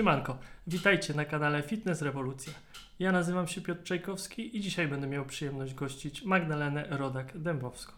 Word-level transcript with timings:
Siemanko, 0.00 0.38
witajcie 0.66 1.14
na 1.14 1.24
kanale 1.24 1.62
Fitness 1.62 2.02
Rewolucja. 2.02 2.52
Ja 2.98 3.12
nazywam 3.12 3.46
się 3.48 3.60
Piotr 3.60 3.82
Czajkowski 3.82 4.56
i 4.56 4.60
dzisiaj 4.60 4.88
będę 4.88 5.06
miał 5.06 5.24
przyjemność 5.24 5.74
gościć 5.74 6.22
Magdalenę 6.24 6.86
Rodak-Dębowską. 6.90 7.92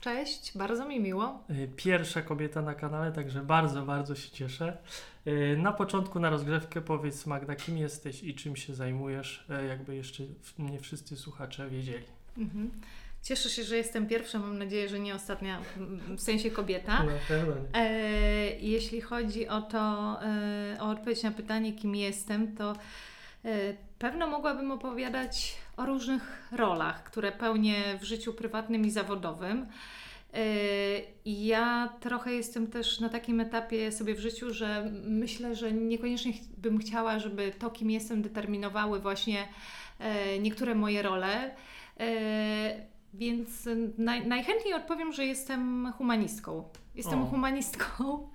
Cześć, 0.00 0.58
bardzo 0.58 0.88
mi 0.88 1.00
miło. 1.00 1.44
Y, 1.50 1.68
Pierwsza 1.76 2.22
kobieta 2.22 2.62
na 2.62 2.74
kanale, 2.74 3.12
także 3.12 3.40
bardzo, 3.42 3.82
bardzo 3.82 4.14
się 4.14 4.30
cieszę. 4.30 4.78
Y, 5.26 5.56
Na 5.62 5.72
początku, 5.72 6.20
na 6.20 6.30
rozgrzewkę 6.30 6.80
powiedz 6.80 7.26
Magda, 7.26 7.56
kim 7.56 7.78
jesteś 7.78 8.22
i 8.22 8.34
czym 8.34 8.56
się 8.56 8.74
zajmujesz, 8.74 9.46
y, 9.62 9.66
jakby 9.66 9.96
jeszcze 9.96 10.22
nie 10.58 10.78
wszyscy 10.78 11.16
słuchacze 11.16 11.70
wiedzieli. 11.70 12.06
Mhm. 12.38 12.70
Cieszę 13.24 13.50
się, 13.50 13.64
że 13.64 13.76
jestem 13.76 14.06
pierwsza, 14.06 14.38
mam 14.38 14.58
nadzieję, 14.58 14.88
że 14.88 14.98
nie 14.98 15.14
ostatnia, 15.14 15.60
w 16.16 16.20
sensie 16.20 16.50
kobieta. 16.50 17.04
Nie. 17.04 17.80
E, 17.80 18.56
jeśli 18.60 19.00
chodzi 19.00 19.48
o 19.48 19.62
to, 19.62 20.16
e, 20.22 20.76
o 20.80 20.90
odpowiedź 20.90 21.22
na 21.22 21.30
pytanie, 21.30 21.72
kim 21.72 21.94
jestem, 21.96 22.56
to 22.56 22.72
e, 23.44 23.74
pewno 23.98 24.26
mogłabym 24.26 24.70
opowiadać 24.70 25.56
o 25.76 25.86
różnych 25.86 26.48
rolach, 26.52 27.04
które 27.04 27.32
pełnię 27.32 27.76
w 28.00 28.04
życiu 28.04 28.32
prywatnym 28.32 28.84
i 28.86 28.90
zawodowym. 28.90 29.66
E, 30.34 30.38
Ja 31.24 31.92
trochę 32.00 32.32
jestem 32.32 32.66
też 32.66 33.00
na 33.00 33.08
takim 33.08 33.40
etapie 33.40 33.92
sobie 33.92 34.14
w 34.14 34.20
życiu, 34.20 34.54
że 34.54 34.90
myślę, 35.04 35.54
że 35.56 35.72
niekoniecznie 35.72 36.32
bym 36.56 36.78
chciała, 36.78 37.18
żeby 37.18 37.52
to, 37.58 37.70
kim 37.70 37.90
jestem, 37.90 38.22
determinowały 38.22 39.00
właśnie 39.00 39.48
e, 40.00 40.38
niektóre 40.38 40.74
moje 40.74 41.02
role. 41.02 41.54
Więc 43.14 43.68
naj, 43.98 44.26
najchętniej 44.26 44.74
odpowiem, 44.74 45.12
że 45.12 45.24
jestem 45.24 45.92
humanistką. 45.98 46.64
Jestem 46.94 47.22
O. 47.22 47.26
humanistką, 47.26 48.28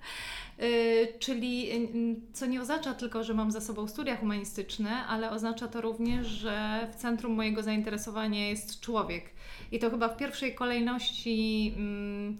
y, 0.62 1.08
czyli 1.18 1.72
y, 1.72 2.16
co 2.32 2.46
nie 2.46 2.60
oznacza 2.60 2.94
tylko, 2.94 3.24
że 3.24 3.34
mam 3.34 3.50
za 3.50 3.60
sobą 3.60 3.88
studia 3.88 4.16
humanistyczne, 4.16 5.06
ale 5.06 5.30
oznacza 5.30 5.68
to 5.68 5.80
również, 5.80 6.26
że 6.26 6.88
w 6.92 6.94
centrum 6.94 7.32
mojego 7.32 7.62
zainteresowania 7.62 8.48
jest 8.48 8.80
człowiek. 8.80 9.30
I 9.72 9.78
to 9.78 9.90
chyba 9.90 10.08
w 10.08 10.16
pierwszej 10.16 10.54
kolejności 10.54 11.72
mm, 11.76 12.38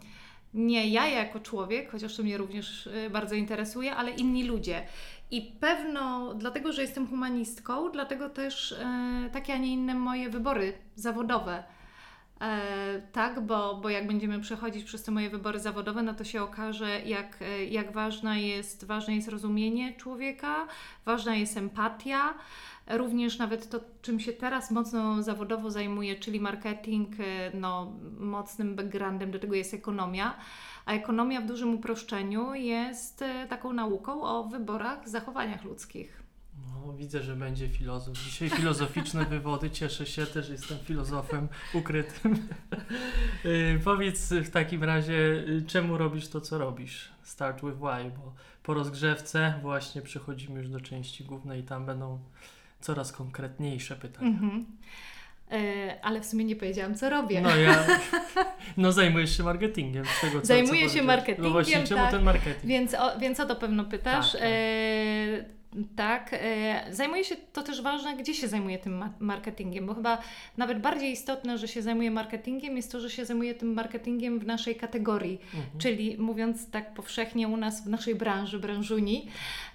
nie 0.54 0.88
ja 0.88 1.08
jako 1.08 1.40
człowiek, 1.40 1.90
chociaż 1.90 2.16
to 2.16 2.22
mnie 2.22 2.36
również 2.38 2.86
y, 2.86 3.10
bardzo 3.10 3.34
interesuje, 3.34 3.96
ale 3.96 4.10
inni 4.10 4.44
ludzie. 4.44 4.86
I 5.30 5.42
pewno 5.42 6.34
dlatego, 6.34 6.72
że 6.72 6.82
jestem 6.82 7.06
humanistką, 7.06 7.90
dlatego 7.90 8.30
też 8.30 8.72
e, 8.72 9.30
takie, 9.32 9.54
a 9.54 9.56
nie 9.56 9.72
inne 9.72 9.94
moje 9.94 10.30
wybory 10.30 10.72
zawodowe. 10.94 11.64
E, 12.40 13.02
tak, 13.12 13.40
bo, 13.40 13.74
bo 13.74 13.88
jak 13.88 14.06
będziemy 14.06 14.40
przechodzić 14.40 14.84
przez 14.84 15.02
te 15.02 15.10
moje 15.12 15.30
wybory 15.30 15.60
zawodowe, 15.60 16.02
no 16.02 16.14
to 16.14 16.24
się 16.24 16.42
okaże, 16.42 17.00
jak, 17.00 17.42
e, 17.42 17.64
jak 17.64 17.92
ważna 17.92 18.38
jest, 18.38 18.84
ważne 18.84 19.16
jest 19.16 19.28
rozumienie 19.28 19.94
człowieka, 19.94 20.66
ważna 21.04 21.34
jest 21.36 21.56
empatia, 21.56 22.34
również 22.86 23.38
nawet 23.38 23.70
to, 23.70 23.80
czym 24.02 24.20
się 24.20 24.32
teraz 24.32 24.70
mocno 24.70 25.22
zawodowo 25.22 25.70
zajmuję, 25.70 26.16
czyli 26.16 26.40
marketing, 26.40 27.20
e, 27.20 27.50
no, 27.54 27.92
mocnym 28.18 28.76
backgroundem 28.76 29.30
do 29.30 29.38
tego 29.38 29.54
jest 29.54 29.74
ekonomia. 29.74 30.36
A 30.86 30.92
ekonomia 30.92 31.40
w 31.40 31.46
dużym 31.46 31.74
uproszczeniu 31.74 32.54
jest 32.54 33.24
taką 33.48 33.72
nauką 33.72 34.22
o 34.22 34.44
wyborach, 34.44 35.08
zachowaniach 35.08 35.64
ludzkich. 35.64 36.19
No, 36.86 36.92
widzę, 36.92 37.22
że 37.22 37.36
będzie 37.36 37.68
filozof. 37.68 38.18
Dzisiaj 38.18 38.50
filozoficzne 38.50 39.24
wywody. 39.30 39.70
Cieszę 39.70 40.06
się, 40.06 40.26
też 40.26 40.48
jestem 40.48 40.78
filozofem 40.78 41.48
ukrytym. 41.74 42.48
Y, 43.44 43.80
Powiedz 43.84 44.32
w 44.32 44.50
takim 44.50 44.84
razie, 44.84 45.14
y, 45.48 45.62
czemu 45.66 45.98
robisz 45.98 46.28
to, 46.28 46.40
co 46.40 46.58
robisz? 46.58 47.08
Start 47.22 47.60
with 47.64 47.76
why, 47.76 48.10
bo 48.16 48.32
po 48.62 48.74
rozgrzewce 48.74 49.54
właśnie 49.62 50.02
przechodzimy 50.02 50.58
już 50.58 50.68
do 50.68 50.80
części 50.80 51.24
głównej 51.24 51.60
i 51.60 51.62
tam 51.62 51.86
będą 51.86 52.18
coraz 52.80 53.12
konkretniejsze 53.12 53.96
pytania. 53.96 54.28
Mhm. 54.28 54.66
E, 55.52 55.98
ale 56.04 56.20
w 56.20 56.26
sumie 56.26 56.44
nie 56.44 56.56
powiedziałam, 56.56 56.94
co 56.94 57.10
robię. 57.10 57.40
No 57.40 57.56
ja, 57.56 57.86
no 58.76 58.92
zajmujesz 58.92 59.36
się 59.36 59.42
marketingiem. 59.42 60.04
Z 60.04 60.20
tego, 60.20 60.40
co, 60.40 60.46
Zajmuję 60.46 60.68
co 60.68 60.76
się 60.76 60.80
powiedziałeś. 60.82 61.06
marketingiem, 61.06 61.44
No 61.44 61.50
właśnie, 61.50 61.84
czemu 61.84 62.00
tak. 62.00 62.10
ten 62.10 62.22
marketing? 62.22 62.64
Więc 62.64 62.94
o, 62.94 63.18
więc 63.18 63.40
o 63.40 63.46
to 63.46 63.56
pewno 63.56 63.84
pytasz. 63.84 64.32
Tak, 64.32 64.40
tak. 64.40 64.50
Tak, 65.96 66.30
e, 66.32 66.84
zajmuję 66.90 67.24
się, 67.24 67.36
to 67.52 67.62
też 67.62 67.82
ważne, 67.82 68.16
gdzie 68.16 68.34
się 68.34 68.48
zajmuję 68.48 68.78
tym 68.78 68.96
ma- 68.98 69.12
marketingiem, 69.20 69.86
bo 69.86 69.94
chyba 69.94 70.18
nawet 70.56 70.80
bardziej 70.80 71.12
istotne, 71.12 71.58
że 71.58 71.68
się 71.68 71.82
zajmuję 71.82 72.10
marketingiem, 72.10 72.76
jest 72.76 72.92
to, 72.92 73.00
że 73.00 73.10
się 73.10 73.24
zajmuję 73.24 73.54
tym 73.54 73.72
marketingiem 73.74 74.38
w 74.38 74.46
naszej 74.46 74.76
kategorii, 74.76 75.38
Mhm. 75.54 75.78
czyli 75.80 76.18
mówiąc 76.18 76.70
tak 76.70 76.94
powszechnie 76.94 77.48
u 77.48 77.56
nas 77.56 77.84
w 77.84 77.88
naszej 77.88 78.14
branży, 78.14 78.58
branżuni. 78.58 79.26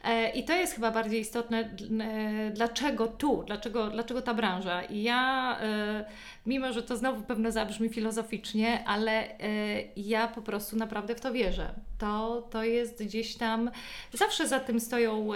E, 0.05 0.29
I 0.29 0.43
to 0.43 0.53
jest 0.53 0.73
chyba 0.75 0.91
bardziej 0.91 1.21
istotne, 1.21 1.59
e, 1.59 2.51
dlaczego 2.51 3.07
tu, 3.07 3.43
dlaczego, 3.47 3.89
dlaczego 3.89 4.21
ta 4.21 4.33
branża. 4.33 4.83
I 4.83 5.03
ja, 5.03 5.57
e, 5.61 6.05
mimo 6.45 6.73
że 6.73 6.83
to 6.83 6.97
znowu 6.97 7.21
pewno 7.21 7.51
zabrzmi 7.51 7.89
filozoficznie, 7.89 8.83
ale 8.87 9.27
ja 9.95 10.27
po 10.27 10.41
prostu 10.41 10.75
naprawdę 10.75 11.15
w 11.15 11.21
to 11.21 11.33
wierzę. 11.33 11.73
To, 11.97 12.41
to 12.51 12.63
jest 12.63 13.03
gdzieś 13.03 13.35
tam, 13.35 13.71
zawsze 14.13 14.47
za 14.47 14.59
tym 14.59 14.79
stoją 14.79 15.29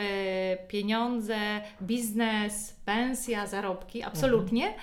pieniądze, 0.68 1.38
biznes, 1.82 2.76
pensja, 2.86 3.48
zarobki, 3.48 4.04
absolutnie. 4.04 4.74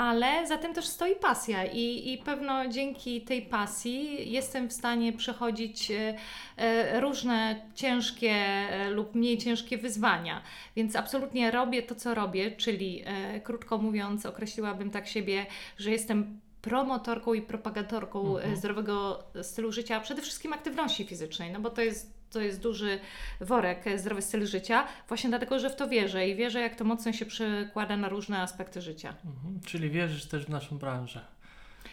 Ale 0.00 0.46
za 0.46 0.58
tym 0.58 0.74
też 0.74 0.86
stoi 0.86 1.16
pasja 1.16 1.64
i, 1.64 2.12
i 2.12 2.18
pewno 2.18 2.68
dzięki 2.68 3.20
tej 3.20 3.42
pasji 3.42 4.30
jestem 4.32 4.68
w 4.68 4.72
stanie 4.72 5.12
przechodzić 5.12 5.90
e, 5.90 6.14
e, 6.56 7.00
różne 7.00 7.66
ciężkie 7.74 8.30
e, 8.30 8.90
lub 8.90 9.14
mniej 9.14 9.38
ciężkie 9.38 9.78
wyzwania. 9.78 10.42
Więc 10.76 10.96
absolutnie 10.96 11.50
robię 11.50 11.82
to, 11.82 11.94
co 11.94 12.14
robię, 12.14 12.50
czyli 12.50 13.04
krótko 13.44 13.78
mówiąc, 13.78 14.26
określiłabym 14.26 14.90
tak 14.90 15.08
siebie, 15.08 15.46
że 15.78 15.90
jestem 15.90 16.40
promotorką 16.62 17.34
i 17.34 17.42
propagatorką 17.42 18.36
Mhm. 18.36 18.52
e, 18.52 18.56
zdrowego 18.56 19.24
stylu 19.42 19.72
życia, 19.72 19.96
a 19.96 20.00
przede 20.00 20.22
wszystkim 20.22 20.52
aktywności 20.52 21.04
fizycznej, 21.06 21.52
no 21.52 21.60
bo 21.60 21.70
to 21.70 21.82
jest 21.82 22.20
to 22.30 22.40
jest 22.40 22.60
duży 22.60 23.00
worek, 23.40 23.86
e, 23.86 23.98
zdrowy 23.98 24.22
styl 24.22 24.46
życia, 24.46 24.86
właśnie 25.08 25.30
dlatego, 25.30 25.58
że 25.58 25.70
w 25.70 25.76
to 25.76 25.88
wierzę 25.88 26.28
i 26.28 26.34
wierzę, 26.34 26.60
jak 26.60 26.76
to 26.76 26.84
mocno 26.84 27.12
się 27.12 27.26
przekłada 27.26 27.96
na 27.96 28.08
różne 28.08 28.42
aspekty 28.42 28.80
życia. 28.80 29.14
Mhm. 29.24 29.60
Czyli 29.66 29.90
wierzysz 29.90 30.26
też 30.26 30.44
w 30.46 30.48
naszą 30.48 30.78
branżę. 30.78 31.20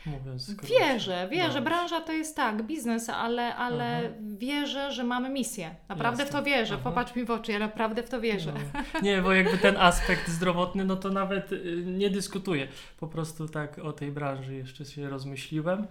Mówiąc. 0.07 0.51
Wierzę, 0.63 1.27
wierzę. 1.31 1.61
Branża 1.61 2.01
to 2.01 2.11
jest 2.11 2.35
tak, 2.35 2.63
biznes, 2.63 3.09
ale, 3.09 3.55
ale 3.55 4.13
wierzę, 4.21 4.91
że 4.91 5.03
mamy 5.03 5.29
misję. 5.29 5.75
Naprawdę 5.89 6.23
Jasne. 6.23 6.39
w 6.39 6.41
to 6.41 6.49
wierzę. 6.49 6.75
Mhm. 6.75 6.81
Popatrz 6.83 7.15
mi 7.15 7.25
w 7.25 7.31
oczy, 7.31 7.51
ja 7.51 7.59
naprawdę 7.59 8.03
w 8.03 8.09
to 8.09 8.21
wierzę. 8.21 8.53
No. 8.53 8.99
Nie, 9.07 9.21
bo 9.21 9.33
jakby 9.33 9.57
ten 9.57 9.77
aspekt 9.77 10.27
zdrowotny, 10.29 10.85
no 10.85 10.95
to 10.95 11.09
nawet 11.09 11.51
y, 11.51 11.83
nie 11.85 12.09
dyskutuję. 12.09 12.67
Po 12.99 13.07
prostu 13.07 13.47
tak 13.47 13.79
o 13.79 13.93
tej 13.93 14.11
branży 14.11 14.55
jeszcze 14.55 14.85
się 14.85 15.09
rozmyśliłem. 15.09 15.87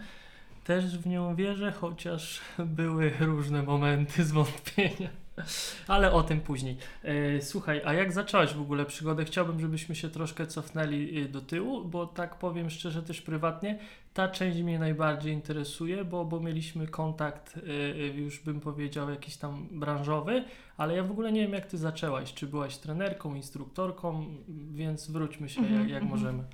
Też 0.64 0.98
w 0.98 1.06
nią 1.06 1.34
wierzę, 1.34 1.72
chociaż 1.72 2.40
były 2.78 3.12
różne 3.20 3.62
momenty 3.62 4.24
zwątpienia. 4.24 5.08
Ale 5.88 6.12
o 6.12 6.22
tym 6.22 6.40
później. 6.40 6.76
E, 7.02 7.42
słuchaj, 7.42 7.80
a 7.84 7.92
jak 7.92 8.12
zacząłeś 8.12 8.54
w 8.54 8.60
ogóle 8.60 8.84
przygodę? 8.84 9.24
Chciałbym, 9.24 9.60
żebyśmy 9.60 9.94
się 9.94 10.08
troszkę 10.08 10.46
cofnęli 10.46 11.18
y, 11.18 11.28
do 11.28 11.40
tyłu, 11.40 11.84
bo 11.84 12.06
tak 12.06 12.38
powiem 12.38 12.70
szczerze 12.70 13.02
też 13.02 13.22
prywatnie, 13.22 13.78
ta 14.16 14.28
część 14.28 14.62
mnie 14.62 14.78
najbardziej 14.78 15.32
interesuje, 15.32 16.04
bo, 16.04 16.24
bo 16.24 16.40
mieliśmy 16.40 16.86
kontakt, 16.86 17.56
y, 17.56 17.60
y, 17.60 18.12
już 18.16 18.40
bym 18.40 18.60
powiedział, 18.60 19.10
jakiś 19.10 19.36
tam 19.36 19.68
branżowy, 19.70 20.44
ale 20.76 20.96
ja 20.96 21.02
w 21.02 21.10
ogóle 21.10 21.32
nie 21.32 21.40
wiem, 21.40 21.52
jak 21.52 21.66
ty 21.66 21.78
zaczęłaś. 21.78 22.34
Czy 22.34 22.46
byłaś 22.46 22.76
trenerką, 22.76 23.34
instruktorką, 23.34 24.26
więc 24.72 25.10
wróćmy 25.10 25.48
się, 25.48 25.60
Mhm, 25.60 25.80
jak, 25.80 25.90
jak 25.90 26.02
mhm. 26.02 26.20
możemy. 26.20 26.44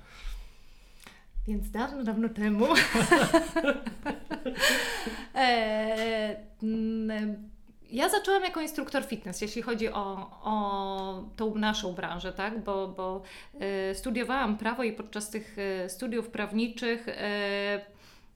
Więc 1.47 1.71
dawno, 1.71 2.03
dawno 2.03 2.29
temu. 2.29 2.65
e, 5.35 6.35
ja 7.93 8.09
zaczęłam 8.09 8.43
jako 8.43 8.61
instruktor 8.61 9.05
fitness, 9.05 9.41
jeśli 9.41 9.61
chodzi 9.61 9.89
o, 9.89 10.29
o 10.43 11.23
tą 11.35 11.55
naszą 11.55 11.93
branżę, 11.93 12.33
tak? 12.33 12.63
Bo, 12.63 12.87
bo 12.87 13.21
e, 13.59 13.95
studiowałam 13.95 14.57
prawo 14.57 14.83
i 14.83 14.93
podczas 14.93 15.29
tych 15.29 15.55
e, 15.59 15.89
studiów 15.89 16.29
prawniczych. 16.29 17.07
E, 17.07 17.85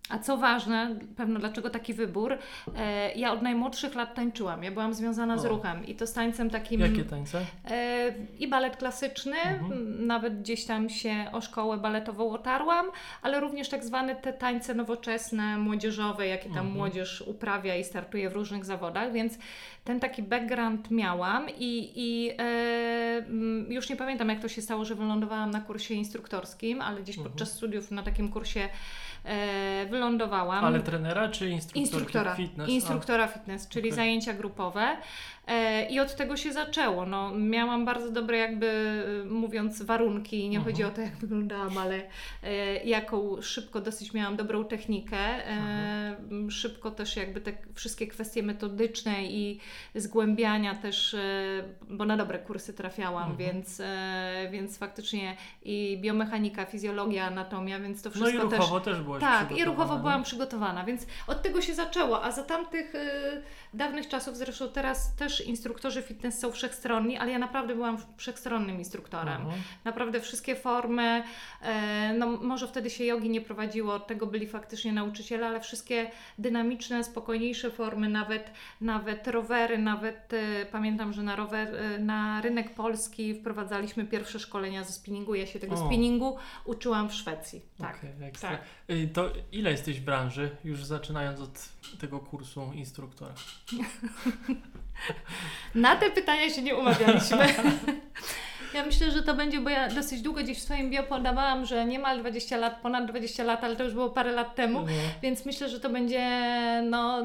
a 0.10 0.20
co 0.20 0.38
ważne, 0.38 0.96
pewno 1.18 1.40
dlaczego 1.40 1.70
taki 1.70 1.94
wybór, 1.94 2.38
e, 2.78 3.12
ja 3.16 3.32
od 3.34 3.42
najmłodszych 3.42 3.96
lat 3.96 4.16
tańczyłam. 4.16 4.64
Ja 4.64 4.72
byłam 4.72 4.94
związana 4.94 5.38
z 5.38 5.46
O. 5.46 5.50
ruchem 5.50 5.86
i 5.88 5.96
to 5.96 6.08
z 6.08 6.14
tańcem 6.14 6.50
takim. 6.50 6.82
Jakie 6.82 7.04
tańce? 7.04 7.46
E, 7.70 8.14
I 8.40 8.48
balet 8.48 8.78
klasyczny, 8.78 9.38
Mhm. 9.38 10.08
nawet 10.08 10.40
gdzieś 10.42 10.66
tam 10.66 10.90
się 10.90 11.16
o 11.32 11.42
szkołę 11.42 11.78
baletową 11.78 12.32
otarłam, 12.32 12.86
ale 13.22 13.40
również 13.40 13.70
tak 13.70 13.86
zwane 13.86 14.16
te 14.16 14.34
tańce 14.34 14.74
nowoczesne, 14.74 15.58
młodzieżowe, 15.58 16.28
jakie 16.28 16.50
tam 16.50 16.58
Mhm. 16.58 16.76
młodzież 16.76 17.22
uprawia 17.22 17.76
i 17.76 17.84
startuje 17.84 18.30
w 18.30 18.34
różnych 18.34 18.66
zawodach, 18.66 19.12
więc 19.14 19.38
ten 19.84 20.00
taki 20.00 20.24
background 20.24 20.92
miałam 20.92 21.46
i, 21.50 21.92
i 21.96 22.30
e, 22.30 22.34
m, 23.18 23.66
już 23.70 23.90
nie 23.90 23.96
pamiętam 23.96 24.30
jak 24.30 24.40
to 24.40 24.48
się 24.48 24.62
stało, 24.62 24.86
że 24.86 24.96
wylądowałam 24.96 25.52
na 25.52 25.62
kursie 25.62 25.94
instruktorskim, 25.94 26.82
ale 26.82 27.02
gdzieś 27.02 27.18
Mhm. 27.18 27.32
podczas 27.32 27.52
studiów 27.52 27.92
na 27.92 28.04
takim 28.04 28.30
kursie 28.32 28.70
wylądowałam. 29.90 30.66
Ale 30.66 30.80
trenera 30.80 31.30
czy 31.30 31.50
instruktorki 31.50 31.80
Instruktora, 31.80 32.36
fitness? 32.36 32.70
instruktora 32.70 33.28
fitness, 33.28 33.68
czyli 33.68 33.90
okej. 33.90 33.96
zajęcia 33.96 34.34
grupowe. 34.34 34.98
E, 35.48 35.86
I 35.90 36.00
od 36.00 36.16
tego 36.16 36.38
się 36.38 36.54
zaczęło. 36.54 37.06
No, 37.06 37.32
miałam 37.36 37.86
bardzo 37.86 38.12
dobre, 38.12 38.38
jakby 38.38 39.04
mówiąc, 39.30 39.82
warunki. 39.82 40.50
Nie 40.50 40.58
Mhm. 40.58 40.64
chodzi 40.76 40.84
o 40.84 40.90
to, 40.92 41.02
jak 41.02 41.16
wyglądałam, 41.16 41.78
ale 41.78 42.02
e, 42.44 42.84
jaką 42.84 43.42
szybko 43.42 43.82
dosyć 43.82 44.14
miałam 44.14 44.36
dobrą 44.36 44.66
technikę. 44.66 45.18
E, 45.18 46.16
szybko 46.50 46.92
też 46.92 47.16
jakby 47.16 47.42
te 47.42 47.54
wszystkie 47.74 48.08
kwestie 48.08 48.44
metodyczne 48.44 49.24
i 49.24 49.60
zgłębiania 49.96 50.76
też, 50.76 51.14
e, 51.14 51.64
bo 51.90 52.06
na 52.06 52.18
dobre 52.18 52.40
kursy 52.40 52.74
trafiałam, 52.74 53.32
Mhm. 53.32 53.38
więc, 53.38 53.80
e, 53.80 54.48
więc 54.52 54.78
faktycznie 54.78 55.36
i 55.64 55.98
biomechanika, 56.02 56.66
fizjologia, 56.66 57.26
anatomia, 57.26 57.80
więc 57.80 58.02
to 58.02 58.10
No 58.10 58.16
wszystko 58.16 58.48
i 58.48 58.50
też... 58.50 58.60
ruchowo 58.60 58.80
też, 58.80 59.02
byłaś 59.02 59.22
Tak, 59.22 59.58
i 59.58 59.66
ruchowo 59.66 59.94
nie? 59.96 60.00
byłam 60.00 60.24
przygotowana, 60.24 60.84
więc 60.84 61.06
od 61.28 61.42
tego 61.42 61.62
się 61.62 61.74
zaczęło, 61.74 62.24
a 62.24 62.32
za 62.32 62.44
tamtych 62.44 62.94
dawnych 63.74 64.08
czasów, 64.08 64.38
zresztą 64.38 64.70
teraz 64.70 65.16
też 65.16 65.37
instruktorzy 65.44 66.02
fitness 66.02 66.40
są 66.40 66.52
wszechstronni, 66.52 67.18
ale 67.18 67.32
ja 67.32 67.40
naprawdę 67.40 67.76
byłam 67.76 67.98
wszechstronnym 68.18 68.78
instruktorem. 68.80 69.42
Mhm. 69.42 69.62
Naprawdę 69.86 70.22
wszystkie 70.22 70.56
formy, 70.56 71.24
e, 71.62 72.14
no 72.14 72.28
może 72.28 72.68
wtedy 72.68 72.90
się 72.90 73.06
jogi 73.06 73.30
nie 73.30 73.42
prowadziło, 73.42 74.00
tego 74.00 74.28
byli 74.28 74.48
faktycznie 74.48 74.94
nauczyciele, 74.94 75.48
ale 75.48 75.62
wszystkie 75.62 76.12
dynamiczne, 76.38 77.04
spokojniejsze 77.04 77.72
formy, 77.72 78.10
nawet, 78.10 78.52
nawet 78.82 79.28
rowery, 79.28 79.78
nawet 79.78 80.34
e, 80.34 80.66
pamiętam, 80.66 81.14
że 81.14 81.24
na, 81.24 81.36
rower, 81.36 81.76
e, 81.76 82.00
na 82.00 82.42
rynek 82.42 82.74
polski 82.74 83.36
wprowadzaliśmy 83.36 84.06
pierwsze 84.06 84.40
szkolenia 84.40 84.84
ze 84.84 84.94
spinningu. 84.94 85.36
Ja 85.36 85.46
się 85.46 85.60
tego 85.60 85.76
O. 85.76 85.88
spinningu 85.88 86.38
uczyłam 86.66 87.10
w 87.10 87.14
Szwecji. 87.14 87.62
Tak. 87.78 88.06
Ekstra. 88.22 88.50
tak. 88.50 88.62
Y, 88.90 89.08
To 89.14 89.30
ile 89.52 89.72
jesteś 89.72 90.00
w 90.00 90.04
branży, 90.04 90.50
już 90.64 90.86
zaczynając 90.86 91.40
od 91.40 91.70
tego 92.00 92.20
kursu 92.20 92.72
instruktora? 92.74 93.34
Na 95.76 95.96
te 95.96 96.12
pytania 96.12 96.50
się 96.50 96.62
nie 96.62 96.76
umawialiśmy. 96.76 97.48
Ja 98.74 98.86
myślę, 98.86 99.12
że 99.12 99.24
to 99.24 99.34
będzie, 99.34 99.62
bo 99.62 99.70
ja 99.70 99.90
dosyć 99.90 100.22
długo 100.22 100.44
gdzieś 100.44 100.58
w 100.58 100.62
swoim 100.62 100.90
bio 100.90 101.04
podawałam, 101.04 101.66
że 101.66 101.86
niemal 101.86 102.20
20 102.20 102.58
lat, 102.58 102.82
ponad 102.82 103.06
20 103.06 103.44
lat, 103.44 103.64
ale 103.64 103.76
to 103.76 103.84
już 103.84 103.94
było 103.94 104.10
parę 104.10 104.32
lat 104.32 104.56
temu, 104.56 104.80
No. 104.82 104.88
więc 105.22 105.46
myślę, 105.46 105.70
że 105.70 105.80
to 105.80 105.90
będzie, 105.90 106.22
no, 106.90 107.24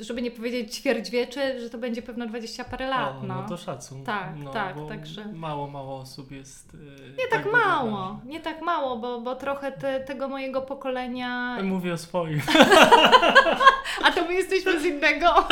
żeby 0.00 0.22
nie 0.22 0.30
powiedzieć 0.30 0.74
ćwierćwiecze, 0.76 1.60
że 1.60 1.70
to 1.70 1.78
będzie 1.78 2.02
pewno 2.02 2.26
20 2.26 2.64
parę 2.64 2.86
lat. 2.86 3.14
O, 3.20 3.22
no. 3.26 3.34
no 3.42 3.48
to 3.48 3.56
szacun. 3.56 4.04
Tak, 4.04 4.30
no, 4.36 4.50
tak, 4.52 4.76
także- 4.88 5.24
Mało, 5.32 5.66
mało 5.68 5.96
osób 5.98 6.30
jest. 6.32 6.74
y, 6.74 6.76
Nie 7.18 7.28
tak 7.30 7.44
budowlanych. 7.44 7.92
mało, 7.92 8.20
nie 8.24 8.40
tak 8.40 8.62
mało, 8.62 8.96
bo, 8.96 9.20
bo 9.20 9.34
trochę 9.36 9.72
te, 9.72 10.00
tego 10.00 10.28
mojego 10.28 10.62
pokolenia. 10.62 11.58
Mówię 11.62 11.92
o 11.92 11.98
swoim. 11.98 12.40
A 14.04 14.12
to 14.12 14.24
my 14.24 14.34
jesteśmy 14.34 14.80
z 14.80 14.84
innego. 14.84 15.26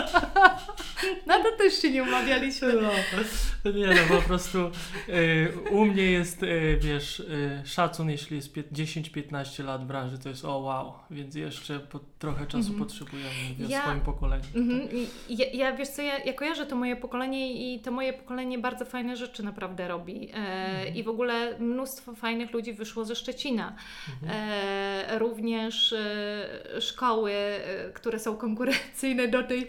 No 1.26 1.34
to 1.38 1.56
też 1.58 1.82
się 1.82 1.90
nie 1.90 2.02
umawialiśmy. 2.02 2.72
No, 2.72 2.90
nie 3.70 3.86
no, 3.86 4.16
po 4.16 4.22
prostu 4.22 4.58
y, 5.08 5.12
u 5.70 5.84
mnie 5.84 6.02
jest, 6.02 6.42
y, 6.42 6.78
wiesz, 6.80 7.20
y, 7.20 7.62
szacun, 7.64 8.10
jeśli 8.10 8.36
jest 8.36 8.52
pię- 8.54 8.64
10-15 8.72 9.64
lat 9.64 9.82
w 9.82 9.86
branży, 9.86 10.18
to 10.18 10.28
jest 10.28 10.44
o 10.44 10.58
wow, 10.58 10.92
więc 11.10 11.34
jeszcze 11.34 11.80
po, 11.80 12.00
trochę 12.18 12.46
czasu 12.46 12.58
Mhm. 12.58 12.78
potrzebujemy, 12.78 13.30
mówię 13.48 13.66
Ja- 13.68 13.82
swoim 13.82 14.00
pokoleniu. 14.00 14.44
Mhm. 14.54 14.80
I 15.28 15.36
Ja, 15.36 15.46
ja 15.52 15.76
wiesz 15.76 15.88
co, 15.88 16.02
ja, 16.02 16.18
ja 16.18 16.32
kojarzę 16.32 16.66
to 16.66 16.76
moje 16.76 16.96
pokolenie 16.96 17.74
i 17.74 17.80
to 17.80 17.90
moje 17.90 18.12
pokolenie 18.12 18.58
bardzo 18.58 18.84
fajne 18.84 19.16
rzeczy 19.16 19.42
naprawdę 19.42 19.88
robi. 19.88 20.30
E, 20.32 20.34
Mhm. 20.36 20.94
I 20.96 21.02
w 21.02 21.08
ogóle 21.08 21.58
mnóstwo 21.58 22.14
fajnych 22.14 22.52
ludzi 22.52 22.72
wyszło 22.72 23.04
ze 23.04 23.16
Szczecina. 23.16 23.76
Mhm. 24.22 24.40
E, 24.40 25.18
również 25.18 25.92
e, 25.92 26.80
szkoły, 26.80 27.32
e, 27.32 27.90
które 27.94 28.18
są 28.18 28.36
konkurencyjne 28.36 29.28
do 29.28 29.42
tej 29.42 29.66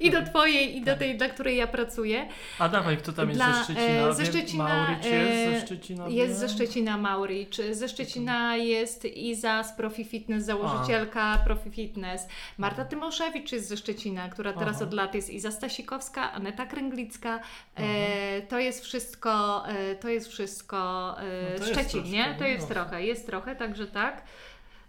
i 0.00 0.10
do 0.10 0.22
Twojej, 0.22 0.76
i 0.76 0.80
do 0.80 0.86
Tak. 0.90 0.98
tej, 0.98 1.16
dla 1.16 1.28
której 1.28 1.56
ja 1.56 1.66
pracuję. 1.66 2.28
A 2.58 2.68
dawaj, 2.68 2.96
kto 2.96 3.12
tam 3.12 3.28
jest 3.28 3.38
Dla, 3.40 3.52
ze 3.52 3.64
Szczecina? 3.64 4.08
e, 4.08 4.14
ze 4.14 4.26
Szczecina, 4.26 4.95
jest 5.04 5.48
e, 5.48 5.60
ze 5.60 5.66
Szczecina? 5.66 6.08
Jest 6.08 6.38
ze 6.38 6.48
Szczecina 6.48 6.96
Mauricz, 6.98 7.56
ze 7.72 7.88
Szczecina 7.88 8.56
jest 8.56 9.04
Iza 9.04 9.62
z 9.62 9.72
Profi 9.72 10.04
Fitness, 10.04 10.44
założycielka 10.44 11.38
Profi 11.44 11.70
Fitness. 11.70 12.28
Marta 12.58 12.84
Tymoszewicz 12.84 13.52
jest 13.52 13.68
ze 13.68 13.76
Szczecina, 13.76 14.28
która 14.28 14.52
teraz 14.52 14.76
Aha. 14.76 14.84
od 14.84 14.92
lat 14.92 15.14
jest 15.14 15.30
Iza 15.30 15.50
Stasikowska, 15.50 16.32
Aneta 16.32 16.66
Kręglicka. 16.66 17.40
E, 17.76 18.42
to 18.42 18.58
jest 18.58 18.84
wszystko, 18.84 19.64
e, 19.68 19.96
to 19.96 20.08
jest 20.08 20.28
wszystko 20.28 20.76
e, 21.20 21.52
No 21.52 21.58
to 21.58 21.64
jest 21.64 21.72
Szczecin, 21.72 22.00
troszkę, 22.00 22.16
nie? 22.16 22.34
To 22.38 22.44
jest 22.44 22.68
trochę, 22.68 23.04
jest 23.04 23.26
trochę, 23.26 23.56
także 23.56 23.86
tak. 23.86 24.22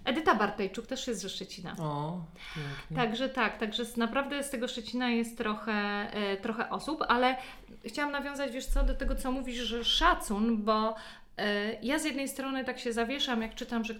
Edyta 0.08 0.36
Bartejczuk 0.36 0.88
też 0.88 1.08
jest 1.08 1.22
ze 1.22 1.30
Szczecina. 1.30 1.76
O, 1.80 2.22
pięknie. 2.56 2.98
Także 2.98 3.30
tak, 3.30 3.58
także 3.58 3.84
naprawdę 3.98 4.44
z 4.44 4.50
tego 4.50 4.68
Szczecina 4.68 5.10
jest 5.10 5.38
trochę, 5.38 5.74
e, 6.14 6.38
trochę 6.38 6.70
osób, 6.70 7.04
ale 7.08 7.38
chciałam 7.88 8.12
nawiązać, 8.12 8.52
wiesz 8.52 8.66
co, 8.66 8.84
do 8.84 8.94
tego, 8.94 9.16
co 9.16 9.32
mówisz, 9.32 9.58
że 9.58 9.86
szacun, 9.86 10.64
bo 10.64 10.96
e, 11.38 11.74
ja 11.82 12.00
z 12.00 12.06
jednej 12.06 12.28
strony 12.28 12.66
tak 12.66 12.80
się 12.80 12.94
zawieszam, 12.94 13.42
jak 13.42 13.56
czytam, 13.56 13.84
że 13.84 13.96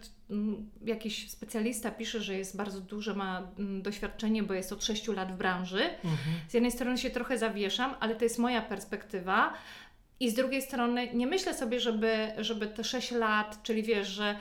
jakiś 0.86 1.32
specjalista 1.32 1.92
pisze, 1.92 2.22
że 2.22 2.38
jest 2.38 2.58
bardzo 2.58 2.82
duże, 2.82 3.14
ma 3.14 3.48
doświadczenie, 3.58 4.44
bo 4.44 4.54
jest 4.54 4.72
od 4.72 4.84
6 4.84 5.08
lat 5.08 5.32
w 5.32 5.38
branży. 5.38 5.84
Mhm. 5.84 6.40
Z 6.48 6.54
jednej 6.54 6.72
strony 6.72 6.98
się 6.98 7.10
trochę 7.10 7.38
zawieszam, 7.38 7.96
ale 8.00 8.16
to 8.16 8.24
jest 8.24 8.40
moja 8.40 8.62
perspektywa. 8.62 9.54
I 10.20 10.30
z 10.30 10.34
drugiej 10.34 10.62
strony 10.62 11.14
nie 11.14 11.28
myślę 11.28 11.54
sobie, 11.54 11.80
żeby, 11.80 12.32
żeby 12.38 12.68
te 12.68 12.84
6 12.84 13.12
lat, 13.12 13.64
czyli 13.64 13.84
wiesz, 13.84 14.08
że 14.08 14.36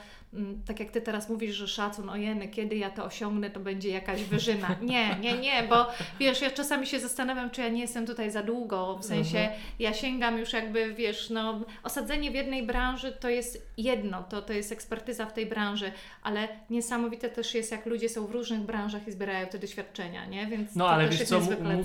tak 0.66 0.80
jak 0.80 0.90
Ty 0.90 1.00
teraz 1.00 1.28
mówisz, 1.28 1.54
że 1.54 1.68
szacun, 1.68 2.10
ojeny, 2.10 2.48
kiedy 2.48 2.76
ja 2.76 2.90
to 2.90 3.04
osiągnę, 3.04 3.50
to 3.50 3.60
będzie 3.60 3.88
jakaś 3.88 4.24
wyżyna. 4.24 4.76
Nie, 4.82 5.16
nie, 5.20 5.38
nie, 5.38 5.62
bo 5.62 5.86
wiesz, 6.20 6.40
ja 6.40 6.50
czasami 6.50 6.86
się 6.86 7.00
zastanawiam, 7.00 7.50
czy 7.50 7.60
ja 7.60 7.68
nie 7.68 7.80
jestem 7.80 8.06
tutaj 8.06 8.30
za 8.30 8.42
długo, 8.42 8.98
w 8.98 9.04
sensie 9.04 9.38
Mhm. 9.38 9.60
ja 9.78 9.94
sięgam 9.94 10.38
już 10.38 10.52
jakby, 10.52 10.94
wiesz, 10.94 11.30
no 11.30 11.60
osadzenie 11.82 12.30
w 12.30 12.34
jednej 12.34 12.66
branży 12.66 13.12
to 13.20 13.28
jest 13.28 13.66
jedno, 13.76 14.22
to, 14.22 14.42
to 14.42 14.52
jest 14.52 14.72
ekspertyza 14.72 15.26
w 15.26 15.32
tej 15.32 15.46
branży, 15.46 15.92
ale 16.22 16.48
niesamowite 16.70 17.28
też 17.28 17.54
jest, 17.54 17.72
jak 17.72 17.86
ludzie 17.86 18.08
są 18.08 18.26
w 18.26 18.30
różnych 18.30 18.60
branżach 18.60 19.08
i 19.08 19.12
zbierają 19.12 19.46
te 19.46 19.58
doświadczenia, 19.58 20.26
nie? 20.26 20.46
Więc 20.46 20.74
No 20.76 20.84
to 20.84 20.90
ale 20.90 21.08
wiesz 21.08 21.22
co, 21.22 21.40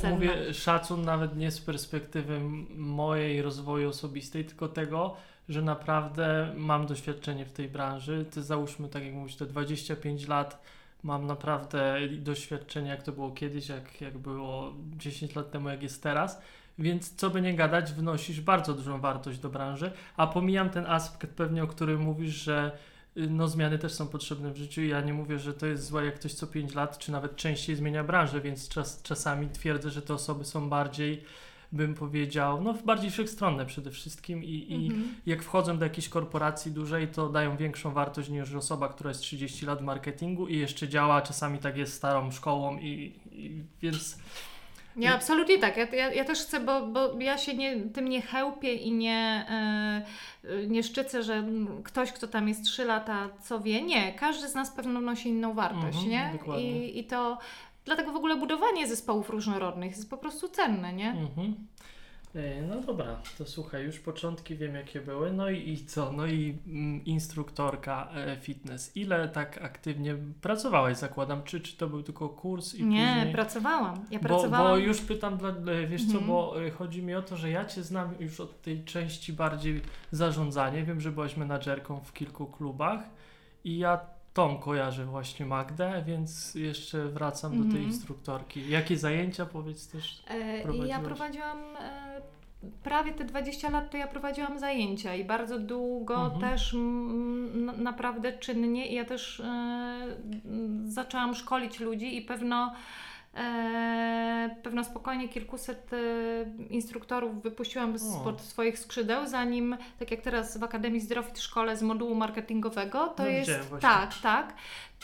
mówię 0.10 0.54
szacun 0.54 1.06
nawet 1.06 1.38
nie 1.38 1.52
z 1.52 1.62
perspektywy 1.62 2.40
mojej 2.76 3.42
rozwoju 3.42 3.90
osobistej, 3.90 4.46
tylko 4.46 4.68
tego, 4.68 5.16
że 5.52 5.62
naprawdę 5.62 6.54
mam 6.58 6.86
doświadczenie 6.86 7.46
w 7.46 7.52
tej 7.52 7.70
branży. 7.70 8.26
Ty 8.32 8.44
załóżmy, 8.44 8.90
tak 8.90 9.04
jak 9.04 9.14
mówisz, 9.14 9.36
te 9.36 9.46
25 9.46 10.28
lat 10.28 10.64
mam 11.04 11.28
naprawdę 11.28 12.00
doświadczenie, 12.18 12.90
jak 12.90 13.04
to 13.04 13.12
było 13.12 13.32
kiedyś, 13.32 13.70
jak, 13.70 14.02
jak 14.02 14.18
było 14.18 14.74
10 14.98 15.36
lat 15.36 15.52
temu, 15.52 15.70
jak 15.70 15.84
jest 15.84 16.04
teraz. 16.04 16.42
Więc 16.80 17.16
co 17.16 17.30
by 17.30 17.42
nie 17.42 17.54
gadać, 17.54 17.92
wnosisz 17.92 18.42
bardzo 18.42 18.74
dużą 18.74 19.02
wartość 19.02 19.40
do 19.40 19.50
branży, 19.50 19.92
a 20.18 20.28
pomijam 20.28 20.70
ten 20.70 20.86
aspekt 20.86 21.36
pewnie, 21.36 21.64
o 21.64 21.68
którym 21.68 22.02
mówisz, 22.02 22.34
że 22.34 22.78
y, 23.18 23.30
no, 23.30 23.48
zmiany 23.48 23.78
też 23.78 23.92
są 23.92 24.08
potrzebne 24.08 24.52
w 24.52 24.58
życiu. 24.58 24.82
Ja 24.82 25.02
nie 25.02 25.14
mówię, 25.14 25.40
że 25.40 25.54
to 25.54 25.66
jest 25.66 25.86
złe, 25.86 26.06
jak 26.06 26.16
ktoś 26.16 26.34
co 26.34 26.48
5 26.48 26.76
lat, 26.76 26.98
czy 26.98 27.12
nawet 27.12 27.36
częściej 27.36 27.76
zmienia 27.76 28.04
branżę, 28.04 28.42
więc 28.42 28.70
czas, 28.70 29.02
czasami 29.02 29.50
twierdzę, 29.50 29.90
że 29.90 30.02
te 30.02 30.14
osoby 30.14 30.46
są 30.46 30.70
bardziej, 30.70 31.24
bym 31.72 31.94
powiedział, 31.96 32.62
no 32.62 32.74
bardziej 32.86 33.12
wszechstronne 33.12 33.66
przede 33.66 33.92
wszystkim 33.92 34.44
i, 34.44 34.66
i 34.70 34.86
Mhm. 34.88 35.16
jak 35.26 35.44
wchodzą 35.44 35.78
do 35.78 35.86
jakiejś 35.86 36.10
korporacji 36.10 36.72
dużej, 36.72 37.08
to 37.08 37.30
dają 37.30 37.58
większą 37.58 37.92
wartość 37.94 38.30
niż 38.30 38.54
osoba, 38.54 38.90
która 38.90 39.10
jest 39.10 39.22
30 39.22 39.66
lat 39.66 39.80
w 39.80 39.84
marketingu 39.84 40.48
i 40.48 40.58
jeszcze 40.58 40.88
działa, 40.88 41.22
czasami 41.22 41.60
tak 41.60 41.78
jest 41.78 41.94
starą 41.94 42.32
szkołą 42.32 42.78
i, 42.78 43.14
i 43.32 43.64
więc 43.82 44.18
Ja 44.98 45.16
absolutnie 45.16 45.60
tak. 45.60 45.78
Ja, 45.78 45.86
ja, 45.86 46.14
ja 46.14 46.26
też 46.26 46.40
chcę, 46.40 46.60
bo, 46.60 46.88
bo 46.88 47.20
ja 47.20 47.38
się 47.38 47.54
nie, 47.54 47.82
tym 47.82 48.10
nie 48.10 48.22
chełpię 48.22 48.74
i 48.76 48.92
nie, 48.92 49.46
e, 49.50 50.68
nie 50.68 50.84
szczycę, 50.84 51.24
że 51.24 51.34
mm, 51.34 51.84
ktoś, 51.84 52.12
kto 52.12 52.28
tam 52.28 52.48
jest 52.50 52.64
3 52.66 52.86
lata, 52.86 53.30
co 53.44 53.60
wie. 53.60 53.82
Nie, 53.82 54.14
każdy 54.14 54.48
z 54.48 54.56
nas 54.56 54.72
pewno 54.72 55.02
nosi 55.02 55.30
inną 55.30 55.54
wartość, 55.54 55.98
Mhm, 56.04 56.10
nie? 56.10 56.30
dokładnie. 56.40 56.88
I, 56.90 57.00
I 57.00 57.04
to 57.04 57.38
dlatego 57.86 58.12
w 58.12 58.16
ogóle 58.16 58.36
budowanie 58.36 58.88
zespołów 58.88 59.30
różnorodnych 59.30 59.92
jest 59.92 60.10
po 60.10 60.18
prostu 60.18 60.50
cenne, 60.50 60.94
nie? 60.94 61.12
Mhm. 61.12 61.56
No 62.70 62.82
dobra, 62.82 63.22
to 63.38 63.46
słuchaj, 63.46 63.84
już 63.84 64.00
początki 64.00 64.56
wiem 64.56 64.76
jakie 64.76 65.02
były. 65.02 65.34
No 65.34 65.50
i, 65.50 65.70
i 65.70 65.86
co? 65.86 66.12
No 66.12 66.26
i 66.28 66.58
mm, 66.68 67.06
instruktorka 67.06 68.10
e, 68.16 68.38
fitness. 68.38 68.98
Ile 68.98 69.30
tak 69.30 69.62
aktywnie 69.62 70.16
pracowałaś, 70.42 70.98
zakładam? 70.98 71.44
Czy, 71.44 71.60
czy 71.62 71.78
to 71.78 71.88
był 71.88 72.04
tylko 72.04 72.30
kurs 72.30 72.76
i 72.76 72.86
Nie, 72.86 73.14
później... 73.16 73.34
pracowałam. 73.34 74.06
Ja 74.12 74.20
Bo, 74.20 74.28
pracowałam. 74.28 74.72
bo 74.72 74.78
już 74.78 75.02
pytam, 75.02 75.38
dla, 75.38 75.50
e, 75.50 75.88
wiesz 75.88 76.02
co, 76.06 76.12
Mhm. 76.12 76.28
bo 76.28 76.66
e, 76.66 76.72
chodzi 76.72 77.04
mi 77.04 77.16
o 77.16 77.22
to, 77.22 77.38
że 77.38 77.50
ja 77.50 77.66
Cię 77.66 77.84
znam 77.84 78.16
już 78.20 78.40
od 78.40 78.62
tej 78.62 78.84
części 78.84 79.34
bardziej 79.34 79.82
zarządzanie. 80.12 80.84
Wiem, 80.84 81.02
że 81.02 81.12
byłaś 81.12 81.38
menadżerką 81.38 82.00
w 82.00 82.14
kilku 82.14 82.46
klubach 82.48 83.00
i 83.64 83.78
ja 83.78 84.00
tą 84.34 84.58
kojarzę 84.58 85.06
właśnie 85.06 85.46
Magdę, 85.46 86.04
więc 86.08 86.56
jeszcze 86.56 87.06
wracam 87.08 87.52
do 87.52 87.58
tej 87.64 87.66
Mhm. 87.72 87.86
instruktorki. 87.86 88.70
Jakie 88.70 88.98
zajęcia, 88.98 89.46
powiedz 89.46 89.88
też? 89.88 90.24
E, 90.30 90.36
i 90.38 90.58
ja 90.58 90.64
prowadziłaś? 90.64 91.02
prowadziłam 91.06 91.58
e, 91.80 92.22
prawie 92.84 93.12
te 93.14 93.26
20 93.26 93.70
lat, 93.70 93.92
to 93.92 93.98
ja 93.98 94.08
prowadziłam 94.08 94.60
zajęcia 94.60 95.16
i 95.16 95.26
bardzo 95.26 95.60
długo 95.60 96.16
Mhm. 96.26 96.42
też 96.42 96.76
na- 97.54 97.74
naprawdę 97.74 98.34
czynnie. 98.38 98.88
I 98.88 98.94
ja 98.96 99.06
też 99.06 99.40
e, 99.40 100.18
zaczęłam 100.86 101.36
szkolić 101.36 101.80
ludzi 101.80 102.18
i 102.18 102.22
pewno 102.22 102.74
pewno 104.64 104.84
spokojnie 104.84 105.30
kilkuset 105.30 105.92
e, 105.94 105.98
instruktorów 106.70 107.42
wypuściłam 107.44 108.00
spod 108.00 108.42
swoich 108.42 108.80
skrzydeł, 108.80 109.28
zanim, 109.28 109.78
tak 110.00 110.12
jak 110.12 110.22
teraz 110.22 110.58
w 110.58 110.64
Akademii 110.64 111.02
Zdrowit 111.02 111.40
Szkole 111.40 111.78
z 111.78 111.82
modułu 111.84 112.16
marketingowego, 112.16 113.08
to 113.08 113.24
No, 113.24 113.30
jest. 113.30 113.52
Tak, 113.82 114.14
tak. 114.24 114.54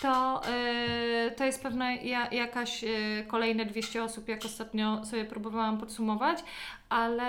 To, 0.01 0.41
e, 0.47 1.31
to 1.31 1.45
jest 1.45 1.63
pewna 1.63 1.91
ja, 1.93 2.27
jakaś 2.31 2.83
e, 2.83 2.87
kolejne 3.27 3.65
200 3.65 4.03
osób, 4.03 4.27
jak 4.27 4.45
ostatnio 4.45 5.05
sobie 5.05 5.25
próbowałam 5.25 5.77
podsumować, 5.77 6.39
ale 6.89 7.23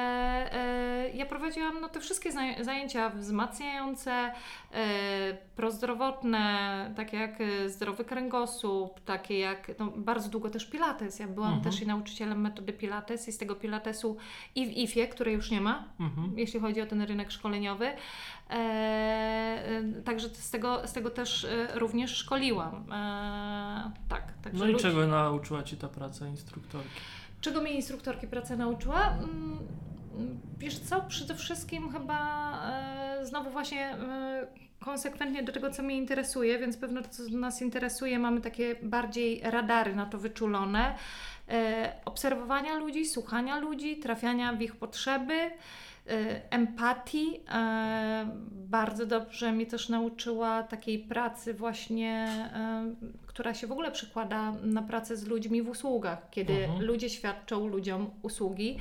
e, 0.53 1.11
ja 1.11 1.27
prowadziłam 1.27 1.81
no, 1.81 1.89
te 1.89 2.01
wszystkie 2.01 2.31
zaj- 2.33 2.65
zajęcia 2.65 3.11
wzmacniające, 3.11 4.13
e, 4.13 5.37
prozdrowotne, 5.57 6.93
takie 6.97 7.17
jak 7.17 7.41
e, 7.41 7.69
zdrowy 7.69 8.05
kręgosłup, 8.05 9.01
takie 9.01 9.39
jak 9.39 9.71
no, 9.79 9.87
bardzo 9.97 10.29
długo 10.29 10.51
też 10.51 10.71
pilates. 10.71 11.19
Ja 11.19 11.29
byłam 11.29 11.55
Mhm. 11.55 11.73
też 11.73 11.83
i 11.83 11.87
nauczycielem 11.87 12.41
metody 12.41 12.73
pilates 12.73 13.29
i 13.29 13.33
z 13.33 13.39
tego 13.39 13.55
pilatesu 13.55 14.17
i 14.55 14.67
w 14.67 14.77
IFie, 14.77 15.09
której 15.09 15.35
już 15.35 15.51
nie 15.51 15.61
ma, 15.61 15.85
Mhm. 16.01 16.39
jeśli 16.39 16.61
chodzi 16.61 16.81
o 16.81 16.87
ten 16.87 17.03
rynek 17.03 17.31
szkoleniowy. 17.31 17.91
E, 18.51 18.55
e, 18.55 20.03
także 20.05 20.29
z 20.29 20.51
tego, 20.51 20.89
z 20.89 20.93
tego 20.93 21.11
też 21.11 21.45
e, 21.45 21.69
również 21.79 22.17
szkoliłam. 22.17 22.85
Tak, 24.09 24.33
także 24.43 24.65
No 24.65 24.71
i 24.71 24.73
lu- 24.73 24.79
czego 24.79 25.07
nauczyła 25.07 25.63
Ci 25.63 25.77
ta 25.77 25.89
praca 25.89 26.27
instruktorki? 26.27 26.89
Czego 27.41 27.61
mnie 27.61 27.73
instruktorki 27.73 28.27
pracy 28.27 28.57
nauczyła? 28.57 29.09
Mm, 29.09 29.59
mm, 30.17 30.41
Wiesz 30.59 30.79
co, 30.79 31.01
przede 31.01 31.35
wszystkim 31.35 31.93
chyba 31.93 32.53
znowu 33.23 33.51
właśnie 33.51 33.97
konsekwentnie 34.81 35.43
do 35.43 35.53
tego, 35.53 35.71
co 35.71 35.83
mnie 35.83 35.97
interesuje, 35.97 36.59
więc 36.59 36.77
pewno 36.77 37.03
to, 37.03 37.09
co 37.09 37.23
nas 37.31 37.63
interesuje, 37.63 38.19
mamy 38.19 38.41
takie 38.41 38.77
bardziej 38.83 39.41
radary 39.45 39.95
na 39.95 40.07
to 40.07 40.19
wyczulone. 40.19 40.95
Obserwowania 42.05 42.79
ludzi, 42.79 43.07
słuchania 43.07 43.59
ludzi, 43.59 43.97
trafiania 43.97 44.53
w 44.53 44.61
ich 44.63 44.77
potrzeby, 44.77 45.51
empatii. 46.51 47.41
E, 47.53 48.31
bardzo 48.51 49.07
dobrze 49.07 49.53
mnie 49.53 49.67
też 49.67 49.89
nauczyła 49.89 50.63
takiej 50.63 50.99
pracy 50.99 51.55
właśnie, 51.55 52.27
e, 52.55 52.95
która 53.27 53.55
się 53.55 53.67
w 53.67 53.73
ogóle 53.73 53.93
przykłada 53.93 54.53
na 54.63 54.83
pracę 54.83 55.17
z 55.17 55.27
ludźmi 55.27 55.63
w 55.63 55.69
usługach, 55.69 56.31
kiedy 56.31 56.53
Mhm. 56.53 56.83
ludzie 56.85 57.11
świadczą 57.11 57.67
ludziom 57.67 58.11
usługi. 58.23 58.79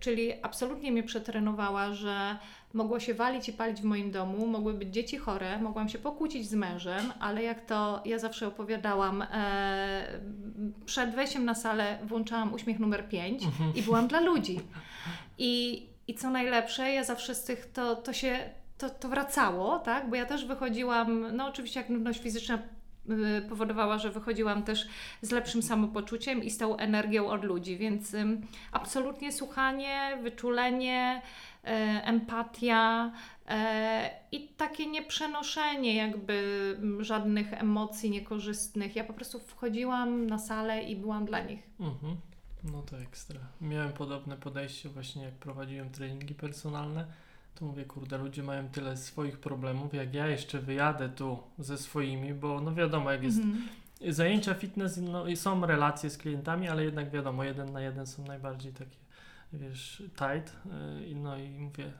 Czyli 0.00 0.32
absolutnie 0.42 0.92
mnie 0.92 1.02
przetrenowała, 1.02 1.92
że 1.92 2.36
mogło 2.74 3.00
się 3.00 3.14
walić 3.14 3.48
i 3.48 3.52
palić 3.52 3.80
w 3.80 3.84
moim 3.84 4.10
domu, 4.10 4.46
mogły 4.46 4.74
być 4.74 4.88
dzieci 4.94 5.16
chore, 5.16 5.58
mogłam 5.58 5.88
się 5.88 5.98
pokłócić 5.98 6.48
z 6.48 6.54
mężem, 6.54 7.12
ale 7.20 7.42
jak 7.42 7.60
to 7.66 8.02
ja 8.04 8.18
zawsze 8.18 8.46
opowiadałam, 8.46 9.22
e, 9.22 10.06
przed 10.86 11.14
wejściem 11.14 11.44
na 11.44 11.54
salę 11.54 11.98
włączałam 12.04 12.54
uśmiech 12.54 12.78
numer 12.78 13.08
5 13.08 13.42
i 13.74 13.82
byłam 13.82 14.08
dla 14.08 14.20
ludzi. 14.20 14.60
I, 15.38 15.86
I 16.08 16.14
co 16.14 16.30
najlepsze, 16.30 16.92
ja 16.92 17.04
zawsze 17.04 17.34
z 17.34 17.44
tych, 17.44 17.72
to, 17.72 17.96
to 17.96 18.12
się, 18.12 18.50
to, 18.78 18.90
to 18.90 19.08
wracało, 19.08 19.78
tak, 19.78 20.10
bo 20.10 20.16
ja 20.16 20.26
też 20.26 20.44
wychodziłam, 20.44 21.36
no 21.36 21.46
oczywiście 21.46 21.80
aktywność 21.80 22.22
fizyczna 22.22 22.58
y, 23.38 23.48
powodowała, 23.48 23.98
że 23.98 24.10
wychodziłam 24.10 24.62
też 24.62 24.86
z 25.22 25.30
lepszym 25.30 25.62
samopoczuciem 25.62 26.44
i 26.44 26.50
z 26.50 26.58
tą 26.58 26.76
energią 26.76 27.26
od 27.26 27.44
ludzi, 27.44 27.76
więc 27.76 28.16
absolutnie 28.72 29.32
słuchanie, 29.32 30.18
wyczulenie, 30.22 31.22
e, 31.64 31.68
empatia 32.04 33.12
e, 33.48 34.10
i 34.32 34.48
takie 34.48 34.86
nieprzenoszenie 34.86 35.94
jakby 35.94 36.78
żadnych 37.00 37.52
emocji 37.52 38.10
niekorzystnych. 38.10 38.96
Ja 38.96 39.04
po 39.04 39.12
prostu 39.12 39.38
wchodziłam 39.38 40.26
na 40.26 40.38
salę 40.38 40.82
i 40.82 40.96
byłam 40.96 41.24
dla 41.24 41.40
nich. 41.40 41.62
Mhm. 41.80 42.16
No 42.64 42.82
to 42.82 42.98
ekstra. 42.98 43.40
Miałem 43.60 43.92
podobne 43.92 44.36
podejście 44.36 44.88
właśnie 44.88 45.22
jak 45.24 45.34
prowadziłem 45.34 45.90
treningi 45.90 46.34
personalne. 46.34 47.06
To 47.54 47.64
mówię, 47.64 47.84
kurde, 47.84 48.18
ludzie 48.18 48.42
mają 48.42 48.68
tyle 48.68 48.96
swoich 48.96 49.38
problemów, 49.38 49.94
jak 49.94 50.14
ja 50.14 50.26
jeszcze 50.26 50.58
wyjadę 50.58 51.08
tu 51.08 51.38
ze 51.58 51.78
swoimi, 51.78 52.34
bo 52.34 52.60
no 52.60 52.74
wiadomo, 52.74 53.10
jak 53.12 53.22
jest 53.22 53.38
Mhm. 53.38 53.68
zajęcia 54.08 54.54
fitness, 54.54 54.96
no 54.96 55.26
i 55.26 55.36
są 55.36 55.66
relacje 55.66 56.10
z 56.10 56.18
klientami, 56.18 56.68
ale 56.68 56.84
jednak 56.84 57.10
wiadomo, 57.10 57.44
jeden 57.44 57.72
na 57.72 57.80
jeden 57.80 58.06
są 58.06 58.24
najbardziej 58.24 58.72
takie, 58.72 58.96
wiesz, 59.52 60.02
tight. 60.16 60.56
I 61.06 61.16
No 61.16 61.38
i 61.38 61.50
mówię, 61.50 61.92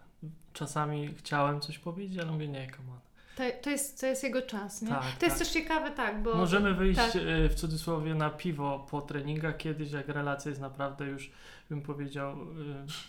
czasami 0.52 1.14
chciałem 1.14 1.61
coś 1.61 1.78
powiedzieć, 1.78 2.18
ale 2.18 2.33
mówię, 2.33 2.49
nie, 2.49 2.71
come 2.76 2.92
on. 2.92 2.99
To, 3.36 3.42
to, 3.62 3.70
jest, 3.70 4.00
to 4.00 4.06
jest 4.06 4.22
jego 4.22 4.42
czas, 4.42 4.82
nie? 4.82 4.88
Tak, 4.88 5.02
to 5.18 5.26
jest 5.26 5.38
tak. 5.38 5.46
też 5.46 5.48
ciekawe, 5.48 5.90
tak, 5.90 6.22
bo... 6.22 6.34
Możemy 6.34 6.74
wyjść 6.74 7.00
tak. 7.00 7.16
e, 7.16 7.48
w 7.48 7.54
cudzysłowie 7.54 8.14
na 8.14 8.30
piwo 8.30 8.86
po 8.90 9.00
treningach 9.00 9.56
kiedyś, 9.56 9.92
jak 9.92 10.08
relacja 10.08 10.48
jest 10.48 10.60
naprawdę 10.60 11.06
już, 11.06 11.30
bym 11.70 11.82
powiedział, 11.82 12.32
e, 12.32 12.36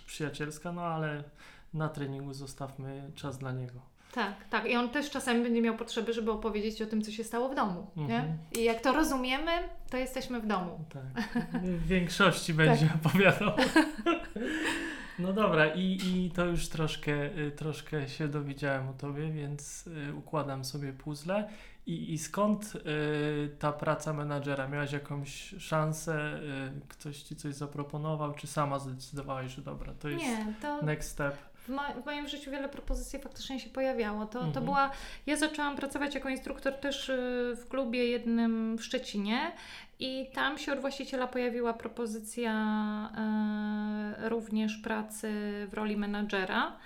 przyjacielska, 0.05 0.71
no 0.71 0.81
ale 0.81 1.23
na 1.73 1.89
treningu 1.89 2.33
zostawmy 2.33 3.11
czas 3.15 3.37
dla 3.37 3.51
niego. 3.51 3.79
Tak, 4.15 4.33
tak. 4.49 4.65
I 4.65 4.75
on 4.75 4.89
też 4.89 5.09
czasami 5.09 5.43
będzie 5.43 5.61
miał 5.61 5.75
potrzeby, 5.75 6.13
żeby 6.13 6.31
opowiedzieć 6.31 6.81
o 6.81 6.85
tym, 6.85 7.01
co 7.01 7.11
się 7.11 7.23
stało 7.23 7.49
w 7.49 7.55
domu, 7.55 7.87
nie? 7.95 8.03
Mhm. 8.03 8.37
I 8.51 8.63
jak 8.63 8.81
to 8.81 8.93
rozumiemy, 8.93 9.51
to 9.89 9.97
jesteśmy 9.97 10.39
w 10.39 10.47
domu. 10.47 10.79
Tak. 10.93 11.25
W 11.53 11.87
większości 11.87 12.53
będzie 12.53 12.89
opowiadał. 13.05 13.51
No 15.19 15.33
dobra, 15.33 15.65
i, 15.75 15.99
i 16.05 16.31
to 16.31 16.45
już 16.45 16.67
troszkę, 16.67 17.37
y, 17.37 17.51
troszkę 17.51 18.07
się 18.09 18.27
dowiedziałem 18.27 18.89
o 18.89 18.93
tobie, 18.93 19.29
więc 19.31 19.87
y, 19.87 20.13
układam 20.15 20.65
sobie 20.65 20.93
puzzle. 20.93 21.49
I, 21.85 22.13
I 22.13 22.17
skąd 22.17 22.73
y, 22.75 23.49
ta 23.59 23.71
praca 23.71 24.13
menadżera? 24.13 24.67
Miałaś 24.67 24.91
jakąś 24.91 25.55
szansę? 25.59 26.39
Ktoś 26.87 27.17
ci 27.23 27.35
coś 27.35 27.55
zaproponował, 27.55 28.33
czy 28.33 28.47
sama 28.47 28.79
zdecydowałaś, 28.79 29.51
że 29.55 29.61
dobra, 29.61 29.93
to 29.93 30.09
jest 30.09 30.23
Nie, 30.25 30.53
to 30.61 30.81
next 30.81 31.11
step? 31.11 31.35
w, 31.55 31.69
w 32.01 32.05
moim 32.05 32.27
życiu 32.27 32.51
wiele 32.51 32.69
propozycji 32.69 33.19
faktycznie 33.19 33.59
się 33.59 33.69
pojawiało. 33.69 34.25
To, 34.25 34.39
to 34.39 34.45
Mhm. 34.45 34.65
była... 34.65 34.91
Ja 35.25 35.35
zaczęłam 35.37 35.75
pracować 35.75 36.15
jako 36.15 36.29
instruktor 36.29 36.73
też 36.73 37.11
w 37.55 37.65
klubie 37.69 38.05
jednym 38.05 38.77
w 38.77 38.83
Szczecinie 38.83 39.51
i 39.99 40.27
tam 40.33 40.57
się 40.57 40.73
od 40.73 40.79
właściciela 40.79 41.27
pojawiła 41.27 41.73
propozycja 41.73 42.51
e, 43.17 44.29
również 44.29 44.77
pracy 44.77 45.31
w 45.69 45.73
roli 45.73 45.97
menadżera. 45.97 46.77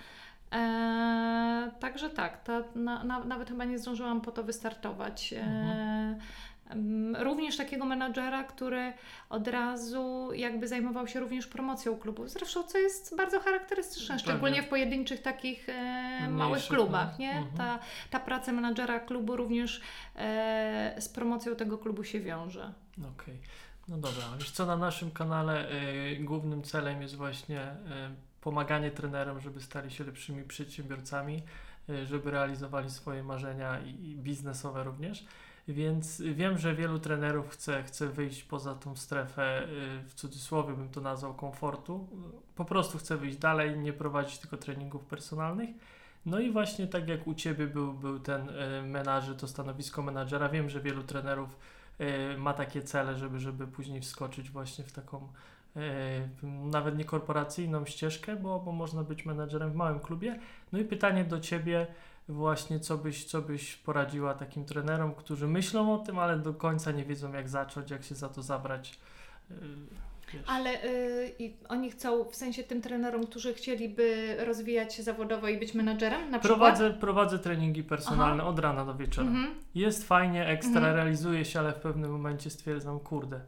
E, 0.52 1.70
także 1.80 2.10
tak, 2.10 2.44
ta, 2.44 2.62
na, 2.74 3.04
na, 3.04 3.24
nawet 3.24 3.48
chyba 3.48 3.64
nie 3.64 3.78
zdążyłam 3.78 4.20
po 4.20 4.32
to 4.32 4.42
wystartować. 4.44 5.32
E, 5.32 6.18
em, 6.70 7.16
Również 7.16 7.56
takiego 7.56 7.84
menadżera, 7.84 8.44
który 8.44 8.92
od 9.30 9.48
razu 9.48 10.30
jakby 10.34 10.68
zajmował 10.68 11.06
się 11.06 11.20
również 11.20 11.46
promocją 11.46 11.96
klubów. 11.96 12.30
Zresztą 12.30 12.62
co 12.62 12.78
jest 12.78 13.16
bardzo 13.16 13.40
charakterystyczne, 13.40 14.18
szczególnie 14.18 14.62
w 14.62 14.68
pojedynczych 14.68 15.22
takich 15.22 15.68
e, 15.68 15.72
małych 16.28 16.50
Mniejszych, 16.52 16.68
klubach. 16.76 17.08
no. 17.12 17.18
Nie? 17.18 17.30
Mhm. 17.32 17.56
Ta, 17.56 17.78
ta 18.10 18.20
praca 18.20 18.52
menadżera 18.52 19.00
klubu 19.00 19.36
również 19.36 19.80
e, 20.16 20.94
z 20.98 21.08
promocją 21.08 21.56
tego 21.56 21.78
klubu 21.78 22.04
się 22.04 22.20
wiąże. 22.20 22.72
Okej. 23.08 23.40
No 23.88 23.98
dobra, 23.98 24.24
wiesz 24.38 24.50
co, 24.50 24.66
na 24.66 24.76
naszym 24.76 25.10
kanale 25.10 25.72
y, 25.72 26.16
głównym 26.20 26.62
celem 26.62 27.02
jest 27.02 27.16
właśnie 27.16 27.62
y, 27.62 27.76
pomaganie 28.40 28.90
trenerom, 28.90 29.40
żeby 29.40 29.60
stali 29.60 29.90
się 29.90 30.04
lepszymi 30.04 30.44
przedsiębiorcami, 30.44 31.42
y, 31.90 32.06
żeby 32.06 32.30
realizowali 32.30 32.90
swoje 32.90 33.22
marzenia 33.22 33.80
i, 33.80 34.10
i 34.10 34.16
biznesowe 34.16 34.84
również. 34.84 35.24
Więc 35.68 36.22
wiem, 36.22 36.58
że 36.58 36.74
wielu 36.74 36.98
trenerów 36.98 37.50
chce, 37.50 37.82
chce 37.82 38.08
wyjść 38.08 38.42
poza 38.42 38.74
tą 38.74 38.96
strefę, 38.96 39.68
w 40.06 40.14
cudzysłowie 40.14 40.74
bym 40.74 40.88
to 40.88 41.00
nazwał, 41.00 41.34
komfortu. 41.34 42.08
Po 42.54 42.64
prostu 42.64 42.98
chce 42.98 43.16
wyjść 43.16 43.38
dalej, 43.38 43.78
nie 43.78 43.92
prowadzić 43.92 44.38
tylko 44.38 44.56
treningów 44.56 45.04
personalnych. 45.04 45.70
No 46.26 46.40
i 46.40 46.50
właśnie 46.50 46.86
tak 46.86 47.08
jak 47.08 47.26
u 47.26 47.34
Ciebie 47.34 47.66
był, 47.66 47.92
był 47.92 48.20
ten 48.20 48.48
menadżer, 48.86 49.36
to 49.36 49.48
stanowisko 49.48 50.02
menadżera, 50.02 50.48
wiem, 50.48 50.70
że 50.70 50.80
wielu 50.80 51.02
trenerów 51.02 51.56
ma 52.38 52.54
takie 52.54 52.82
cele, 52.82 53.16
żeby, 53.16 53.38
żeby 53.38 53.66
później 53.66 54.00
wskoczyć 54.00 54.50
właśnie 54.50 54.84
w 54.84 54.92
taką 54.92 55.28
y, 55.76 55.80
nawet 56.44 56.98
nie 56.98 57.04
korporacyjną 57.04 57.84
ścieżkę, 57.84 58.36
bo, 58.36 58.60
bo 58.60 58.72
można 58.72 59.02
być 59.04 59.26
menadżerem 59.26 59.72
w 59.72 59.74
małym 59.74 60.00
klubie. 60.00 60.38
No 60.72 60.78
i 60.78 60.84
pytanie 60.84 61.24
do 61.24 61.40
Ciebie 61.40 61.86
właśnie, 62.28 62.80
co 62.80 62.98
byś, 62.98 63.24
co 63.24 63.42
byś 63.42 63.76
poradziła 63.76 64.34
takim 64.34 64.64
trenerom, 64.64 65.14
którzy 65.14 65.48
myślą 65.48 65.94
o 65.94 65.98
tym, 65.98 66.18
ale 66.18 66.38
do 66.38 66.54
końca 66.54 66.92
nie 66.92 67.04
wiedzą 67.04 67.32
jak 67.32 67.48
zacząć, 67.48 67.90
jak 67.90 68.02
się 68.04 68.14
za 68.14 68.28
to 68.28 68.42
zabrać. 68.42 69.00
Wiesz. 70.34 70.42
Ale 70.46 70.84
y, 70.84 71.34
i 71.38 71.56
oni 71.68 71.90
chcą, 71.90 72.24
w 72.24 72.36
sensie 72.36 72.62
tym 72.62 72.82
trenerom, 72.82 73.26
którzy 73.26 73.54
chcieliby 73.54 74.36
rozwijać 74.44 74.94
się 74.94 75.02
zawodowo 75.02 75.48
i 75.48 75.58
być 75.58 75.74
menadżerem 75.74 76.30
na 76.30 76.38
przykład? 76.38 76.58
Prowadzę, 76.58 76.90
prowadzę 76.90 77.38
treningi 77.38 77.84
personalne 77.84 78.44
od 78.44 78.58
rana 78.58 78.84
do 78.84 78.94
wieczora. 78.94 79.28
Mhm. 79.28 79.54
Jest 79.74 80.04
fajnie, 80.08 80.46
ekstra, 80.46 80.76
Mhm. 80.76 80.96
realizuje 80.96 81.44
się, 81.44 81.58
ale 81.58 81.72
w 81.72 81.76
pewnym 81.80 82.10
momencie 82.10 82.50
stwierdzam, 82.50 83.00
kurde, 83.00 83.40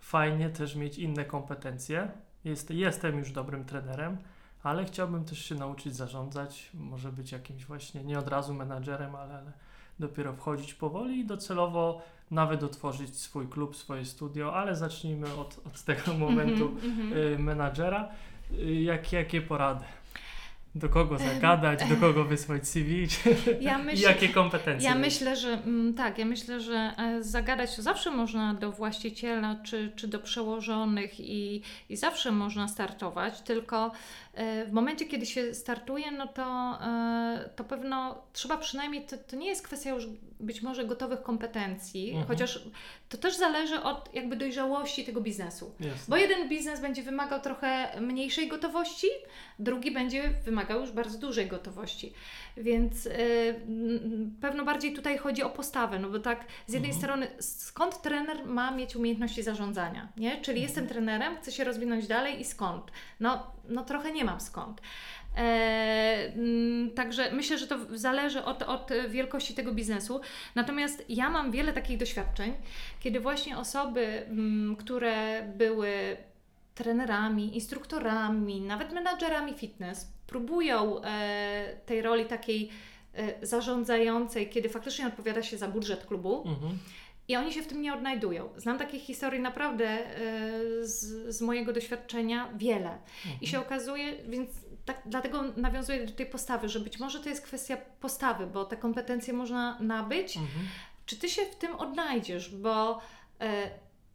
fajnie 0.00 0.50
też 0.50 0.76
mieć 0.76 0.98
inne 0.98 1.24
kompetencje. 1.24 2.10
Jest, 2.44 2.70
jestem 2.70 3.18
już 3.18 3.32
dobrym 3.32 3.64
trenerem, 3.64 4.16
ale 4.62 4.84
chciałbym 4.84 5.24
też 5.24 5.44
się 5.44 5.54
nauczyć 5.54 5.96
zarządzać, 5.96 6.70
może 6.74 7.12
być 7.12 7.32
jakimś 7.32 7.64
właśnie, 7.64 8.04
nie 8.04 8.18
od 8.18 8.28
razu 8.28 8.54
menadżerem, 8.54 9.14
ale, 9.16 9.34
ale 9.34 9.52
dopiero 9.98 10.32
wchodzić 10.32 10.74
powoli 10.74 11.18
i 11.18 11.24
docelowo 11.26 12.02
nawet 12.30 12.62
otworzyć 12.62 13.16
swój 13.16 13.48
klub, 13.48 13.76
swoje 13.76 14.04
studio, 14.04 14.54
ale 14.56 14.76
zacznijmy 14.76 15.34
od, 15.34 15.60
od 15.66 15.82
tego 15.82 16.14
momentu 16.14 16.64
Mhm, 16.64 17.00
mhm. 17.00 17.32
y, 17.32 17.38
menadżera. 17.38 18.08
Y, 18.52 18.74
jak, 18.74 19.12
jakie 19.12 19.40
porady? 19.40 19.84
Do 20.74 20.88
kogo 20.88 21.18
zagadać, 21.18 21.88
do 21.88 21.96
kogo 21.96 22.24
wysłać 22.34 22.68
CV 22.68 23.06
Ja 23.60 23.78
i 23.80 23.84
myślę, 23.84 24.08
jakie 24.08 24.28
kompetencje? 24.28 24.88
Ja 24.88 24.94
mieć? 24.94 25.04
myślę, 25.04 25.36
że 25.36 25.48
mm, 25.48 25.94
tak, 25.94 26.18
ja 26.18 26.24
myślę, 26.24 26.60
że 26.60 26.94
e, 26.98 27.22
zagadać 27.22 27.76
to 27.76 27.82
zawsze 27.82 28.10
można 28.10 28.54
do 28.54 28.72
właściciela 28.72 29.56
czy, 29.62 29.92
czy 29.96 30.08
do 30.08 30.18
przełożonych 30.18 31.20
i, 31.20 31.62
i 31.88 31.96
zawsze 31.96 32.32
można 32.32 32.68
startować, 32.68 33.40
tylko 33.40 33.92
w 34.66 34.72
momencie, 34.72 35.04
kiedy 35.04 35.26
się 35.26 35.54
startuje, 35.54 36.10
no 36.10 36.26
to, 36.26 36.78
e, 36.82 37.50
to 37.56 37.64
pewno 37.64 38.22
trzeba 38.32 38.56
przynajmniej, 38.56 39.06
to, 39.06 39.16
to 39.18 39.36
nie 39.36 39.46
jest 39.48 39.62
kwestia 39.62 39.90
już 39.90 40.06
być 40.40 40.62
może 40.62 40.84
gotowych 40.84 41.22
kompetencji, 41.22 42.08
Mhm. 42.10 42.26
chociaż 42.26 42.62
to 43.08 43.18
też 43.18 43.36
zależy 43.36 43.82
od 43.82 44.14
jakby 44.14 44.36
dojrzałości 44.36 45.04
tego 45.04 45.20
biznesu. 45.20 45.72
Jasne. 45.80 46.04
Bo 46.08 46.16
jeden 46.16 46.48
biznes 46.48 46.80
będzie 46.80 47.02
wymagał 47.02 47.40
trochę 47.40 48.00
mniejszej 48.00 48.48
gotowości, 48.48 49.06
drugi 49.58 49.90
będzie 49.90 50.30
wymagał 50.44 50.80
już 50.80 50.92
bardzo 50.92 51.18
dużej 51.18 51.46
gotowości. 51.46 52.12
Więc 52.62 53.06
y, 53.06 53.10
pewno 54.40 54.64
bardziej 54.64 54.92
tutaj 54.92 55.18
chodzi 55.18 55.42
o 55.42 55.50
postawę, 55.50 55.98
no 55.98 56.10
bo 56.10 56.18
tak 56.18 56.44
z 56.66 56.72
jednej 56.72 56.90
Mhm. 56.90 57.02
strony 57.02 57.26
skąd 57.40 58.02
trener 58.02 58.46
ma 58.46 58.70
mieć 58.70 58.96
umiejętności 58.96 59.42
zarządzania, 59.42 60.08
nie? 60.16 60.40
Czyli 60.40 60.62
jestem 60.62 60.84
Mhm. 60.84 60.94
trenerem, 60.94 61.36
chcę 61.36 61.52
się 61.52 61.64
rozwinąć 61.64 62.06
dalej 62.06 62.40
i 62.40 62.44
skąd? 62.44 62.84
No, 63.20 63.52
no 63.68 63.84
trochę 63.84 64.12
nie 64.12 64.24
mam 64.24 64.40
skąd. 64.40 64.80
E, 65.36 66.32
mm, 66.34 66.90
także 66.90 67.30
myślę, 67.32 67.58
że 67.58 67.66
to 67.66 67.76
zależy 67.98 68.44
od, 68.44 68.62
od 68.62 68.90
wielkości 69.08 69.54
tego 69.54 69.72
biznesu. 69.72 70.20
Natomiast 70.54 71.04
ja 71.08 71.30
mam 71.30 71.50
wiele 71.50 71.72
takich 71.72 71.98
doświadczeń, 71.98 72.52
kiedy 73.00 73.20
właśnie 73.20 73.58
osoby, 73.58 74.26
mm, 74.26 74.76
które 74.76 75.42
były 75.56 76.16
trenerami, 76.74 77.54
instruktorami, 77.54 78.60
nawet 78.60 78.92
menadżerami 78.92 79.54
fitness, 79.54 80.12
próbują 80.28 81.02
e, 81.02 81.76
tej 81.86 82.02
roli 82.02 82.24
takiej 82.26 82.70
e, 83.14 83.46
zarządzającej, 83.46 84.48
kiedy 84.48 84.68
faktycznie 84.68 85.06
odpowiada 85.06 85.42
się 85.42 85.58
za 85.58 85.68
budżet 85.68 86.06
klubu 86.06 86.44
Mhm. 86.46 86.78
i 87.28 87.36
oni 87.36 87.52
się 87.52 87.62
w 87.62 87.66
tym 87.66 87.82
nie 87.82 87.94
odnajdują. 87.94 88.48
Znam 88.56 88.78
takich 88.78 89.02
historii 89.02 89.40
naprawdę 89.40 89.86
e, 89.88 90.06
z, 90.86 91.36
z 91.36 91.40
mojego 91.40 91.72
doświadczenia 91.72 92.52
wiele. 92.56 92.98
I 93.40 93.46
się 93.46 93.60
okazuje, 93.60 94.12
więc 94.28 94.50
tak, 94.84 95.02
dlatego 95.06 95.42
nawiązuję 95.56 96.06
do 96.06 96.12
tej 96.12 96.26
postawy, 96.26 96.68
że 96.68 96.80
być 96.80 96.98
może 96.98 97.20
to 97.20 97.28
jest 97.28 97.42
kwestia 97.42 97.76
postawy, 98.00 98.46
bo 98.46 98.64
te 98.64 98.76
kompetencje 98.76 99.34
można 99.34 99.78
nabyć. 99.80 100.36
Mhm. 100.36 100.66
Czy 101.06 101.16
ty 101.16 101.28
się 101.28 101.42
w 101.42 101.56
tym 101.56 101.74
odnajdziesz, 101.74 102.56
bo 102.56 103.00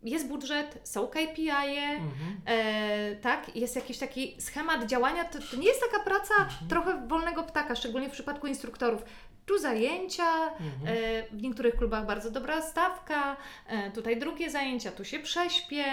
jest 0.04 0.28
budżet, 0.28 0.80
są 0.84 1.08
KPI-e, 1.08 1.90
Mhm. 1.94 2.42
E, 2.46 3.16
tak, 3.16 3.56
jest 3.56 3.76
jakiś 3.76 3.98
taki 3.98 4.36
schemat 4.42 4.86
działania, 4.86 5.26
to, 5.26 5.40
to 5.52 5.58
nie 5.58 5.68
jest 5.68 5.82
taka 5.92 6.04
praca 6.04 6.34
Mhm. 6.40 6.70
trochę 6.70 7.08
wolnego 7.08 7.44
ptaka, 7.44 7.76
szczególnie 7.76 8.10
w 8.10 8.12
przypadku 8.12 8.48
instruktorów. 8.48 9.04
Tu 9.46 9.60
zajęcia, 9.60 10.44
Mhm. 10.50 10.98
e, 10.98 11.24
w 11.32 11.42
niektórych 11.42 11.76
klubach 11.76 12.06
bardzo 12.06 12.32
dobra 12.32 12.62
stawka, 12.62 13.38
e, 13.68 13.92
tutaj 13.92 14.20
drugie 14.20 14.50
zajęcia, 14.50 14.92
tu 14.92 15.06
się 15.06 15.20
prześpię, 15.20 15.86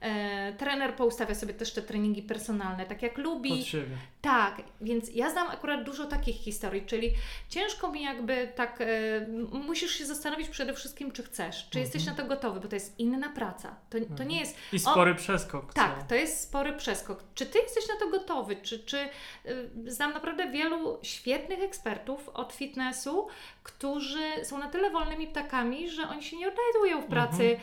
e, 0.00 0.52
trener 0.52 0.94
poustawia 0.94 1.34
sobie 1.34 1.54
też 1.54 1.72
te 1.72 1.82
treningi 1.82 2.22
personalne, 2.22 2.86
tak 2.86 3.02
jak 3.02 3.18
lubi. 3.18 3.50
Tak, 4.20 4.62
więc 4.80 5.14
ja 5.14 5.30
znam 5.30 5.48
akurat 5.48 5.84
dużo 5.84 6.04
takich 6.04 6.36
historii, 6.36 6.82
czyli 6.86 7.12
ciężko 7.48 7.92
mi 7.92 8.02
jakby 8.02 8.52
tak, 8.54 8.80
e, 8.80 8.86
musisz 9.52 9.92
się 9.92 10.06
zastanowić 10.06 10.48
przede 10.48 10.74
wszystkim, 10.74 11.12
czy 11.12 11.22
chcesz, 11.22 11.68
czy 11.70 11.80
jesteś 11.80 12.06
na 12.06 12.14
to 12.14 12.24
gotowy, 12.24 12.60
bo 12.60 12.68
to 12.68 12.76
jest 12.76 12.98
inna 13.00 13.28
praca. 13.28 13.76
To, 13.90 13.98
to 13.98 14.04
Mhm. 14.04 14.28
nie 14.28 14.40
jest 14.40 14.56
I 14.72 14.78
spory 14.78 15.14
przeskok. 15.14 15.74
tak, 15.74 16.02
to 16.08 16.14
jest 16.14 16.40
spory 16.40 16.72
przeskok. 16.72 17.24
Czy 17.34 17.46
ty 17.46 17.58
jesteś 17.58 17.88
na 17.88 17.96
to 17.96 18.08
gotowy? 18.08 18.56
Czy, 18.56 18.78
czy 18.78 18.98
y, 18.98 19.70
znam 19.86 20.12
naprawdę 20.12 20.50
wielu 20.50 20.98
świetnych 21.02 21.60
ekspertów 21.62 22.28
od 22.28 22.52
fitnessu, 22.98 23.26
którzy 23.62 24.44
są 24.44 24.58
na 24.58 24.68
tyle 24.68 24.90
wolnymi 24.90 25.26
ptakami, 25.26 25.90
że 25.90 26.08
oni 26.08 26.22
się 26.22 26.36
nie 26.36 26.48
odnajdują 26.48 27.02
w 27.02 27.06
pracy 27.10 27.42
y, 27.42 27.58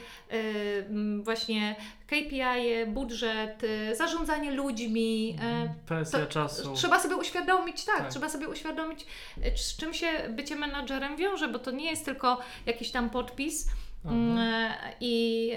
m, 0.89 1.24
właśnie 1.24 1.76
KPI, 2.08 2.86
budżet, 2.88 3.63
y, 3.63 3.95
zarządzanie 3.95 4.52
ludźmi. 4.52 5.32
Mhm. 5.32 5.63
y, 5.67 5.69
Presja 5.88 6.26
czasu. 6.26 6.74
Trzeba 6.76 7.00
sobie 7.00 7.15
uświadomić, 7.15 7.86
tak, 7.86 7.98
Tak. 7.98 8.10
trzeba 8.10 8.30
sobie 8.30 8.48
uświadomić, 8.50 9.06
y, 9.38 9.58
z 9.58 9.78
czym 9.78 9.93
się 9.93 10.08
bycie 10.30 10.56
menadżerem 10.56 11.17
wiąże, 11.17 11.48
bo 11.48 11.60
to 11.60 11.71
nie 11.71 11.89
jest 11.89 12.06
tylko 12.06 12.39
jakiś 12.65 12.91
tam 12.91 13.10
podpis, 13.10 13.67
Mhm. 14.06 14.38
Mm, 14.38 14.71
i 15.02 15.52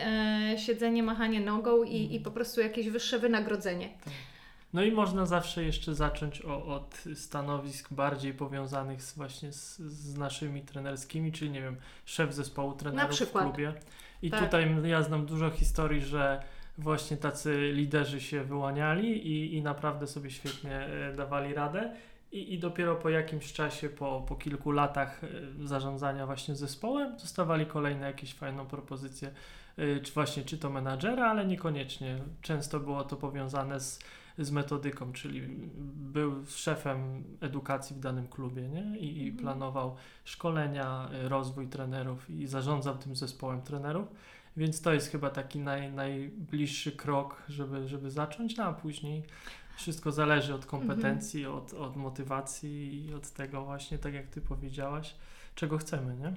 siedzenie, 0.57 1.03
machanie 1.03 1.41
nogą 1.41 1.83
i, 1.85 2.15
i 2.15 2.21
po 2.21 2.31
prostu 2.31 2.61
jakieś 2.61 2.89
wyższe 2.89 3.19
wynagrodzenie. 3.19 3.89
No 4.73 4.83
i 4.83 4.93
można 4.93 5.27
zawsze 5.27 5.65
jeszcze 5.65 5.95
zacząć 5.95 6.43
o, 6.43 6.65
od 6.65 7.05
stanowisk 7.15 7.93
bardziej 7.93 8.35
powiązanych 8.35 9.03
z, 9.03 9.17
właśnie 9.17 9.53
z, 9.53 9.79
z 9.79 10.19
naszymi 10.19 10.63
trenerskimi, 10.63 11.33
czyli 11.33 11.51
nie 11.51 11.61
wiem, 11.63 11.77
szef 12.05 12.35
zespołu 12.35 12.73
trenerów 12.73 13.19
w 13.21 13.33
klubie. 13.33 13.73
I 14.23 14.31
Tak. 14.31 14.45
tutaj 14.45 14.77
ja 14.85 15.03
znam 15.03 15.27
dużo 15.27 15.51
historii, 15.51 16.01
że 16.01 16.43
właśnie 16.79 17.17
tacy 17.17 17.73
liderzy 17.73 18.21
się 18.21 18.45
wyłaniali 18.45 19.29
i, 19.29 19.55
i 19.55 19.63
naprawdę 19.63 20.07
sobie 20.07 20.31
świetnie 20.31 20.77
e, 20.77 21.13
dawali 21.13 21.55
radę. 21.55 21.95
I, 22.33 22.55
I 22.55 22.59
dopiero 22.59 22.97
po 22.97 23.09
jakimś 23.09 23.53
czasie, 23.53 23.89
po, 23.89 24.25
po 24.29 24.37
kilku 24.37 24.73
latach 24.73 25.25
e, 25.25 25.29
zarządzania 25.67 26.27
właśnie 26.27 26.57
zespołem, 26.57 27.17
dostawali 27.17 27.67
kolejne 27.67 28.07
jakieś 28.07 28.35
fajną 28.35 28.67
propozycję, 28.67 29.31
e, 29.77 30.01
czy 30.01 30.13
właśnie 30.13 30.43
czy 30.43 30.59
to 30.59 30.71
menadżera, 30.71 31.31
ale 31.31 31.47
niekoniecznie. 31.47 32.19
Często 32.43 32.81
było 32.81 33.05
to 33.05 33.17
powiązane 33.17 33.81
z, 33.81 33.99
z 34.39 34.51
metodyką, 34.51 35.13
czyli 35.13 35.43
był 35.95 36.47
szefem 36.47 37.25
edukacji 37.41 37.97
w 37.97 38.01
danym 38.01 38.29
klubie 38.29 38.69
nie? 38.69 38.99
I, 38.99 39.19
i 39.19 39.29
Mhm. 39.29 39.37
planował 39.37 39.97
szkolenia, 40.25 41.09
rozwój 41.23 41.69
trenerów 41.69 42.31
i 42.31 42.47
zarządzał 42.47 42.99
tym 42.99 43.17
zespołem 43.17 43.63
trenerów. 43.63 44.09
Więc 44.57 44.81
to 44.81 44.93
jest 44.93 45.11
chyba 45.11 45.31
taki 45.31 45.59
naj, 45.59 45.93
najbliższy 45.93 46.93
krok, 46.93 47.43
żeby, 47.49 47.89
żeby 47.89 48.11
zacząć, 48.11 48.57
no 48.57 48.65
a 48.65 48.73
później 48.73 49.23
wszystko 49.77 50.13
zależy 50.13 50.55
od 50.55 50.67
kompetencji, 50.67 51.47
od, 51.47 51.75
od 51.75 51.97
motywacji 51.97 53.07
i 53.07 53.15
od 53.15 53.31
tego 53.31 53.65
właśnie, 53.65 53.99
tak 53.99 54.15
jak 54.15 54.27
Ty 54.27 54.41
powiedziałaś, 54.41 55.15
czego 55.55 55.79
chcemy, 55.79 56.17
nie? 56.17 56.33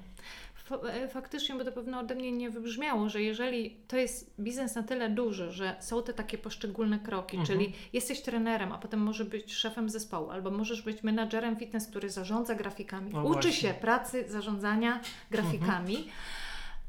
E, 0.93 1.07
faktycznie, 1.07 1.55
bo 1.55 1.65
to 1.65 1.71
pewno 1.71 1.99
ode 1.99 2.15
mnie 2.15 2.31
nie 2.31 2.49
wybrzmiało, 2.49 3.09
że 3.09 3.21
jeżeli 3.21 3.77
to 3.87 3.97
jest 3.97 4.33
biznes 4.39 4.75
na 4.75 4.83
tyle 4.83 5.09
duży, 5.09 5.51
że 5.51 5.75
są 5.79 6.03
te 6.03 6.13
takie 6.13 6.37
poszczególne 6.37 6.99
kroki, 6.99 7.37
Mhm. 7.37 7.47
czyli 7.59 7.73
jesteś 7.93 8.21
trenerem, 8.21 8.71
a 8.71 8.77
potem 8.77 8.99
możesz 8.99 9.27
być 9.27 9.53
szefem 9.53 9.89
zespołu, 9.89 10.29
albo 10.29 10.51
możesz 10.51 10.81
być 10.81 11.03
menadżerem 11.03 11.55
fitness, 11.55 11.87
który 11.87 12.09
zarządza 12.09 12.55
grafikami, 12.55 13.11
No 13.13 13.23
uczy 13.23 13.31
właśnie. 13.33 13.51
się 13.51 13.73
pracy 13.73 14.25
zarządzania 14.27 14.99
grafikami. 15.31 16.07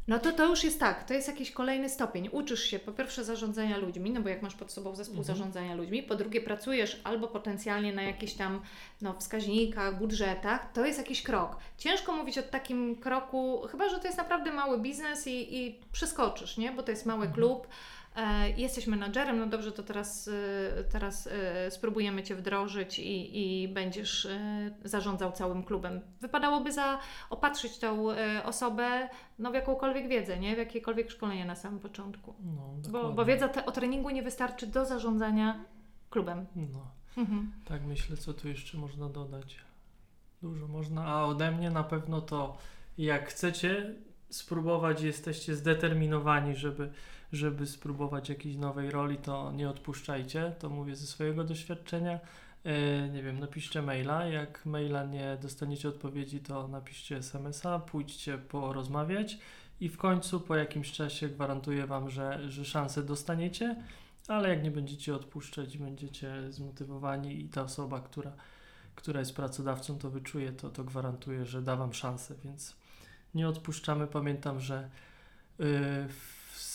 No 0.08 0.18
to 0.18 0.32
to 0.32 0.46
już 0.46 0.64
jest 0.64 0.80
tak, 0.80 1.04
to 1.04 1.14
jest 1.14 1.28
jakiś 1.28 1.50
kolejny 1.50 1.88
stopień. 1.88 2.28
Uczysz 2.32 2.62
się 2.64 2.78
po 2.78 2.92
pierwsze 2.92 3.24
zarządzania 3.24 3.76
ludźmi, 3.78 4.10
no 4.10 4.20
bo 4.20 4.28
jak 4.28 4.42
masz 4.42 4.54
pod 4.54 4.72
sobą 4.72 4.96
zespół 4.96 5.18
Mhm. 5.18 5.36
zarządzania 5.38 5.74
ludźmi, 5.74 6.02
po 6.02 6.14
drugie 6.14 6.40
pracujesz 6.40 7.00
albo 7.04 7.28
potencjalnie 7.28 7.92
na 7.92 8.02
jakichś 8.02 8.32
tam 8.32 8.62
no, 9.02 9.14
wskaźnikach, 9.18 9.98
budżetach, 9.98 10.72
to 10.72 10.86
jest 10.86 10.98
jakiś 10.98 11.22
krok. 11.22 11.56
Ciężko 11.78 12.12
mówić 12.12 12.38
o 12.38 12.42
takim 12.42 12.96
kroku, 12.96 13.62
chyba 13.70 13.88
że 13.88 13.98
to 13.98 14.06
jest 14.06 14.18
naprawdę 14.18 14.52
mały 14.52 14.78
biznes 14.78 15.26
i, 15.26 15.56
i 15.56 15.78
przeskoczysz, 15.92 16.56
nie? 16.56 16.72
Bo 16.72 16.82
to 16.82 16.90
jest 16.90 17.06
mały 17.06 17.26
Mhm. 17.26 17.34
klub. 17.34 17.66
E, 18.16 18.50
jesteś 18.50 18.86
menadżerem, 18.86 19.38
no 19.38 19.46
dobrze, 19.46 19.72
to 19.72 19.82
teraz, 19.82 20.28
e, 20.78 20.84
teraz 20.84 21.26
e, 21.26 21.70
spróbujemy 21.70 22.22
Cię 22.22 22.34
wdrożyć 22.36 22.98
i, 22.98 23.62
i 23.62 23.68
będziesz 23.68 24.26
e, 24.26 24.70
zarządzał 24.84 25.32
całym 25.32 25.62
klubem. 25.62 26.00
Wypadałoby 26.20 26.72
zaopatrzyć 26.72 27.78
tą 27.78 28.06
osobę 28.44 29.08
no, 29.38 29.50
w 29.50 29.54
jakąkolwiek 29.54 30.08
wiedzę, 30.08 30.38
nie? 30.38 30.54
w 30.54 30.58
jakiekolwiek 30.58 31.10
szkolenie 31.10 31.44
na 31.44 31.56
samym 31.56 31.80
początku. 31.80 32.34
No, 32.56 32.90
Bo, 32.90 33.12
bo 33.12 33.24
wiedza 33.24 33.48
te, 33.48 33.66
o 33.66 33.72
treningu 33.72 34.10
nie 34.10 34.22
wystarczy 34.22 34.66
do 34.66 34.84
zarządzania 34.84 35.64
klubem. 36.10 36.46
No, 36.56 36.92
Mhm. 37.16 37.52
tak 37.68 37.82
myślę, 37.84 38.16
co 38.16 38.34
tu 38.34 38.48
jeszcze 38.48 38.78
można 38.78 39.08
dodać. 39.08 39.58
Dużo 40.42 40.68
można, 40.68 41.04
a 41.06 41.24
ode 41.24 41.50
mnie 41.50 41.70
na 41.70 41.84
pewno 41.84 42.20
to, 42.20 42.56
jak 42.98 43.28
chcecie 43.28 43.94
spróbować, 44.30 45.02
jesteście 45.02 45.54
zdeterminowani, 45.56 46.56
żeby, 46.56 46.92
żeby 47.32 47.66
spróbować 47.66 48.28
jakiejś 48.28 48.56
nowej 48.56 48.90
roli, 48.90 49.16
to 49.16 49.52
nie 49.52 49.70
odpuszczajcie, 49.70 50.54
to 50.58 50.68
mówię 50.68 50.96
ze 50.96 51.06
swojego 51.06 51.44
doświadczenia. 51.44 52.20
E, 52.64 53.08
nie 53.08 53.22
wiem, 53.22 53.40
napiszcie 53.40 53.82
maila, 53.82 54.24
jak 54.24 54.66
maila 54.66 55.04
nie 55.04 55.38
dostaniecie 55.42 55.88
odpowiedzi, 55.88 56.40
to 56.40 56.68
napiszcie 56.68 57.16
smsa, 57.16 57.78
pójdźcie 57.78 58.38
porozmawiać 58.38 59.38
i 59.80 59.88
w 59.88 59.96
końcu 59.96 60.40
po 60.40 60.56
jakimś 60.56 60.92
czasie 60.92 61.28
gwarantuję 61.28 61.86
Wam, 61.86 62.10
że, 62.10 62.50
że 62.50 62.64
szansę 62.64 63.02
dostaniecie, 63.02 63.76
ale 64.28 64.48
jak 64.48 64.64
nie 64.64 64.70
będziecie 64.70 65.14
odpuszczać, 65.14 65.78
będziecie 65.78 66.52
zmotywowani 66.52 67.40
i 67.40 67.48
ta 67.48 67.62
osoba, 67.62 68.00
która, 68.00 68.32
która 68.94 69.20
jest 69.20 69.36
pracodawcą, 69.36 69.98
to 69.98 70.10
wyczuje, 70.10 70.52
to, 70.52 70.70
to 70.70 70.84
gwarantuje, 70.84 71.46
że 71.46 71.62
da 71.62 71.76
Wam 71.76 71.92
szansę, 71.92 72.34
więc 72.44 72.76
nie 73.34 73.48
odpuszczamy. 73.48 74.06
Pamiętam, 74.06 74.60
że 74.60 74.90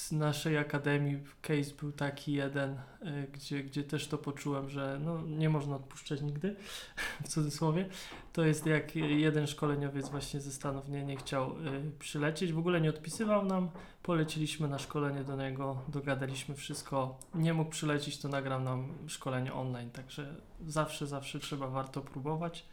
w 0.08 0.12
naszej 0.12 0.58
akademii 0.58 1.18
case 1.42 1.76
był 1.80 1.92
taki 1.92 2.34
jeden, 2.34 2.72
y, 2.72 3.28
gdzie, 3.34 3.64
gdzie 3.64 3.84
też 3.84 4.08
to 4.08 4.18
poczułem, 4.18 4.70
że 4.70 5.00
no, 5.04 5.22
nie 5.22 5.50
można 5.50 5.76
odpuszczać 5.76 6.22
nigdy, 6.22 6.56
w 7.26 7.28
cudzysłowie. 7.28 7.90
To 8.34 8.46
jest 8.46 8.66
jak 8.66 8.96
jeden 8.96 9.48
szkoleniowiec 9.48 10.10
właśnie 10.10 10.42
ze 10.42 10.52
Stanów 10.52 10.90
nie, 10.90 11.04
nie 11.04 11.18
chciał 11.18 11.52
y, 11.52 11.92
przylecieć, 12.00 12.54
w 12.54 12.60
ogóle 12.60 12.82
nie 12.82 12.90
odpisywał 12.90 13.46
nam, 13.46 13.70
poleciliśmy 14.04 14.68
na 14.68 14.80
szkolenie 14.80 15.24
do 15.24 15.36
niego, 15.36 15.82
dogadaliśmy 15.88 16.56
wszystko, 16.56 17.20
nie 17.36 17.54
mógł 17.54 17.72
przylecieć, 17.72 18.18
to 18.18 18.30
nagram 18.30 18.64
nam 18.64 18.94
szkolenie 19.08 19.54
online, 19.54 19.90
także 19.90 20.36
zawsze, 20.68 21.08
zawsze 21.08 21.40
trzeba 21.40 21.68
warto 21.68 22.02
próbować 22.02 22.66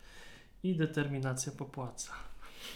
i 0.63 0.77
determinacja 0.77 1.53
popłaca. 1.53 2.13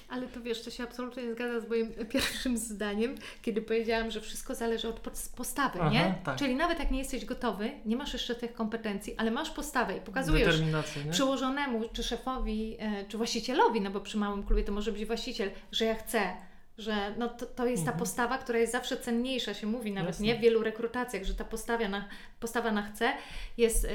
Ale 0.08 0.26
to 0.26 0.40
wiesz, 0.40 0.62
to 0.62 0.70
się 0.70 0.84
absolutnie 0.84 1.22
nie 1.22 1.32
zgadza 1.32 1.60
z 1.60 1.68
moim 1.68 1.92
pierwszym 2.12 2.58
zdaniem, 2.58 3.14
kiedy 3.42 3.62
powiedziałam, 3.62 4.10
że 4.10 4.20
wszystko 4.20 4.54
zależy 4.54 4.88
od 4.88 5.00
postawy, 5.36 5.78
Aha, 5.80 5.90
nie? 5.90 6.14
Tak. 6.24 6.38
Czyli 6.38 6.54
nawet 6.54 6.78
jak 6.78 6.90
nie 6.90 6.98
jesteś 6.98 7.24
gotowy, 7.24 7.70
nie 7.84 7.96
masz 7.96 8.12
jeszcze 8.12 8.34
tych 8.34 8.52
kompetencji, 8.52 9.14
ale 9.16 9.30
masz 9.30 9.50
postawę 9.50 9.96
i 9.96 10.00
pokazujesz 10.00 10.62
przełożonemu, 11.10 11.88
czy 11.92 12.02
szefowi, 12.02 12.76
e, 12.78 13.04
czy 13.08 13.16
właścicielowi, 13.16 13.80
no 13.80 13.90
bo 13.90 14.00
przy 14.00 14.18
małym 14.18 14.42
klubie 14.42 14.64
to 14.64 14.72
może 14.72 14.92
być 14.92 15.04
właściciel, 15.04 15.50
że 15.72 15.84
ja 15.84 15.94
chcę 15.94 16.47
że 16.78 17.14
no 17.18 17.28
to, 17.28 17.46
to 17.46 17.66
jest 17.66 17.84
ta 17.84 17.90
mhm. 17.90 17.98
postawa, 17.98 18.38
która 18.38 18.58
jest 18.58 18.72
zawsze 18.72 18.96
cenniejsza, 18.96 19.54
się 19.54 19.66
mówi 19.66 19.92
nawet 19.92 20.08
Jasne. 20.08 20.26
nie 20.26 20.34
w 20.34 20.40
wielu 20.40 20.62
rekrutacjach, 20.62 21.24
że 21.24 21.34
ta 21.34 21.44
postawa 21.44 21.88
na, 21.88 22.04
postawa 22.40 22.72
na 22.72 22.82
chce 22.82 23.12
jest 23.56 23.84
y, 23.84 23.88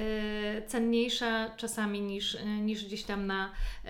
cenniejsza 0.67 1.50
czasami 1.58 2.02
niż, 2.02 2.36
y, 2.36 2.46
niż 2.46 2.86
gdzieś 2.86 3.04
tam 3.04 3.28
na, 3.28 3.52
y, 3.86 3.89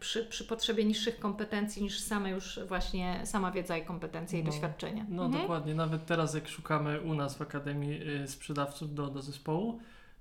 przy, 0.00 0.24
przy 0.24 0.44
potrzebie 0.44 0.84
niższych 0.84 1.18
kompetencji, 1.18 1.82
niż 1.82 2.00
same 2.00 2.30
już 2.30 2.60
właśnie 2.68 3.20
sama 3.24 3.50
wiedza 3.50 3.76
i 3.76 3.84
kompetencje 3.84 4.38
no, 4.38 4.42
i 4.42 4.52
doświadczenia. 4.52 5.06
No 5.08 5.24
mhm. 5.24 5.42
dokładnie, 5.42 5.74
nawet 5.74 6.06
teraz 6.06 6.34
jak 6.34 6.48
szukamy 6.48 7.00
u 7.00 7.14
nas 7.14 7.36
w 7.36 7.42
Akademii 7.42 8.00
Sprzedawców 8.26 8.94
do, 8.94 9.06
do 9.06 9.22
zespołu, 9.22 9.80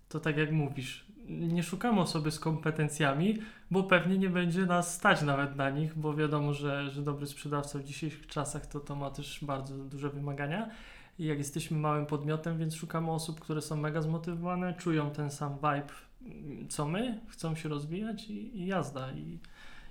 to 0.10 0.20
tak 0.20 0.38
jak 0.38 0.52
mówisz, 0.52 1.06
nie 1.30 1.64
szukamy 1.64 2.02
osoby 2.02 2.32
z 2.32 2.40
kompetencjami, 2.40 3.38
bo 3.72 3.84
pewnie 3.84 4.18
nie 4.18 4.30
będzie 4.30 4.66
nas 4.66 4.96
stać 4.96 5.22
nawet 5.22 5.56
na 5.56 5.70
nich, 5.70 5.98
bo 5.98 6.14
wiadomo, 6.14 6.54
że, 6.54 6.92
że 6.92 7.02
dobry 7.02 7.28
sprzedawca 7.28 7.80
w 7.80 7.84
dzisiejszych 7.84 8.28
czasach 8.28 8.66
to, 8.66 8.80
to 8.80 8.96
ma 8.96 9.10
też 9.10 9.40
bardzo 9.42 9.78
duże 9.78 10.10
wymagania. 10.10 10.70
I 11.20 11.26
jak 11.26 11.38
jesteśmy 11.38 11.78
małym 11.78 12.06
podmiotem, 12.06 12.58
więc 12.58 12.76
szukamy 12.76 13.12
osób, 13.12 13.40
które 13.40 13.62
są 13.62 13.78
mega 13.78 14.02
zmotywowane, 14.02 14.74
czują 14.74 15.12
ten 15.12 15.32
sam 15.32 15.56
vibe 15.56 15.94
co 16.70 16.88
my, 16.88 17.20
chcą 17.30 17.56
się 17.56 17.70
rozwijać 17.70 18.30
i, 18.30 18.58
i 18.58 18.68
jazda. 18.68 19.12
I, 19.12 19.40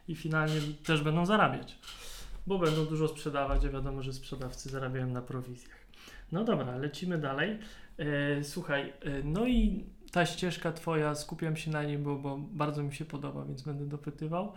I 0.09 0.15
finalnie 0.15 0.61
też 0.85 1.03
będą 1.03 1.27
zarabiać, 1.27 1.79
bo 2.47 2.59
będą 2.59 2.87
dużo 2.87 3.09
sprzedawać, 3.09 3.65
a 3.65 3.69
wiadomo, 3.69 4.03
że 4.03 4.13
sprzedawcy 4.13 4.71
zarabiają 4.71 5.07
na 5.07 5.23
prowizjach. 5.23 5.77
No 6.33 6.45
dobra, 6.45 6.77
lecimy 6.77 7.19
dalej. 7.19 7.59
E, 7.99 8.45
słuchaj, 8.45 8.93
e, 9.01 9.23
no 9.25 9.47
i 9.47 9.85
ta 10.13 10.27
ścieżka 10.27 10.73
Twoja, 10.73 11.15
skupiam 11.15 11.57
się 11.57 11.71
na 11.71 11.83
niej, 11.83 11.99
bo, 11.99 12.17
bo 12.17 12.39
bardzo 12.39 12.83
mi 12.83 12.95
się 12.95 13.05
podoba, 13.05 13.45
więc 13.45 13.63
będę 13.63 13.87
dopytywał. 13.87 14.53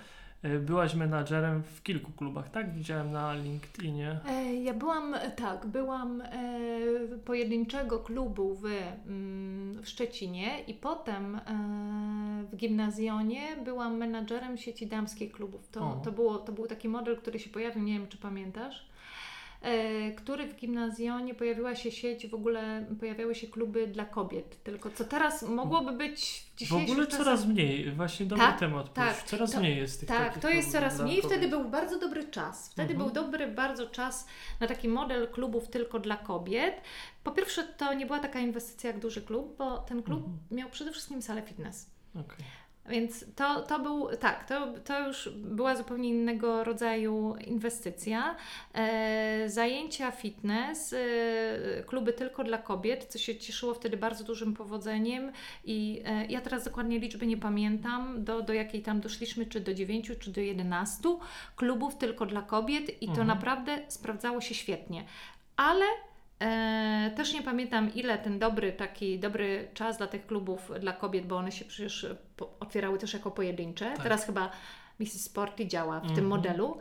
E, 0.45 0.59
byłaś 0.59 0.95
menadżerem 0.95 1.63
w 1.63 1.83
kilku 1.83 2.11
klubach, 2.11 2.49
tak? 2.49 2.73
Widziałem 2.73 3.11
na 3.11 3.33
LinkedInie. 3.33 4.19
E, 4.29 4.55
ja 4.55 4.73
byłam, 4.73 5.15
tak, 5.35 5.65
byłam 5.65 6.21
e, 6.21 6.27
pojedynczego 7.25 7.99
klubu 7.99 8.55
w, 8.55 8.65
mm, 8.65 9.83
w 9.83 9.87
Szczecinie 9.87 10.59
i 10.67 10.73
potem 10.73 11.39
w 12.51 12.55
gimnazjonie 12.55 13.41
byłam 13.65 13.97
menadżerem 13.97 14.57
sieci 14.57 14.87
damskich 14.87 15.31
klubów. 15.31 15.67
To, 15.67 16.01
to, 16.03 16.11
było, 16.11 16.37
to 16.37 16.51
był 16.51 16.67
taki 16.67 16.89
model, 16.89 17.17
który 17.17 17.39
się 17.39 17.49
pojawił, 17.49 17.83
nie 17.83 17.99
wiem 17.99 18.07
czy 18.07 18.17
pamiętasz. 18.17 18.89
E, 19.61 20.11
który 20.11 20.47
w 20.47 20.55
gimnazjonie 20.55 21.35
pojawiła 21.35 21.75
się 21.75 21.91
sieć, 21.91 22.27
w 22.27 22.33
ogóle 22.33 22.85
pojawiały 22.99 23.35
się 23.35 23.47
kluby 23.47 23.87
dla 23.87 24.05
kobiet. 24.05 24.63
Tylko 24.63 24.89
co 24.89 25.05
teraz 25.05 25.43
mogłoby 25.43 25.91
być 25.91 26.45
w 26.55 26.57
dzisiejszych 26.57 26.87
W 26.87 26.91
ogóle 26.91 27.05
czasach... 27.07 27.25
coraz 27.25 27.45
mniej, 27.45 27.91
właśnie 27.91 28.25
dobry 28.25 28.45
tak, 28.45 28.59
temat. 28.59 28.93
Tak, 28.93 29.23
coraz 29.23 29.51
to, 29.51 29.59
mniej 29.59 29.77
jest 29.77 29.99
tych 29.99 30.09
Tak, 30.09 30.39
to 30.39 30.49
jest 30.49 30.71
coraz 30.71 30.99
mniej. 30.99 31.21
Kobiet. 31.21 31.31
Wtedy 31.31 31.47
był 31.47 31.69
bardzo 31.69 31.99
dobry 31.99 32.23
czas. 32.23 32.69
Wtedy 32.71 32.93
mhm. 32.93 32.97
był 32.97 33.23
dobry 33.23 33.47
bardzo 33.47 33.89
czas 33.89 34.27
na 34.59 34.67
taki 34.67 34.87
model 34.87 35.27
klubów 35.27 35.67
tylko 35.67 35.99
dla 35.99 36.17
kobiet. 36.17 36.81
Po 37.23 37.31
pierwsze, 37.31 37.63
to 37.63 37.93
nie 37.93 38.05
była 38.05 38.19
taka 38.19 38.39
inwestycja 38.39 38.89
jak 38.91 38.99
duży 38.99 39.21
klub, 39.21 39.57
bo 39.57 39.77
ten 39.77 40.03
klub 40.03 40.19
mhm. 40.19 40.37
miał 40.51 40.69
przede 40.69 40.91
wszystkim 40.91 41.21
salę 41.21 41.41
fitness. 41.41 41.89
Okay. 42.15 42.45
Więc 42.89 43.26
to, 43.36 43.62
to 43.62 43.80
był, 43.80 44.08
tak, 44.19 44.48
to, 44.48 44.74
to 44.86 45.08
już 45.08 45.30
była 45.30 45.76
zupełnie 45.76 46.10
innego 46.10 46.63
rodzaju 46.63 47.36
inwestycja. 47.48 48.36
E, 48.74 49.50
zajęcia 49.50 50.12
fitness, 50.12 50.93
e, 50.93 51.84
kluby 51.84 52.13
tylko 52.13 52.43
dla 52.43 52.58
kobiet, 52.58 53.06
co 53.06 53.17
się 53.17 53.36
cieszyło 53.36 53.74
wtedy 53.74 53.98
bardzo 53.98 54.24
dużym 54.24 54.54
powodzeniem 54.54 55.32
i 55.63 56.02
e, 56.06 56.26
ja 56.26 56.41
teraz 56.41 56.63
dokładnie 56.63 57.00
liczby 57.00 57.28
nie 57.28 57.38
pamiętam, 57.38 58.24
do, 58.24 58.41
do 58.41 58.54
jakiej 58.54 58.82
tam 58.82 59.02
doszliśmy, 59.02 59.45
czy 59.45 59.60
do 59.60 59.74
9, 59.74 60.12
czy 60.19 60.32
do 60.32 60.41
11 60.41 61.10
klubów 61.56 61.98
tylko 61.98 62.26
dla 62.26 62.41
kobiet 62.41 63.02
i 63.02 63.06
to 63.06 63.12
mhm. 63.12 63.28
naprawdę 63.28 63.80
sprawdzało 63.88 64.41
się 64.41 64.56
świetnie. 64.56 65.06
Ale 65.58 65.86
E, 66.39 67.12
też 67.15 67.34
nie 67.34 67.41
pamiętam, 67.41 67.93
ile 67.93 68.17
ten 68.17 68.39
dobry, 68.39 68.71
taki 68.74 69.19
dobry 69.19 69.67
czas 69.74 69.98
dla 69.98 70.08
tych 70.08 70.28
klubów 70.28 70.71
dla 70.80 70.93
kobiet, 70.93 71.26
bo 71.26 71.38
one 71.38 71.52
się 71.52 71.65
przecież 71.65 72.08
otwierały 72.60 72.98
też 72.98 73.13
jako 73.13 73.32
pojedyncze. 73.32 73.86
Tak. 73.86 74.04
Teraz 74.04 74.26
chyba 74.26 74.52
Mrs. 75.00 75.24
Sporty 75.24 75.67
działa 75.67 76.00
w 76.00 76.04
mm 76.04 76.13
-hmm. 76.13 76.15
tym 76.15 76.26
mhm. 76.26 76.41
modelu. 76.41 76.78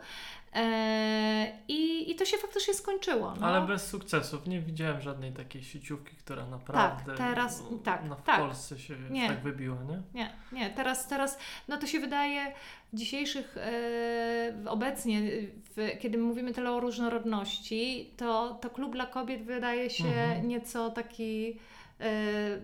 E, 0.55 1.51
I, 1.67 2.11
I 2.11 2.15
to 2.15 2.25
się 2.25 2.37
faktycznie 2.37 2.73
skończyło. 2.73 3.33
No. 3.39 3.47
Ale 3.47 3.67
bez 3.67 3.87
sukcesów. 3.87 4.47
Nie 4.47 4.61
widziałem 4.61 5.01
żadnej 5.01 5.33
takiej 5.33 5.63
sieciówki, 5.63 6.15
która 6.15 6.45
naprawdę 6.45 7.05
tak, 7.05 7.17
teraz, 7.17 7.63
no, 7.71 7.77
tak, 7.77 8.03
w 8.03 8.23
tak. 8.23 8.39
Polsce 8.39 8.79
się 8.79 8.95
nie. 9.09 9.27
tak 9.27 9.43
wybiła, 9.43 9.77
nie? 9.83 10.01
Nie, 10.13 10.33
nie. 10.51 10.69
Teraz, 10.69 11.07
teraz 11.07 11.37
no 11.67 11.77
to 11.77 11.87
się 11.87 11.99
wydaje 11.99 12.53
w 12.93 12.97
dzisiejszych, 12.97 13.57
e, 13.57 14.53
obecnie, 14.65 15.21
w, 15.75 15.99
kiedy 15.99 16.17
mówimy 16.17 16.53
tyle 16.53 16.71
o 16.71 16.79
różnorodności, 16.79 18.11
to, 18.17 18.59
to 18.61 18.69
klub 18.69 18.93
dla 18.93 19.05
kobiet 19.05 19.43
wydaje 19.43 19.89
się 19.89 20.07
mhm. 20.07 20.47
nieco 20.47 20.89
taki 20.89 21.59
e, 21.99 22.05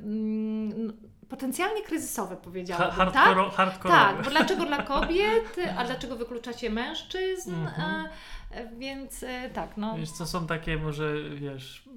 mm, 0.03 0.93
potencjalnie 1.31 1.81
kryzysowe, 1.81 2.35
powiedziałabym. 2.35 2.91
Hardcore, 2.91 3.45
tak? 3.45 3.53
hardcore. 3.53 3.93
Tak, 3.93 4.23
bo 4.23 4.29
dlaczego 4.29 4.65
dla 4.65 4.83
kobiet, 4.93 5.55
a 5.77 5.83
dlaczego 5.85 6.15
wykluczacie 6.15 6.69
mężczyzn? 6.69 7.53
Mhm. 7.53 7.81
A, 7.81 8.09
więc 8.77 9.23
e, 9.23 9.49
tak, 9.49 9.77
no. 9.77 9.97
Wiesz, 9.97 10.11
co 10.11 10.25
są 10.25 10.47
takie 10.47 10.77
może, 10.77 11.13
wiesz, 11.35 11.89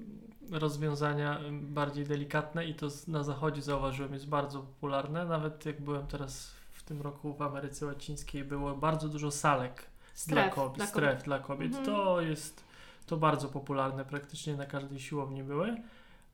rozwiązania 0.51 1.39
bardziej 1.51 2.05
delikatne 2.05 2.65
i 2.65 2.75
to 2.75 2.87
na 3.07 3.23
zachodzie 3.23 3.61
zauważyłem 3.61 4.13
jest 4.13 4.27
bardzo 4.27 4.59
popularne. 4.59 5.25
Nawet 5.25 5.65
jak 5.65 5.81
byłem 5.81 6.07
teraz 6.07 6.51
w 6.71 6.83
tym 6.83 7.01
roku 7.01 7.33
w 7.33 7.41
Ameryce 7.41 7.85
Łacińskiej, 7.85 8.43
było 8.43 8.75
bardzo 8.75 9.09
dużo 9.09 9.31
salek 9.31 9.85
stref 10.13 10.45
dla 10.45 10.49
kobiet, 10.49 10.77
dla 10.77 10.85
stref 10.85 11.09
kobiet. 11.09 11.25
dla 11.25 11.39
kobiet. 11.39 11.67
Mhm. 11.67 11.85
To 11.85 12.21
jest 12.21 12.63
to 13.05 13.17
bardzo 13.17 13.47
popularne, 13.47 14.05
praktycznie 14.05 14.55
na 14.55 14.65
każdej 14.65 14.99
siłowni 14.99 15.43
były 15.43 15.75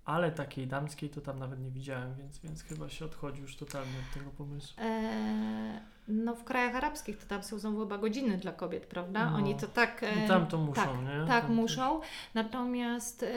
ale 0.05 0.31
takiej 0.31 0.67
damskiej 0.67 1.09
to 1.09 1.21
tam 1.21 1.39
nawet 1.39 1.59
nie 1.59 1.71
widziałem, 1.71 2.15
więc, 2.15 2.39
więc 2.39 2.63
chyba 2.63 2.89
się 2.89 3.05
odchodzi 3.05 3.41
już 3.41 3.55
totalnie 3.55 3.93
od 4.07 4.13
tego 4.13 4.31
pomysłu. 4.31 4.83
Eee, 4.83 5.79
no 6.07 6.35
w 6.35 6.43
krajach 6.43 6.75
arabskich 6.75 7.17
to 7.17 7.25
tam 7.25 7.43
są 7.43 7.59
znowu 7.59 7.79
chyba 7.79 7.97
godziny 7.97 8.37
dla 8.37 8.51
kobiet, 8.51 8.85
prawda? 8.85 9.29
No. 9.29 9.37
Oni 9.37 9.55
to 9.55 9.67
tak... 9.67 10.05
I 10.25 10.27
tam 10.27 10.47
to 10.47 10.57
muszą, 10.57 10.81
tak, 10.81 10.89
nie? 11.03 11.27
Tak, 11.27 11.45
tam 11.45 11.55
muszą. 11.55 11.99
Też. 11.99 12.09
Natomiast 12.33 13.23
e, 13.23 13.27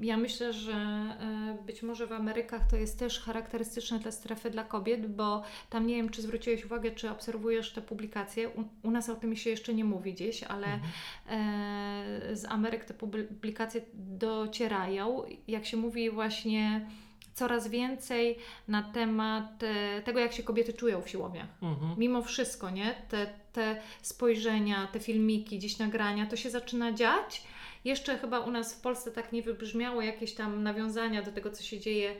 ja 0.00 0.16
myślę, 0.16 0.52
że 0.52 0.72
e, 0.72 1.56
być 1.66 1.82
może 1.82 2.06
w 2.06 2.12
Amerykach 2.12 2.70
to 2.70 2.76
jest 2.76 2.98
też 2.98 3.20
charakterystyczne 3.20 4.00
te 4.00 4.12
strefy 4.12 4.50
dla 4.50 4.64
kobiet, 4.64 5.06
bo 5.06 5.42
tam 5.70 5.86
nie 5.86 5.96
wiem, 5.96 6.08
czy 6.08 6.22
zwróciłeś 6.22 6.64
uwagę, 6.64 6.90
czy 6.90 7.10
obserwujesz 7.10 7.72
te 7.72 7.82
publikacje. 7.82 8.48
U, 8.48 8.64
u 8.82 8.90
nas 8.90 9.08
o 9.08 9.14
tym 9.14 9.36
się 9.36 9.50
jeszcze 9.50 9.74
nie 9.74 9.84
mówi 9.84 10.14
gdzieś, 10.14 10.42
ale 10.42 10.66
mhm. 10.66 10.82
e, 11.28 12.36
z 12.36 12.44
Ameryk 12.44 12.84
te 12.84 12.94
publikacje 12.94 13.80
docierają. 13.94 15.22
Jak 15.48 15.66
się 15.66 15.76
mówi 15.76 16.10
właśnie 16.10 16.86
coraz 17.34 17.68
więcej 17.68 18.38
na 18.68 18.82
temat 18.82 19.62
e, 19.62 20.02
tego, 20.02 20.20
jak 20.20 20.32
się 20.32 20.42
kobiety 20.42 20.72
czują 20.72 21.02
w 21.02 21.08
siłowniach. 21.08 21.48
Mhm. 21.62 21.94
Mimo 21.98 22.22
wszystko, 22.22 22.70
nie? 22.70 22.94
Te, 23.08 23.26
te 23.52 23.80
spojrzenia, 24.02 24.86
te 24.92 25.00
filmiki, 25.00 25.58
gdzieś 25.58 25.78
nagrania, 25.78 26.26
to 26.26 26.36
się 26.36 26.50
zaczyna 26.50 26.92
dziać. 26.92 27.42
Jeszcze 27.84 28.18
chyba 28.18 28.40
u 28.40 28.50
nas 28.50 28.74
w 28.74 28.80
Polsce 28.80 29.10
tak 29.10 29.32
nie 29.32 29.42
wybrzmiało 29.42 30.02
jakieś 30.02 30.34
tam 30.34 30.62
nawiązania 30.62 31.22
do 31.22 31.32
tego, 31.32 31.50
co 31.50 31.62
się 31.62 31.80
dzieje 31.80 32.10
e, 32.10 32.16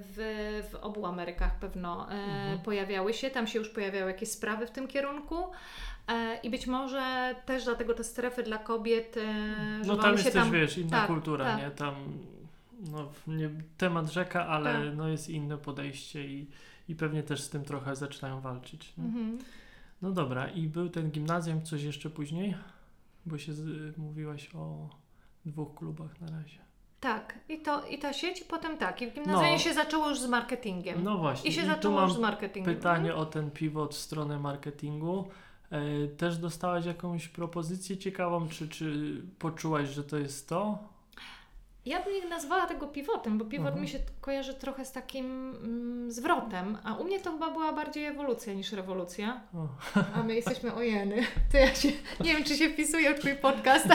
w, 0.00 0.60
w 0.72 0.74
obu 0.74 1.06
Amerykach 1.06 1.58
pewno 1.58 2.10
e, 2.10 2.14
mhm. 2.14 2.58
pojawiały 2.58 3.14
się. 3.14 3.30
Tam 3.30 3.46
się 3.46 3.58
już 3.58 3.68
pojawiały 3.68 4.10
jakieś 4.10 4.30
sprawy 4.30 4.66
w 4.66 4.70
tym 4.70 4.88
kierunku. 4.88 5.36
I 6.42 6.50
być 6.50 6.66
może 6.66 7.34
też 7.46 7.64
dlatego 7.64 7.94
te 7.94 8.04
strefy 8.04 8.42
dla 8.42 8.58
kobiet. 8.58 9.16
No 9.86 9.96
tam 9.96 10.12
jest 10.12 10.24
też, 10.24 10.34
tam... 10.34 10.50
wiesz, 10.50 10.78
inna 10.78 10.90
tak, 10.90 11.06
kultura, 11.06 11.44
tak. 11.44 11.58
nie? 11.58 11.70
Tam 11.70 11.94
no, 12.90 13.08
nie, 13.26 13.50
temat 13.78 14.12
rzeka, 14.12 14.46
ale 14.46 14.72
tak. 14.86 14.96
no, 14.96 15.08
jest 15.08 15.28
inne 15.30 15.58
podejście 15.58 16.26
i, 16.26 16.50
i 16.88 16.94
pewnie 16.94 17.22
też 17.22 17.42
z 17.42 17.50
tym 17.50 17.64
trochę 17.64 17.96
zaczynają 17.96 18.40
walczyć. 18.40 18.92
Mhm. 18.98 19.38
No 20.02 20.10
dobra, 20.12 20.48
i 20.48 20.68
był 20.68 20.88
ten 20.88 21.10
gimnazjum, 21.10 21.62
coś 21.62 21.82
jeszcze 21.82 22.10
później? 22.10 22.54
Bo 23.26 23.38
się 23.38 23.52
z, 23.52 23.96
mówiłaś 23.98 24.54
o 24.54 24.88
dwóch 25.46 25.74
klubach 25.74 26.20
na 26.20 26.30
razie. 26.30 26.58
Tak, 27.00 27.38
i, 27.48 27.58
to, 27.58 27.86
i 27.86 27.98
ta 27.98 28.12
sieć, 28.12 28.40
i 28.40 28.44
potem 28.44 28.78
tak. 28.78 29.02
I 29.02 29.10
w 29.10 29.14
gimnazjum 29.14 29.52
No. 29.52 29.58
się 29.58 29.74
zaczęło 29.74 30.08
już 30.08 30.20
z 30.20 30.26
marketingiem. 30.26 31.04
No 31.04 31.18
właśnie. 31.18 31.50
I 31.50 31.52
się 31.52 31.60
tu 31.60 31.66
zaczęło 31.66 32.02
już 32.02 32.12
z 32.12 32.18
marketingiem. 32.18 32.74
pytanie 32.74 33.14
o 33.14 33.26
ten 33.26 33.50
pivot 33.50 33.94
w 33.94 33.98
stronę 33.98 34.38
marketingu. 34.38 35.28
E, 35.70 36.08
Też 36.08 36.38
dostałaś 36.38 36.84
jakąś 36.86 37.28
propozycję 37.28 37.96
ciekawą, 37.96 38.48
czy, 38.48 38.68
czy 38.68 39.16
poczułaś, 39.38 39.88
że 39.88 40.04
to 40.04 40.18
jest 40.18 40.48
to? 40.48 40.78
Ja 41.86 42.02
bym 42.02 42.12
nie 42.14 42.28
nazwała 42.28 42.66
tego 42.66 42.86
pivotem, 42.86 43.38
bo 43.38 43.44
pivot 43.44 43.66
Mhm. 43.66 43.82
mi 43.82 43.88
się 43.88 43.98
kojarzy 44.20 44.54
trochę 44.54 44.84
z 44.84 44.92
takim 44.92 45.50
mm, 45.50 46.10
zwrotem, 46.12 46.78
a 46.84 46.94
u 46.94 47.04
mnie 47.04 47.20
to 47.20 47.32
chyba 47.32 47.50
była 47.50 47.72
bardziej 47.72 48.04
ewolucja 48.06 48.54
niż 48.54 48.72
rewolucja. 48.72 49.40
O, 49.54 49.68
A 50.14 50.22
my 50.22 50.34
jesteśmy 50.34 50.74
ojeny. 50.74 51.16
To 51.52 51.58
ja 51.58 51.74
się, 51.74 51.88
nie 52.20 52.34
wiem, 52.34 52.44
czy 52.44 52.56
się 52.56 52.68
wpisuje 52.70 53.14
w 53.14 53.18
Twój 53.20 53.34
podcast, 53.36 53.86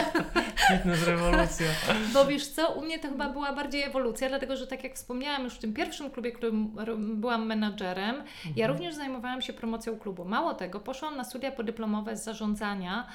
fitness 0.72 1.04
rewolucja. 1.08 1.68
bo 2.14 2.26
wiesz 2.26 2.48
co, 2.48 2.74
u 2.74 2.82
mnie 2.82 3.00
to 3.00 3.08
chyba 3.10 3.30
była 3.30 3.54
bardziej 3.54 3.84
ewolucja, 3.84 4.30
dlatego 4.30 4.56
że 4.56 4.68
tak 4.68 4.84
jak 4.84 4.94
wspomniałam 4.96 5.44
już 5.44 5.54
w 5.54 5.60
tym 5.60 5.74
pierwszym 5.74 6.12
klubie, 6.12 6.32
którym 6.32 6.76
byłam 7.22 7.46
menadżerem, 7.46 8.16
ja 8.46 8.66
Mhm. 8.66 8.72
również 8.72 8.96
zajmowałam 8.96 9.42
się 9.42 9.54
promocją 9.54 10.00
klubu. 10.00 10.26
Mało 10.26 10.54
tego, 10.54 10.80
poszłam 10.80 11.18
na 11.18 11.24
studia 11.24 11.52
podyplomowe 11.52 12.18
z 12.18 12.24
zarządzania 12.24 13.08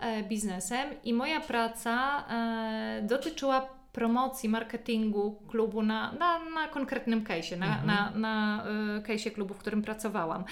e, 0.00 0.22
biznesem 0.22 0.90
i 1.04 1.14
moja 1.14 1.40
praca 1.40 2.24
e, 2.28 3.02
dotyczyła 3.02 3.79
promocji, 3.92 4.48
marketingu 4.48 5.42
klubu 5.48 5.82
na, 5.82 6.12
na, 6.12 6.38
na 6.54 6.68
konkretnym 6.68 7.24
case'ie, 7.24 7.58
na, 7.58 7.66
Mhm. 7.66 7.86
na, 7.86 8.10
na 8.10 8.64
e, 8.96 9.00
case'ie 9.00 9.30
klubu, 9.30 9.54
w 9.54 9.58
którym 9.58 9.82
pracowałam. 9.82 10.44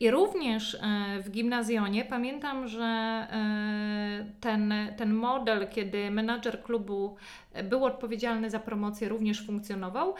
I 0.00 0.10
również 0.10 0.74
e, 0.74 0.78
w 1.22 1.30
gimnazjonie 1.30 2.04
pamiętam, 2.04 2.68
że 2.68 2.84
e, 2.84 4.26
ten, 4.40 4.74
ten 4.96 5.14
model, 5.14 5.68
kiedy 5.68 6.10
menadżer 6.10 6.62
klubu 6.62 7.16
był 7.64 7.84
odpowiedzialny 7.84 8.50
za 8.50 8.58
promocję, 8.60 9.08
również 9.08 9.46
funkcjonował. 9.46 10.14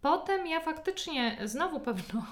Potem 0.00 0.46
ja 0.46 0.60
faktycznie 0.60 1.36
znowu 1.44 1.80
pewno, 1.80 2.22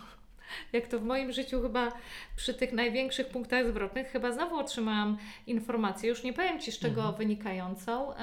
jak 0.73 0.87
to 0.87 0.99
w 0.99 1.05
moim 1.05 1.33
życiu 1.33 1.63
chyba 1.63 1.93
przy 2.37 2.55
tych 2.55 2.73
największych 2.73 3.29
punktach 3.29 3.69
zwrotnych, 3.69 4.11
chyba 4.11 4.33
znowu 4.33 4.57
otrzymałam 4.57 5.19
informację, 5.47 6.09
już 6.09 6.23
nie 6.23 6.33
powiem 6.33 6.61
Ci 6.61 6.73
z 6.73 6.79
czego 6.79 7.01
Mhm. 7.01 7.15
wynikającą, 7.15 8.15
e, 8.15 8.17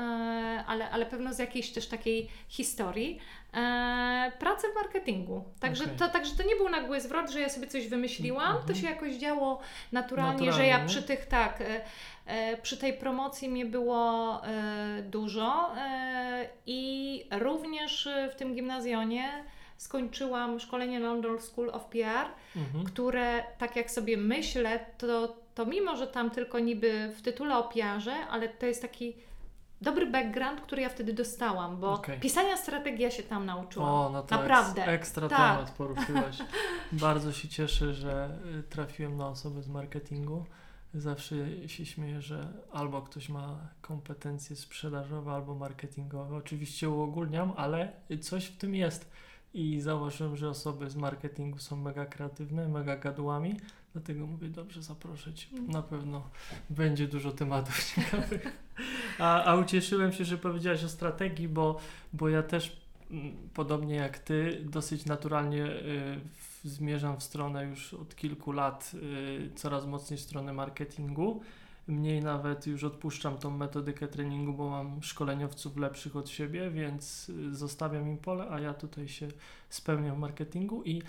ale, 0.68 0.90
ale 0.90 1.06
pewno 1.06 1.34
z 1.34 1.40
jakiejś 1.40 1.72
też 1.72 1.88
takiej 1.88 2.30
historii, 2.48 3.20
e, 3.54 4.32
pracę 4.40 4.68
w 4.72 4.76
marketingu. 4.76 5.44
Także, 5.60 5.84
Okej. 5.84 5.96
to, 5.98 6.10
także 6.10 6.36
to 6.36 6.44
nie 6.44 6.56
był 6.56 6.70
nagły 6.70 7.02
zwrot, 7.02 7.30
że 7.32 7.42
ja 7.42 7.50
sobie 7.50 7.68
coś 7.68 7.88
wymyśliłam, 7.88 8.54
to 8.54 8.60
Mhm. 8.60 8.80
się 8.80 8.88
jakoś 8.88 9.14
działo 9.16 9.60
naturalnie, 9.92 10.40
że 10.40 10.46
Naturalnie, 10.46 10.70
ja 10.70 10.80
nie? 10.82 10.86
przy 10.86 11.04
tych, 11.04 11.26
tak, 11.26 11.64
e, 12.26 12.58
przy 12.58 12.78
tej 12.78 12.94
promocji 12.94 13.50
mnie 13.50 13.66
było 13.66 14.42
dużo 15.04 15.72
i 16.66 17.24
również 17.32 18.10
w 18.32 18.36
tym 18.36 18.56
gimnazjonie 18.56 19.44
skończyłam 19.82 20.60
szkolenie 20.60 21.00
London 21.00 21.42
School 21.42 21.70
of 21.70 21.86
PR, 21.86 22.26
Mhm. 22.56 22.86
które 22.86 23.44
tak 23.58 23.76
jak 23.76 23.92
sobie 23.92 24.18
myślę, 24.18 24.86
to, 24.98 25.36
to 25.56 25.66
mimo, 25.66 25.96
że 25.98 26.08
tam 26.08 26.32
tylko 26.32 26.60
niby 26.60 27.14
w 27.18 27.22
tytule 27.22 27.58
o 27.58 27.64
PR-ze, 27.64 28.14
ale 28.14 28.50
to 28.50 28.66
jest 28.66 28.82
taki 28.82 29.16
dobry 29.82 30.06
background, 30.06 30.62
który 30.62 30.82
ja 30.82 30.90
wtedy 30.90 31.14
dostałam, 31.14 31.78
bo 31.80 31.94
Okej. 31.94 32.20
pisania 32.20 32.58
strategii 32.58 33.04
ja 33.04 33.12
się 33.12 33.24
tam 33.24 33.46
nauczyłam. 33.46 33.90
O, 33.90 34.10
no 34.10 34.24
to 34.24 34.36
Naprawdę. 34.36 34.82
Eks, 34.82 34.90
ekstra 34.90 35.30
Tak. 35.30 35.38
temat 35.40 35.72
poruszyłaś. 35.72 36.38
Bardzo 36.92 37.32
się 37.32 37.48
cieszę, 37.48 37.94
że 37.94 38.38
y, 38.60 38.64
trafiłem 38.64 39.18
na 39.18 39.28
osobę 39.28 39.62
z 39.62 39.68
marketingu. 39.68 40.46
Zawsze 40.94 41.36
się 41.68 41.86
śmieję, 41.86 42.22
że 42.22 42.48
albo 42.72 43.02
ktoś 43.02 43.30
ma 43.30 43.58
kompetencje 43.82 44.56
sprzedażowe, 44.56 45.32
albo 45.32 45.56
marketingowe. 45.56 46.36
Oczywiście 46.36 46.90
uogólniam, 46.90 47.54
ale 47.58 47.92
coś 48.22 48.46
w 48.46 48.58
tym 48.58 48.76
jest. 48.76 49.12
I 49.54 49.80
zauważyłem, 49.80 50.38
że 50.38 50.50
osoby 50.50 50.90
z 50.90 50.96
marketingu 50.96 51.60
są 51.60 51.76
mega 51.76 52.06
kreatywne, 52.06 52.68
mega 52.68 52.98
gadułami. 52.98 53.56
Dlatego 53.94 54.28
mówię, 54.28 54.48
dobrze, 54.48 54.84
zaproszę 54.84 55.34
Cię. 55.34 55.48
Na 55.68 55.82
pewno 55.82 56.30
będzie 56.70 57.08
dużo 57.08 57.32
tematów 57.32 57.84
ciekawych. 57.96 58.58
A, 59.20 59.44
a 59.44 59.56
ucieszyłem 59.56 60.12
się, 60.14 60.26
że 60.26 60.38
powiedziałaś 60.38 60.84
o 60.84 60.90
strategii, 60.90 61.48
bo, 61.48 61.80
bo 62.14 62.30
ja 62.30 62.44
też 62.44 62.82
mm, 63.12 63.36
podobnie 63.54 63.96
jak 63.96 64.20
Ty, 64.20 64.62
dosyć 64.66 65.06
naturalnie 65.06 65.66
y, 65.66 66.20
w, 66.34 66.68
zmierzam 66.68 67.20
w 67.20 67.24
stronę 67.24 67.66
już 67.66 67.94
od 67.94 68.16
kilku 68.16 68.52
lat, 68.52 68.92
y, 68.94 69.50
coraz 69.56 69.86
mocniej 69.86 70.18
w 70.18 70.22
stronę 70.22 70.54
marketingu. 70.54 71.42
Mniej 71.92 72.22
nawet 72.22 72.68
już 72.68 72.84
odpuszczam 72.84 73.38
tą 73.38 73.50
metodykę 73.50 74.08
treningu, 74.08 74.54
bo 74.54 74.70
mam 74.70 75.04
szkoleniowców 75.04 75.78
lepszych 75.78 76.16
od 76.16 76.30
siebie, 76.30 76.70
więc 76.72 77.30
y, 77.30 77.56
zostawiam 77.56 78.08
im 78.08 78.18
pole, 78.18 78.50
a 78.50 78.60
ja 78.60 78.74
tutaj 78.74 79.08
się 79.08 79.28
spełniam 79.70 80.16
w 80.16 80.20
marketingu 80.20 80.84
i 80.84 81.02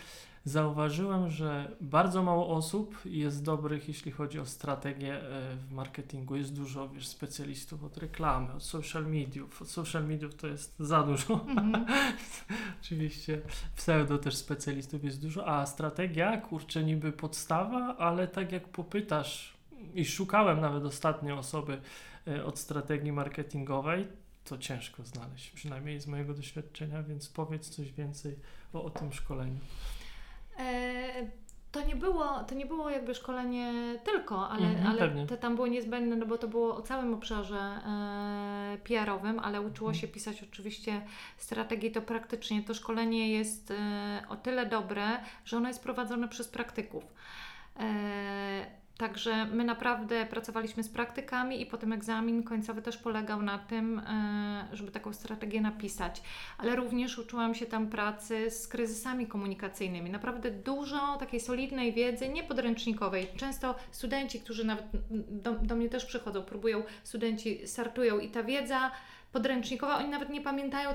zauważyłem, 0.45 1.31
że 1.31 1.77
bardzo 1.81 2.23
mało 2.23 2.49
osób 2.49 2.99
jest 3.05 3.45
dobrych, 3.45 3.89
jeśli 3.89 4.13
chodzi 4.13 4.41
o 4.41 4.47
strategię 4.47 5.15
e, 5.15 5.57
w 5.57 5.73
marketingu. 5.73 6.37
Jest 6.37 6.55
dużo 6.55 6.89
wiesz, 6.89 7.07
specjalistów 7.07 7.85
od 7.85 7.99
reklamy, 7.99 8.53
od 8.53 8.63
social 8.63 9.07
mediów. 9.07 9.63
Od 9.63 9.69
social 9.69 10.07
mediów 10.07 10.35
to 10.35 10.47
jest 10.47 10.75
za 10.79 11.03
dużo. 11.03 11.35
Mhm. 11.35 11.87
Oczywiście 12.83 13.43
pseudo 13.77 14.19
też 14.19 14.37
specjalistów 14.37 15.05
jest 15.05 15.23
dużo, 15.23 15.49
a 15.49 15.67
strategia, 15.67 16.37
kurczę, 16.37 16.85
niby 16.85 17.13
podstawa, 17.13 17.97
ale 17.99 18.29
tak 18.29 18.53
jak 18.53 18.69
popytasz 18.69 19.62
i 19.95 20.05
szukałem 20.05 20.61
nawet 20.61 20.85
ostatnio 20.85 21.39
osoby 21.39 21.81
e, 22.29 22.45
od 22.45 22.59
strategii 22.59 23.13
marketingowej, 23.13 24.09
to 24.45 24.59
ciężko 24.59 25.03
znaleźć, 25.05 25.51
przynajmniej 25.51 26.01
z 26.01 26.07
mojego 26.07 26.35
doświadczenia, 26.35 27.03
więc 27.03 27.29
powiedz 27.29 27.69
coś 27.69 27.93
więcej 27.93 28.37
o, 28.73 28.85
o 28.85 28.91
tym 28.91 29.13
szkoleniu. 29.13 29.59
E, 30.59 31.43
to 31.73 31.85
nie 31.87 31.97
było, 31.97 32.45
to 32.45 32.55
nie 32.55 32.67
było 32.67 32.91
jakby 32.91 33.15
szkolenie 33.15 33.73
tylko, 34.05 34.49
ale, 34.49 34.67
Mhm, 34.67 34.87
ale 34.87 35.27
to 35.27 35.37
tam 35.37 35.55
było 35.55 35.67
niezbędne, 35.67 36.17
no 36.17 36.27
bo 36.27 36.39
to 36.39 36.49
było 36.49 36.77
o 36.77 36.83
całym 36.83 37.15
obszarze 37.15 37.57
e, 37.59 38.79
PR-owym, 38.85 39.39
ale 39.39 39.61
uczyło 39.61 39.91
Mhm. 39.91 40.01
się 40.01 40.09
pisać 40.09 40.43
oczywiście 40.43 41.03
strategii, 41.37 41.91
to 41.93 42.03
praktycznie 42.03 42.63
to 42.63 42.75
szkolenie 42.75 43.33
jest 43.33 43.71
e, 43.71 44.23
o 44.29 44.37
tyle 44.37 44.67
dobre, 44.67 45.05
że 45.45 45.57
ono 45.57 45.69
jest 45.69 45.83
prowadzone 45.83 46.29
przez 46.29 46.49
praktyków. 46.49 47.05
E, 47.77 48.82
Także 49.03 49.47
my 49.47 49.65
naprawdę 49.65 50.27
pracowaliśmy 50.27 50.83
z 50.83 50.89
praktykami 50.89 51.61
i 51.61 51.67
potem 51.67 51.93
egzamin 51.93 52.43
końcowy 52.43 52.83
też 52.83 52.97
polegał 52.97 53.43
na 53.43 53.59
tym, 53.59 53.99
e, 53.99 54.69
żeby 54.73 54.91
taką 54.91 55.13
strategię 55.13 55.61
napisać. 55.61 56.23
Ale 56.59 56.77
również 56.77 57.19
uczyłam 57.19 57.55
się 57.55 57.67
tam 57.67 57.87
pracy 57.87 58.51
z 58.51 58.69
kryzysami 58.69 59.27
komunikacyjnymi. 59.27 60.11
Naprawdę 60.11 60.51
dużo 60.51 61.17
takiej 61.21 61.41
solidnej 61.41 61.93
wiedzy, 61.93 62.29
nie 62.29 62.43
podręcznikowej. 62.43 63.27
Często 63.37 63.75
studenci, 63.91 64.41
którzy 64.41 64.65
nawet 64.65 64.87
do, 65.31 65.53
do 65.53 65.77
mnie 65.77 65.89
też 65.89 66.05
przychodzą, 66.05 66.43
próbują, 66.43 66.83
studenci 67.05 67.67
startują 67.67 68.19
i 68.19 68.29
ta 68.29 68.43
wiedza 68.43 68.91
podręcznikowa, 69.33 69.99
oni 69.99 70.09
nawet 70.09 70.31
nie 70.31 70.41
pamiętają 70.41 70.91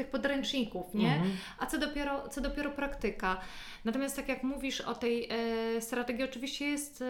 tych 0.00 0.10
podręczników, 0.10 0.94
nie? 0.94 1.12
Mhm. 1.14 1.30
A 1.58 1.66
co 1.66 1.78
dopiero, 1.78 2.28
co 2.28 2.40
dopiero 2.40 2.70
praktyka. 2.70 3.36
Natomiast 3.84 4.16
tak 4.16 4.28
jak 4.28 4.42
mówisz 4.42 4.80
o 4.80 4.94
tej 4.94 5.28
e, 5.76 5.80
strategii, 5.80 6.24
oczywiście 6.24 6.64
jest, 6.68 7.02
e, 7.02 7.04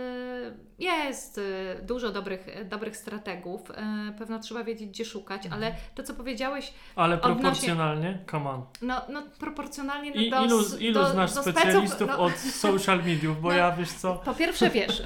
jest 0.79 1.39
e, 1.39 1.83
dużo 1.83 2.11
dobrych, 2.11 2.69
dobrych 2.69 2.97
strategów. 2.97 3.71
E, 3.71 4.13
pewno 4.19 4.39
trzeba 4.39 4.65
wiedzieć, 4.65 4.89
gdzie 4.89 5.05
szukać, 5.05 5.45
Mhm. 5.45 5.63
ale 5.63 5.75
to, 5.95 6.03
co 6.03 6.15
powiedziałeś, 6.15 6.73
Ale 6.97 7.15
Odnośnie- 7.21 7.41
proporcjonalnie, 7.43 8.19
come 8.31 8.51
on. 8.51 8.63
no, 8.83 9.03
no 9.09 9.23
proporcjonalnie 9.39 10.11
no, 10.15 10.21
I, 10.21 10.31
do, 10.31 10.45
ilu, 10.45 10.69
do, 10.69 10.79
ilu 10.79 11.05
znasz 11.07 11.35
do 11.35 11.43
specjalistów 11.43 11.89
speców, 11.89 12.09
no, 12.09 12.19
od 12.19 12.37
social 12.39 12.99
mediów, 13.05 13.41
bo 13.41 13.49
No. 13.49 13.55
ja 13.57 13.73
wiesz 13.73 13.93
co, 13.93 14.15
Po 14.15 14.35
pierwsze, 14.35 14.71
wiesz, 14.71 15.03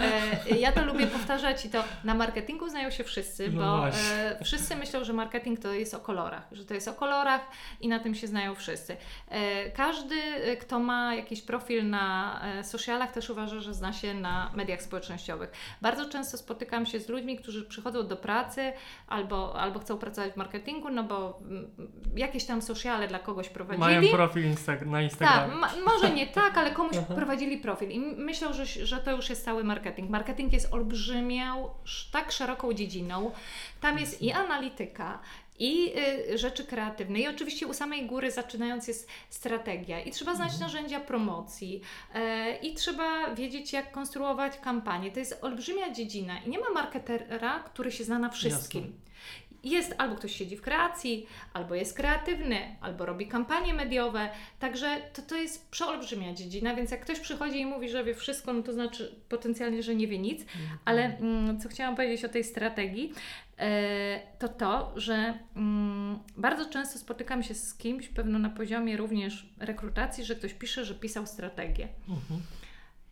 e, 0.50 0.56
ja 0.58 0.72
to 0.72 0.84
lubię 0.84 1.06
powtarzać 1.06 1.64
i 1.64 1.70
to 1.70 1.84
na 2.04 2.14
marketingu 2.14 2.68
znają 2.68 2.90
się 2.90 3.04
wszyscy, 3.04 3.50
No 3.52 3.76
bo 3.76 4.44
wszyscy 4.44 4.76
myślą, 4.76 5.04
że 5.04 5.12
marketing 5.12 5.60
to 5.60 5.72
jest 5.72 5.94
o 5.94 5.98
kolorach, 6.00 6.46
że 6.52 6.64
to 6.64 6.74
jest 6.74 6.88
o 6.88 6.92
kolorach 6.94 7.40
i 7.80 7.88
na 7.88 7.98
tym 7.98 8.14
się 8.14 8.26
znają 8.26 8.54
wszyscy. 8.54 8.96
E, 9.28 9.70
każdy, 9.70 10.14
e, 10.14 10.56
kto 10.56 10.78
ma 10.78 11.14
jakiś 11.14 11.42
profil 11.42 11.90
na 11.90 12.40
e, 12.58 12.64
socialach, 12.64 13.12
też 13.12 13.30
uważa, 13.30 13.60
że 13.60 13.74
zna 13.74 13.92
się 13.92 14.14
na 14.14 14.50
mediach 14.54 14.82
społecznościowych. 14.82 15.50
Bardzo 15.82 16.08
często 16.08 16.38
spotykam 16.38 16.86
się 16.86 17.00
z 17.00 17.08
ludźmi, 17.08 17.36
którzy 17.38 17.64
przychodzą 17.64 18.06
do 18.06 18.16
pracy 18.16 18.72
albo, 19.08 19.60
albo 19.60 19.80
chcą 19.80 19.98
pracować 19.98 20.32
w 20.32 20.36
marketingu, 20.36 20.90
no 20.90 21.04
bo 21.04 21.38
mm, 21.42 21.70
jakieś 22.16 22.44
tam 22.44 22.62
sociale 22.62 23.08
dla 23.08 23.18
kogoś 23.18 23.48
prowadzili. 23.48 23.80
mają 23.80 24.12
profil 24.12 24.52
Insta- 24.54 24.86
na 24.86 24.92
Tak, 24.92 25.02
Instagramie. 25.02 25.54
ma, 25.54 25.70
może 25.86 26.10
nie 26.10 26.26
tak, 26.26 26.58
ale 26.58 26.70
komuś 26.80 26.96
prowadzili 27.16 27.58
profil 27.58 27.90
i 27.90 28.00
myślą, 28.00 28.52
że, 28.52 28.66
że 28.66 28.96
to 28.98 29.10
już 29.10 29.30
jest 29.30 29.44
cały 29.44 29.64
marketing. 29.64 30.10
Marketing 30.10 30.52
jest 30.52 30.74
olbrzymią, 30.74 31.68
tak 32.12 32.32
szeroką 32.32 32.72
dziedziną. 32.72 33.30
Tam 33.80 33.98
jest 33.98 34.22
i 34.22 34.32
analityka, 34.32 35.18
i 35.58 35.92
y, 36.32 36.38
rzeczy 36.38 36.64
kreatywne. 36.64 37.18
I 37.20 37.28
oczywiście 37.28 37.66
u 37.66 37.74
samej 37.74 38.06
góry 38.06 38.30
zaczynając 38.30 38.88
jest 38.88 39.08
strategia 39.30 40.00
i 40.00 40.10
trzeba 40.10 40.34
znać 40.34 40.52
Mhm. 40.52 40.60
narzędzia 40.72 41.00
promocji 41.00 41.80
e, 42.14 42.56
i 42.56 42.74
trzeba 42.74 43.34
wiedzieć 43.34 43.72
jak 43.72 43.92
konstruować 43.92 44.58
kampanię. 44.58 45.10
To 45.12 45.18
jest 45.18 45.38
olbrzymia 45.42 45.90
dziedzina 45.92 46.38
i 46.42 46.50
nie 46.50 46.58
ma 46.58 46.70
marketera, 46.70 47.60
który 47.60 47.92
się 47.92 48.04
zna 48.04 48.18
na 48.18 48.28
wszystkim. 48.28 48.82
Jasne. 48.82 49.04
Jest 49.64 49.94
albo 49.98 50.16
ktoś 50.16 50.36
siedzi 50.36 50.56
w 50.56 50.62
kreacji, 50.62 51.26
albo 51.52 51.74
jest 51.74 51.96
kreatywny, 51.96 52.76
albo 52.80 53.06
robi 53.06 53.26
kampanie 53.26 53.74
mediowe. 53.74 54.28
Także 54.58 54.96
to, 55.12 55.22
to 55.22 55.36
jest 55.36 55.70
przeolbrzymia 55.70 56.34
dziedzina, 56.34 56.74
więc 56.74 56.90
jak 56.90 57.00
ktoś 57.00 57.20
przychodzi 57.20 57.60
i 57.60 57.66
mówi, 57.66 57.88
że 57.88 58.04
wie 58.04 58.14
wszystko, 58.14 58.52
no 58.52 58.62
to 58.62 58.72
znaczy 58.72 59.14
potencjalnie, 59.28 59.82
że 59.82 59.94
nie 59.94 60.06
wie 60.06 60.18
nic. 60.18 60.40
Mhm. 60.40 60.78
Ale 60.84 61.18
mm, 61.18 61.60
co 61.60 61.68
chciałam 61.68 61.96
powiedzieć 61.96 62.24
o 62.24 62.28
tej 62.28 62.44
strategii, 62.44 63.12
e, 63.58 64.20
to 64.38 64.48
to, 64.48 64.92
że 64.96 65.38
mm, 65.56 66.18
bardzo 66.36 66.70
często 66.70 66.98
spotykam 66.98 67.42
się 67.42 67.54
z 67.54 67.74
kimś, 67.74 68.08
pewno 68.08 68.38
na 68.38 68.50
poziomie 68.50 68.96
również 68.96 69.46
rekrutacji, 69.58 70.24
że 70.24 70.34
ktoś 70.34 70.54
pisze, 70.54 70.84
że 70.84 70.94
pisał 70.94 71.26
strategię. 71.26 71.88
Mhm. 72.08 72.40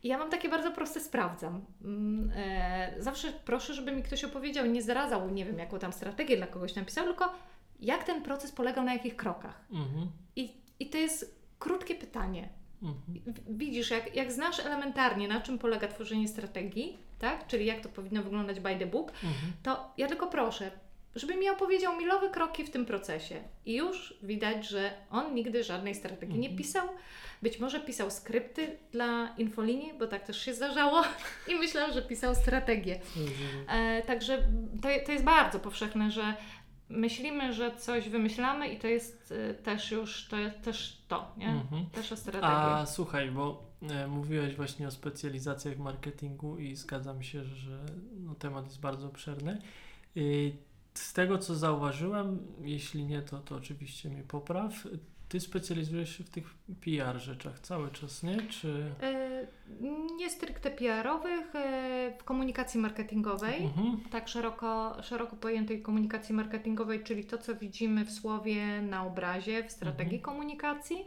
I 0.03 0.07
ja 0.07 0.17
mam 0.17 0.29
takie 0.29 0.49
bardzo 0.49 0.71
proste, 0.71 0.99
sprawdzam. 0.99 1.65
Mm, 1.83 2.31
e, 2.35 2.93
zawsze 2.99 3.33
proszę, 3.45 3.73
żeby 3.73 3.91
mi 3.91 4.03
ktoś 4.03 4.23
opowiedział, 4.23 4.65
nie 4.65 4.81
zdradzał, 4.81 5.29
nie 5.29 5.45
wiem, 5.45 5.59
jaką 5.59 5.79
tam 5.79 5.93
strategię 5.93 6.37
dla 6.37 6.47
kogoś 6.47 6.75
napisał, 6.75 7.05
tylko 7.05 7.33
jak 7.79 8.03
ten 8.03 8.21
proces 8.21 8.51
polegał 8.51 8.83
na 8.83 8.93
jakich 8.93 9.15
krokach. 9.15 9.61
Mhm. 9.71 10.07
I, 10.35 10.51
i 10.79 10.89
to 10.89 10.97
jest 10.97 11.39
krótkie 11.59 11.95
pytanie. 11.95 12.49
Mhm. 12.83 13.33
Widzisz, 13.49 13.91
jak, 13.91 14.15
jak 14.15 14.31
znasz 14.31 14.59
elementarnie, 14.59 15.27
na 15.27 15.41
czym 15.41 15.59
polega 15.59 15.87
tworzenie 15.87 16.27
strategii, 16.27 16.97
tak? 17.19 17.47
czyli 17.47 17.65
jak 17.65 17.81
to 17.81 17.89
powinno 17.89 18.23
wyglądać 18.23 18.59
by 18.59 18.75
the 18.75 18.85
book, 18.85 19.11
Mhm. 19.11 19.53
to 19.63 19.91
ja 19.97 20.07
tylko 20.07 20.27
proszę, 20.27 20.71
żeby 21.15 21.35
mi 21.35 21.49
opowiedział 21.49 21.97
milowe 21.97 22.29
kroki 22.29 22.63
w 22.65 22.69
tym 22.69 22.85
procesie. 22.85 23.35
I 23.65 23.75
już 23.75 24.13
widać, 24.23 24.67
że 24.67 24.91
on 25.11 25.35
nigdy 25.35 25.63
żadnej 25.63 25.95
strategii 25.95 26.39
nie 26.39 26.47
Mhm. 26.47 26.57
pisał. 26.57 26.87
Być 27.43 27.59
może 27.59 27.79
pisał 27.79 28.11
skrypty 28.11 28.77
dla 28.91 29.35
infolinii, 29.37 29.93
bo 29.99 30.07
tak 30.07 30.23
też 30.23 30.41
się 30.41 30.53
zdarzało 30.53 31.03
i 31.51 31.55
myślał, 31.55 31.93
że 31.93 32.01
pisał 32.01 32.35
strategię. 32.35 32.99
Rozumiem. 33.15 33.69
E, 33.69 34.01
także 34.01 34.37
to, 34.81 34.87
to 35.05 35.11
jest 35.11 35.23
bardzo 35.25 35.59
powszechne, 35.59 36.11
że 36.11 36.35
myślimy, 36.89 37.53
że 37.53 37.75
coś 37.75 38.09
wymyślamy 38.09 38.67
i 38.67 38.79
to 38.79 38.87
jest 38.87 39.33
e, 39.49 39.53
też 39.53 39.91
już 39.91 40.27
to, 40.27 40.37
jest 40.37 40.61
też 40.61 41.03
to, 41.07 41.31
nie? 41.37 41.47
Mhm. 41.47 41.85
Też 41.85 42.11
o 42.11 42.17
strategii. 42.17 42.47
A 42.49 42.85
słuchaj, 42.85 43.31
bo 43.31 43.71
e, 43.81 44.07
mówiłeś 44.07 44.55
właśnie 44.55 44.87
o 44.87 44.91
specjalizacjach 44.91 45.75
w 45.75 45.79
marketingu 45.79 46.57
i 46.57 46.75
zgadzam 46.75 47.23
się, 47.23 47.43
że 47.43 47.85
no, 48.19 48.35
temat 48.35 48.65
jest 48.65 48.79
bardzo 48.79 49.07
obszerny. 49.07 49.61
I 50.15 50.53
z 50.93 51.13
tego 51.13 51.37
co 51.37 51.55
zauważyłem, 51.55 52.39
jeśli 52.61 53.03
nie, 53.05 53.21
to, 53.21 53.39
to 53.39 53.55
oczywiście 53.55 54.09
mnie 54.09 54.23
popraw. 54.23 54.73
Ty 55.33 55.39
specjalizujesz 55.39 56.17
się 56.17 56.23
w 56.23 56.29
tych 56.29 56.53
PR 56.85 57.17
rzeczach 57.17 57.59
cały 57.59 57.91
czas, 57.91 58.23
nie? 58.23 58.37
Czy... 58.41 58.91
E, 59.01 59.47
nie 60.17 60.29
stricte 60.29 60.71
PR-owych, 60.71 61.55
e, 61.55 62.13
w 62.19 62.23
komunikacji 62.23 62.79
marketingowej. 62.79 63.63
Mhm. 63.63 63.97
tak 64.11 64.27
szeroko, 64.27 64.97
szeroko 65.03 65.35
pojętej 65.35 65.81
komunikacji 65.81 66.35
marketingowej, 66.35 67.03
czyli 67.03 67.25
to, 67.25 67.37
co 67.37 67.55
widzimy 67.55 68.05
w 68.05 68.11
słowie 68.11 68.81
na 68.81 69.05
obrazie, 69.05 69.63
w 69.63 69.71
strategii 69.71 70.17
Mhm. 70.17 70.21
komunikacji. 70.21 71.05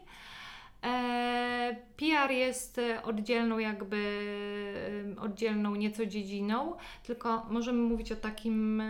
E, 0.84 1.76
PR 1.96 2.30
jest 2.30 2.80
oddzielną 3.04 3.58
jakby, 3.58 4.26
oddzielną 5.20 5.74
nieco 5.74 6.06
dziedziną, 6.06 6.76
tylko 7.02 7.46
możemy 7.50 7.82
mówić 7.82 8.12
o 8.12 8.16
takim, 8.16 8.82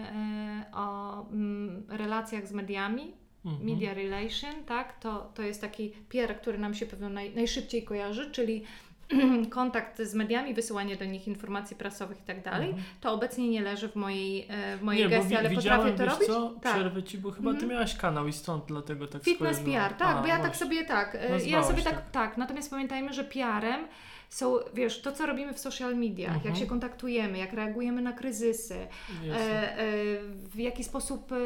o 0.73 1.21
mm, 1.31 1.87
relacjach 1.89 2.47
z 2.49 2.53
mediami. 2.53 3.26
Media 3.61 3.95
relation, 3.95 4.65
tak? 4.67 5.01
To, 5.01 5.31
to 5.35 5.43
jest 5.43 5.61
taki 5.61 5.91
PR, 6.09 6.37
który 6.41 6.59
nam 6.59 6.75
się 6.75 6.87
pewno 6.87 7.09
naj, 7.09 7.35
najszybciej 7.35 7.83
kojarzy, 7.85 8.31
czyli 8.31 8.65
kontakt 9.51 10.03
z 10.03 10.15
mediami, 10.15 10.55
wysyłanie 10.55 10.97
do 10.97 11.05
nich 11.05 11.29
informacji 11.29 11.77
prasowych 11.77 12.19
i 12.21 12.23
tak 12.23 12.43
dalej. 12.43 12.69
Mhm. 12.69 12.85
To 13.01 13.13
obecnie 13.13 13.49
nie 13.49 13.63
leży 13.63 13.89
w 13.89 13.97
mojej, 13.97 14.47
e, 14.51 14.77
w 14.77 14.83
mojej 14.83 15.03
Nie, 15.03 15.09
gestii, 15.09 15.37
ale 15.37 15.51
potrafię 15.51 15.93
to 15.93 16.05
robić. 16.07 16.27
co, 16.27 16.55
tak. 16.63 16.75
przerwę 16.75 17.03
Ci, 17.03 17.19
bo 17.19 17.31
chyba 17.31 17.51
Ty 17.51 17.55
Mhm. 17.57 17.73
miałaś 17.73 17.97
kanał 17.97 18.27
i 18.29 18.33
stąd 18.33 18.65
dlatego 18.67 19.07
tak 19.07 19.23
Fitness. 19.25 19.61
PR, 19.61 19.95
tak, 19.95 20.17
A, 20.17 20.21
bo 20.21 20.27
ja 20.27 20.37
tak 20.37 20.47
właśnie. 20.47 20.67
sobie 20.67 20.85
tak, 20.85 21.15
e, 21.15 21.25
ja 21.25 21.31
Nazwałaś 21.31 21.67
sobie 21.67 21.83
tak, 21.83 21.95
tak. 21.95 22.11
tak, 22.11 22.37
natomiast 22.37 22.71
pamiętajmy, 22.71 23.13
że 23.13 23.25
PR-em 23.25 23.87
są, 24.29 24.55
wiesz, 24.75 25.03
to 25.03 25.13
co 25.13 25.27
robimy 25.27 25.55
w 25.55 25.59
social 25.59 25.97
mediach, 25.97 26.35
Mhm. 26.35 26.47
jak 26.55 26.57
się 26.63 26.67
kontaktujemy, 26.67 27.39
jak 27.39 27.53
reagujemy 27.53 28.03
na 28.03 28.13
kryzysy, 28.13 28.75
e, 28.75 29.79
e, 29.79 29.87
w 30.55 30.59
jaki 30.59 30.85
sposób 30.85 31.33
e, 31.33 31.37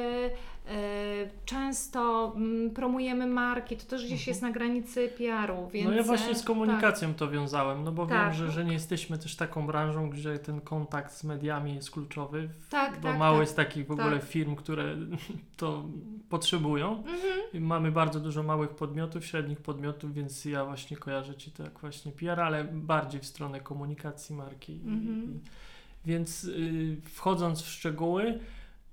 często 1.44 2.32
mm, 2.36 2.70
promujemy 2.70 3.26
marki, 3.26 3.76
to 3.76 3.84
też 3.86 4.00
gdzieś 4.00 4.12
Mhm. 4.12 4.28
jest 4.30 4.42
na 4.42 4.50
granicy 4.50 5.08
PR-u, 5.18 5.68
więc... 5.68 5.88
No 5.88 5.94
ja 5.94 6.02
właśnie 6.02 6.30
e, 6.30 6.34
z 6.34 6.42
komunikacją 6.44 7.14
to 7.14 7.30
wiązałem, 7.30 7.84
no 7.84 7.92
bo 7.92 8.06
Tak. 8.06 8.18
wiem, 8.18 8.32
że, 8.34 8.50
że 8.52 8.64
nie 8.64 8.72
jesteśmy 8.72 9.18
też 9.18 9.36
taką 9.36 9.66
branżą, 9.66 10.10
gdzie 10.10 10.38
ten 10.38 10.60
kontakt 10.60 11.12
z 11.12 11.24
mediami 11.24 11.74
jest 11.74 11.90
kluczowy, 11.90 12.48
Tak, 12.70 13.00
bo 13.00 13.08
tak, 13.08 13.18
mało 13.18 13.36
tak. 13.36 13.40
jest 13.40 13.56
takich 13.56 13.86
w 13.86 13.90
ogóle 13.90 14.18
Tak. 14.18 14.28
firm, 14.28 14.56
które 14.56 14.96
to 15.56 15.84
potrzebują. 16.28 16.96
Mhm. 16.98 17.64
Mamy 17.64 17.92
bardzo 17.92 18.20
dużo 18.20 18.42
małych 18.42 18.70
podmiotów, 18.70 19.26
średnich 19.26 19.60
podmiotów, 19.60 20.14
więc 20.14 20.44
ja 20.44 20.64
właśnie 20.64 20.96
kojarzę 20.96 21.34
Ci 21.34 21.50
to 21.50 21.62
jak 21.62 21.78
właśnie 21.78 22.12
PR, 22.12 22.40
ale 22.40 22.64
bardziej 22.64 23.20
w 23.20 23.26
stronę 23.26 23.60
komunikacji 23.60 24.36
marki. 24.36 24.72
Mhm. 24.72 25.40
Więc 26.04 26.44
y, 26.44 26.96
wchodząc 27.04 27.62
w 27.62 27.68
szczegóły, 27.68 28.38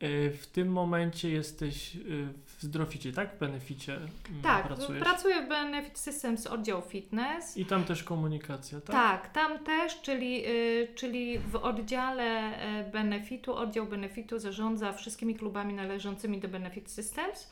w 0.01 0.47
tym 0.51 0.67
momencie 0.71 1.29
jesteś 1.29 1.95
y, 1.95 1.99
w 2.45 2.63
Zdroficie, 2.63 3.13
tak? 3.13 3.35
W 3.35 3.39
Beneficie 3.39 3.95
mm, 3.95 4.09
Tak, 4.43 4.67
pracujesz. 4.67 5.03
pracuję 5.03 5.41
w 5.41 5.49
Benefit 5.49 5.99
Systems 5.99 6.47
oddział 6.47 6.81
fitness. 6.81 7.57
I 7.57 7.65
tam 7.65 7.83
też 7.83 8.03
komunikacja, 8.03 8.81
tak? 8.81 8.95
Tak, 8.95 9.33
tam 9.33 9.59
też, 9.63 10.01
czyli, 10.01 10.47
y, 10.47 10.87
czyli 10.95 11.39
w 11.39 11.55
oddziale 11.55 12.51
y, 12.81 12.91
Benefitu, 12.91 13.55
oddział 13.55 13.85
Benefitu 13.85 14.39
zarządza 14.39 14.93
wszystkimi 14.93 15.35
klubami 15.35 15.73
należącymi 15.73 16.39
do 16.39 16.47
Benefit 16.47 16.91
Systems. 16.91 17.49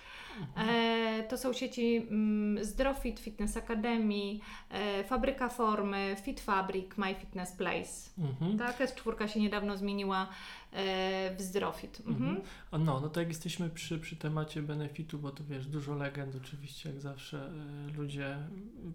E, 0.57 1.23
to 1.29 1.37
są 1.37 1.53
sieci 1.53 2.07
mm, 2.09 2.65
Zdrofit, 2.65 3.19
Fitness 3.19 3.57
Academy, 3.57 4.39
e, 4.69 5.03
Fabryka 5.03 5.49
Formy, 5.49 6.15
Fit 6.23 6.39
Fabric, 6.39 6.97
My 6.97 7.15
Fitness 7.15 7.51
Place. 7.51 8.09
Mhm. 8.17 8.57
Tak, 8.57 8.79
S4 8.79 9.27
się 9.27 9.39
niedawno 9.39 9.77
zmieniła 9.77 10.27
e, 10.73 11.35
w 11.35 11.41
Zdrofit. 11.41 12.01
Mhm. 12.07 12.29
Mhm. 12.29 12.85
No, 12.85 12.99
no 12.99 13.09
to 13.09 13.19
jak 13.19 13.29
jesteśmy 13.29 13.69
przy, 13.69 13.99
przy 13.99 14.15
temacie 14.15 14.61
benefitu, 14.61 15.19
bo 15.19 15.31
tu 15.31 15.45
wiesz, 15.45 15.67
dużo 15.67 15.95
legend 15.95 16.35
oczywiście, 16.35 16.89
jak 16.89 17.01
zawsze 17.01 17.51
ludzie 17.97 18.37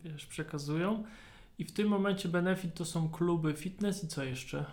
wiesz, 0.04 0.26
przekazują. 0.26 1.04
I 1.58 1.64
w 1.64 1.72
tym 1.72 1.88
momencie 1.88 2.28
benefit 2.28 2.74
to 2.74 2.84
są 2.84 3.08
kluby 3.08 3.54
fitness 3.54 4.04
i 4.04 4.08
co 4.08 4.24
jeszcze? 4.24 4.64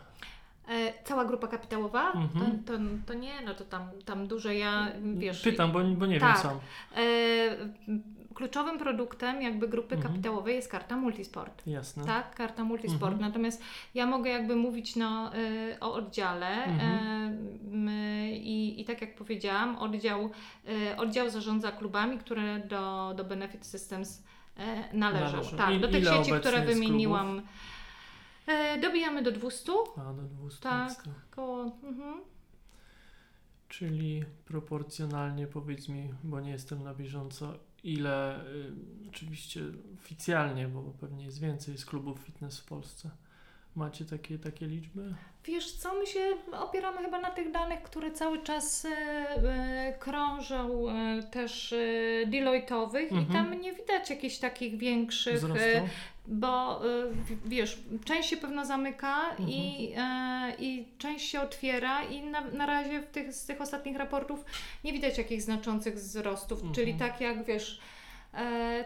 E, 0.69 1.03
cała 1.03 1.25
grupa 1.25 1.47
kapitałowa? 1.47 2.11
Mhm. 2.11 2.63
To, 2.63 2.73
to, 2.73 2.79
to 3.05 3.13
nie, 3.13 3.41
no 3.45 3.53
to 3.53 3.63
tam, 3.65 3.81
tam 4.05 4.27
dużo 4.27 4.51
ja, 4.51 4.87
wiesz... 5.13 5.41
Pytam, 5.41 5.71
bo, 5.71 5.83
bo 5.83 6.05
nie 6.05 6.19
tak. 6.19 6.33
wiem 6.33 6.43
sam. 6.43 6.59
E, 6.95 7.03
kluczowym 8.33 8.77
produktem 8.79 9.41
jakby 9.41 9.67
grupy 9.67 9.95
Mhm. 9.95 10.13
kapitałowej 10.13 10.55
jest 10.55 10.71
karta 10.71 10.97
Multisport. 10.97 11.67
Jasne. 11.67 12.05
Tak, 12.05 12.35
karta 12.35 12.63
Multisport. 12.63 13.13
Mhm. 13.13 13.21
Natomiast 13.21 13.61
ja 13.95 14.05
mogę 14.05 14.29
jakby 14.29 14.55
mówić 14.55 14.95
no, 14.95 15.31
y, 15.35 15.79
o 15.79 15.93
oddziale 15.93 16.67
y, 16.67 16.69
my, 17.71 18.29
i, 18.33 18.85
tak 18.87 19.01
jak 19.01 19.15
powiedziałam, 19.15 19.75
oddział, 19.77 20.29
oddział 20.97 21.29
zarządza 21.29 21.71
klubami, 21.71 22.17
które 22.17 22.59
do, 22.59 23.13
do 23.17 23.23
Benefit 23.23 23.65
Systems 23.65 24.23
należą. 24.93 25.37
Należą. 25.37 25.57
Tak, 25.57 25.73
I- 25.73 25.79
do 25.79 25.87
tych 25.87 26.03
sieci, 26.07 26.31
które 26.31 26.61
wymieniłam. 26.61 27.41
Y, 28.49 28.81
dobijamy 28.81 29.23
do 29.23 29.31
200. 29.31 29.71
A, 29.97 30.13
do 30.13 30.21
200 30.21 30.61
Tak. 30.61 31.03
Koło, 31.31 31.63
mhm. 31.83 32.21
Czyli 33.67 34.23
proporcjonalnie 34.45 35.47
powiedz 35.47 35.89
mi, 35.89 36.13
bo 36.23 36.39
nie 36.39 36.51
jestem 36.51 36.83
na 36.83 36.93
bieżąco, 36.93 37.53
ile 37.83 38.45
y, 38.45 38.71
oczywiście 39.09 39.61
oficjalnie, 39.93 40.67
bo 40.67 40.81
pewnie 40.81 41.25
jest 41.25 41.39
więcej 41.39 41.71
jest 41.71 41.85
klubów 41.85 42.19
fitness 42.19 42.59
w 42.59 42.65
Polsce. 42.65 43.09
Macie 43.77 44.05
takie, 44.05 44.39
takie 44.39 44.65
liczby? 44.65 45.13
Wiesz 45.45 45.71
co, 45.71 45.93
my 45.93 46.07
się 46.07 46.19
opieramy 46.51 46.97
chyba 46.97 47.19
na 47.21 47.29
tych 47.31 47.51
danych, 47.51 47.81
które 47.83 48.11
cały 48.11 48.43
czas 48.43 48.85
e, 48.85 48.89
e, 48.89 49.93
krążą 49.99 50.89
e, 50.89 51.23
też 51.23 51.73
e, 51.73 51.77
Deloitte'owych 52.27 53.11
i 53.11 53.15
Mhm. 53.17 53.25
tam 53.25 53.61
nie 53.61 53.73
widać 53.73 54.09
jakichś 54.09 54.37
takich 54.37 54.77
większych, 54.77 55.35
Wzrostu? 55.35 55.63
e, 55.63 55.89
bo 56.27 56.81
e, 56.85 56.87
wiesz, 57.45 57.77
część 58.05 58.29
się 58.29 58.37
pewno 58.37 58.65
zamyka 58.65 59.29
Mhm. 59.29 59.49
i, 59.49 59.93
i 60.59 60.85
część 60.97 61.29
się 61.29 61.41
otwiera 61.41 62.03
i 62.03 62.21
na, 62.21 62.41
na 62.41 62.65
razie 62.65 63.01
w 63.01 63.05
tych, 63.07 63.33
z 63.33 63.45
tych 63.45 63.61
ostatnich 63.61 63.97
raportów 63.97 64.45
nie 64.83 64.93
widać 64.93 65.17
jakichś 65.17 65.43
znaczących 65.43 65.95
wzrostów, 65.95 66.57
Mhm. 66.59 66.73
czyli 66.75 66.93
tak 66.93 67.21
jak 67.21 67.45
wiesz, 67.45 67.79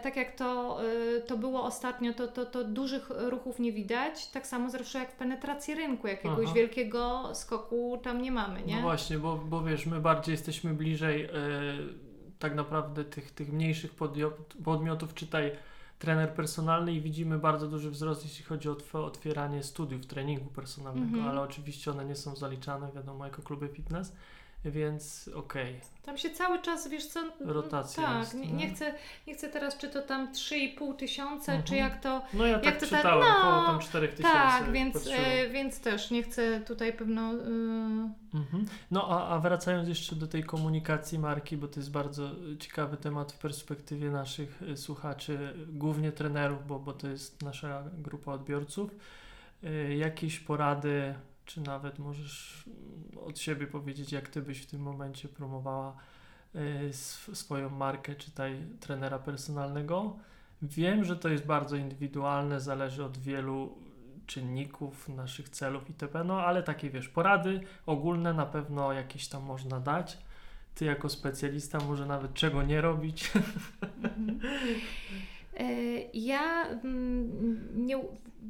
tak 0.02 0.16
jak 0.16 0.36
to, 0.36 0.78
e, 1.16 1.20
to 1.20 1.36
było 1.38 1.64
ostatnio, 1.64 2.12
to, 2.14 2.28
to, 2.28 2.46
to 2.46 2.64
dużych 2.64 3.10
ruchów 3.16 3.58
nie 3.58 3.72
widać. 3.72 4.26
Tak 4.28 4.46
samo 4.46 4.70
zresztą 4.70 4.98
jak 4.98 5.12
w 5.12 5.16
penetracji 5.16 5.74
rynku, 5.74 6.06
jakiegoś 6.06 6.44
Aha. 6.46 6.54
wielkiego 6.54 7.30
skoku 7.34 8.00
tam 8.02 8.22
nie 8.22 8.32
mamy, 8.32 8.62
nie? 8.62 8.76
No 8.76 8.82
właśnie, 8.82 9.18
bo, 9.18 9.36
bo 9.36 9.62
wiesz, 9.62 9.86
my 9.86 10.00
bardziej 10.00 10.32
jesteśmy 10.32 10.74
bliżej 10.74 11.24
e, 11.24 11.30
tak 12.38 12.54
naprawdę 12.54 13.04
tych, 13.04 13.30
tych 13.30 13.52
mniejszych 13.52 13.94
podmiotów, 14.64 15.14
czytaj 15.14 15.52
trener 15.98 16.34
personalny 16.34 16.92
i 16.92 17.00
widzimy 17.00 17.38
bardzo 17.38 17.68
duży 17.68 17.90
wzrost, 17.90 18.24
jeśli 18.24 18.44
chodzi 18.44 18.68
o 18.68 18.72
otw- 18.72 18.94
otwieranie 19.04 19.62
studiów 19.62 20.06
treningu 20.06 20.50
personalnego, 20.50 21.06
Mhm. 21.06 21.28
ale 21.28 21.40
oczywiście 21.40 21.90
one 21.90 22.04
nie 22.04 22.16
są 22.16 22.36
zaliczane, 22.36 22.90
wiadomo, 22.94 23.24
jako 23.24 23.42
kluby 23.42 23.68
fitness, 23.68 24.12
więc 24.64 25.30
okej. 25.34 25.80
Tam 26.02 26.18
się 26.18 26.30
cały 26.30 26.62
czas, 26.62 26.88
wiesz 26.88 27.06
co, 27.06 27.20
Rotacja 27.40 28.02
tak, 28.02 28.18
jest, 28.20 28.34
nie, 28.34 28.46
nie? 28.46 28.52
nie, 28.52 28.74
chcę, 28.74 28.94
nie 29.26 29.34
chcę 29.34 29.48
teraz, 29.48 29.78
czy 29.78 29.88
to 29.88 30.02
tam 30.02 30.32
3,5 30.32 30.96
tysiąca, 30.96 31.52
Mhm. 31.52 31.62
czy 31.62 31.76
jak 31.76 32.00
to... 32.02 32.22
No 32.34 32.46
ja 32.46 32.54
tak 32.54 32.64
Jak 32.64 32.74
to 32.80 32.86
tak- 32.86 32.98
czytałem, 32.98 33.28
no, 33.28 33.38
około 33.38 33.66
tam 33.66 33.80
4000. 33.80 34.22
Tak, 34.32 34.72
więc, 34.72 35.06
e, 35.06 35.48
więc 35.48 35.80
też 35.80 36.10
nie 36.10 36.22
chcę 36.22 36.60
tutaj 36.60 36.92
pewno... 36.92 37.32
y, 37.34 38.22
Mhm. 38.34 38.66
No 38.90 39.08
a, 39.08 39.28
a 39.28 39.38
wracając 39.38 39.88
jeszcze 39.88 40.16
do 40.16 40.26
tej 40.26 40.44
komunikacji 40.44 41.18
marki, 41.18 41.56
bo 41.56 41.68
to 41.68 41.80
jest 41.80 41.90
bardzo 41.90 42.30
ciekawy 42.60 42.96
temat 42.96 43.32
w 43.32 43.38
perspektywie 43.38 44.10
naszych 44.10 44.62
y, 44.62 44.76
słuchaczy, 44.76 45.54
głównie 45.68 46.12
trenerów, 46.12 46.66
bo, 46.66 46.78
bo 46.78 46.92
to 46.92 47.08
jest 47.08 47.42
nasza 47.42 47.82
grupa 47.98 48.32
odbiorców. 48.32 48.90
Y, 49.64 49.94
Jakieś 49.96 50.40
porady, 50.40 51.14
czy 51.44 51.60
nawet 51.60 51.98
możesz 51.98 52.64
mm, 52.66 53.28
od 53.28 53.38
siebie 53.38 53.66
powiedzieć, 53.66 54.12
jak 54.12 54.28
ty 54.28 54.42
byś 54.42 54.62
w 54.62 54.66
tym 54.66 54.80
momencie 54.80 55.28
promowała 55.28 55.96
y, 56.54 56.58
sw- 56.88 57.34
swoją 57.34 57.70
markę, 57.70 58.14
czytaj 58.14 58.66
trenera 58.80 59.18
personalnego. 59.18 60.16
Wiem, 60.62 61.04
że 61.04 61.16
to 61.16 61.28
jest 61.28 61.46
bardzo 61.46 61.76
indywidualne, 61.76 62.60
zależy 62.60 63.04
od 63.04 63.18
wielu 63.18 63.78
czynników, 64.26 65.08
naszych 65.08 65.48
celów 65.48 65.88
itp. 65.88 66.24
No 66.24 66.40
ale 66.40 66.62
takie 66.62 66.90
wiesz, 66.90 67.08
porady 67.08 67.60
ogólne 67.86 68.34
na 68.34 68.46
pewno 68.46 68.92
jakieś 68.92 69.28
tam 69.28 69.42
można 69.42 69.80
dać. 69.80 70.18
Ty 70.74 70.84
jako 70.84 71.08
specjalista 71.08 71.78
może 71.78 72.06
nawet 72.06 72.34
czego 72.34 72.62
nie 72.62 72.80
robić. 72.80 73.30
Mhm. 74.02 74.40
E, 74.44 74.48
Ja 76.14 76.66
mm, 76.84 77.86
nie, 77.86 77.96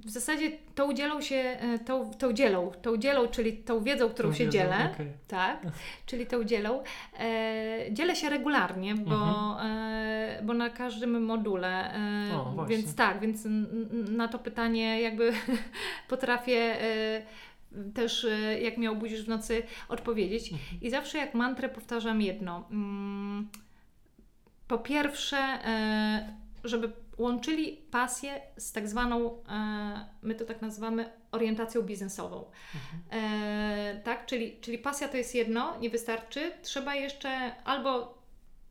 w 0.05 0.11
zasadzie 0.11 0.51
tą 0.75 0.91
udzielą 0.91 1.21
się, 1.21 1.37
e, 1.37 1.79
tą, 1.79 2.11
tą 2.15 2.33
dzielą, 2.33 2.71
tą 2.83 2.97
dzielą, 2.97 3.29
czyli 3.29 3.53
tą 3.53 3.83
wiedzą, 3.85 4.09
którą 4.09 4.29
Tą 4.29 4.35
się 4.35 4.45
wiedzą, 4.45 4.53
dzielę, 4.59 4.91
okej. 4.95 5.07
tak, 5.29 5.61
czyli 6.07 6.27
tą 6.27 6.45
dzielą, 6.45 6.83
e, 7.19 7.79
dzielę 7.91 8.17
się 8.17 8.31
regularnie, 8.31 8.95
bo, 8.95 9.57
e, 9.63 10.41
bo 10.45 10.55
na 10.55 10.71
każdym 10.71 11.25
module, 11.25 11.95
e, 11.95 11.99
Mhm. 12.33 12.59
O, 12.59 12.67
więc 12.67 12.95
tak, 12.95 13.21
więc 13.21 13.47
na 14.11 14.29
to 14.29 14.39
pytanie 14.39 15.01
jakby 15.01 15.33
potrafię 16.09 16.83
e, 16.83 17.23
też, 17.95 18.25
e, 18.25 18.61
jak 18.61 18.77
mnie 18.79 18.91
obudzisz 18.91 19.25
w 19.25 19.29
nocy, 19.29 19.63
odpowiedzieć. 19.89 20.53
Mhm. 20.53 20.81
I 20.83 20.91
zawsze 20.91 21.19
jak 21.19 21.35
mantrę 21.35 21.69
powtarzam 21.69 22.21
jedno. 22.21 22.65
Mm, 22.71 23.49
Po 24.67 24.79
pierwsze, 24.79 25.37
e, 25.37 26.42
żeby 26.65 26.93
łączyli 27.19 27.77
pasję 27.91 28.41
z 28.57 28.73
tak 28.73 28.89
zwaną, 28.89 29.43
e, 29.49 30.07
my 30.23 30.35
to 30.35 30.45
tak 30.45 30.63
nazywamy, 30.63 31.11
orientacją 31.33 31.83
biznesową. 31.83 32.45
Mhm. 32.75 33.25
E, 33.25 34.01
tak, 34.05 34.27
czyli, 34.27 34.57
czyli 34.61 34.79
pasja 34.79 35.09
to 35.09 35.17
jest 35.17 35.35
jedno, 35.35 35.79
nie 35.81 35.91
wystarczy. 35.91 36.53
Trzeba 36.63 36.95
jeszcze 36.95 37.55
albo 37.65 38.23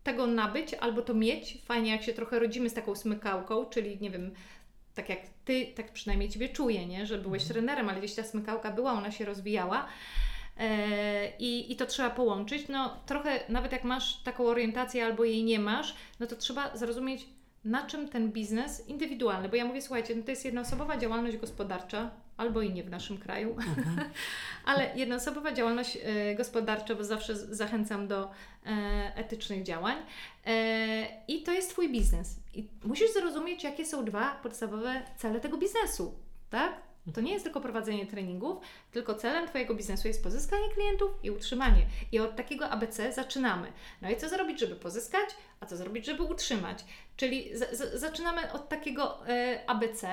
tego 0.04 0.28
nabyć, 0.28 0.74
albo 0.74 1.02
to 1.02 1.14
mieć. 1.14 1.58
Fajnie, 1.66 1.92
jak 1.92 2.04
się 2.04 2.14
trochę 2.14 2.40
rodzimy 2.40 2.70
z 2.70 2.74
taką 2.74 2.96
smykałką, 2.96 3.66
czyli 3.66 3.98
nie 4.02 4.10
wiem, 4.10 4.34
tak 4.96 5.10
jak 5.10 5.20
ty, 5.46 5.66
tak 5.76 5.94
przynajmniej 5.94 6.30
ciebie 6.30 6.50
czuję, 6.50 6.86
nie? 6.86 7.06
że 7.06 7.18
byłeś 7.18 7.42
Mhm. 7.42 7.54
trenerem, 7.54 7.90
ale 7.90 8.00
gdzieś 8.00 8.16
ta 8.16 8.24
smykałka 8.24 8.72
była, 8.72 8.92
ona 8.92 9.12
się 9.12 9.26
rozwijała. 9.26 9.88
E, 10.58 11.38
I, 11.40 11.72
I 11.72 11.76
to 11.76 11.86
trzeba 11.86 12.10
połączyć. 12.10 12.68
No, 12.68 12.98
trochę, 13.06 13.40
nawet 13.50 13.72
jak 13.72 13.84
masz 13.84 14.24
taką 14.24 14.46
orientację 14.46 15.06
albo 15.06 15.24
jej 15.24 15.44
nie 15.44 15.60
masz, 15.60 15.96
no 16.20 16.28
to 16.28 16.36
trzeba 16.36 16.78
zrozumieć, 16.78 17.26
na 17.66 17.86
czym 17.86 18.10
ten 18.10 18.32
biznes 18.32 18.88
indywidualny, 18.88 19.50
bo 19.50 19.56
ja 19.56 19.66
mówię, 19.66 19.82
słuchajcie, 19.82 20.16
no 20.16 20.24
to 20.24 20.32
jest 20.32 20.46
jednoosobowa 20.46 20.98
działalność 20.98 21.38
gospodarcza, 21.38 22.12
albo 22.38 22.62
i 22.62 22.74
nie 22.74 22.84
w 22.84 22.90
naszym 22.90 23.18
kraju, 23.18 23.56
Mhm. 23.58 24.10
ale 24.66 24.92
jednoosobowa 24.96 25.52
działalność 25.52 25.98
e, 26.04 26.36
gospodarcza, 26.36 26.96
bo 26.96 27.04
zawsze 27.04 27.36
zachęcam 27.36 28.08
do 28.08 28.32
e, 28.66 29.12
etycznych 29.16 29.64
działań. 29.64 29.98
E, 30.46 31.08
I 31.28 31.44
to 31.44 31.52
jest 31.52 31.70
Twój 31.70 31.90
biznes. 31.90 32.40
I 32.54 32.68
musisz 32.84 33.14
zrozumieć, 33.14 33.64
jakie 33.64 33.86
są 33.86 34.06
dwa 34.06 34.40
podstawowe 34.44 35.02
cele 35.18 35.40
tego 35.40 35.58
biznesu, 35.58 36.14
tak? 36.50 36.91
To 37.14 37.22
nie 37.22 37.34
jest 37.34 37.44
tylko 37.44 37.62
prowadzenie 37.62 38.06
treningów, 38.06 38.58
tylko 38.92 39.16
celem 39.16 39.48
Twojego 39.48 39.76
biznesu 39.76 40.08
jest 40.08 40.24
pozyskanie 40.24 40.70
klientów 40.74 41.12
i 41.24 41.32
utrzymanie. 41.32 41.86
I 42.12 42.20
od 42.20 42.36
takiego 42.36 42.70
ABC 42.70 43.14
zaczynamy. 43.14 43.72
No 44.02 44.12
i 44.12 44.18
co 44.18 44.30
zrobić, 44.30 44.60
żeby 44.60 44.76
pozyskać, 44.76 45.30
a 45.60 45.66
co 45.66 45.78
zrobić, 45.78 46.06
żeby 46.06 46.24
utrzymać? 46.24 46.86
Czyli 47.18 47.58
z, 47.58 47.78
z, 47.78 48.00
zaczynamy 48.00 48.52
od 48.52 48.70
takiego 48.70 49.28
e, 49.28 49.60
ABC. 49.68 50.10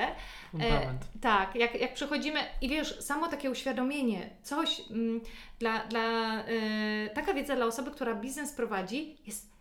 E, 0.61 0.95
tak, 1.21 1.55
jak, 1.55 1.81
jak 1.81 1.95
przechodzimy 1.95 2.41
i 2.61 2.69
wiesz, 2.69 3.01
samo 3.01 3.29
takie 3.29 3.51
uświadomienie, 3.51 4.31
coś 4.43 4.83
mm, 4.91 5.21
dla, 5.59 5.87
dla 5.87 6.39
e, 6.45 7.11
taka 7.15 7.35
wiedza 7.35 7.57
dla 7.57 7.67
osoby, 7.67 7.91
która 7.91 8.15
biznes 8.15 8.53
prowadzi, 8.53 9.17
jest, 9.27 9.58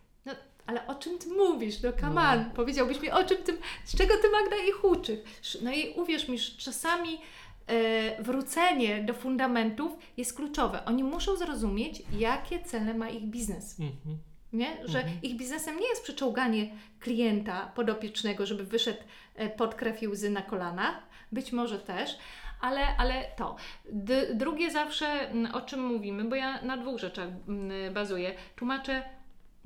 ale 0.67 0.87
o 0.87 0.95
czym 0.95 1.17
ty 1.19 1.27
mówisz? 1.29 1.81
No 1.81 1.91
come 1.93 2.21
No. 2.21 2.31
on, 2.41 2.51
powiedziałbyś 2.51 3.01
mi 3.01 3.11
o 3.11 3.23
czym 3.23 3.37
tym, 3.37 3.57
z 3.85 3.97
czego 3.97 4.13
ty 4.21 4.29
Magda 4.29 4.55
ich 4.69 4.83
uczysz? 4.85 5.19
No 5.61 5.71
i 5.71 5.93
uwierz 5.95 6.27
mi, 6.27 6.37
że 6.39 6.51
czasami 6.57 7.21
e, 7.67 8.23
wrócenie 8.23 9.03
do 9.03 9.13
fundamentów 9.13 9.91
jest 10.17 10.35
kluczowe. 10.35 10.85
Oni 10.85 11.03
muszą 11.03 11.35
zrozumieć, 11.35 12.01
jakie 12.19 12.59
cele 12.59 12.93
ma 12.93 13.09
ich 13.09 13.23
biznes. 13.23 13.79
Mhm. 13.79 14.17
Nie? 14.53 14.77
Że 14.85 14.99
Mhm. 14.99 15.17
ich 15.21 15.35
biznesem 15.37 15.79
nie 15.79 15.87
jest 15.87 16.03
przyczołganie 16.03 16.69
klienta 16.99 17.71
podopiecznego, 17.75 18.45
żeby 18.45 18.63
wyszedł 18.63 18.99
e, 19.35 19.49
pod 19.49 19.75
krew 19.75 20.03
i 20.03 20.07
łzy 20.07 20.29
na 20.29 20.41
kolanach. 20.41 20.99
Być 21.31 21.51
może 21.51 21.79
też, 21.79 22.17
ale, 22.61 22.97
ale 22.97 23.23
to. 23.37 23.55
D- 23.91 24.33
drugie 24.35 24.71
zawsze, 24.71 25.07
mm, 25.07 25.55
o 25.55 25.61
czym 25.61 25.85
mówimy, 25.85 26.23
bo 26.23 26.35
ja 26.35 26.61
na 26.61 26.77
dwóch 26.77 26.99
rzeczach 26.99 27.27
mm, 27.47 27.93
bazuję. 27.93 28.33
Tłumaczę, 28.55 29.03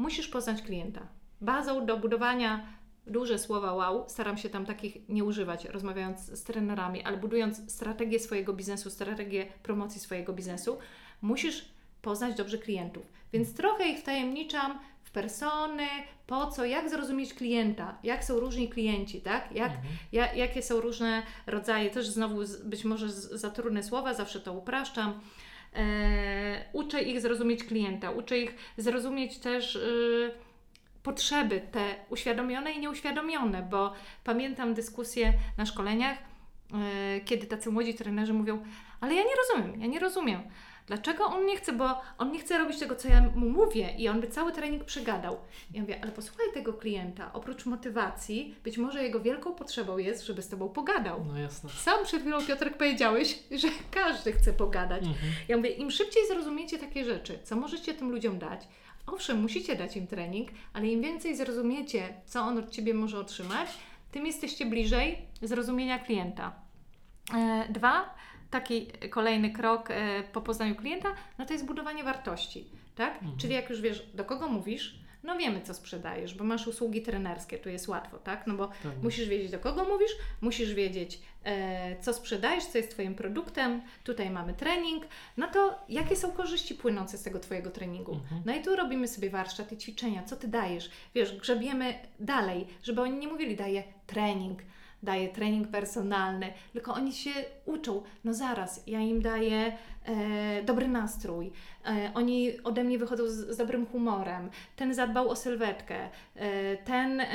musisz 0.02 0.28
poznać 0.28 0.62
klienta. 0.62 1.08
Bazą 1.42 1.86
do 1.86 1.98
budowania 1.98 2.66
duże 3.08 3.40
słowa 3.40 3.74
wow, 3.74 4.06
staram 4.08 4.38
się 4.38 4.50
tam 4.50 4.66
takich 4.66 5.10
nie 5.10 5.24
używać, 5.24 5.66
rozmawiając 5.66 6.20
z 6.20 6.44
trenerami, 6.44 7.04
ale 7.04 7.18
budując 7.18 7.72
strategię 7.72 8.20
swojego 8.20 8.54
biznesu, 8.54 8.90
strategię 8.90 9.46
promocji 9.64 10.02
swojego 10.02 10.34
biznesu, 10.34 10.78
musisz 11.22 11.66
poznać 12.02 12.36
dobrze 12.36 12.58
klientów. 12.58 13.04
Więc 13.34 13.54
trochę 13.54 13.90
ich 13.90 14.00
wtajemniczam 14.00 14.80
w 15.04 15.12
persony, 15.12 15.88
po 16.28 16.48
co, 16.48 16.66
jak 16.66 16.90
zrozumieć 16.90 17.34
klienta, 17.34 17.98
jak 18.04 18.24
są 18.24 18.40
różni 18.40 18.70
klienci, 18.70 19.22
tak? 19.22 19.52
Jak, 19.52 19.72
Mhm. 19.72 19.94
ja, 20.12 20.34
jakie 20.34 20.62
są 20.62 20.82
różne 20.82 21.24
rodzaje, 21.48 21.90
też 21.90 22.08
znowu 22.08 22.40
być 22.64 22.86
może 22.86 23.10
za 23.12 23.50
trudne 23.50 23.84
słowa, 23.84 24.14
zawsze 24.14 24.40
to 24.40 24.54
upraszczam. 24.54 25.20
E, 25.76 26.66
uczę 26.74 27.02
ich 27.02 27.22
zrozumieć 27.22 27.64
klienta, 27.64 28.12
uczę 28.12 28.38
ich 28.38 28.56
zrozumieć 28.78 29.38
też 29.38 29.76
y, 29.76 30.32
potrzeby 31.04 31.62
te 31.72 31.96
uświadomione 32.10 32.72
i 32.72 32.80
nieuświadomione, 32.80 33.68
bo 33.72 33.94
pamiętam 34.24 34.74
dyskusje 34.74 35.34
na 35.58 35.66
szkoleniach, 35.66 36.18
e, 36.18 37.22
kiedy 37.22 37.48
tacy 37.48 37.72
młodzi 37.72 37.94
trenerzy 37.94 38.34
mówią, 38.34 38.64
ale 39.02 39.16
ja 39.16 39.24
nie 39.24 39.36
rozumiem, 39.36 39.82
ja 39.82 39.88
nie 39.88 40.00
rozumiem. 40.00 40.42
Dlaczego 40.88 41.26
on 41.26 41.46
nie 41.46 41.58
chce, 41.58 41.74
bo 41.74 42.02
on 42.18 42.32
nie 42.32 42.40
chce 42.40 42.58
robić 42.58 42.80
tego, 42.80 42.96
co 42.96 43.08
ja 43.08 43.22
mu 43.36 43.50
mówię 43.50 43.96
i 43.98 44.10
on 44.10 44.22
by 44.22 44.28
cały 44.28 44.52
trening 44.52 44.84
przygadał. 44.84 45.38
Ja 45.74 45.82
mówię, 45.82 46.00
ale 46.02 46.12
posłuchaj 46.12 46.46
tego 46.54 46.74
klienta, 46.74 47.34
oprócz 47.34 47.66
motywacji, 47.66 48.56
być 48.64 48.78
może 48.78 49.04
jego 49.04 49.20
wielką 49.20 49.54
potrzebą 49.54 49.98
jest, 49.98 50.26
żeby 50.26 50.42
z 50.42 50.50
Tobą 50.50 50.70
pogadał. 50.70 51.26
No 51.28 51.38
jasne. 51.38 51.70
Sam 51.70 52.06
przed 52.06 52.22
chwilą, 52.22 52.46
Piotrek, 52.46 52.78
powiedziałeś, 52.78 53.40
że 53.52 53.68
każdy 53.92 54.32
chce 54.32 54.54
pogadać. 54.54 55.04
Mhm. 55.04 55.34
Ja 55.48 55.58
mówię, 55.58 55.70
im 55.70 55.92
szybciej 55.92 56.28
zrozumiecie 56.28 56.78
takie 56.78 57.06
rzeczy, 57.06 57.40
co 57.44 57.56
możecie 57.56 57.94
tym 57.94 58.12
ludziom 58.12 58.40
dać, 58.40 58.68
owszem, 59.08 59.42
musicie 59.42 59.76
dać 59.76 59.98
im 59.98 60.08
trening, 60.08 60.50
ale 60.74 60.88
im 60.88 61.02
więcej 61.02 61.36
zrozumiecie, 61.36 62.14
co 62.26 62.42
on 62.42 62.58
od 62.58 62.70
Ciebie 62.70 62.94
może 62.94 63.20
otrzymać, 63.20 63.70
tym 64.12 64.26
jesteście 64.26 64.66
bliżej 64.66 65.18
zrozumienia 65.42 66.00
klienta. 66.00 66.52
E, 67.34 67.66
dwa, 67.70 68.16
taki 68.52 68.88
kolejny 69.10 69.52
krok 69.52 69.92
e, 69.92 70.24
po 70.24 70.42
poznaniu 70.42 70.76
klienta, 70.76 71.10
no 71.38 71.46
to 71.46 71.54
jest 71.54 71.66
budowanie 71.66 72.04
wartości, 72.04 72.66
tak? 72.96 73.14
Mhm. 73.14 73.38
Czyli 73.38 73.54
jak 73.54 73.70
już 73.70 73.82
wiesz, 73.82 74.06
do 74.14 74.26
kogo 74.26 74.48
mówisz, 74.48 75.02
No 75.24 75.38
wiemy, 75.38 75.62
co 75.62 75.74
sprzedajesz, 75.74 76.34
bo 76.36 76.44
masz 76.44 76.68
usługi 76.68 77.02
trenerskie, 77.02 77.58
tu 77.58 77.70
jest 77.70 77.88
łatwo, 77.88 78.18
tak? 78.18 78.48
No 78.48 78.54
bo 78.54 78.68
Tak. 78.68 79.04
musisz 79.04 79.30
wiedzieć, 79.30 79.52
do 79.52 79.60
kogo 79.60 79.86
mówisz, 79.86 80.12
musisz 80.42 80.74
wiedzieć, 80.74 81.20
e, 81.44 82.02
co 82.02 82.14
sprzedajesz, 82.14 82.66
co 82.66 82.78
jest 82.78 82.92
Twoim 82.92 83.16
produktem, 83.16 83.82
tutaj 84.04 84.30
mamy 84.30 84.54
trening, 84.54 85.04
no 85.38 85.48
to 85.48 85.80
jakie 85.90 86.16
są 86.16 86.32
korzyści 86.32 86.76
płynące 86.76 87.18
z 87.18 87.24
tego 87.24 87.40
Twojego 87.40 87.72
treningu? 87.72 88.14
Mhm. 88.14 88.42
No 88.46 88.56
i 88.56 88.62
tu 88.62 88.76
robimy 88.76 89.08
sobie 89.08 89.30
warsztat 89.30 89.72
i 89.72 89.78
ćwiczenia, 89.78 90.24
co 90.24 90.36
Ty 90.36 90.48
dajesz? 90.48 90.90
Wiesz, 91.16 91.38
grzebiemy 91.38 91.94
dalej, 92.20 92.68
żeby 92.84 93.02
oni 93.02 93.18
nie 93.18 93.28
mówili, 93.28 93.56
daję 93.56 93.84
trening, 94.08 94.60
daję 95.04 95.30
trening 95.30 95.68
personalny, 95.68 96.54
tylko 96.74 96.94
oni 96.94 97.14
się 97.14 97.32
uczą, 97.66 98.04
no 98.24 98.34
zaraz, 98.34 98.84
ja 98.88 99.00
im 99.00 99.22
daję 99.22 99.78
e, 100.06 100.64
dobry 100.64 100.88
nastrój, 100.88 101.52
e, 101.86 102.12
oni 102.14 102.62
ode 102.64 102.84
mnie 102.84 102.98
wychodzą 102.98 103.28
z, 103.28 103.32
z 103.50 103.58
dobrym 103.58 103.86
humorem, 103.86 104.50
ten 104.76 104.94
zadbał 104.94 105.30
o 105.30 105.36
sylwetkę, 105.36 106.10
e, 106.36 106.78
ten 106.78 107.20
e, 107.22 107.28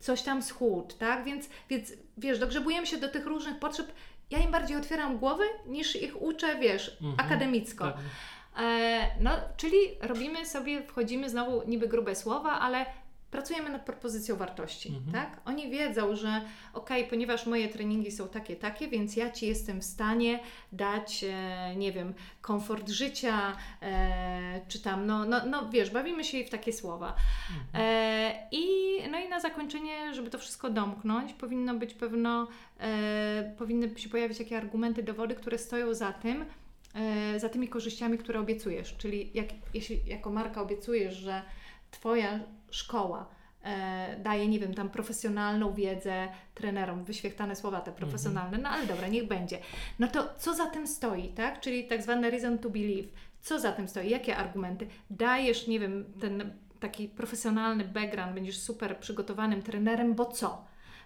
coś 0.00 0.22
tam 0.22 0.42
schudł, 0.42 0.94
tak? 0.98 1.24
Więc, 1.24 1.48
więc 1.70 1.92
wiesz, 2.18 2.38
dogrzebujemy 2.38 2.86
się 2.86 2.96
do 2.96 3.08
tych 3.08 3.26
różnych 3.26 3.58
potrzeb. 3.58 3.92
Ja 4.30 4.38
im 4.38 4.50
bardziej 4.50 4.76
otwieram 4.76 5.18
głowy, 5.18 5.44
niż 5.66 5.96
ich 6.02 6.22
uczę, 6.22 6.58
wiesz, 6.58 6.96
Mhm. 7.02 7.14
akademicko. 7.26 7.84
Tak. 7.84 7.96
E, 8.64 9.00
no, 9.20 9.30
czyli 9.56 9.76
robimy 10.00 10.46
sobie, 10.46 10.82
wchodzimy 10.82 11.30
znowu 11.30 11.68
niby 11.68 11.88
grube 11.88 12.14
słowa, 12.14 12.50
ale 12.60 12.86
pracujemy 13.34 13.70
nad 13.70 13.84
propozycją 13.84 14.36
wartości, 14.36 14.88
Mhm. 14.88 15.12
tak? 15.12 15.40
Oni 15.44 15.70
wiedzą, 15.70 16.16
że 16.16 16.40
okej, 16.74 17.04
ponieważ 17.04 17.46
moje 17.46 17.68
treningi 17.68 18.10
są 18.10 18.28
takie, 18.28 18.56
takie, 18.56 18.88
więc 18.88 19.16
ja 19.16 19.30
Ci 19.30 19.46
jestem 19.46 19.80
w 19.80 19.84
stanie 19.84 20.40
dać, 20.72 21.24
e, 21.28 21.76
nie 21.76 21.92
wiem, 21.92 22.14
komfort 22.40 22.88
życia, 22.88 23.56
e, 23.82 24.60
czy 24.68 24.82
tam, 24.82 25.06
no, 25.06 25.24
no, 25.24 25.46
no 25.46 25.68
wiesz, 25.70 25.90
bawimy 25.90 26.24
się 26.24 26.44
w 26.44 26.50
takie 26.50 26.72
słowa. 26.72 27.14
E, 27.74 28.48
I, 28.52 28.64
no 29.10 29.18
i 29.18 29.28
na 29.28 29.40
zakończenie, 29.40 30.14
żeby 30.14 30.30
to 30.30 30.38
wszystko 30.38 30.70
domknąć, 30.70 31.32
powinno 31.32 31.74
być 31.74 31.94
pewno, 31.94 32.48
e, 32.80 33.54
powinny 33.58 33.98
się 33.98 34.08
pojawić 34.08 34.38
takie 34.38 34.56
argumenty, 34.56 35.02
dowody, 35.02 35.34
które 35.34 35.58
stoją 35.58 35.94
za 35.94 36.12
tym, 36.12 36.44
e, 36.94 37.40
za 37.40 37.48
tymi 37.48 37.68
korzyściami, 37.68 38.18
które 38.18 38.40
obiecujesz. 38.40 38.96
Czyli 38.98 39.30
jak, 39.34 39.46
jeśli 39.74 40.00
jako 40.06 40.30
marka 40.30 40.62
obiecujesz, 40.62 41.14
że 41.14 41.42
Twoja 41.94 42.40
szkoła 42.70 43.26
e, 43.64 44.16
daje, 44.22 44.48
nie 44.48 44.58
wiem, 44.58 44.74
tam 44.74 44.90
profesjonalną 44.90 45.74
wiedzę 45.74 46.28
trenerom, 46.54 47.04
wyświechtane 47.04 47.56
słowa 47.56 47.80
te 47.80 47.92
profesjonalne, 47.92 48.58
no 48.58 48.68
ale 48.68 48.86
dobra, 48.86 49.08
niech 49.08 49.28
będzie. 49.28 49.58
No 49.98 50.08
to 50.08 50.34
co 50.38 50.54
za 50.54 50.66
tym 50.66 50.86
stoi, 50.86 51.28
tak? 51.28 51.60
Czyli 51.60 51.88
tak 51.88 52.02
zwane 52.02 52.30
reason 52.30 52.58
to 52.58 52.70
believe. 52.70 53.08
Co 53.40 53.60
za 53.60 53.72
tym 53.72 53.88
stoi? 53.88 54.10
Jakie 54.10 54.36
argumenty? 54.36 54.86
Dajesz, 55.10 55.66
nie 55.66 55.80
wiem, 55.80 56.04
ten 56.20 56.52
taki 56.80 57.08
profesjonalny 57.08 57.84
background, 57.84 58.34
będziesz 58.34 58.58
super 58.58 58.98
przygotowanym 58.98 59.62
trenerem, 59.62 60.14
bo 60.14 60.26
co? 60.26 60.64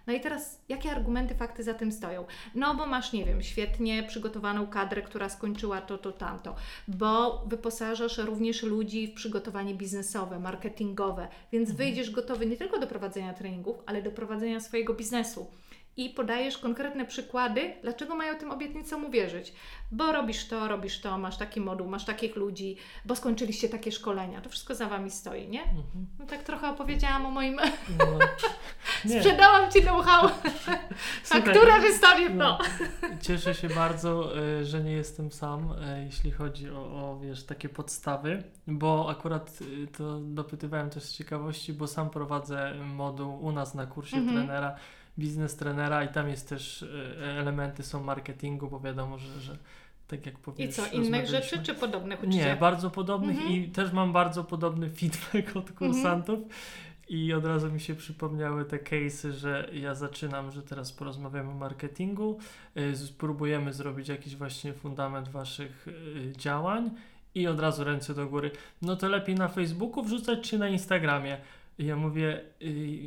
No 0.09 0.15
i 0.15 0.21
teraz, 0.21 0.61
jakie 0.69 0.91
argumenty, 0.91 1.35
fakty 1.35 1.63
za 1.63 1.75
tym 1.75 1.93
stoją? 1.93 2.25
No, 2.55 2.75
bo 2.75 2.87
masz, 2.87 3.13
nie 3.13 3.25
wiem, 3.25 3.43
świetnie 3.43 4.03
przygotowaną 4.03 4.67
kadrę, 4.67 5.03
która 5.03 5.29
skończyła 5.29 5.81
to, 5.81 5.99
to, 5.99 6.13
tamto, 6.13 6.57
bo 6.89 7.45
wyposażasz 7.47 8.19
również 8.19 8.63
ludzi 8.63 9.07
w 9.07 9.15
przygotowanie 9.15 9.75
biznesowe, 9.75 10.39
marketingowe, 10.39 11.29
więc 11.53 11.73
wyjdziesz 11.73 12.11
gotowy 12.11 12.47
nie 12.47 12.57
tylko 12.57 12.79
do 12.79 12.87
prowadzenia 12.87 13.35
treningów, 13.35 13.77
ale 13.87 14.03
do 14.03 14.11
prowadzenia 14.11 14.61
swojego 14.61 14.95
biznesu. 14.95 15.47
I 15.99 16.11
podajesz 16.11 16.59
konkretne 16.59 17.05
przykłady, 17.05 17.75
dlaczego 17.83 18.17
mają 18.17 18.39
tym 18.39 18.51
obietnicom 18.51 19.05
uwierzyć. 19.05 19.53
Bo 19.93 20.13
robisz 20.13 20.49
to, 20.49 20.69
robisz 20.69 21.01
to, 21.01 21.19
masz 21.19 21.37
taki 21.37 21.61
moduł, 21.61 21.89
masz 21.89 22.05
takich 22.05 22.37
ludzi, 22.37 22.77
bo 23.05 23.17
skończyliście 23.17 23.69
takie 23.69 23.93
szkolenia. 23.93 24.41
To 24.41 24.51
wszystko 24.51 24.75
za 24.75 24.89
Wami 24.89 25.11
stoi, 25.11 25.49
nie? 25.49 25.63
Mhm. 25.63 26.07
No 26.19 26.27
tak 26.27 26.43
trochę 26.43 26.71
opowiedziałam 26.71 27.27
o 27.27 27.31
moim... 27.31 27.57
No. 27.99 28.19
Sprzedałam 29.19 29.71
Ci 29.71 29.83
know-how. 29.83 30.29
Fakturę 31.25 31.81
wystawię 31.81 32.31
no, 32.31 32.59
no. 33.03 33.09
Cieszę 33.27 33.55
się 33.55 33.69
bardzo, 33.69 34.39
e, 34.39 34.65
że 34.65 34.83
nie 34.83 34.93
jestem 34.93 35.33
sam, 35.33 35.75
e, 35.83 36.05
jeśli 36.05 36.31
chodzi 36.31 36.71
o, 36.71 36.81
o 36.81 37.19
wiesz, 37.23 37.47
takie 37.47 37.69
podstawy, 37.69 38.43
bo 38.67 39.11
akurat 39.11 39.59
e, 39.85 39.87
to 39.87 40.21
dopytywałem 40.21 40.91
też 40.91 41.03
z 41.03 41.13
ciekawości, 41.13 41.73
bo 41.73 41.87
sam 41.87 42.11
prowadzę 42.11 42.75
moduł 42.85 43.45
u 43.45 43.53
nas 43.53 43.75
na 43.75 43.87
kursie 43.87 44.17
Mhm. 44.17 44.37
trenera, 44.37 44.77
biznes 45.19 45.57
trenera 45.57 46.05
i 46.05 46.09
tam 46.09 46.29
jest 46.29 46.49
też 46.49 46.83
e, 46.83 47.41
elementy 47.41 47.83
są 47.83 48.03
marketingu, 48.03 48.69
bo 48.69 48.81
wiadomo, 48.81 49.19
że, 49.19 49.41
że 49.41 49.59
tak 50.09 50.27
jak 50.27 50.35
I 50.35 50.39
powiesz, 50.39 50.75
co, 50.75 50.87
innych 50.87 51.27
rzeczy 51.27 51.63
czy 51.63 51.75
podobnych 51.75 52.23
uczucia? 52.23 52.37
Nie, 52.37 52.57
bardzo 52.57 52.91
podobnych 52.91 53.37
Mhm. 53.37 53.55
i 53.55 53.69
też 53.69 53.93
mam 53.93 54.13
bardzo 54.13 54.45
podobny 54.45 54.91
feedback 54.99 55.57
od 55.57 55.73
kursantów. 55.73 56.39
I 57.09 57.33
od 57.33 57.45
razu 57.45 57.73
mi 57.73 57.81
się 57.81 57.95
przypomniały 57.95 58.65
te 58.65 58.77
case'y, 58.77 59.31
że 59.31 59.69
ja 59.73 59.95
zaczynam, 59.95 60.51
że 60.51 60.63
teraz 60.63 60.93
porozmawiamy 60.93 61.51
o 61.51 61.55
marketingu, 61.55 62.39
y, 62.77 62.97
spróbujemy 62.97 63.73
zrobić 63.73 64.09
jakiś 64.09 64.37
właśnie 64.37 64.73
fundament 64.73 65.29
waszych 65.29 65.89
y, 65.89 66.33
działań 66.37 66.91
i 67.35 67.47
od 67.47 67.61
razu 67.61 67.85
ręce 67.85 68.15
do 68.15 68.27
góry. 68.27 68.51
No 68.83 68.97
to 68.97 69.09
lepiej 69.09 69.35
na 69.35 69.49
Facebooku 69.49 70.03
wrzucać 70.03 70.51
czy 70.51 70.59
na 70.59 70.69
Instagramie? 70.69 71.39
I 71.79 71.87
ja 71.87 71.97
mówię, 71.97 72.41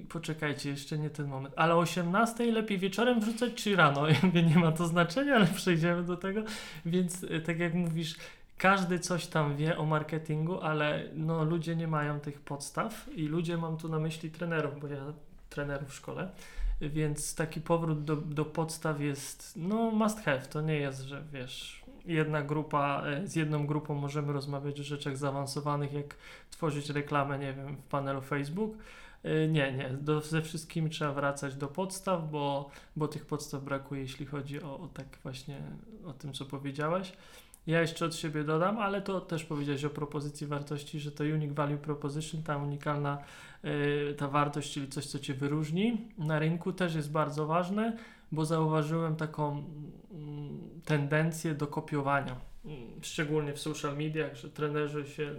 poczekajcie, 0.10 0.70
jeszcze 0.70 0.98
nie 0.98 1.10
ten 1.10 1.28
moment, 1.28 1.54
ale 1.58 1.76
o 1.76 1.80
18 1.80 2.52
lepiej 2.52 2.78
wieczorem 2.78 3.20
wrzucać 3.20 3.54
czy 3.54 3.76
rano? 3.76 4.08
Ja 4.10 4.16
mówię, 4.24 4.44
nie 4.44 4.56
ma 4.56 4.72
to 4.72 4.88
znaczenia, 4.88 5.36
ale 5.36 5.48
przejdziemy 5.48 6.04
do 6.04 6.18
tego. 6.18 6.44
Więc 6.86 7.24
y, 7.24 7.42
tak 7.42 7.60
jak 7.60 7.74
mówisz, 7.74 8.16
każdy 8.58 9.00
coś 9.00 9.28
tam 9.28 9.56
wie 9.56 9.78
o 9.78 9.86
marketingu, 9.86 10.62
ale 10.62 11.04
no, 11.14 11.44
ludzie 11.44 11.76
nie 11.76 11.88
mają 11.88 12.20
tych 12.20 12.42
podstaw 12.42 13.10
i 13.16 13.28
ludzie 13.28 13.58
mam 13.58 13.78
tu 13.78 13.90
na 13.90 14.00
myśli 14.00 14.32
trenerów, 14.32 14.80
bo 14.82 14.88
ja 14.88 15.14
trenerów 15.50 15.90
w 15.90 15.94
szkole, 15.94 16.30
więc 16.82 17.36
taki 17.36 17.62
powrót 17.62 18.04
do, 18.04 18.16
do 18.16 18.46
podstaw 18.46 19.02
jest 19.02 19.54
no 19.56 19.92
must 19.92 20.20
have, 20.20 20.42
to 20.42 20.62
nie 20.62 20.76
jest, 20.76 21.02
że 21.02 21.24
wiesz, 21.34 21.81
jedna 22.06 22.42
grupa, 22.42 23.04
e, 23.06 23.28
z 23.28 23.36
jedną 23.36 23.68
grupą 23.68 23.96
możemy 23.96 24.34
rozmawiać 24.34 24.80
o 24.80 24.84
rzeczach 24.84 25.18
zaawansowanych, 25.18 25.94
jak 25.94 26.16
tworzyć 26.50 26.90
reklamę, 26.90 27.40
nie 27.40 27.54
wiem, 27.54 27.76
w 27.76 27.84
panelu 27.84 28.22
Facebook, 28.22 28.78
E, 29.24 29.48
nie, 29.48 29.72
nie, 29.72 29.90
do, 29.90 30.22
ze 30.22 30.42
wszystkimi 30.42 30.90
trzeba 30.90 31.14
wracać 31.14 31.56
do 31.56 31.68
podstaw, 31.68 32.32
bo, 32.32 32.70
bo 32.96 33.08
tych 33.08 33.26
podstaw 33.26 33.64
brakuje, 33.64 34.02
jeśli 34.02 34.26
chodzi 34.26 34.64
o, 34.64 34.80
o 34.80 34.88
tak 34.88 35.08
właśnie 35.24 35.62
o 36.06 36.14
tym, 36.14 36.34
co 36.34 36.46
powiedziałaś. 36.46 37.14
Ja 37.68 37.82
jeszcze 37.82 38.06
od 38.06 38.16
siebie 38.16 38.44
dodam, 38.44 38.78
ale 38.78 39.02
to 39.02 39.22
też 39.22 39.44
powiedziałeś 39.44 39.86
o 39.86 39.90
propozycji 39.90 40.48
wartości, 40.48 41.00
że 41.00 41.12
to 41.12 41.24
unique 41.24 41.54
value 41.54 41.78
proposition, 41.78 42.44
ta 42.44 42.58
unikalna 42.58 43.18
y, 43.66 44.16
ta 44.18 44.28
wartość, 44.28 44.74
czyli 44.74 44.88
coś, 44.88 45.06
co 45.06 45.20
cię 45.20 45.34
wyróżni 45.34 46.10
na 46.18 46.40
rynku 46.40 46.74
też 46.74 46.96
jest 46.96 47.12
bardzo 47.12 47.46
ważne, 47.46 47.98
bo 48.32 48.46
zauważyłem 48.46 49.16
taką 49.16 49.64
mm, 50.12 50.82
tendencję 50.86 51.56
do 51.56 51.68
kopiowania, 51.68 52.36
szczególnie 53.02 53.54
w 53.54 53.60
social 53.60 53.98
mediach, 53.98 54.36
że 54.36 54.50
trenerzy 54.50 55.08
się 55.08 55.36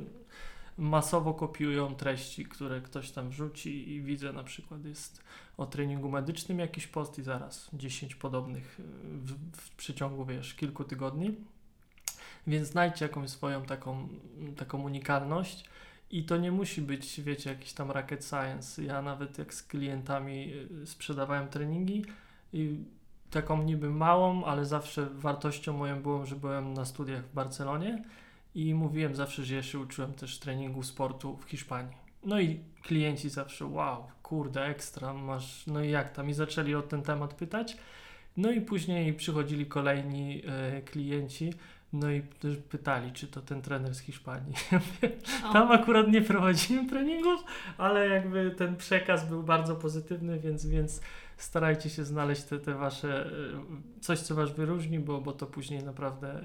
masowo 0.79 1.35
kopiują 1.35 1.95
treści, 1.95 2.45
które 2.45 2.81
ktoś 2.81 3.11
tam 3.11 3.31
wrzuci 3.31 3.93
i 3.93 4.03
widzę 4.03 4.33
na 4.33 4.45
przykład 4.45 4.85
jest 4.85 5.23
o 5.57 5.67
treningu 5.67 6.11
medycznym 6.11 6.59
jakiś 6.59 6.87
post 6.87 7.19
i 7.19 7.23
zaraz 7.23 7.71
10 7.73 8.15
podobnych 8.15 8.81
y, 8.81 8.83
w, 9.19 9.57
w 9.57 9.77
przeciągu 9.77 10.25
wiesz 10.25 10.55
kilku 10.55 10.85
tygodni. 10.85 11.37
Więc 12.47 12.69
znajdźcie 12.69 13.05
jakąś 13.05 13.31
swoją 13.31 13.63
taką, 13.63 14.09
taką 14.57 14.83
unikalność 14.83 15.65
i 16.11 16.25
to 16.25 16.37
nie 16.37 16.53
musi 16.53 16.83
być, 16.83 17.21
wiecie, 17.21 17.51
jakiś 17.51 17.73
tam 17.73 17.91
rocket 17.91 18.25
science. 18.25 18.85
Ja 18.85 19.03
nawet 19.03 19.39
jak 19.39 19.55
z 19.55 19.63
klientami 19.63 20.53
y, 20.83 20.87
sprzedawałem 20.87 21.49
treningi 21.49 22.05
i 22.53 22.85
taką 23.31 23.63
niby 23.63 23.91
małą, 23.91 24.45
ale 24.45 24.67
zawsze 24.67 25.07
wartością 25.07 25.73
moją 25.73 26.03
było, 26.03 26.27
że 26.27 26.37
byłem 26.37 26.75
na 26.75 26.85
studiach 26.85 27.25
w 27.25 27.35
Barcelonie 27.35 28.05
i 28.55 28.75
mówiłem 28.75 29.15
zawsze, 29.15 29.45
że 29.45 29.55
ja 29.55 29.63
się 29.63 29.79
uczyłem 29.79 30.15
też 30.15 30.39
treningu 30.39 30.83
sportu 30.83 31.37
w 31.37 31.45
Hiszpanii. 31.45 31.97
No 32.25 32.41
i 32.41 32.61
klienci 32.83 33.31
zawsze, 33.31 33.67
wow, 33.67 34.07
kurde, 34.23 34.65
ekstra, 34.65 35.15
masz, 35.15 35.67
no 35.67 35.85
i 35.85 35.91
jak 35.91 36.13
tam? 36.13 36.31
I 36.31 36.35
zaczęli 36.35 36.75
o 36.75 36.83
ten 36.83 37.03
temat 37.03 37.35
pytać. 37.35 37.77
No 38.37 38.51
i 38.51 38.61
później 38.61 39.15
przychodzili 39.15 39.67
kolejni 39.67 40.43
e, 40.47 40.83
klienci, 40.83 41.53
no 41.93 42.11
i 42.11 42.23
też 42.23 42.57
pytali, 42.57 43.13
czy 43.13 43.27
to 43.27 43.41
ten 43.41 43.63
trener 43.63 43.95
z 43.95 44.01
Hiszpanii. 44.01 44.55
Tam 45.53 45.73
akurat 45.73 46.09
nie 46.09 46.23
prowadziłem 46.23 46.89
treningów, 46.89 47.45
ale 47.79 48.09
jakby 48.09 48.51
ten 48.51 48.77
przekaz 48.77 49.29
był 49.29 49.43
bardzo 49.43 49.77
pozytywny, 49.77 50.39
więc, 50.39 50.67
więc 50.67 51.01
starajcie 51.45 51.91
się 51.91 52.05
znaleźć 52.05 52.43
te, 52.43 52.59
te 52.59 52.75
wasze, 52.75 53.27
y, 53.27 54.01
coś 54.01 54.21
co 54.21 54.35
was 54.35 54.51
wyróżni, 54.53 54.99
bo, 55.01 55.21
bo 55.21 55.33
to 55.33 55.47
później 55.47 55.83
naprawdę 55.85 56.41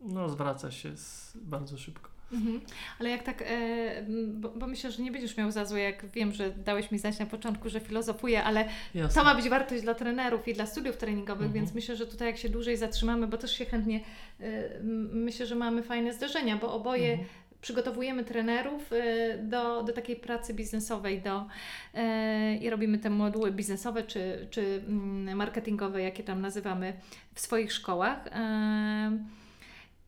no, 0.00 0.28
zwraca 0.28 0.70
się 0.70 0.96
z, 0.96 1.36
bardzo 1.42 1.78
szybko. 1.78 2.10
Mhm. 2.32 2.60
Ale 3.00 3.10
jak 3.10 3.22
tak, 3.22 3.42
e, 3.46 4.06
bo, 4.28 4.48
bo 4.48 4.66
myślę, 4.66 4.92
że 4.92 5.02
nie 5.02 5.12
będziesz 5.12 5.36
miał 5.36 5.50
za 5.50 5.64
złe, 5.64 5.80
jak 5.80 6.06
wiem, 6.10 6.32
że 6.32 6.50
dałeś 6.50 6.90
mi 6.90 6.98
znać 6.98 7.18
na 7.18 7.26
początku, 7.26 7.68
że 7.68 7.80
filozofuję, 7.80 8.44
ale 8.44 8.68
Jasne. 8.94 9.20
to 9.20 9.24
ma 9.24 9.34
być 9.34 9.48
wartość 9.48 9.82
dla 9.82 9.94
trenerów 9.94 10.48
i 10.48 10.54
dla 10.54 10.66
studiów 10.66 10.96
treningowych, 10.96 11.46
Mhm. 11.46 11.52
więc 11.64 11.74
myślę, 11.74 11.96
że 11.96 12.06
tutaj 12.06 12.28
jak 12.28 12.36
się 12.36 12.48
dłużej 12.48 12.76
zatrzymamy, 12.76 13.26
bo 13.26 13.36
też 13.38 13.52
się 13.52 13.64
chętnie, 13.64 14.00
e, 14.40 14.44
m, 14.80 15.08
myślę, 15.24 15.46
że 15.46 15.54
mamy 15.54 15.82
fajne 15.82 16.12
zderzenia, 16.14 16.56
bo 16.56 16.72
oboje 16.72 17.10
Mhm. 17.10 17.28
Przygotowujemy 17.60 18.24
trenerów 18.24 18.92
y, 18.92 19.38
do, 19.42 19.82
do 19.82 19.92
takiej 19.92 20.16
pracy 20.16 20.54
biznesowej 20.54 21.22
do, 21.22 21.46
y, 21.94 22.56
i 22.56 22.70
robimy 22.70 22.98
te 22.98 23.10
moduły 23.10 23.52
biznesowe 23.52 24.02
czy, 24.02 24.46
czy 24.50 24.82
mm, 24.88 25.36
marketingowe, 25.36 26.02
jakie 26.02 26.22
tam 26.22 26.40
nazywamy 26.40 26.92
w 27.34 27.40
swoich 27.40 27.72
szkołach. 27.72 28.26
Y, 28.26 28.30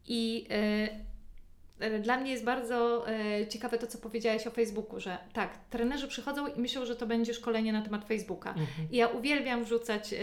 I 0.08 0.46
dla 2.02 2.20
mnie 2.20 2.30
jest 2.30 2.44
bardzo 2.44 3.06
ciekawe 3.48 3.78
to, 3.78 3.86
co 3.86 3.98
powiedziałaś 3.98 4.46
o 4.46 4.50
Facebooku, 4.50 5.00
że 5.00 5.18
tak, 5.32 5.58
trenerzy 5.70 6.08
przychodzą 6.08 6.46
i 6.46 6.60
myślą, 6.60 6.86
że 6.86 6.96
to 6.96 7.06
będzie 7.06 7.34
szkolenie 7.34 7.72
na 7.72 7.82
temat 7.82 8.04
Facebooka. 8.04 8.50
Mhm. 8.50 8.88
I 8.90 8.96
ja 8.96 9.08
uwielbiam 9.08 9.64
wrzucać, 9.64 10.14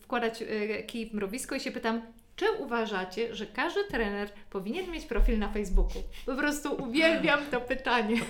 wkładać 0.00 0.44
kij 0.86 1.06
w 1.06 1.14
mrowisko 1.14 1.54
i 1.54 1.60
się 1.60 1.70
pytam, 1.70 2.02
czy 2.38 2.52
uważacie, 2.52 3.34
że 3.34 3.46
każdy 3.46 3.84
trener 3.84 4.30
powinien 4.50 4.90
mieć 4.90 5.04
profil 5.06 5.38
na 5.38 5.48
Facebooku? 5.48 6.02
Po 6.26 6.34
prostu 6.34 6.74
uwielbiam 6.82 7.40
to 7.50 7.60
pytanie. 7.60 8.20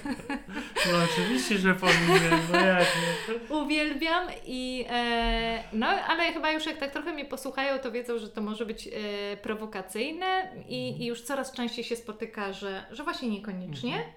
No 0.92 0.98
oczywiście, 1.12 1.58
że 1.58 1.74
powinien, 1.74 2.40
no 2.52 2.58
jak 2.60 2.78
nie? 2.78 3.56
Uwielbiam 3.56 4.28
i 4.46 4.84
e, 4.90 5.64
no 5.72 5.86
ale 5.86 6.32
chyba 6.32 6.52
już 6.52 6.66
jak 6.66 6.78
tak 6.78 6.90
trochę 6.92 7.12
mnie 7.12 7.24
posłuchają, 7.24 7.78
to 7.78 7.92
wiedzą, 7.92 8.18
że 8.18 8.28
to 8.28 8.40
może 8.40 8.66
być 8.66 8.88
e, 8.88 9.36
prowokacyjne 9.36 10.52
i, 10.68 11.02
i, 11.02 11.06
już 11.06 11.22
coraz 11.22 11.52
częściej 11.52 11.84
się 11.84 11.96
spotyka, 11.96 12.52
że, 12.52 12.84
że 12.90 13.04
właśnie 13.04 13.28
niekoniecznie. 13.28 13.96
Mhm. 13.96 14.12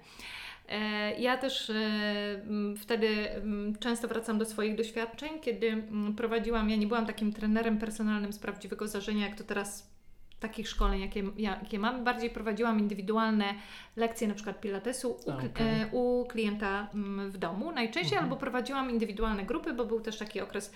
E, 0.68 1.12
ja 1.20 1.36
też 1.36 1.70
e, 1.70 1.74
wtedy 2.78 3.28
często 3.80 4.08
wracam 4.08 4.38
do 4.38 4.44
swoich 4.44 4.76
doświadczeń, 4.76 5.40
kiedy 5.40 5.82
prowadziłam, 6.16 6.70
ja 6.70 6.76
nie 6.76 6.86
byłam 6.86 7.06
takim 7.06 7.32
trenerem 7.32 7.78
personalnym 7.78 8.32
z 8.32 8.38
prawdziwego 8.38 8.88
zdarzenia, 8.88 9.28
jak 9.28 9.38
to 9.38 9.44
teraz 9.44 9.92
takich 10.42 10.68
szkoleń, 10.68 11.00
jakie, 11.00 11.24
jakie 11.36 11.78
mam. 11.78 12.04
Bardziej 12.04 12.30
prowadziłam 12.30 12.80
indywidualne 12.80 13.54
lekcje, 13.96 14.28
na 14.28 14.34
przykład 14.34 14.60
pilatesu 14.60 15.10
u, 15.10 15.30
okay. 15.30 15.50
e, 15.58 15.86
u 15.92 16.26
klienta 16.28 16.88
w 17.28 17.38
domu 17.38 17.72
najczęściej, 17.72 18.18
mhm. 18.18 18.24
albo 18.24 18.36
prowadziłam 18.36 18.90
indywidualne 18.90 19.44
grupy, 19.44 19.72
bo 19.72 19.84
był 19.84 20.00
też 20.00 20.18
taki 20.18 20.40
okres 20.40 20.72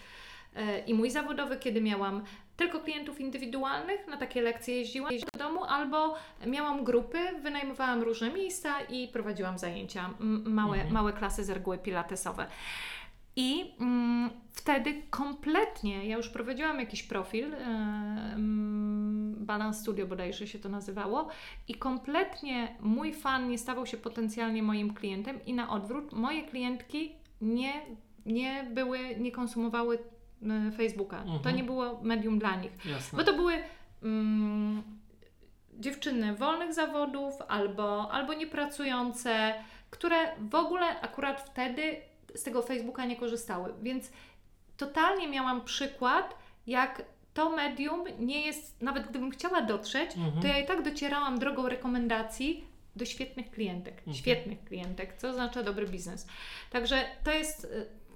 i 0.87 0.95
mój 0.95 1.11
zawodowy, 1.11 1.57
kiedy 1.57 1.81
miałam 1.81 2.23
tylko 2.57 2.81
klientów 2.81 3.21
indywidualnych, 3.21 4.07
na 4.09 4.17
takie 4.17 4.43
lekcje 4.43 4.79
jeździłam 4.79 5.13
do 5.33 5.39
domu, 5.39 5.65
albo 5.65 6.15
miałam 6.47 6.85
grupy, 6.85 7.19
wynajmowałam 7.43 8.03
różne 8.03 8.31
miejsca 8.31 8.81
i 8.81 9.09
prowadziłam 9.09 9.59
zajęcia, 9.59 10.11
małe, 10.45 10.77
mhm. 10.77 10.95
małe 10.95 11.13
klasy 11.13 11.45
z 11.45 11.51
reguły 11.51 11.79
pilatesowe. 11.79 12.47
I 13.39 13.75
mm, 13.81 14.31
wtedy 14.53 15.03
kompletnie, 15.11 16.09
ja 16.09 16.17
już 16.17 16.29
prowadziłam 16.29 16.81
jakiś 16.81 17.03
profil, 17.03 17.51
yy, 17.51 17.57
Balance 19.37 19.81
Studio 19.81 20.07
bodajże 20.07 20.47
się 20.47 20.59
to 20.59 20.69
nazywało, 20.69 21.29
i 21.69 21.75
kompletnie 21.75 22.77
mój 22.81 23.15
fan 23.15 23.49
nie 23.49 23.59
stawał 23.59 23.87
się 23.87 23.97
potencjalnie 23.97 24.63
moim 24.63 24.95
klientem, 24.95 25.45
i 25.47 25.55
na 25.55 25.71
odwrót, 25.71 26.13
moje 26.13 26.43
klientki 26.43 27.15
nie, 27.41 27.73
nie 28.27 28.71
były, 28.75 28.99
nie 29.17 29.33
konsumowały 29.33 29.99
Facebooka. 30.77 31.23
Mhm. 31.23 31.39
To 31.39 31.51
nie 31.51 31.65
było 31.65 32.01
medium 32.03 32.39
dla 32.39 32.57
nich. 32.57 32.73
Jasne. 32.85 33.19
Bo 33.19 33.25
to 33.25 33.33
były. 33.33 33.55
Mm, 34.03 34.83
dziewczyny 35.79 36.35
wolnych 36.35 36.75
zawodów 36.75 37.35
albo, 37.49 38.13
albo 38.13 38.35
niepracujące, 38.35 39.55
które 39.91 40.17
w 40.39 40.55
ogóle 40.55 41.01
akurat 41.01 41.51
wtedy 41.51 41.97
z 42.35 42.43
tego 42.43 42.63
Facebooka 42.63 43.05
nie 43.05 43.17
korzystały. 43.17 43.75
Więc 43.83 44.11
totalnie 44.77 45.29
miałam 45.29 45.65
przykład, 45.65 46.37
jak 46.67 47.03
to 47.35 47.51
medium 47.51 48.05
nie 48.19 48.47
jest, 48.47 48.83
nawet 48.83 49.09
gdybym 49.09 49.31
chciała 49.31 49.63
dotrzeć, 49.63 50.17
mhm. 50.17 50.43
to 50.43 50.49
ja 50.49 50.59
i 50.59 50.67
tak 50.67 50.83
docierałam 50.83 51.39
drogą 51.39 51.69
rekomendacji 51.69 52.65
do 52.97 53.05
świetnych 53.05 53.51
klientek. 53.51 53.99
Mhm. 53.99 54.17
Świetnych 54.17 54.65
klientek, 54.65 55.17
co 55.17 55.29
oznacza 55.29 55.63
dobry 55.63 55.87
biznes. 55.87 56.27
Także 56.71 57.05
to 57.25 57.31
jest. 57.31 57.69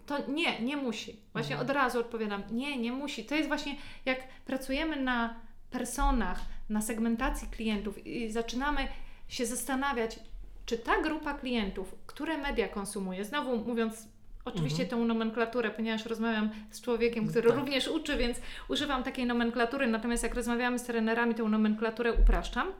To 0.06 0.18
nie, 0.28 0.60
nie 0.60 0.76
musi. 0.76 1.16
Właśnie 1.32 1.54
mhm. 1.54 1.70
od 1.70 1.76
razu 1.76 2.00
odpowiadam, 2.00 2.42
nie, 2.50 2.78
nie 2.78 2.92
musi. 2.92 3.24
To 3.24 3.34
jest 3.34 3.48
właśnie 3.48 3.76
jak 4.04 4.18
pracujemy 4.44 4.96
na 4.96 5.34
personach, 5.70 6.40
na 6.68 6.80
segmentacji 6.80 7.48
klientów 7.48 8.06
i 8.06 8.30
zaczynamy 8.30 8.88
się 9.28 9.46
zastanawiać, 9.46 10.20
czy 10.66 10.78
ta 10.78 11.02
grupa 11.02 11.34
klientów, 11.34 11.94
które 12.06 12.38
media 12.38 12.68
konsumuje, 12.68 13.24
znowu 13.24 13.56
mówiąc 13.56 14.08
oczywiście 14.44 14.82
mhm. 14.82 15.00
tą 15.00 15.06
nomenklaturę, 15.06 15.70
ponieważ 15.70 16.06
rozmawiam 16.06 16.50
z 16.70 16.80
człowiekiem, 16.80 17.28
który 17.28 17.48
tak. 17.48 17.58
również 17.58 17.88
uczy, 17.88 18.16
więc 18.16 18.40
używam 18.68 19.02
takiej 19.02 19.26
nomenklatury, 19.26 19.86
natomiast 19.86 20.22
jak 20.22 20.34
rozmawiamy 20.34 20.78
z 20.78 20.82
trenerami, 20.82 21.34
tą 21.34 21.48
nomenklaturę 21.48 22.12
upraszczam, 22.12 22.72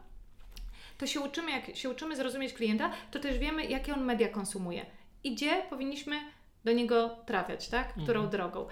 to 0.99 1.07
się 1.07 1.21
uczymy, 1.21 1.51
jak 1.51 1.77
się 1.77 1.91
uczymy 1.91 2.17
zrozumieć 2.17 2.53
klienta, 2.53 2.91
to 3.11 3.19
też 3.19 3.39
wiemy, 3.39 3.65
jakie 3.65 3.95
on 3.95 4.05
media 4.05 4.29
konsumuje 4.29 4.87
i 5.25 5.35
gdzie 5.35 5.63
powinniśmy 5.71 6.17
do 6.65 6.73
niego 6.73 7.17
trafiać, 7.27 7.69
tak? 7.69 7.93
Którą 7.93 8.21
mhm. 8.21 8.31
drogą. 8.31 8.67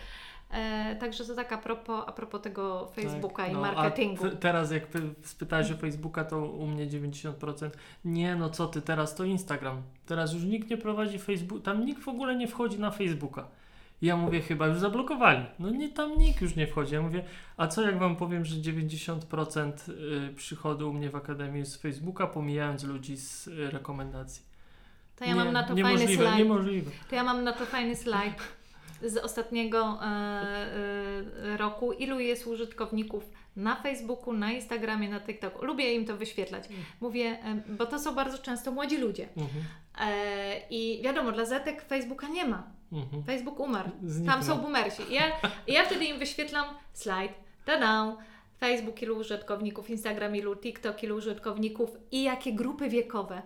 E, 0.50 0.96
także 0.96 1.24
to 1.24 1.34
tak 1.34 1.52
a 1.52 1.58
propos, 1.58 2.04
a 2.06 2.12
propos 2.12 2.42
tego 2.42 2.86
Facebooka 2.86 3.42
tak, 3.42 3.52
i 3.52 3.54
no, 3.54 3.60
marketingu. 3.60 4.30
Teraz 4.30 4.70
jak 4.70 4.82
spytałeś 5.22 5.72
o 5.72 5.76
Facebooka, 5.76 6.24
to 6.24 6.38
u 6.38 6.66
mnie 6.66 6.86
90%. 6.86 7.70
Nie, 8.04 8.36
no 8.36 8.50
co 8.50 8.66
ty, 8.66 8.82
teraz 8.82 9.14
to 9.14 9.24
Instagram. 9.24 9.82
Teraz 10.06 10.32
już 10.32 10.44
nikt 10.44 10.70
nie 10.70 10.76
prowadzi 10.76 11.18
Facebook, 11.18 11.62
tam 11.62 11.84
nikt 11.84 12.02
w 12.02 12.08
ogóle 12.08 12.36
nie 12.36 12.48
wchodzi 12.48 12.78
na 12.78 12.90
Facebooka. 12.90 13.48
ja 14.02 14.16
mówię, 14.16 14.40
chyba 14.40 14.66
już 14.66 14.78
zablokowali. 14.78 15.46
No 15.58 15.70
nie, 15.70 15.88
tam 15.88 16.18
nikt 16.18 16.40
już 16.40 16.56
nie 16.56 16.66
wchodzi. 16.66 16.94
Ja 16.94 17.02
mówię, 17.02 17.24
a 17.56 17.66
co 17.66 17.82
jak 17.82 17.98
Wam 17.98 18.16
powiem, 18.16 18.44
że 18.44 18.56
90% 18.56 19.72
y, 20.30 20.34
przychodu 20.34 20.90
u 20.90 20.92
mnie 20.92 21.10
w 21.10 21.16
Akademii 21.16 21.66
z 21.66 21.76
Facebooka, 21.76 22.26
pomijając 22.26 22.84
ludzi 22.84 23.16
z 23.16 23.46
y, 23.46 23.70
rekomendacji. 23.70 24.47
To 25.18 25.24
ja 25.24 25.30
nie, 25.30 25.36
mam 25.36 25.52
na 25.52 25.62
to 25.62 25.76
fajny 25.76 26.16
slajd. 26.16 26.38
Niemożliwe. 26.38 26.90
To 27.10 27.16
ja 27.16 27.24
mam 27.24 27.44
na 27.44 27.52
to 27.52 27.66
fajny 27.66 27.96
slajd 27.96 28.34
z 29.02 29.16
ostatniego 29.16 29.98
e, 30.02 30.06
e, 30.06 31.56
roku, 31.56 31.92
ilu 31.92 32.20
jest 32.20 32.46
użytkowników 32.46 33.30
na 33.56 33.76
Facebooku, 33.76 34.32
na 34.32 34.52
Instagramie, 34.52 35.08
na 35.08 35.20
TikToku. 35.20 35.64
Lubię 35.64 35.94
im 35.94 36.04
to 36.04 36.16
wyświetlać. 36.16 36.66
Mm. 36.66 36.80
Mówię, 37.00 37.38
e, 37.44 37.62
bo 37.68 37.86
to 37.86 37.98
są 37.98 38.14
bardzo 38.14 38.38
często 38.38 38.72
młodzi 38.72 38.96
ludzie. 38.96 39.28
Mhm. 39.36 39.64
E, 40.00 40.60
I 40.70 41.02
wiadomo, 41.04 41.32
dla 41.32 41.44
Zetek 41.44 41.82
Facebooka 41.82 42.28
nie 42.28 42.44
ma. 42.44 42.62
Mhm. 42.92 43.22
Facebook 43.22 43.60
umarł. 43.60 43.90
Zniknę. 44.04 44.32
Tam 44.32 44.44
są 44.44 44.58
boomersi. 44.58 45.02
Ja, 45.10 45.22
ja 45.66 45.84
wtedy 45.84 46.04
im 46.04 46.18
wyświetlam 46.18 46.64
slajd, 46.92 47.32
tada, 47.64 48.16
Facebook 48.60 49.02
ilu 49.02 49.16
użytkowników, 49.16 49.90
Instagram 49.90 50.36
ilu, 50.36 50.56
TikTok 50.56 51.02
ilu 51.02 51.16
użytkowników 51.16 51.90
i 52.12 52.22
jakie 52.22 52.52
grupy 52.52 52.88
wiekowe. 52.88 53.42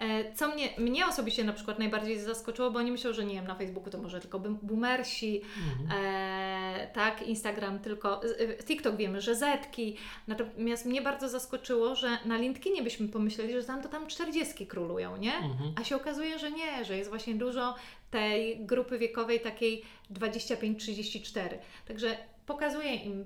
E, 0.00 0.32
co 0.32 0.48
mnie, 0.48 0.68
mnie 0.78 1.06
osobiście 1.06 1.44
na 1.44 1.52
przykład 1.52 1.78
najbardziej 1.78 2.20
zaskoczyło, 2.20 2.70
bo 2.70 2.78
oni 2.78 2.92
myślą, 2.92 3.12
że 3.12 3.24
nie 3.24 3.34
wiem, 3.34 3.46
na 3.46 3.54
Facebooku 3.54 3.90
to 3.90 3.98
może 3.98 4.20
tylko 4.20 4.38
boomersi, 4.38 5.42
mhm. 5.70 6.04
e, 6.04 6.88
tak, 6.92 7.22
Instagram 7.22 7.78
tylko, 7.78 8.22
e, 8.24 8.64
TikTok 8.64 8.96
wiemy, 8.96 9.20
że 9.20 9.34
zetki, 9.34 9.96
natomiast 10.28 10.86
mnie 10.86 11.02
bardzo 11.02 11.28
zaskoczyło, 11.28 11.94
że 11.94 12.18
na 12.24 12.36
LinkedInie 12.36 12.82
byśmy 12.82 13.08
pomyśleli, 13.08 13.52
że 13.52 13.64
tam 13.64 13.82
to 13.82 13.88
tam 13.88 14.06
40 14.06 14.66
królują, 14.66 15.16
nie? 15.16 15.34
Mhm. 15.34 15.72
A 15.80 15.84
się 15.84 15.96
okazuje, 15.96 16.38
że 16.38 16.50
nie, 16.50 16.84
że 16.84 16.96
jest 16.96 17.10
właśnie 17.10 17.34
dużo 17.34 17.74
tej 18.10 18.66
grupy 18.66 18.98
wiekowej 18.98 19.40
takiej 19.40 19.82
25-34. 20.12 21.48
Także 21.88 22.16
pokazuję 22.46 22.94
im, 22.94 23.24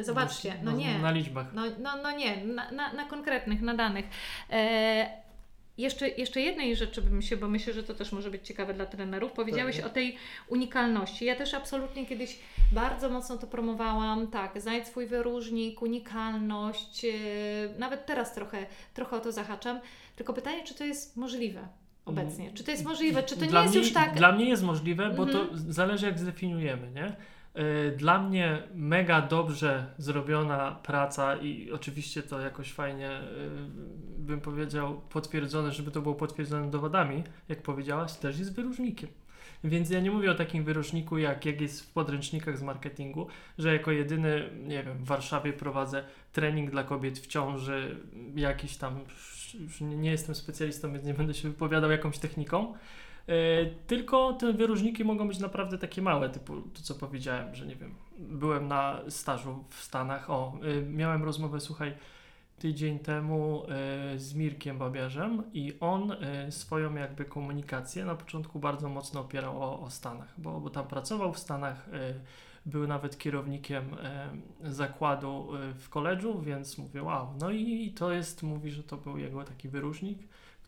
zobaczcie, 0.00 0.54
no, 0.62 0.70
no 0.70 0.76
nie. 0.76 0.98
Na 0.98 1.10
liczbach. 1.10 1.46
No, 1.54 1.62
no, 1.78 1.96
no 2.02 2.10
nie, 2.10 2.44
na, 2.44 2.70
na, 2.70 2.92
na 2.92 3.04
konkretnych, 3.04 3.62
na 3.62 3.74
danych. 3.74 4.04
E, 4.50 5.23
jeszcze, 5.78 6.08
jeszcze 6.08 6.40
jednej 6.40 6.76
rzeczy 6.76 7.02
bym 7.02 7.22
się, 7.22 7.36
bo 7.36 7.48
myślę, 7.48 7.72
że 7.72 7.82
to 7.82 7.94
też 7.94 8.12
może 8.12 8.30
być 8.30 8.46
ciekawe 8.46 8.74
dla 8.74 8.86
trenerów. 8.86 9.32
Powiedziałeś 9.32 9.76
Pewnie. 9.76 9.90
o 9.90 9.94
tej 9.94 10.16
unikalności. 10.48 11.24
Ja 11.24 11.36
też 11.36 11.54
absolutnie 11.54 12.06
kiedyś 12.06 12.38
bardzo 12.72 13.10
mocno 13.10 13.38
to 13.38 13.46
promowałam. 13.46 14.26
Tak, 14.26 14.60
znajdź 14.60 14.86
swój 14.86 15.06
wyróżnik, 15.06 15.82
unikalność. 15.82 17.04
Yy, 17.04 17.12
nawet 17.78 18.06
teraz 18.06 18.34
trochę, 18.34 18.66
trochę 18.94 19.16
o 19.16 19.20
to 19.20 19.32
zahaczam. 19.32 19.80
Tylko 20.16 20.32
pytanie, 20.32 20.64
czy 20.64 20.74
to 20.74 20.84
jest 20.84 21.16
możliwe? 21.16 21.68
Obecnie. 22.04 22.52
Czy 22.54 22.64
to 22.64 22.70
jest 22.70 22.84
możliwe? 22.84 23.22
Czy 23.22 23.36
to 23.36 23.46
dla 23.46 23.60
nie 23.60 23.64
jest 23.64 23.74
mnie, 23.74 23.84
już 23.84 23.92
tak? 23.92 24.14
Dla 24.14 24.32
mnie 24.32 24.48
jest 24.48 24.62
możliwe, 24.62 25.10
bo 25.10 25.26
to 25.26 25.42
mhm. 25.42 25.72
zależy 25.72 26.06
jak 26.06 26.18
zdefiniujemy, 26.18 26.90
nie? 26.90 27.16
Y, 27.58 27.96
dla 27.96 28.18
mnie 28.18 28.62
mega 28.74 29.22
dobrze 29.22 29.86
zrobiona 29.98 30.70
praca 30.82 31.36
i 31.36 31.72
oczywiście 31.72 32.22
to 32.22 32.40
jakoś 32.40 32.72
fajnie 32.72 33.10
y, 33.10 33.22
bym 34.18 34.40
powiedział 34.40 35.00
potwierdzone, 35.10 35.72
żeby 35.72 35.90
to 35.90 36.02
było 36.02 36.14
potwierdzone 36.14 36.70
dowodami, 36.70 37.22
jak 37.48 37.62
powiedziałaś, 37.62 38.12
też 38.12 38.38
jest 38.38 38.54
wyróżnikiem. 38.54 39.08
Więc 39.64 39.90
ja 39.90 40.00
nie 40.00 40.10
mówię 40.10 40.30
o 40.30 40.34
takim 40.34 40.64
wyróżniku, 40.64 41.18
jak, 41.18 41.46
jak 41.46 41.60
jest 41.60 41.82
w 41.82 41.92
podręcznikach 41.92 42.58
z 42.58 42.62
marketingu, 42.62 43.26
że 43.58 43.72
jako 43.72 43.90
jedyny, 43.90 44.50
nie 44.62 44.82
wiem, 44.82 44.98
w 44.98 45.04
Warszawie 45.04 45.52
prowadzę 45.52 46.04
trening 46.32 46.70
dla 46.70 46.84
kobiet 46.84 47.18
w 47.18 47.26
ciąży, 47.26 47.96
jakiś 48.36 48.76
tam, 48.76 49.00
już 49.60 49.80
nie 49.80 50.10
jestem 50.10 50.34
specjalistą, 50.34 50.92
więc 50.92 51.04
nie 51.04 51.14
będę 51.14 51.34
się 51.34 51.48
wypowiadał 51.48 51.90
jakąś 51.90 52.18
techniką, 52.18 52.74
tylko 53.86 54.32
te 54.32 54.52
wyróżniki 54.52 55.04
mogą 55.04 55.28
być 55.28 55.38
naprawdę 55.38 55.78
takie 55.78 56.02
małe, 56.02 56.28
typu 56.28 56.60
to 56.60 56.82
co 56.82 56.94
powiedziałem, 56.94 57.54
że 57.54 57.66
nie 57.66 57.76
wiem, 57.76 57.94
byłem 58.18 58.68
na 58.68 59.00
stażu 59.08 59.64
w 59.68 59.82
Stanach, 59.82 60.30
o, 60.30 60.58
e, 60.62 60.82
miałem 60.82 61.24
rozmowę, 61.24 61.60
słuchaj, 61.60 61.94
tydzień 62.58 62.98
temu 62.98 63.62
e, 63.68 64.18
z 64.18 64.34
Mirkiem 64.34 64.78
Babiarzem 64.78 65.42
i 65.52 65.72
on 65.80 66.12
e, 66.12 66.52
swoją 66.52 66.94
jakby 66.94 67.24
komunikację 67.24 68.04
na 68.04 68.14
początku 68.14 68.58
bardzo 68.58 68.88
mocno 68.88 69.20
opierał 69.20 69.62
o, 69.62 69.80
o 69.80 69.90
Stanach, 69.90 70.34
bo, 70.38 70.60
bo 70.60 70.70
tam 70.70 70.86
pracował 70.86 71.32
w 71.32 71.38
Stanach, 71.38 71.88
e, 71.92 72.14
był 72.66 72.86
nawet 72.86 73.18
kierownikiem 73.18 73.84
zakładu 74.62 75.48
w 75.78 75.88
koledżu, 75.88 76.40
więc 76.40 76.78
mówię 76.78 77.02
wow, 77.02 77.28
no 77.40 77.50
i 77.50 77.92
to 77.96 78.12
jest, 78.12 78.42
mówi, 78.42 78.70
że 78.70 78.82
to 78.82 78.96
był 78.96 79.18
jego 79.18 79.44
taki 79.44 79.68
wyróżnik 79.68 80.18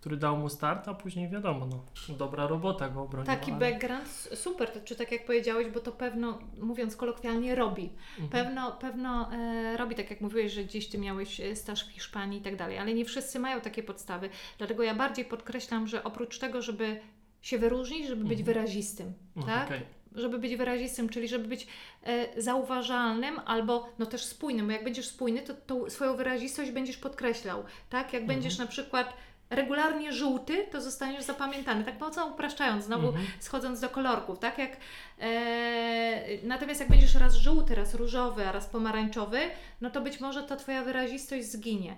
który 0.06 0.16
dał 0.16 0.36
mu 0.36 0.48
start, 0.48 0.88
a 0.88 0.94
później 0.94 1.28
wiadomo, 1.28 1.66
no, 1.66 1.84
dobra 2.14 2.46
robota 2.46 2.88
go 2.88 3.02
obroniła. 3.02 3.36
Taki 3.36 3.52
background 3.52 4.08
super, 4.34 4.70
czy 4.84 4.96
tak 4.96 5.12
jak 5.12 5.24
powiedziałeś, 5.24 5.66
bo 5.74 5.80
to 5.80 5.92
pewno, 5.92 6.38
mówiąc 6.60 6.96
kolokwialnie, 6.96 7.54
robi. 7.54 7.90
Mhm. 8.20 8.28
Pewno, 8.28 8.72
pewno 8.72 9.32
e, 9.32 9.76
robi, 9.76 9.94
tak 9.94 10.10
jak 10.10 10.20
mówiłeś, 10.20 10.52
że 10.52 10.64
gdzieś 10.64 10.88
Ty 10.88 10.98
miałeś 10.98 11.40
e, 11.40 11.56
staż 11.56 11.88
w 11.88 11.92
Hiszpanii 11.92 12.38
i 12.40 12.42
tak 12.42 12.56
dalej, 12.56 12.78
ale 12.78 12.94
nie 12.94 13.04
wszyscy 13.04 13.38
mają 13.38 13.60
takie 13.60 13.82
podstawy. 13.82 14.30
Dlatego 14.58 14.82
ja 14.82 14.94
bardziej 14.94 15.24
podkreślam, 15.24 15.86
że 15.86 16.04
oprócz 16.04 16.38
tego, 16.38 16.62
żeby 16.62 17.00
się 17.42 17.58
wyróżnić, 17.58 18.06
żeby 18.06 18.24
być 18.24 18.40
mhm. 18.40 18.46
wyrazistym, 18.46 19.12
mhm, 19.36 19.58
tak? 19.58 19.66
Okay 19.66 19.96
żeby 20.16 20.38
być 20.38 20.56
wyrazistym, 20.56 21.08
czyli 21.08 21.28
żeby 21.28 21.48
być 21.48 21.66
e, 22.02 22.42
zauważalnym 22.42 23.40
albo 23.46 23.88
no 23.98 24.06
też 24.06 24.24
spójnym, 24.24 24.66
bo 24.66 24.72
jak 24.72 24.84
będziesz 24.84 25.08
spójny, 25.08 25.42
to, 25.42 25.54
to 25.54 25.90
swoją 25.90 26.16
wyrazistość 26.16 26.70
będziesz 26.70 26.96
podkreślał, 26.96 27.64
tak? 27.90 28.12
Jak 28.12 28.22
mhm. 28.22 28.26
będziesz 28.26 28.58
na 28.58 28.66
przykład 28.66 29.14
regularnie 29.50 30.12
żółty, 30.12 30.66
to 30.72 30.80
zostaniesz 30.80 31.24
zapamiętany. 31.24 31.84
Tak 31.84 32.00
mocno 32.00 32.26
upraszczając, 32.26 32.84
znowu 32.84 33.08
mhm. 33.08 33.26
schodząc 33.40 33.80
do 33.80 33.88
kolorków, 33.88 34.38
tak 34.38 34.58
jak 34.58 34.76
e, 35.20 36.22
natomiast 36.42 36.80
jak 36.80 36.88
będziesz 36.88 37.14
raz 37.14 37.34
żółty, 37.34 37.74
raz 37.74 37.94
różowy, 37.94 38.48
a 38.48 38.52
raz 38.52 38.66
pomarańczowy, 38.66 39.38
no 39.80 39.90
to 39.90 40.00
być 40.00 40.20
może 40.20 40.42
ta 40.42 40.56
Twoja 40.56 40.84
wyrazistość 40.84 41.46
zginie. 41.46 41.96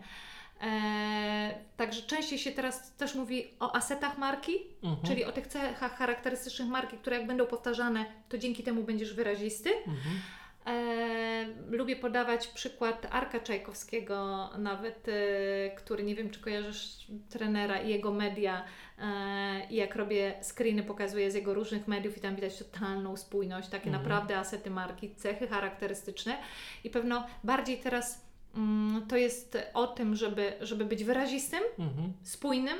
E, 0.60 1.54
także 1.76 2.02
częściej 2.02 2.38
się 2.38 2.52
teraz 2.52 2.92
też 2.94 3.14
mówi 3.14 3.46
o 3.60 3.76
asetach 3.76 4.18
marki, 4.18 4.52
mhm. 4.82 5.06
czyli 5.06 5.24
o 5.24 5.32
tych 5.32 5.46
cechach 5.46 5.96
charakterystycznych 5.98 6.68
marki, 6.68 6.96
które 6.96 7.16
jak 7.16 7.26
będą 7.26 7.46
powtarzane, 7.46 8.04
to 8.28 8.38
dzięki 8.38 8.62
temu 8.62 8.82
będziesz 8.82 9.14
wyrazisty. 9.14 9.70
Mhm. 9.76 10.20
E, 10.68 11.46
lubię 11.70 11.96
podawać 11.96 12.46
przykład 12.46 13.06
Arka 13.10 13.40
Czajkowskiego, 13.40 14.50
nawet, 14.58 15.08
e, 15.08 15.70
który 15.70 16.02
nie 16.02 16.14
wiem, 16.14 16.30
czy 16.30 16.40
kojarzysz 16.40 17.06
trenera 17.30 17.82
i 17.82 17.88
jego 17.88 18.12
media. 18.12 18.64
E, 18.98 19.66
I 19.70 19.76
jak 19.76 19.96
robię 19.96 20.34
screeny, 20.42 20.82
pokazuję 20.82 21.30
z 21.30 21.34
jego 21.34 21.54
różnych 21.54 21.88
mediów 21.88 22.18
i 22.18 22.20
tam 22.20 22.34
widać 22.34 22.58
totalną 22.58 23.16
spójność, 23.16 23.68
takie 23.68 23.86
mhm. 23.86 24.02
naprawdę 24.02 24.38
asety 24.38 24.70
marki, 24.70 25.14
cechy 25.14 25.48
charakterystyczne. 25.48 26.38
I 26.84 26.90
pewno 26.90 27.26
bardziej 27.44 27.78
teraz 27.78 28.24
mm, 28.56 29.06
to 29.06 29.16
jest 29.16 29.58
o 29.74 29.86
tym, 29.86 30.16
żeby, 30.16 30.52
żeby 30.60 30.84
być 30.84 31.04
wyrazistym, 31.04 31.60
mhm. 31.78 32.12
spójnym, 32.22 32.78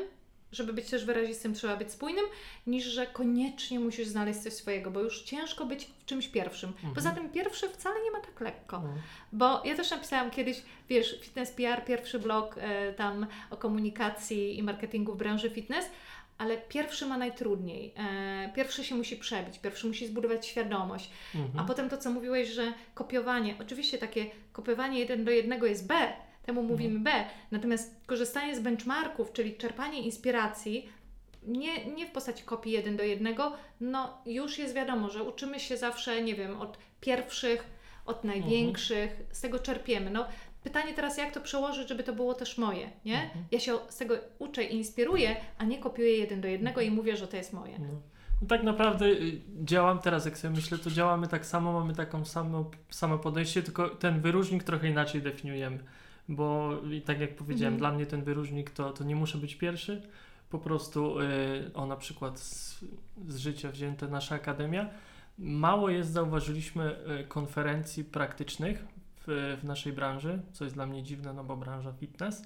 żeby 0.52 0.72
być 0.72 0.90
też 0.90 1.04
wyrazistym, 1.04 1.54
trzeba 1.54 1.76
być 1.76 1.92
spójnym, 1.92 2.24
niż 2.66 2.84
że 2.84 3.06
koniecznie 3.06 3.80
musisz 3.80 4.08
znaleźć 4.08 4.40
coś 4.40 4.52
swojego, 4.52 4.90
bo 4.90 5.00
już 5.00 5.22
ciężko 5.22 5.66
być 5.66 5.84
w 5.84 6.04
czymś 6.04 6.28
pierwszym. 6.28 6.70
Mhm. 6.70 6.94
Poza 6.94 7.10
tym 7.10 7.30
pierwszy 7.30 7.68
wcale 7.68 8.02
nie 8.04 8.10
ma 8.10 8.20
tak 8.20 8.40
lekko. 8.40 8.76
Mhm. 8.76 8.94
Bo 9.32 9.62
ja 9.64 9.76
też 9.76 9.90
napisałam 9.90 10.30
kiedyś, 10.30 10.62
wiesz, 10.88 11.20
Fitness 11.20 11.50
PR, 11.50 11.84
pierwszy 11.84 12.18
blog 12.18 12.56
e, 12.58 12.92
tam 12.92 13.26
o 13.50 13.56
komunikacji 13.56 14.58
i 14.58 14.62
marketingu 14.62 15.12
w 15.12 15.18
branży 15.18 15.50
fitness, 15.50 15.90
ale 16.38 16.58
pierwszy 16.58 17.06
ma 17.06 17.18
najtrudniej. 17.18 17.94
E, 17.96 18.52
pierwszy 18.56 18.84
się 18.84 18.94
musi 18.94 19.16
przebić, 19.16 19.58
pierwszy 19.58 19.86
musi 19.86 20.06
zbudować 20.06 20.46
świadomość. 20.46 21.10
Mhm. 21.34 21.58
A 21.58 21.64
potem 21.64 21.88
to, 21.88 21.98
co 21.98 22.10
mówiłeś, 22.10 22.48
że 22.48 22.72
kopiowanie, 22.94 23.54
oczywiście 23.60 23.98
takie 23.98 24.26
kopiowanie 24.52 24.98
jeden 24.98 25.24
do 25.24 25.30
jednego 25.30 25.66
jest 25.66 25.86
B, 25.86 26.12
temu 26.48 26.62
mówimy 26.62 27.00
B. 27.00 27.10
Natomiast 27.50 28.00
korzystanie 28.06 28.56
z 28.56 28.60
benchmarków, 28.60 29.32
czyli 29.32 29.56
czerpanie 29.56 30.02
inspiracji, 30.02 30.88
nie, 31.42 31.86
nie 31.86 32.06
w 32.06 32.10
postaci 32.10 32.44
kopii 32.44 32.72
jeden 32.72 32.96
do 32.96 33.02
jednego, 33.02 33.52
no 33.80 34.18
już 34.26 34.58
jest 34.58 34.74
wiadomo, 34.74 35.10
że 35.10 35.22
uczymy 35.22 35.60
się 35.60 35.76
zawsze, 35.76 36.22
nie 36.22 36.34
wiem, 36.34 36.60
od 36.60 36.78
pierwszych, 37.00 37.64
od 38.06 38.24
największych, 38.24 39.10
mhm. 39.10 39.28
z 39.32 39.40
tego 39.40 39.58
czerpiemy. 39.58 40.10
No, 40.10 40.26
pytanie 40.64 40.94
teraz, 40.94 41.18
jak 41.18 41.34
to 41.34 41.40
przełożyć, 41.40 41.88
żeby 41.88 42.02
to 42.02 42.12
było 42.12 42.34
też 42.34 42.58
moje, 42.58 42.90
nie? 43.04 43.22
Mhm. 43.22 43.44
Ja 43.50 43.60
się 43.60 43.78
z 43.88 43.96
tego 43.96 44.14
uczę 44.38 44.64
i 44.64 44.76
inspiruję, 44.76 45.36
a 45.58 45.64
nie 45.64 45.78
kopiuję 45.78 46.18
jeden 46.18 46.40
do 46.40 46.48
jednego 46.48 46.80
i 46.80 46.90
mówię, 46.90 47.16
że 47.16 47.28
to 47.28 47.36
jest 47.36 47.52
moje. 47.52 47.78
No. 47.78 47.88
No 48.42 48.48
tak 48.48 48.62
naprawdę 48.62 49.06
y, 49.06 49.40
działam 49.64 49.98
teraz, 49.98 50.24
jak 50.24 50.38
sobie 50.38 50.54
myślę, 50.54 50.78
to 50.78 50.90
działamy 50.90 51.28
tak 51.28 51.46
samo, 51.46 51.72
mamy 51.72 51.94
taką 51.94 52.24
samo, 52.24 52.70
samo 52.90 53.18
podejście, 53.18 53.62
tylko 53.62 53.88
ten 53.88 54.20
wyróżnik 54.20 54.64
trochę 54.64 54.88
inaczej 54.88 55.22
definiujemy 55.22 55.78
bo 56.28 56.72
i 56.92 57.02
tak 57.02 57.20
jak 57.20 57.36
powiedziałem, 57.36 57.74
mhm. 57.74 57.78
dla 57.78 57.98
mnie 57.98 58.06
ten 58.06 58.22
wyróżnik 58.22 58.70
to, 58.70 58.92
to 58.92 59.04
nie 59.04 59.16
muszę 59.16 59.38
być 59.38 59.54
pierwszy, 59.54 60.02
po 60.50 60.58
prostu 60.58 61.20
y, 61.20 61.70
o 61.74 61.86
na 61.86 61.96
przykład 61.96 62.40
z, 62.40 62.84
z 63.28 63.36
życia 63.36 63.70
wzięte 63.70 64.08
nasza 64.08 64.34
akademia. 64.34 64.90
Mało 65.38 65.90
jest, 65.90 66.12
zauważyliśmy, 66.12 66.96
y, 67.20 67.24
konferencji 67.24 68.04
praktycznych 68.04 68.84
w, 69.26 69.56
w 69.60 69.64
naszej 69.64 69.92
branży, 69.92 70.42
co 70.52 70.64
jest 70.64 70.76
dla 70.76 70.86
mnie 70.86 71.02
dziwne, 71.02 71.32
no 71.32 71.44
bo 71.44 71.56
branża 71.56 71.92
fitness. 71.92 72.42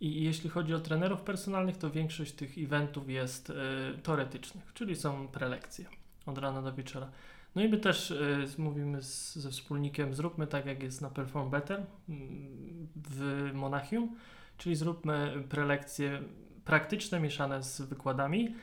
I 0.00 0.24
jeśli 0.24 0.50
chodzi 0.50 0.74
o 0.74 0.80
trenerów 0.80 1.20
personalnych, 1.20 1.76
to 1.76 1.90
większość 1.90 2.32
tych 2.32 2.58
eventów 2.58 3.10
jest 3.10 3.50
y, 3.50 3.54
teoretycznych, 4.02 4.72
czyli 4.74 4.96
są 4.96 5.28
prelekcje 5.28 5.84
od 6.26 6.38
rana 6.38 6.62
do 6.62 6.72
wieczora. 6.72 7.08
No 7.54 7.62
i 7.62 7.68
my 7.68 7.78
też 7.78 8.10
y, 8.10 8.46
mówimy 8.58 9.02
z, 9.02 9.36
ze 9.36 9.50
wspólnikiem, 9.50 10.14
zróbmy 10.14 10.46
tak 10.46 10.66
jak 10.66 10.82
jest 10.82 11.00
na 11.00 11.10
Perform 11.10 11.50
Better 11.50 11.86
mm, 12.08 12.88
w 12.96 13.50
Monachium, 13.54 14.16
czyli 14.58 14.76
zróbmy 14.76 15.44
prelekcje 15.48 16.22
praktyczne 16.64 17.20
mieszane 17.20 17.62
z 17.62 17.80
wykładami. 17.80 18.54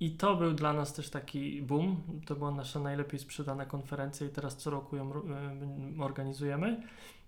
I 0.00 0.10
to 0.10 0.36
był 0.36 0.52
dla 0.52 0.72
nas 0.72 0.94
też 0.94 1.10
taki 1.10 1.62
boom. 1.62 2.02
To 2.26 2.34
była 2.36 2.50
nasza 2.50 2.80
najlepiej 2.80 3.20
sprzedana 3.20 3.66
konferencja 3.66 4.26
i 4.26 4.30
teraz 4.30 4.56
co 4.56 4.70
roku 4.70 4.96
ją 4.96 5.10
y, 5.10 6.02
organizujemy. 6.02 6.82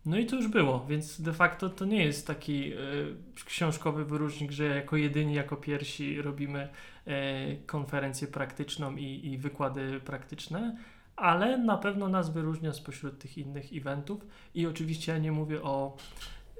No 0.06 0.18
i 0.18 0.26
to 0.26 0.36
już 0.36 0.48
było, 0.48 0.86
więc 0.88 1.20
de 1.20 1.32
facto 1.32 1.70
to 1.70 1.84
nie 1.84 2.04
jest 2.04 2.26
taki 2.26 2.72
y, 2.72 2.76
książkowy 3.44 4.04
wyróżnik, 4.04 4.50
że 4.50 4.64
jako 4.64 4.96
jedyni, 4.96 5.34
jako 5.34 5.56
pierwsi 5.56 6.22
robimy 6.22 6.68
y, 7.06 7.10
konferencję 7.66 8.28
praktyczną 8.28 8.96
i, 8.96 9.26
i 9.32 9.38
wykłady 9.38 10.00
praktyczne 10.00 10.76
ale 11.18 11.58
na 11.58 11.76
pewno 11.76 12.08
nas 12.08 12.30
wyróżnia 12.30 12.72
spośród 12.72 13.18
tych 13.18 13.38
innych 13.38 13.72
eventów 13.72 14.26
i 14.54 14.66
oczywiście 14.66 15.12
ja 15.12 15.18
nie 15.18 15.32
mówię 15.32 15.62
o 15.62 15.96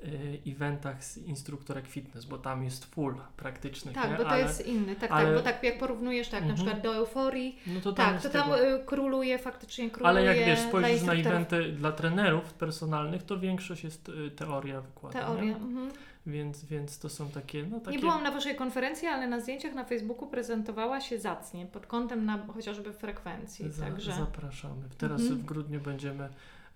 y, 0.05 0.41
eventach 0.47 1.05
z 1.05 1.17
instruktorek 1.17 1.87
fitness, 1.87 2.25
bo 2.25 2.39
tam 2.39 2.65
jest 2.65 2.85
full 2.85 3.15
praktycznych. 3.37 3.95
Tak, 3.95 4.11
nie? 4.11 4.17
bo 4.17 4.23
to 4.23 4.29
ale, 4.29 4.43
jest 4.43 4.67
inny. 4.67 4.97
Tak, 4.97 5.11
ale... 5.11 5.25
tak, 5.25 5.35
bo 5.35 5.41
tak 5.43 5.63
jak 5.63 5.79
porównujesz 5.79 6.29
tak, 6.29 6.41
na 6.45 6.51
mhm. 6.51 6.57
przykład 6.57 6.83
do 6.83 6.95
euforii, 6.95 7.59
no 7.67 7.81
to 7.81 7.93
tam 7.93 8.13
tak, 8.13 8.23
to 8.23 8.29
tam 8.29 8.43
tego. 8.51 8.67
Y, 8.67 8.85
króluje, 8.85 9.39
faktycznie 9.39 9.91
króluje. 9.91 10.09
Ale 10.09 10.25
jak 10.25 10.47
wiesz, 10.47 10.59
spojrzysz 10.59 11.03
na 11.03 11.13
eventy 11.13 11.73
dla 11.73 11.93
trenerów 11.93 12.55
personalnych, 12.55 13.23
to 13.23 13.39
większość 13.39 13.85
jest 13.85 14.09
y, 14.09 14.31
teoria 14.31 14.81
wykładu. 14.81 15.19
Teoria. 15.19 15.57
Mhm. 15.57 15.91
Więc, 16.29 16.65
więc 16.65 16.99
to 16.99 17.09
są 17.09 17.31
takie, 17.31 17.67
no 17.67 17.81
takie... 17.81 17.97
Nie 17.97 17.99
byłam 17.99 18.23
na 18.23 18.31
Waszej 18.31 18.57
konferencji, 18.57 19.09
ale 19.09 19.29
na 19.29 19.41
zdjęciach 19.41 19.75
na 19.75 19.85
Facebooku 19.85 20.29
prezentowała 20.29 21.01
się 21.01 21.19
zacnie, 21.19 21.67
pod 21.67 21.87
kątem 21.87 22.25
na 22.25 22.47
chociażby 22.47 22.93
frekwencji. 22.93 23.73
Za, 23.73 23.85
także... 23.85 24.13
Zapraszamy. 24.13 24.83
Teraz 24.99 25.21
mhm. 25.21 25.41
w 25.41 25.45
grudniu 25.45 25.81
będziemy 25.81 26.29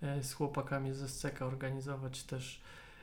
e, 0.02 0.22
z 0.22 0.32
chłopakami 0.32 0.92
ze 0.92 1.08
SCEKA 1.08 1.46
organizować 1.46 2.22
też 2.22 2.60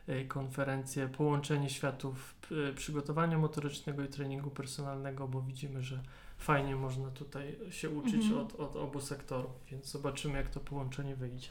e, 0.07 0.23
konferencję 0.23 1.07
Połączenie 1.07 1.69
światów 1.69 2.35
e, 2.69 2.73
przygotowania 2.73 3.37
motorycznego 3.37 4.03
i 4.03 4.07
treningu 4.07 4.49
personalnego, 4.49 5.27
bo 5.27 5.41
widzimy, 5.41 5.83
że 5.83 5.99
fajnie 6.37 6.75
można 6.75 7.11
tutaj 7.11 7.55
się 7.69 7.89
uczyć 7.89 8.23
mhm. 8.23 8.37
od, 8.41 8.55
od 8.55 8.75
obu 8.75 9.01
sektorów, 9.01 9.51
więc 9.71 9.85
zobaczymy, 9.85 10.37
jak 10.37 10.49
to 10.49 10.59
połączenie 10.59 11.15
wyjdzie. 11.15 11.49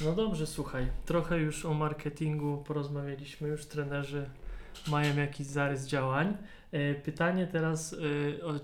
No 0.00 0.12
dobrze, 0.12 0.46
słuchaj, 0.46 0.90
trochę 1.04 1.38
już 1.38 1.64
o 1.64 1.74
marketingu 1.74 2.64
porozmawialiśmy, 2.66 3.48
już 3.48 3.66
trenerzy 3.66 4.30
mają 4.88 5.16
jakiś 5.16 5.46
zarys 5.46 5.86
działań. 5.86 6.36
E, 6.72 6.94
pytanie 6.94 7.46
teraz 7.46 7.92
e, 7.92 7.96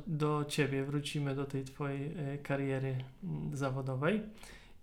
do 0.07 0.45
Ciebie, 0.49 0.85
wrócimy 0.85 1.35
do 1.35 1.45
tej 1.45 1.65
Twojej 1.65 2.15
e, 2.17 2.39
kariery 2.39 3.05
mm, 3.25 3.57
zawodowej. 3.57 4.23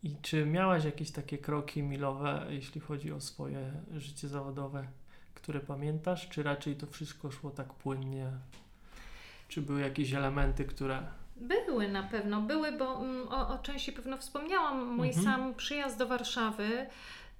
I 0.03 0.15
czy 0.21 0.45
miałaś 0.45 0.85
jakieś 0.85 1.11
takie 1.11 1.37
kroki 1.37 1.83
milowe, 1.83 2.45
jeśli 2.49 2.81
chodzi 2.81 3.11
o 3.11 3.21
swoje 3.21 3.71
życie 3.95 4.27
zawodowe, 4.27 4.87
które 5.33 5.59
pamiętasz, 5.59 6.29
czy 6.29 6.43
raczej 6.43 6.75
to 6.75 6.87
wszystko 6.87 7.31
szło 7.31 7.51
tak 7.51 7.73
płynnie? 7.73 8.31
Czy 9.47 9.61
były 9.61 9.81
jakieś 9.81 10.13
elementy, 10.13 10.65
które 10.65 11.03
były 11.39 11.87
na 11.87 12.03
pewno, 12.03 12.41
były, 12.41 12.71
bo 12.71 12.99
mm, 12.99 13.27
o, 13.27 13.49
o 13.49 13.57
części 13.57 13.91
pewno 13.91 14.17
wspomniałam. 14.17 14.85
Mój 14.85 15.07
mhm. 15.07 15.25
sam 15.25 15.55
przyjazd 15.55 15.97
do 15.97 16.07
Warszawy 16.07 16.87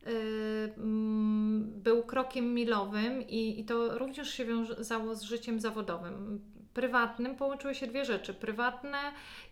y, 0.07 0.73
mm, 0.77 1.81
był 1.83 2.03
krokiem 2.03 2.53
milowym 2.53 3.21
i, 3.21 3.59
i 3.59 3.65
to 3.65 3.97
również 3.97 4.29
się 4.29 4.45
wiązało 4.45 5.15
z 5.15 5.21
życiem 5.21 5.59
zawodowym. 5.59 6.41
Prywatnym 6.73 7.35
połączyły 7.35 7.75
się 7.75 7.87
dwie 7.87 8.05
rzeczy, 8.05 8.33
prywatne 8.33 8.97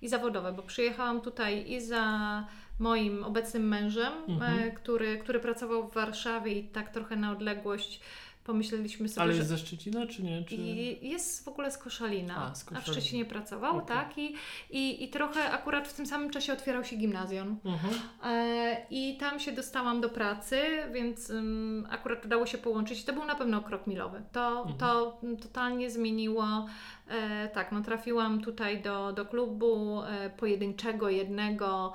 i 0.02 0.08
zawodowe, 0.08 0.54
bo 0.54 0.64
przyjechałam 0.64 1.22
tutaj 1.22 1.72
i 1.72 1.82
za 1.82 2.46
moim 2.80 3.24
obecnym 3.24 3.68
mężem, 3.68 4.14
Mhm. 4.28 4.60
e, 4.60 4.72
który, 4.72 5.18
który 5.18 5.40
pracował 5.40 5.88
w 5.88 5.94
Warszawie 5.94 6.52
i 6.52 6.64
tak 6.64 6.90
trochę 6.90 7.16
na 7.16 7.32
odległość 7.32 8.02
pomyśleliśmy 8.46 9.10
sobie, 9.10 9.22
Ale 9.22 9.32
że 9.32 9.38
jest 9.38 9.50
ze 9.50 9.58
Szczecina, 9.58 10.08
czy 10.08 10.24
nie? 10.24 10.44
Czy... 10.44 10.56
jest 11.02 11.46
w 11.46 11.48
ogóle 11.48 11.72
z 11.72 11.78
Koszalina, 11.78 12.38
A, 12.38 12.56
z 12.56 12.62
a 12.62 12.66
w 12.66 12.66
Koszalina. 12.66 12.94
Szczecinie 12.94 13.26
pracował, 13.26 13.78
Okej. 13.78 13.88
tak? 13.88 14.18
I, 14.18 14.36
i, 14.70 15.04
I 15.04 15.10
trochę 15.10 15.52
akurat 15.52 15.88
w 15.88 15.94
tym 15.94 16.06
samym 16.06 16.30
czasie 16.30 16.54
otwierał 16.54 16.84
się 16.84 16.96
gimnazjon. 16.96 17.58
Mhm. 17.66 17.94
E, 18.24 18.86
I 18.90 19.18
tam 19.18 19.40
się 19.40 19.52
dostałam 19.52 20.02
do 20.02 20.10
pracy, 20.10 20.62
więc 20.94 21.30
ym, 21.30 21.88
akurat 21.90 22.26
udało 22.26 22.46
się 22.46 22.58
połączyć. 22.58 23.04
To 23.06 23.14
był 23.14 23.26
na 23.26 23.36
pewno 23.36 23.62
krok 23.62 23.88
milowy. 23.88 24.22
To, 24.32 24.58
Mhm. 24.60 24.78
to 24.78 25.18
mm, 25.24 25.38
totalnie 25.38 25.92
zmieniło. 25.92 26.66
E, 27.08 27.48
tak, 27.50 27.72
no 27.72 27.82
trafiłam 27.82 28.42
tutaj 28.42 28.82
do, 28.82 29.14
do 29.14 29.26
klubu 29.26 30.02
e, 30.02 30.30
pojedynczego, 30.30 31.10
jednego. 31.10 31.94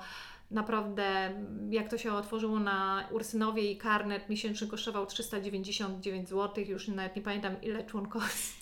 Naprawdę, 0.51 1.31
jak 1.69 1.89
to 1.89 1.97
się 1.97 2.13
otworzyło 2.13 2.59
na 2.59 3.07
Ursynowie 3.11 3.71
i 3.71 3.77
karnet 3.77 4.29
miesięczny 4.29 4.67
kosztował 4.67 5.05
399 5.05 6.29
zł, 6.29 6.63
już 6.67 6.87
nawet 6.87 7.15
nie 7.15 7.21
pamiętam 7.21 7.61
ile 7.61 7.83
członkostwo. 7.83 8.61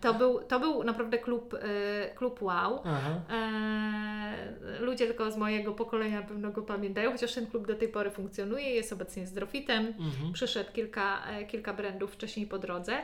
To 0.00 0.14
był, 0.14 0.40
to 0.40 0.60
był 0.60 0.84
naprawdę 0.84 1.18
klub, 1.18 1.54
e, 1.54 2.14
klub 2.14 2.42
wow. 2.42 2.82
Eee, 3.30 4.34
ludzie 4.80 5.06
tylko 5.06 5.30
z 5.30 5.36
mojego 5.36 5.72
pokolenia 5.72 6.22
pewno 6.22 6.50
go 6.50 6.62
pamiętają, 6.62 7.12
chociaż 7.12 7.34
ten 7.34 7.46
klub 7.46 7.66
do 7.66 7.74
tej 7.74 7.88
pory 7.88 8.10
funkcjonuje, 8.10 8.70
jest 8.70 8.92
obecnie 8.92 9.26
zdrofitem. 9.26 9.86
Mhm. 9.86 10.32
Przyszedł 10.32 10.72
kilka, 10.72 11.26
e, 11.26 11.44
kilka 11.44 11.74
brandów 11.74 12.12
wcześniej 12.12 12.46
po 12.46 12.58
drodze. 12.58 12.98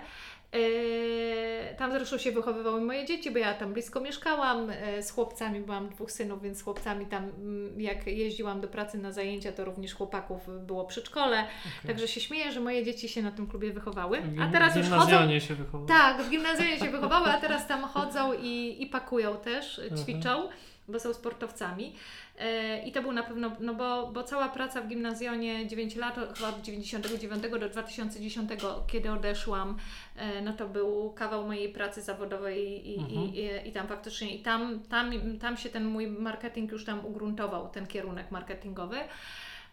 Eee, 0.53 1.77
tam 1.77 1.93
zresztą 1.93 2.19
się 2.19 2.33
wychowywały 2.33 2.81
moje 2.81 3.05
dzieci, 3.07 3.31
bo 3.31 3.39
ja 3.39 3.55
tam 3.55 3.73
blisko 3.73 4.01
mieszkałam 4.01 4.71
e, 4.71 5.03
z 5.03 5.11
chłopcami, 5.11 5.61
bo 5.61 5.73
mam 5.73 5.89
dwóch 5.89 6.13
synów, 6.13 6.43
więc 6.43 6.59
z 6.59 6.63
chłopcami 6.63 7.07
tam 7.07 7.25
mm, 7.25 7.81
jak 7.81 8.07
jeździłam 8.07 8.61
do 8.61 8.69
pracy 8.69 8.99
na 8.99 9.13
zajęcia, 9.13 9.53
to 9.53 9.65
również 9.65 9.95
chłopaków 9.95 10.67
było 10.67 10.85
przedszkole. 10.85 11.39
Okej. 11.39 11.87
Także 11.87 12.09
się 12.09 12.21
śmieję, 12.21 12.53
że 12.53 12.61
moje 12.61 12.85
dzieci 12.85 13.09
się 13.09 13.23
na 13.23 13.31
tym 13.31 13.47
klubie 13.47 13.73
wychowały. 13.73 14.21
W 14.21 14.41
A 14.41 14.47
teraz 14.49 14.77
już 14.77 14.89
chodzą 14.89 15.07
gimnazjonie 15.07 15.41
się 15.41 15.55
wychował. 15.55 15.87
tak, 15.89 16.23
w 16.23 16.31
gimnazjum 16.31 16.79
się 16.79 16.91
wychowały, 16.91 17.27
a 17.27 17.41
teraz 17.41 17.67
tam 17.67 17.83
chodzą 17.83 18.33
i, 18.43 18.77
i 18.83 18.87
pakują 18.87 19.37
też, 19.37 19.81
ćwiczą, 20.03 20.49
bo 20.89 21.01
są 21.01 21.15
sportowcami. 21.15 21.95
E, 22.41 22.83
I 22.83 22.93
to 22.93 23.03
był 23.03 23.13
na 23.13 23.23
pewno, 23.23 23.51
no 23.61 23.75
bo, 23.75 24.07
bo 24.07 24.23
cała 24.23 24.49
praca 24.49 24.81
w 24.81 24.89
gimnazjonie 24.89 25.67
9 25.67 25.97
lat, 25.97 26.17
chyba 26.37 26.49
od 26.49 26.61
99 26.61 27.43
do 27.61 27.69
2010, 27.69 28.51
kiedy 28.87 29.13
odeszłam, 29.13 29.77
e, 30.17 30.43
no 30.43 30.53
to 30.53 30.69
był 30.69 31.13
kawał 31.13 31.47
mojej 31.47 31.69
pracy 31.69 32.03
zawodowej 32.03 32.91
i, 32.91 32.99
Mhm. 32.99 33.13
i, 33.13 33.39
i, 33.39 33.69
i 33.69 33.73
tam 33.73 33.87
faktycznie, 33.89 34.35
i 34.37 34.43
tam, 34.43 34.81
tam, 34.81 35.13
tam 35.41 35.57
się 35.57 35.69
ten 35.69 35.85
mój 35.85 36.07
marketing 36.07 36.73
już 36.73 36.85
tam 36.85 37.07
ugruntował, 37.07 37.69
ten 37.69 37.87
kierunek 37.87 38.31
marketingowy. 38.31 38.97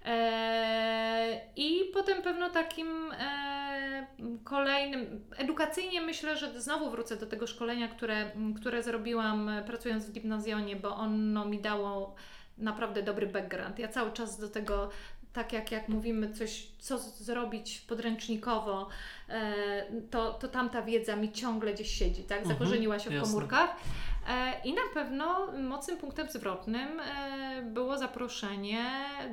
E, 0.05 1.41
I 1.55 1.91
potem 1.93 2.22
pewno 2.22 2.49
takim 2.49 2.88
kolejnym, 4.43 5.26
edukacyjnie 5.38 6.01
myślę, 6.01 6.38
że 6.38 6.61
znowu 6.61 6.89
wrócę 6.89 7.18
do 7.18 7.26
tego 7.26 7.47
szkolenia, 7.47 7.88
które, 7.88 8.32
które 8.55 8.84
zrobiłam 8.84 9.51
pracując 9.65 10.05
w 10.05 10.11
gimnazjonie, 10.11 10.76
bo 10.76 10.95
ono 10.95 11.45
mi 11.45 11.59
dało 11.59 12.15
naprawdę 12.57 13.03
dobry 13.03 13.27
background. 13.27 13.79
Ja 13.79 13.87
cały 13.87 14.11
czas 14.11 14.39
do 14.39 14.49
tego, 14.49 14.89
tak 15.34 15.53
jak, 15.53 15.71
jak 15.71 15.89
mówimy, 15.89 16.34
coś, 16.34 16.67
co 16.80 16.99
zrobić 16.99 17.82
podręcznikowo, 17.82 18.88
e, 19.30 19.53
to, 20.11 20.34
to 20.34 20.47
tamta 20.47 20.82
wiedza 20.82 21.15
mi 21.15 21.32
ciągle 21.32 21.73
gdzieś 21.73 21.91
siedzi, 21.91 22.23
tak? 22.23 22.38
Mhm, 22.39 22.57
Zakorzeniła 22.57 22.99
się 22.99 23.09
w 23.09 23.21
komórkach. 23.21 23.75
E, 24.30 24.61
I 24.63 24.73
na 24.73 24.82
pewno 24.93 25.47
mocnym 25.61 25.97
punktem 25.97 26.30
zwrotnym 26.30 26.99
e, 26.99 27.61
było 27.65 27.97
zaproszenie 27.97 28.86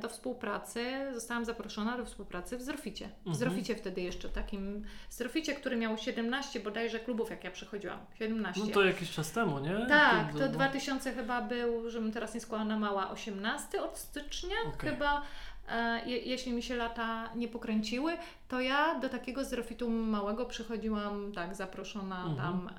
do 0.02 0.08
współpracy. 0.08 0.84
Zostałam 1.14 1.44
zaproszona 1.44 1.96
do 1.96 2.04
współpracy 2.04 2.56
w 2.56 2.62
Zdroficie. 2.62 3.04
W 3.08 3.10
Mhm. 3.18 3.34
Zdroficie 3.36 3.76
wtedy 3.76 4.00
jeszcze 4.00 4.28
takim 4.28 4.84
Zdroficie, 5.10 5.54
który 5.54 5.76
miał 5.76 5.98
17 5.98 6.60
bodajże 6.60 7.00
klubów, 7.00 7.30
jak 7.30 7.44
ja 7.44 7.50
przychodziłam. 7.50 7.98
17. 8.18 8.60
No 8.66 8.74
to 8.74 8.84
jakiś 8.84 9.10
czas 9.10 9.32
temu, 9.32 9.58
nie? 9.58 9.86
Tak, 9.88 10.32
To- 10.32 10.38
to 10.38 10.44
to- 10.46 10.52
2000 10.52 11.12
chyba 11.12 11.42
był, 11.42 11.90
żebym 11.90 12.12
teraz 12.12 12.34
nie 12.34 12.40
skłamała 12.40 12.78
mała, 12.80 13.10
18 13.10 13.82
od 13.82 13.98
stycznia 13.98 14.56
Okej. 14.74 14.90
chyba. 14.90 15.22
E, 15.68 16.00
je, 16.10 16.16
jeśli 16.18 16.52
mi 16.52 16.62
się 16.62 16.76
lata 16.76 17.30
nie 17.36 17.48
pokręciły, 17.48 18.12
to 18.48 18.60
ja 18.60 18.98
do 19.00 19.08
takiego 19.08 19.44
zdrofitu 19.44 19.90
małego 19.90 20.46
przychodziłam, 20.46 21.32
tak, 21.32 21.54
zaproszona 21.54 22.24
Mhm. 22.24 22.36
tam 22.36 22.70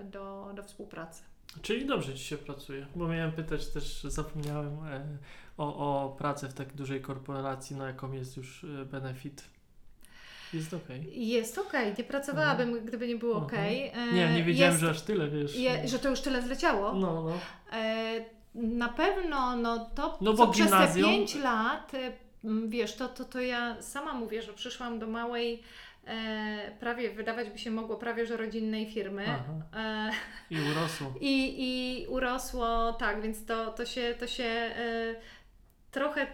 e, 0.00 0.04
do, 0.04 0.50
do 0.54 0.62
współpracy. 0.62 1.22
Czyli 1.62 1.86
dobrze 1.86 2.14
Ci 2.14 2.24
się 2.24 2.36
pracuje, 2.38 2.86
bo 2.96 3.08
miałem 3.08 3.32
pytać 3.32 3.66
też, 3.66 4.02
zapomniałem 4.04 4.66
e, 4.88 5.06
o, 5.58 5.76
o 6.04 6.08
pracę 6.18 6.48
w 6.48 6.54
tak 6.54 6.72
dużej 6.74 7.00
korporacji, 7.00 7.76
no 7.76 7.86
jaką 7.86 8.12
jest 8.12 8.36
już 8.36 8.64
e, 8.64 8.84
benefit. 8.84 9.44
Jest 10.54 10.74
okej. 10.74 11.28
Jest 11.28 11.58
okej, 11.58 11.94
nie 11.98 12.04
pracowałabym, 12.04 12.84
gdyby 12.84 13.08
nie 13.08 13.16
było 13.16 13.34
Mhm. 13.38 13.46
okej. 13.60 13.88
E, 13.94 14.12
Nie, 14.12 14.32
nie 14.32 14.44
wiedziałem, 14.44 14.72
jest, 14.72 14.80
że 14.84 14.90
aż 14.90 15.00
tyle, 15.02 15.28
wiesz. 15.30 15.56
je, 15.56 15.88
że 15.88 15.98
to 15.98 16.10
już 16.10 16.20
tyle 16.20 16.42
zleciało. 16.42 16.92
No, 16.92 17.22
no. 17.22 17.32
E, 17.78 18.24
na 18.56 18.88
pewno, 18.88 19.56
no 19.56 19.90
to 19.94 20.18
No 20.20 20.34
co 20.34 20.46
bo 20.46 20.52
przez 20.52 20.70
te 20.70 20.76
gimnazjum- 20.76 21.02
5 21.04 21.34
lat, 21.34 21.92
m, 22.44 22.70
wiesz, 22.70 22.96
to, 22.96 23.08
to, 23.08 23.24
to 23.24 23.40
ja 23.40 23.82
sama 23.82 24.12
mówię, 24.14 24.42
że 24.42 24.52
przyszłam 24.52 24.98
do 24.98 25.06
małej, 25.06 25.62
e, 26.06 26.70
prawie, 26.80 27.10
wydawać 27.10 27.50
by 27.50 27.58
się 27.58 27.70
mogło, 27.70 27.96
prawie 27.96 28.26
że 28.26 28.36
rodzinnej 28.36 28.86
firmy. 28.92 29.24
E, 29.74 30.10
I 30.50 30.56
urosło. 30.72 31.12
i, 31.20 31.54
I 31.58 32.06
urosło, 32.06 32.92
tak, 32.92 33.22
więc 33.22 33.44
to, 33.46 33.70
to 33.70 33.86
się, 33.86 34.14
to 34.20 34.26
się 34.26 34.44
e, 34.44 35.14
trochę 35.90 36.26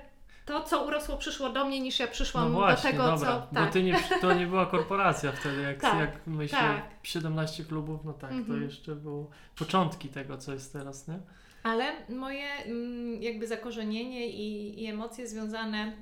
to, 0.46 0.62
co 0.62 0.84
urosło, 0.86 1.16
przyszło 1.16 1.48
do 1.50 1.64
mnie, 1.64 1.80
niż 1.80 1.98
ja 2.00 2.06
przyszłam 2.06 2.52
No 2.52 2.58
właśnie, 2.58 2.92
do 2.92 2.98
tego, 2.98 3.10
dobra, 3.10 3.28
co. 3.32 3.46
bo 3.52 3.60
Tak. 3.60 3.72
ty 3.72 3.82
nie, 3.82 3.98
to 4.20 4.32
nie 4.32 4.46
była 4.46 4.66
korporacja 4.66 5.32
wtedy, 5.32 5.62
jak, 5.62 5.80
Tak, 5.80 5.98
jak 5.98 6.26
myślę, 6.26 6.58
tak. 6.58 6.82
17 7.02 7.64
klubów, 7.64 8.00
no 8.04 8.12
tak, 8.12 8.30
to 8.30 8.36
Mhm. 8.36 8.62
jeszcze 8.62 8.94
było 8.94 9.30
początki 9.56 10.08
tego, 10.08 10.38
co 10.38 10.52
jest 10.52 10.72
teraz, 10.72 11.08
nie? 11.08 11.18
Ale 11.62 11.92
moje 12.08 12.46
mm, 12.46 13.22
jakby 13.22 13.46
zakorzenienie 13.46 14.28
i, 14.28 14.82
i 14.82 14.86
emocje 14.86 15.26
związane 15.26 15.92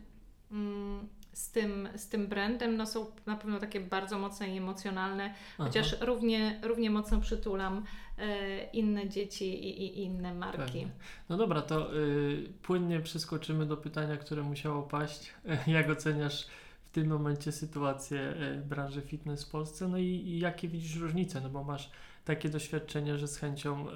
mm, 0.53 1.09
z 1.33 1.51
tym, 1.51 1.89
z 1.97 2.09
tym 2.09 2.27
brandem 2.27 2.77
no 2.77 2.87
są 2.87 3.07
na 3.27 3.37
pewno 3.37 3.59
takie 3.59 3.81
bardzo 3.81 4.19
mocne 4.19 4.49
i 4.49 4.59
emocjonalne, 4.59 5.35
chociaż 5.57 6.01
równie, 6.01 6.61
równie 6.63 6.91
mocno 6.91 7.21
przytulam 7.21 7.85
e, 8.19 8.65
inne 8.65 9.09
dzieci 9.09 9.69
i, 9.69 9.99
i 9.99 10.03
inne 10.03 10.35
marki. 10.35 10.59
Pewnie. 10.59 10.89
No 11.29 11.37
dobra, 11.37 11.63
to 11.63 11.97
y, 11.97 12.53
płynnie 12.63 13.01
przeskoczymy 13.01 13.67
do 13.67 13.77
pytania, 13.77 14.17
które 14.17 14.43
musiało 14.43 14.83
paść. 14.83 15.35
Jak 15.67 15.91
oceniasz 15.91 16.47
w 16.85 16.91
tym 16.91 17.07
momencie 17.07 17.53
sytuację 17.53 18.21
y, 18.21 18.65
branży 18.65 19.03
fitness 19.03 19.45
w 19.45 19.51
Polsce? 19.51 19.89
No 19.89 19.99
i, 19.99 20.05
i 20.05 20.39
jakie 20.39 20.69
widzisz 20.69 20.97
różnice? 20.97 21.41
No 21.41 21.51
bo 21.51 21.65
masz 21.65 21.91
takie 22.25 22.49
doświadczenie, 22.49 23.19
że 23.19 23.29
z 23.29 23.37
chęcią 23.37 23.87
y, 23.89 23.93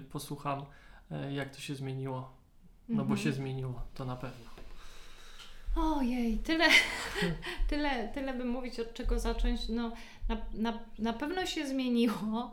posłucham, 0.00 0.64
jak 1.30 1.50
to 1.54 1.60
się 1.60 1.74
zmieniło. 1.74 2.32
No 2.88 2.96
bo 2.96 3.02
Mhm. 3.02 3.18
się 3.18 3.32
zmieniło, 3.32 3.82
to 3.94 4.04
na 4.04 4.16
pewno. 4.16 4.48
Ojej, 5.76 6.38
tyle, 6.38 6.64
tyle, 7.70 8.08
tyle 8.14 8.34
bym 8.34 8.48
mówić, 8.48 8.80
od 8.80 8.94
czego 8.94 9.18
zacząć. 9.20 9.68
No, 9.68 9.92
na, 10.28 10.36
na, 10.54 10.78
na 10.98 11.12
pewno 11.12 11.46
się 11.46 11.66
zmieniło. 11.66 12.52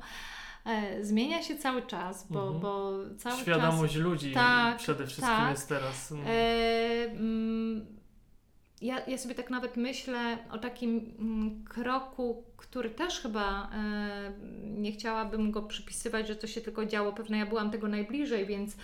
E, 0.66 1.04
zmienia 1.04 1.44
się 1.44 1.58
cały 1.58 1.82
czas, 1.88 2.28
bo, 2.30 2.42
Mhm. 2.42 2.60
bo 2.62 2.92
cały 3.18 3.36
czas. 3.36 3.42
Świadomość 3.44 3.96
ludzi 3.96 4.34
Tak, 4.34 4.78
przede 4.78 5.08
wszystkim 5.08 5.28
tak. 5.38 5.50
jest 5.52 5.70
teraz. 5.70 6.12
mm, 6.12 6.26
E, 6.28 6.32
mm, 7.12 7.86
ja, 8.82 9.06
ja 9.08 9.18
sobie 9.18 9.36
tak 9.36 9.50
nawet 9.50 9.78
myślę 9.78 10.38
o 10.52 10.58
takim 10.58 11.16
mm, 11.20 11.66
kroku, 11.66 12.44
który 12.58 12.90
też 12.90 13.20
chyba 13.20 13.70
e, 13.74 14.34
nie 14.64 14.92
chciałabym 14.92 15.52
go 15.52 15.62
przypisywać, 15.62 16.28
że 16.28 16.36
to 16.36 16.48
się 16.48 16.62
tylko 16.62 16.86
działo. 16.86 17.14
Pewnie 17.14 17.38
ja 17.38 17.46
byłam 17.46 17.72
tego 17.72 17.88
najbliżej, 17.88 18.46
więc 18.46 18.76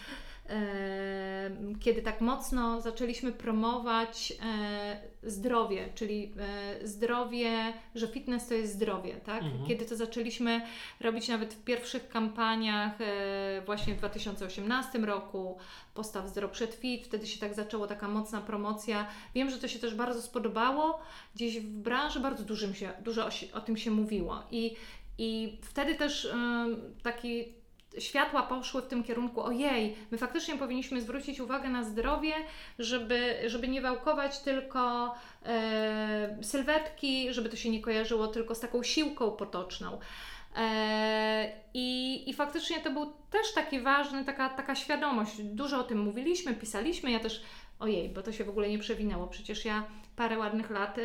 kiedy 1.79 2.01
tak 2.01 2.21
mocno 2.21 2.81
zaczęliśmy 2.81 3.31
promować 3.31 4.33
e, 4.45 4.99
zdrowie, 5.23 5.89
czyli 5.95 6.33
e, 6.39 6.87
zdrowie, 6.87 7.73
że 7.95 8.07
fitness 8.07 8.47
to 8.47 8.53
jest 8.53 8.73
zdrowie, 8.73 9.15
tak? 9.15 9.43
Mhm. 9.43 9.65
Kiedy 9.65 9.85
to 9.85 9.95
zaczęliśmy 9.95 10.61
robić 10.99 11.27
nawet 11.27 11.53
w 11.53 11.63
pierwszych 11.63 12.09
kampaniach 12.09 13.01
e, 13.01 13.61
właśnie 13.65 13.93
w 13.95 13.97
2018 13.97 14.99
roku, 14.99 15.57
postaw 15.93 16.27
Zero 16.27 16.49
przed 16.49 16.73
Fit, 16.73 17.05
wtedy 17.05 17.27
się 17.27 17.39
tak 17.39 17.53
zaczęło 17.53 17.87
taka 17.87 18.07
mocna 18.07 18.41
promocja. 18.41 19.07
Wiem, 19.35 19.49
że 19.49 19.57
to 19.57 19.67
się 19.67 19.79
też 19.79 19.95
bardzo 19.95 20.21
spodobało. 20.21 20.99
Gdzieś 21.35 21.59
w 21.59 21.67
branży 21.67 22.19
bardzo 22.19 22.43
dużym 22.43 22.75
się, 22.75 22.93
dużo 23.01 23.25
o, 23.25 23.29
o 23.53 23.61
tym 23.61 23.77
się 23.77 23.91
mówiło 23.91 24.43
i, 24.51 24.75
i 25.17 25.57
wtedy 25.61 25.95
też 25.95 26.33
taki 27.03 27.60
światła 27.99 28.43
poszły 28.43 28.81
w 28.81 28.87
tym 28.87 29.03
kierunku, 29.03 29.41
ojej, 29.41 29.95
my 30.11 30.17
faktycznie 30.17 30.57
powinniśmy 30.57 31.01
zwrócić 31.01 31.39
uwagę 31.39 31.69
na 31.69 31.83
zdrowie, 31.83 32.33
żeby, 32.79 33.37
żeby 33.45 33.67
nie 33.67 33.81
wałkować 33.81 34.39
tylko 34.39 35.13
e, 35.45 36.37
sylwetki, 36.41 37.33
żeby 37.33 37.49
to 37.49 37.55
się 37.55 37.69
nie 37.69 37.81
kojarzyło 37.81 38.27
tylko 38.27 38.55
z 38.55 38.59
taką 38.59 38.83
siłką 38.83 39.31
potoczną. 39.31 39.99
E, 40.55 41.51
I, 41.73 42.29
I 42.29 42.33
faktycznie 42.33 42.79
to 42.79 42.91
był 42.91 43.13
też 43.29 43.53
taki 43.53 43.81
ważny, 43.81 44.25
taka, 44.25 44.49
taka 44.49 44.75
świadomość. 44.75 45.43
Dużo 45.43 45.79
o 45.79 45.83
tym 45.83 45.99
mówiliśmy, 45.99 46.53
pisaliśmy. 46.53 47.11
Ja 47.11 47.19
też, 47.19 47.41
ojej, 47.81 48.09
bo 48.09 48.21
to 48.21 48.31
się 48.31 48.43
w 48.43 48.49
ogóle 48.49 48.69
nie 48.69 48.79
przewinęło. 48.79 49.27
Przecież 49.27 49.65
ja 49.65 49.83
parę 50.15 50.37
ładnych 50.37 50.69
lat 50.69 50.97
e, 50.97 51.01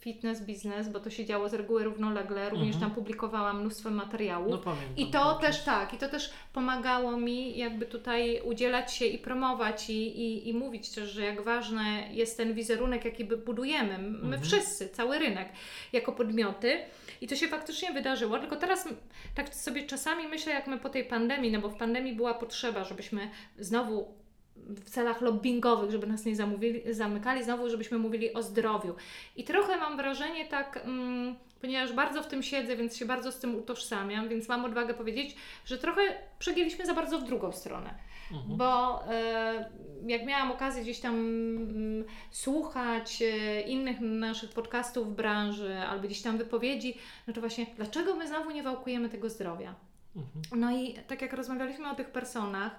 fitness 0.00 0.44
biznes, 0.46 0.88
bo 0.88 1.00
to 1.00 1.10
się 1.10 1.24
działo 1.24 1.48
z 1.48 1.54
reguły 1.54 1.84
równolegle. 1.84 2.50
Również 2.50 2.74
Mhm. 2.74 2.80
tam 2.90 2.94
publikowałam 2.94 3.60
mnóstwo 3.60 3.90
materiałów. 3.90 4.50
No 4.50 4.58
pamiętam. 4.58 4.96
I 4.96 5.10
to 5.10 5.34
też 5.34 5.62
tak, 5.64 5.94
i 5.94 5.98
to 5.98 6.08
też 6.08 6.30
pomagało 6.52 7.16
mi 7.16 7.58
jakby 7.58 7.86
tutaj 7.86 8.40
udzielać 8.44 8.94
się 8.94 9.04
i 9.06 9.18
promować 9.18 9.90
i, 9.90 10.20
i, 10.20 10.48
i 10.48 10.54
mówić 10.54 10.90
też, 10.90 11.10
że 11.10 11.22
jak 11.24 11.44
ważny 11.44 11.84
jest 12.10 12.36
ten 12.36 12.54
wizerunek, 12.54 13.04
jaki 13.04 13.24
budujemy, 13.24 13.98
my 13.98 14.08
Mhm. 14.24 14.42
wszyscy, 14.42 14.88
cały 14.88 15.18
rynek, 15.18 15.48
jako 15.92 16.12
podmioty. 16.12 16.78
I 17.20 17.26
to 17.28 17.36
się 17.36 17.48
faktycznie 17.48 17.92
wydarzyło, 17.92 18.38
tylko 18.38 18.56
teraz 18.56 18.88
tak 19.34 19.54
sobie 19.54 19.82
czasami 19.86 20.28
myślę, 20.28 20.52
jak 20.52 20.66
my 20.66 20.78
po 20.78 20.88
tej 20.88 21.04
pandemii, 21.04 21.52
no 21.52 21.60
bo 21.60 21.68
w 21.68 21.76
pandemii 21.76 22.12
była 22.12 22.34
potrzeba, 22.34 22.84
żebyśmy 22.84 23.30
znowu 23.58 24.21
w 24.56 24.90
celach 24.90 25.20
lobbyingowych, 25.20 25.90
żeby 25.90 26.06
nas 26.06 26.24
nie 26.24 26.36
zamówili, 26.36 26.94
zamykali, 26.94 27.44
znowu, 27.44 27.70
żebyśmy 27.70 27.98
mówili 27.98 28.34
o 28.34 28.42
zdrowiu. 28.42 28.94
I 29.36 29.44
trochę 29.44 29.76
mam 29.76 29.96
wrażenie 29.96 30.44
tak, 30.44 30.80
mm, 30.84 31.36
ponieważ 31.60 31.92
bardzo 31.92 32.22
w 32.22 32.26
tym 32.26 32.42
siedzę, 32.42 32.76
więc 32.76 32.96
się 32.96 33.04
bardzo 33.04 33.32
z 33.32 33.38
tym 33.38 33.54
utożsamiam, 33.54 34.28
więc 34.28 34.48
mam 34.48 34.64
odwagę 34.64 34.94
powiedzieć, 34.94 35.36
że 35.64 35.78
trochę 35.78 36.02
przegięliśmy 36.38 36.86
za 36.86 36.94
bardzo 36.94 37.18
w 37.18 37.24
drugą 37.24 37.52
stronę. 37.52 37.94
Mhm. 38.32 38.56
Bo 38.56 39.02
e, 39.12 39.70
jak 40.06 40.26
miałam 40.26 40.50
okazję 40.50 40.82
gdzieś 40.82 41.00
tam 41.00 41.14
mm, 41.14 42.04
słuchać 42.30 43.22
e, 43.22 43.60
innych 43.60 44.00
naszych 44.00 44.50
podcastów 44.50 45.12
w 45.12 45.16
branży 45.16 45.78
albo 45.78 46.06
gdzieś 46.06 46.22
tam 46.22 46.38
wypowiedzi, 46.38 46.98
no 47.26 47.32
to 47.32 47.40
właśnie 47.40 47.66
dlaczego 47.76 48.14
my 48.14 48.28
znowu 48.28 48.50
nie 48.50 48.62
wałkujemy 48.62 49.08
tego 49.08 49.30
zdrowia? 49.30 49.74
Mhm. 50.16 50.60
No 50.60 50.76
i 50.76 50.94
tak 51.06 51.22
jak 51.22 51.32
rozmawialiśmy 51.32 51.90
o 51.90 51.94
tych 51.94 52.10
personach 52.10 52.76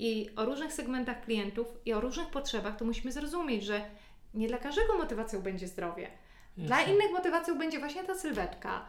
i 0.00 0.30
o 0.36 0.44
różnych 0.44 0.72
segmentach 0.72 1.20
klientów 1.24 1.66
i 1.86 1.92
o 1.92 2.00
różnych 2.00 2.26
potrzebach, 2.28 2.76
to 2.76 2.84
musimy 2.84 3.12
zrozumieć, 3.12 3.64
że 3.64 3.80
nie 4.34 4.48
dla 4.48 4.58
każdego 4.58 4.98
motywacją 4.98 5.40
będzie 5.42 5.68
zdrowie. 5.68 6.08
Dla 6.56 6.78
Jasne. 6.80 6.94
innych 6.94 7.12
motywacją 7.12 7.58
będzie 7.58 7.78
właśnie 7.78 8.04
ta 8.04 8.14
sylwetka. 8.14 8.86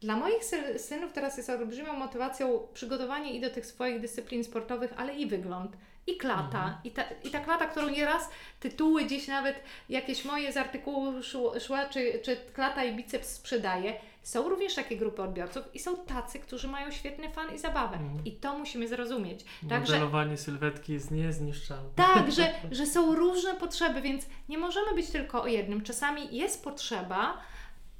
Dla 0.00 0.16
moich 0.16 0.44
sy- 0.44 0.78
synów 0.78 1.12
teraz 1.12 1.36
jest 1.36 1.50
olbrzymią 1.50 1.92
motywacją 1.92 2.66
przygotowanie 2.74 3.32
i 3.34 3.40
do 3.40 3.50
tych 3.50 3.66
swoich 3.66 4.00
dyscyplin 4.00 4.44
sportowych, 4.44 4.92
ale 4.96 5.14
i 5.14 5.26
wygląd, 5.26 5.76
i 6.10 6.16
klata. 6.16 6.58
Mhm. 6.58 6.74
I, 6.84 6.90
ta, 6.90 7.02
I 7.24 7.30
ta 7.30 7.40
klata, 7.40 7.66
którą 7.66 7.88
nieraz 7.88 8.28
tytuły 8.60 9.04
gdzieś 9.04 9.28
nawet 9.28 9.62
jakieś 9.88 10.24
moje 10.24 10.52
z 10.52 10.56
artykułu 10.56 11.12
szła, 11.60 11.84
czy, 11.88 12.20
czy 12.24 12.36
klata 12.54 12.84
i 12.84 12.96
biceps 12.96 13.28
sprzedaje. 13.28 13.94
Są 14.22 14.48
również 14.48 14.74
takie 14.74 14.96
grupy 14.96 15.22
odbiorców 15.22 15.74
i 15.74 15.78
są 15.78 15.96
tacy, 15.96 16.38
którzy 16.38 16.68
mają 16.68 16.90
świetny 16.90 17.30
fan 17.30 17.54
i 17.54 17.58
zabawę. 17.58 17.96
Mhm. 17.96 18.24
I 18.24 18.32
to 18.32 18.58
musimy 18.58 18.88
zrozumieć. 18.88 19.44
Także 19.68 19.92
Modelowanie 19.92 20.36
sylwetki 20.36 20.92
jest 20.92 21.10
niezniszczalne. 21.10 21.90
tak, 21.96 22.32
że, 22.32 22.52
że 22.76 22.86
są 22.86 23.14
różne 23.14 23.54
potrzeby, 23.54 24.00
więc 24.02 24.26
nie 24.48 24.58
możemy 24.58 24.94
być 24.94 25.10
tylko 25.10 25.42
o 25.42 25.46
jednym. 25.46 25.82
Czasami 25.82 26.36
jest 26.36 26.64
potrzeba, 26.64 27.38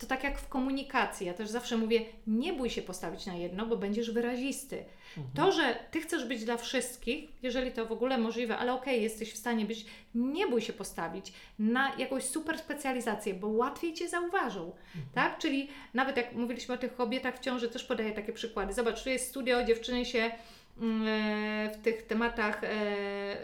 to 0.00 0.06
tak 0.06 0.24
jak 0.24 0.38
w 0.38 0.48
komunikacji. 0.48 1.26
Ja 1.26 1.34
też 1.34 1.48
zawsze 1.48 1.76
mówię, 1.76 2.04
nie 2.26 2.52
bój 2.52 2.70
się 2.70 2.82
postawić 2.82 3.26
na 3.26 3.34
jedno, 3.34 3.66
bo 3.66 3.76
będziesz 3.76 4.10
wyrazisty. 4.10 4.84
Mhm. 5.16 5.36
To, 5.36 5.52
że 5.52 5.78
ty 5.90 6.00
chcesz 6.00 6.24
być 6.24 6.44
dla 6.44 6.56
wszystkich, 6.56 7.28
jeżeli 7.42 7.72
to 7.72 7.86
w 7.86 7.92
ogóle 7.92 8.18
możliwe, 8.18 8.58
ale 8.58 8.72
okej, 8.72 9.02
jesteś 9.02 9.32
w 9.32 9.36
stanie 9.36 9.64
być, 9.64 9.86
nie 10.14 10.46
bój 10.46 10.60
się 10.60 10.72
postawić 10.72 11.32
na 11.58 11.94
jakąś 11.98 12.24
super 12.24 12.58
specjalizację, 12.58 13.34
bo 13.34 13.48
łatwiej 13.48 13.94
cię 13.94 14.08
zauważą. 14.08 14.64
Mhm. 14.64 15.04
Tak? 15.14 15.38
Czyli 15.38 15.68
nawet 15.94 16.16
jak 16.16 16.32
mówiliśmy 16.32 16.74
o 16.74 16.78
tych 16.78 16.94
kobietach 16.94 17.36
w 17.36 17.40
ciąży, 17.40 17.68
też 17.68 17.84
podaję 17.84 18.12
takie 18.12 18.32
przykłady. 18.32 18.72
Zobacz, 18.72 19.02
tu 19.02 19.08
jest 19.08 19.28
studio, 19.28 19.64
dziewczyny 19.64 20.04
się 20.04 20.30
w 20.76 21.82
tych 21.82 22.06
tematach 22.06 22.64
e, 22.64 22.68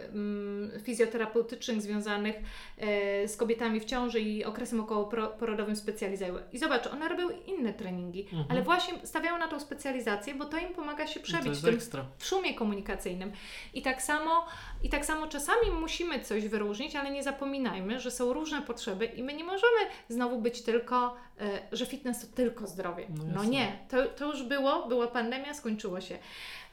mm, 0.08 0.70
fizjoterapeutycznych 0.82 1.82
związanych 1.82 2.36
e, 2.78 3.28
z 3.28 3.36
kobietami 3.36 3.80
w 3.80 3.84
ciąży 3.84 4.20
i 4.20 4.44
okresem 4.44 4.80
okołoporodowym 4.80 5.76
specjalizują. 5.76 6.34
I 6.52 6.58
zobacz, 6.58 6.86
one 6.86 7.08
robią 7.08 7.28
inne 7.46 7.74
treningi, 7.74 8.22
Mhm. 8.22 8.44
ale 8.48 8.62
właśnie 8.62 9.06
stawiają 9.06 9.38
na 9.38 9.48
tą 9.48 9.60
specjalizację, 9.60 10.34
bo 10.34 10.44
to 10.44 10.58
im 10.58 10.74
pomaga 10.74 11.06
się 11.06 11.20
przebić 11.20 11.58
w 11.58 11.62
tym 11.62 11.80
w 12.18 12.26
szumie 12.26 12.54
komunikacyjnym. 12.54 13.32
I 13.74 13.82
tak 13.82 14.02
samo, 14.02 14.46
i 14.82 14.88
tak 14.88 15.06
samo 15.06 15.26
czasami 15.26 15.70
musimy 15.80 16.20
coś 16.20 16.48
wyróżnić, 16.48 16.96
ale 16.96 17.10
nie 17.10 17.22
zapominajmy, 17.22 18.00
że 18.00 18.10
są 18.10 18.32
różne 18.32 18.62
potrzeby 18.62 19.04
i 19.04 19.22
my 19.22 19.32
nie 19.34 19.44
możemy 19.44 19.78
znowu 20.08 20.40
być 20.40 20.62
tylko, 20.62 21.06
e, 21.06 21.25
że 21.72 21.86
fitness 21.86 22.20
to 22.20 22.36
tylko 22.36 22.66
zdrowie. 22.66 23.06
No 23.10 23.24
No, 23.34 23.44
nie, 23.44 23.78
to, 23.88 24.04
to 24.06 24.26
już 24.26 24.42
było, 24.42 24.88
była 24.88 25.06
pandemia, 25.06 25.54
skończyło 25.54 26.00
się. 26.00 26.18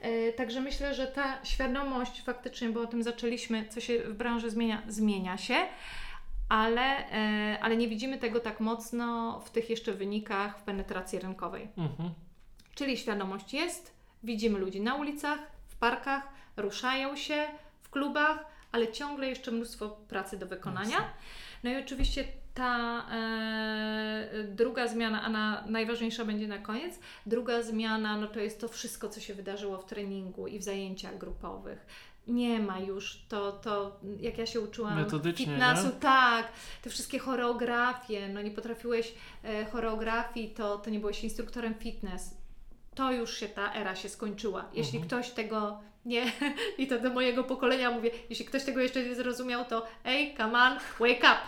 E, 0.01 0.33
Także 0.33 0.61
myślę, 0.61 0.95
że 0.95 1.07
ta 1.07 1.45
świadomość 1.45 2.21
faktycznie, 2.21 2.69
bo 2.69 2.81
o 2.81 2.87
tym 2.87 3.03
zaczęliśmy, 3.03 3.65
co 3.69 3.79
się 3.81 3.99
w 3.99 4.13
branży 4.13 4.49
zmienia, 4.49 4.81
zmienia 4.87 5.37
się, 5.37 5.55
ale, 6.49 7.11
e, 7.11 7.57
ale 7.61 7.77
nie 7.77 7.87
widzimy 7.87 8.17
tego 8.17 8.39
tak 8.39 8.59
mocno 8.59 9.39
w 9.45 9.49
tych 9.49 9.69
jeszcze 9.69 9.93
wynikach 9.93 10.59
w 10.59 10.61
penetracji 10.61 11.19
rynkowej. 11.19 11.67
Mhm. 11.77 12.09
Czyli 12.75 12.97
świadomość 12.97 13.53
jest, 13.53 13.93
widzimy 14.23 14.59
ludzi 14.59 14.81
na 14.81 14.95
ulicach, 14.95 15.39
w 15.67 15.75
parkach, 15.75 16.23
ruszają 16.57 17.15
się 17.15 17.45
w 17.81 17.89
klubach, 17.89 18.45
ale 18.71 18.91
ciągle 18.91 19.27
jeszcze 19.29 19.51
mnóstwo 19.51 19.89
pracy 19.89 20.37
do 20.37 20.45
wykonania. 20.47 20.97
No 21.63 21.69
i 21.69 21.75
oczywiście 21.75 22.23
ta 22.53 23.05
e, 23.11 24.43
druga 24.43 24.87
zmiana, 24.87 25.21
a 25.23 25.29
na, 25.29 25.63
najważniejsza 25.67 26.25
będzie 26.25 26.47
na 26.47 26.57
koniec, 26.57 26.99
druga 27.25 27.61
zmiana 27.61 28.17
no 28.17 28.27
to 28.27 28.39
jest 28.39 28.61
to 28.61 28.67
wszystko, 28.67 29.09
co 29.09 29.19
się 29.19 29.33
wydarzyło 29.33 29.77
w 29.77 29.85
treningu 29.85 30.47
i 30.47 30.59
w 30.59 30.63
zajęciach 30.63 31.17
grupowych. 31.17 31.85
Nie 32.27 32.59
ma 32.59 32.79
już 32.79 33.25
to, 33.29 33.51
to 33.51 33.99
jak 34.19 34.37
ja 34.37 34.45
się 34.45 34.61
uczyłam 34.61 34.95
Metodycznie, 34.95 35.45
fitnessu, 35.45 35.85
nie? 35.85 35.91
tak, 35.91 36.47
te 36.81 36.89
wszystkie 36.89 37.19
choreografie, 37.19 38.29
no 38.29 38.41
nie 38.41 38.51
potrafiłeś 38.51 39.13
e, 39.43 39.65
choreografii, 39.65 40.49
to, 40.49 40.77
to 40.77 40.89
nie 40.89 40.99
byłeś 40.99 41.23
instruktorem 41.23 41.75
fitness. 41.75 42.37
To 42.95 43.11
już 43.11 43.37
się 43.37 43.49
ta 43.49 43.73
era 43.73 43.95
się 43.95 44.09
skończyła. 44.09 44.65
Jeśli 44.73 44.97
Mhm. 44.99 45.07
ktoś 45.07 45.31
tego 45.31 45.79
nie, 46.05 46.31
i 46.77 46.87
to 46.87 46.99
do 46.99 47.09
mojego 47.09 47.43
pokolenia 47.43 47.91
mówię, 47.91 48.09
jeśli 48.29 48.45
ktoś 48.45 48.63
tego 48.63 48.81
jeszcze 48.81 49.03
nie 49.03 49.15
zrozumiał, 49.15 49.65
to 49.65 49.85
ej, 50.05 50.35
come 50.37 50.59
on, 50.59 50.77
wake 50.99 51.19
up. 51.19 51.39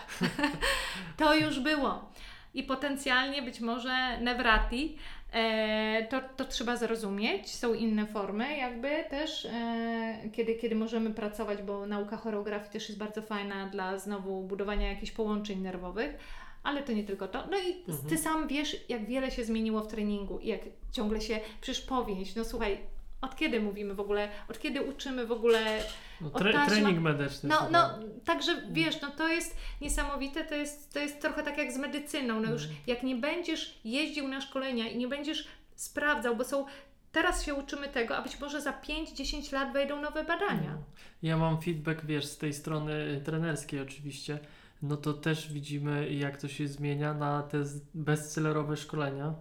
to 1.18 1.34
już 1.34 1.60
było. 1.60 2.10
I 2.54 2.62
potencjalnie 2.62 3.42
być 3.42 3.60
może 3.60 4.20
Nevrati, 4.20 4.96
e, 5.32 6.06
to, 6.10 6.20
to 6.36 6.44
trzeba 6.44 6.76
zrozumieć. 6.76 7.54
Są 7.54 7.74
inne 7.74 8.06
formy, 8.06 8.56
jakby 8.56 9.04
też, 9.10 9.44
e, 9.44 10.30
kiedy, 10.32 10.54
kiedy 10.54 10.74
możemy 10.74 11.10
pracować, 11.10 11.62
bo 11.62 11.86
nauka 11.86 12.16
choreografii 12.16 12.70
też 12.72 12.88
jest 12.88 12.98
bardzo 12.98 13.22
fajna 13.22 13.66
dla 13.66 13.98
znowu 13.98 14.42
budowania 14.42 14.88
jakichś 14.88 15.12
połączeń 15.12 15.60
nerwowych. 15.60 16.18
Ale 16.62 16.82
to 16.82 16.92
nie 16.92 17.04
tylko 17.04 17.28
to. 17.28 17.46
No 17.50 17.58
i 17.58 17.90
Mhm. 17.90 18.08
ty 18.08 18.18
sam 18.18 18.48
wiesz, 18.48 18.76
jak 18.88 19.06
wiele 19.06 19.30
się 19.30 19.44
zmieniło 19.44 19.80
w 19.80 19.88
treningu 19.88 20.38
i 20.38 20.48
jak 20.48 20.60
ciągle 20.92 21.20
się, 21.20 21.40
przecież 21.60 21.84
powieść, 21.84 22.34
no 22.34 22.44
słuchaj, 22.44 22.78
od 23.20 23.36
kiedy 23.36 23.60
mówimy 23.60 23.94
w 23.94 24.00
ogóle, 24.00 24.28
od 24.48 24.58
kiedy 24.58 24.82
uczymy 24.82 25.26
w 25.26 25.32
ogóle 25.32 25.82
No, 26.20 26.30
tre, 26.30 26.52
taśma- 26.52 26.66
trening 26.66 27.00
medyczny. 27.00 27.48
no, 27.48 27.68
no, 27.70 27.90
także 28.24 28.62
wiesz, 28.70 29.00
no 29.00 29.10
to 29.10 29.28
jest 29.28 29.56
niesamowite, 29.80 30.44
to 30.44 30.54
jest, 30.54 30.92
to 30.92 30.98
jest 30.98 31.20
trochę 31.20 31.42
tak 31.42 31.58
jak 31.58 31.72
z 31.72 31.78
medycyną, 31.78 32.40
no 32.40 32.50
już 32.52 32.62
Mhm. 32.62 32.80
jak 32.86 33.02
nie 33.02 33.16
będziesz 33.16 33.80
jeździł 33.84 34.28
na 34.28 34.40
szkolenia 34.40 34.88
i 34.88 34.98
nie 34.98 35.08
będziesz 35.08 35.48
sprawdzał, 35.74 36.36
bo 36.36 36.44
są, 36.44 36.66
teraz 37.12 37.44
się 37.44 37.54
uczymy 37.54 37.88
tego, 37.88 38.16
a 38.16 38.22
być 38.22 38.40
może 38.40 38.60
za 38.62 38.72
5-10 38.72 39.52
lat 39.52 39.72
wejdą 39.72 40.00
nowe 40.00 40.24
badania. 40.24 40.70
No. 40.74 40.82
Ja 41.22 41.36
mam 41.36 41.60
feedback, 41.62 42.04
wiesz, 42.04 42.24
z 42.26 42.38
tej 42.38 42.52
strony 42.52 43.20
trenerskiej 43.24 43.80
oczywiście. 43.80 44.38
No 44.82 44.96
to 44.96 45.12
też 45.12 45.52
widzimy, 45.52 46.12
jak 46.12 46.36
to 46.40 46.48
się 46.48 46.68
zmienia 46.68 47.14
na 47.14 47.42
te 47.42 47.58
bestsellerowe 47.94 48.76
szkolenia 48.76 49.34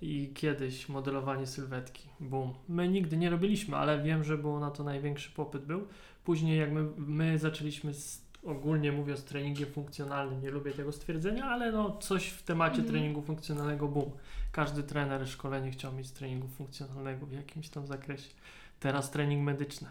i 0.00 0.30
kiedyś 0.34 0.88
modelowanie 0.88 1.46
sylwetki. 1.46 2.08
Boom. 2.20 2.54
My 2.68 2.88
nigdy 2.88 3.16
nie 3.16 3.30
robiliśmy, 3.30 3.76
ale 3.76 4.02
wiem, 4.02 4.24
że 4.24 4.38
było 4.38 4.60
na 4.60 4.70
to 4.70 4.84
największy 4.84 5.30
popyt 5.30 5.64
był. 5.64 5.86
Później 6.24 6.58
jak 6.58 6.72
my, 6.72 6.84
my 6.96 7.38
zaczęliśmy 7.38 7.94
z, 7.94 8.22
ogólnie 8.44 8.92
mówiąc 8.92 9.24
treningiem 9.24 9.68
funkcjonalnym, 9.68 10.42
nie 10.42 10.50
lubię 10.50 10.72
tego 10.72 10.92
stwierdzenia, 10.92 11.44
ale 11.44 11.72
no 11.72 11.98
coś 11.98 12.28
w 12.28 12.42
temacie 12.42 12.76
Mhm. 12.76 12.88
treningu 12.88 13.22
funkcjonalnego, 13.22 13.88
boom. 13.88 14.10
Każdy 14.52 14.82
trener 14.82 15.28
szkolenie 15.28 15.70
chciał 15.70 15.92
mieć 15.92 16.10
treningu 16.10 16.48
funkcjonalnego 16.48 17.26
w 17.26 17.32
jakimś 17.32 17.68
tam 17.68 17.86
zakresie. 17.86 18.30
Teraz 18.80 19.10
trening 19.10 19.44
medyczny. 19.44 19.88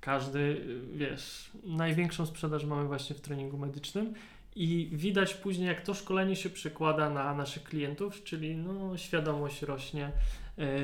Każdy, 0.00 0.38
y, 0.38 0.80
wiesz, 0.94 1.50
największą 1.64 2.26
sprzedaż 2.26 2.64
mamy 2.64 2.84
właśnie 2.84 3.16
w 3.16 3.20
treningu 3.20 3.58
medycznym 3.58 4.14
i 4.56 4.90
widać 4.92 5.34
później, 5.34 5.66
jak 5.68 5.80
to 5.80 5.94
szkolenie 5.94 6.36
się 6.36 6.50
przekłada 6.50 7.10
na 7.10 7.34
naszych 7.34 7.64
klientów, 7.64 8.24
czyli 8.24 8.56
no, 8.56 8.96
świadomość 8.96 9.62
rośnie. 9.62 10.12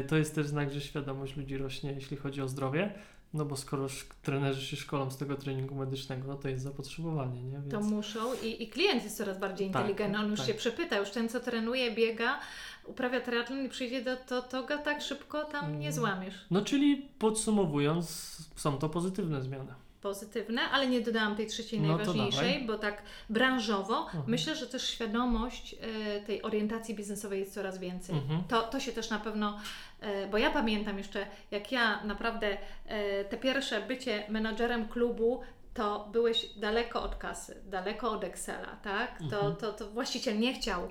Y, 0.00 0.04
To 0.08 0.16
jest 0.16 0.34
też 0.34 0.46
znak, 0.46 0.72
że 0.72 0.80
świadomość 0.80 1.36
ludzi 1.36 1.56
rośnie, 1.56 1.92
jeśli 1.92 2.16
chodzi 2.16 2.42
o 2.42 2.48
zdrowie. 2.48 2.94
No 3.34 3.44
bo 3.44 3.56
skoro 3.56 3.86
trenerzy 4.22 4.66
się 4.66 4.76
szkolą 4.76 5.10
z 5.10 5.16
tego 5.16 5.36
treningu 5.36 5.74
medycznego, 5.74 6.28
no 6.28 6.34
to 6.34 6.48
jest 6.48 6.62
zapotrzebowanie, 6.62 7.42
nie? 7.42 7.58
Więc... 7.60 7.70
To 7.70 7.80
muszą 7.80 8.20
i, 8.42 8.62
i 8.62 8.68
klient 8.68 9.04
jest 9.04 9.16
coraz 9.16 9.38
bardziej 9.38 9.70
Tak, 9.70 9.82
inteligentny. 9.82 10.18
On 10.24 10.30
już 10.30 10.38
tak. 10.40 10.48
się 10.48 10.54
przepyta, 10.54 10.96
już 10.98 11.10
ten, 11.10 11.28
co 11.28 11.40
trenuje, 11.40 11.94
biega, 11.94 12.40
uprawia 12.86 13.20
triatlon 13.20 13.64
i 13.66 13.68
przyjdzie 13.68 14.04
do 14.04 14.16
to, 14.16 14.42
to 14.42 14.62
go 14.62 14.78
tak 14.78 15.02
szybko 15.02 15.44
tam 15.44 15.72
nie 15.72 15.88
Mm. 15.88 15.92
złamiesz. 15.92 16.34
No 16.50 16.62
czyli 16.64 16.96
podsumowując, 17.18 18.36
są 18.56 18.78
to 18.78 18.88
pozytywne 18.88 19.42
zmiany. 19.42 19.74
Pozytywne, 20.02 20.62
ale 20.62 20.86
nie 20.86 21.00
dodałam 21.00 21.36
tej 21.36 21.46
trzeciej 21.46 21.80
No 21.80 21.88
najważniejszej, 21.88 22.66
bo 22.66 22.78
tak 22.78 23.02
branżowo 23.30 23.98
Mhm. 24.04 24.24
myślę, 24.26 24.56
że 24.56 24.66
też 24.66 24.88
świadomość 24.88 25.74
e, 25.74 26.20
tej 26.20 26.42
orientacji 26.42 26.94
biznesowej 26.94 27.40
jest 27.40 27.54
coraz 27.54 27.78
więcej. 27.78 28.16
Mhm. 28.16 28.42
To, 28.48 28.62
to 28.62 28.80
się 28.80 28.92
też 28.92 29.10
na 29.10 29.18
pewno, 29.18 29.58
e, 30.00 30.26
bo 30.26 30.38
ja 30.38 30.50
pamiętam 30.50 30.98
jeszcze, 30.98 31.26
jak 31.50 31.72
ja 31.72 32.04
naprawdę 32.04 32.56
e, 32.86 33.24
te 33.24 33.36
pierwsze 33.36 33.80
bycie 33.80 34.24
menadżerem 34.28 34.88
klubu, 34.88 35.40
to 35.74 36.08
byłeś 36.12 36.46
daleko 36.56 37.02
od 37.02 37.14
kasy, 37.14 37.62
daleko 37.66 38.10
od 38.10 38.24
Excela, 38.24 38.76
tak? 38.82 39.18
To, 39.18 39.24
Mhm. 39.36 39.56
to, 39.56 39.72
to 39.72 39.90
właściciel 39.90 40.38
nie 40.38 40.54
chciał. 40.54 40.88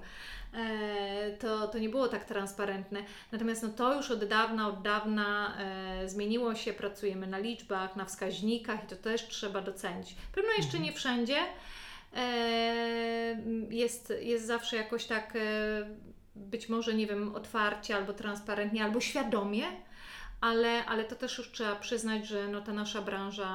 E, 0.54 1.32
to, 1.40 1.68
to 1.68 1.80
nie 1.80 1.90
było 1.90 2.08
tak 2.08 2.26
transparentne. 2.26 3.04
Natomiast 3.32 3.64
no, 3.64 3.70
to 3.70 3.96
już 3.96 4.12
od 4.12 4.26
dawna, 4.26 4.68
od 4.68 4.82
dawna 4.82 5.58
e, 5.58 6.10
zmieniło 6.10 6.56
się. 6.56 6.74
Pracujemy 6.74 7.28
na 7.28 7.38
liczbach, 7.38 7.96
na 7.96 8.06
wskaźnikach 8.06 8.84
i 8.84 8.88
to 8.88 8.96
też 8.96 9.28
trzeba 9.28 9.62
docenić. 9.62 10.16
Pewno 10.36 10.50
jeszcze 10.50 10.78
Mhm. 10.78 10.84
nie 10.84 10.94
wszędzie. 10.94 11.38
E, 12.16 13.42
jest, 13.70 14.14
jest 14.22 14.46
zawsze 14.46 14.76
jakoś 14.78 15.06
tak, 15.06 15.38
być 16.36 16.70
może, 16.70 16.94
nie 16.94 17.08
wiem, 17.08 17.36
otwarcie 17.36 17.96
albo 17.96 18.14
transparentnie, 18.14 18.84
albo 18.84 19.02
świadomie. 19.02 19.64
Ale, 20.42 20.86
ale 20.86 21.04
to 21.04 21.16
też 21.16 21.38
już 21.38 21.52
trzeba 21.52 21.76
przyznać, 21.76 22.28
że 22.28 22.48
no, 22.48 22.62
ta 22.62 22.74
nasza 22.74 23.02
branża 23.02 23.48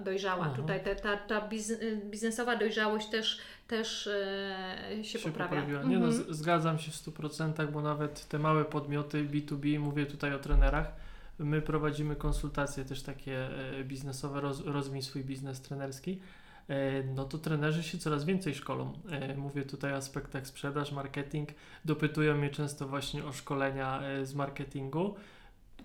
dojrzała. 0.00 0.44
Aha. 0.46 0.56
Tutaj 0.56 0.80
ta, 1.02 1.16
ta 1.16 1.40
biz, 1.40 1.72
biznesowa 2.04 2.56
dojrzałość 2.56 3.08
też, 3.08 3.38
też 3.72 4.06
e, 4.06 5.04
się, 5.04 5.18
poprawia. 5.18 5.48
poprawiła. 5.48 5.82
Nie 5.82 5.98
no, 5.98 6.06
Mhm. 6.06 6.24
z- 6.34 6.36
zgadzam 6.36 6.78
się 6.78 6.90
w 6.90 6.94
100%, 6.94 7.70
bo 7.72 7.82
nawet 7.82 8.28
te 8.28 8.38
małe 8.38 8.64
podmioty 8.64 9.24
B2B, 9.24 9.78
mówię 9.78 10.06
tutaj 10.06 10.34
o 10.34 10.38
trenerach, 10.38 10.92
my 11.38 11.62
prowadzimy 11.62 12.16
konsultacje 12.16 12.84
też 12.84 13.02
takie 13.02 13.48
e, 13.80 13.84
biznesowe, 13.84 14.40
roz, 14.40 14.60
rozwij 14.66 15.02
swój 15.02 15.24
biznes 15.24 15.60
trenerski. 15.60 16.20
E, 16.68 17.02
No 17.02 17.24
to 17.24 17.38
trenerzy 17.38 17.82
się 17.82 17.98
coraz 17.98 18.24
więcej 18.24 18.54
szkolą. 18.54 18.92
E, 19.10 19.34
Mówię 19.36 19.62
tutaj 19.62 19.92
o 19.92 19.96
aspektach 19.96 20.46
sprzedaż, 20.46 20.92
marketing. 20.92 21.48
Dopytują 21.84 22.34
mnie 22.36 22.50
często 22.50 22.88
właśnie 22.88 23.24
o 23.24 23.32
szkolenia 23.32 24.02
z 24.22 24.34
marketingu. 24.34 25.14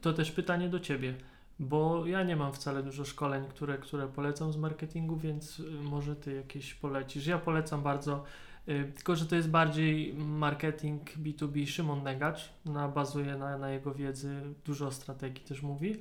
To 0.02 0.14
też 0.14 0.32
pytanie 0.32 0.70
do 0.70 0.80
Ciebie, 0.80 1.14
bo 1.60 2.06
ja 2.06 2.24
nie 2.24 2.36
mam 2.36 2.54
wcale 2.54 2.84
dużo 2.84 3.06
szkoleń, 3.06 3.46
które, 3.50 3.78
które 3.78 4.08
polecam 4.08 4.52
z 4.52 4.58
marketingu, 4.58 5.18
więc 5.18 5.60
y, 5.60 5.64
może 5.72 6.16
Ty 6.16 6.34
jakieś 6.34 6.74
polecisz. 6.74 7.28
Ja 7.28 7.38
polecam 7.38 7.84
bardzo, 7.84 8.24
y, 8.68 8.92
tylko 8.96 9.16
że 9.16 9.26
to 9.26 9.36
jest 9.36 9.50
bardziej 9.50 10.14
marketing 10.14 11.18
B2B. 11.18 11.68
Szymon 11.68 12.04
Negacz 12.04 12.50
na, 12.66 12.88
bazuje 12.88 13.36
na, 13.36 13.58
na 13.58 13.70
jego 13.70 13.94
wiedzy, 13.94 14.42
dużo 14.66 14.92
strategii 14.92 15.46
też 15.46 15.62
mówi, 15.62 15.96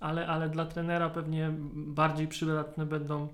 ale, 0.00 0.26
ale 0.26 0.48
dla 0.48 0.66
trenera 0.66 1.10
pewnie 1.10 1.50
bardziej 1.74 2.28
przydatne 2.28 2.86
będą 2.86 3.28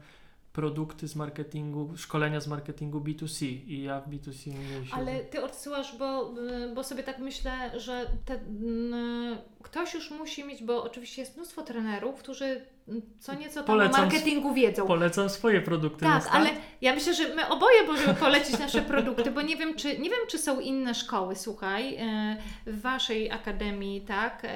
produkty 0.53 1.09
z 1.09 1.17
marketingu, 1.17 1.97
szkolenia 1.97 2.41
z 2.41 2.47
marketingu 2.47 3.01
B2C 3.01 3.45
i 3.67 3.83
ja 3.83 4.01
w 4.01 4.09
B2C 4.09 4.47
nie 4.47 4.87
się 4.87 4.95
Ale 4.97 5.21
ty 5.21 5.45
odsyłasz, 5.45 5.97
bo, 5.99 6.35
y, 6.71 6.75
bo 6.75 6.85
sobie 6.85 7.03
tak 7.03 7.19
myślę, 7.19 7.81
że 7.81 8.07
te, 8.25 8.35
mm, 8.35 9.39
ktoś 9.63 9.95
już 9.95 10.11
musi 10.11 10.45
mieć, 10.45 10.65
bo 10.65 10.85
oczywiście 10.85 11.23
jest 11.23 11.37
mnóstwo 11.37 11.63
trenerów, 11.63 12.15
którzy 12.15 12.61
mm, 12.89 13.03
co 13.19 13.35
nieco 13.35 13.55
tam 13.55 13.65
Polecam 13.65 14.01
o 14.01 14.05
marketingu 14.05 14.55
wiedzą. 14.55 14.87
Polecam 14.87 15.29
swoje 15.29 15.61
produkty 15.61 16.05
Tak, 16.05 16.29
ale 16.31 16.51
ja 16.81 16.95
myślę, 16.95 17.15
że 17.15 17.35
my 17.35 17.49
oboje 17.49 17.87
możemy 17.87 18.15
polecić 18.15 18.59
nasze 18.59 18.83
produkty, 18.83 19.31
bo 19.31 19.43
nie 19.43 19.57
wiem, 19.57 19.75
czy, 19.75 19.99
nie 19.99 20.11
wiem, 20.11 20.21
czy 20.29 20.39
są 20.39 20.61
inne 20.61 20.95
szkoły, 20.95 21.37
słuchaj, 21.37 21.97
e, 21.97 22.37
w 22.67 22.81
Waszej 22.81 23.31
akademii, 23.31 24.01
tak, 24.01 24.47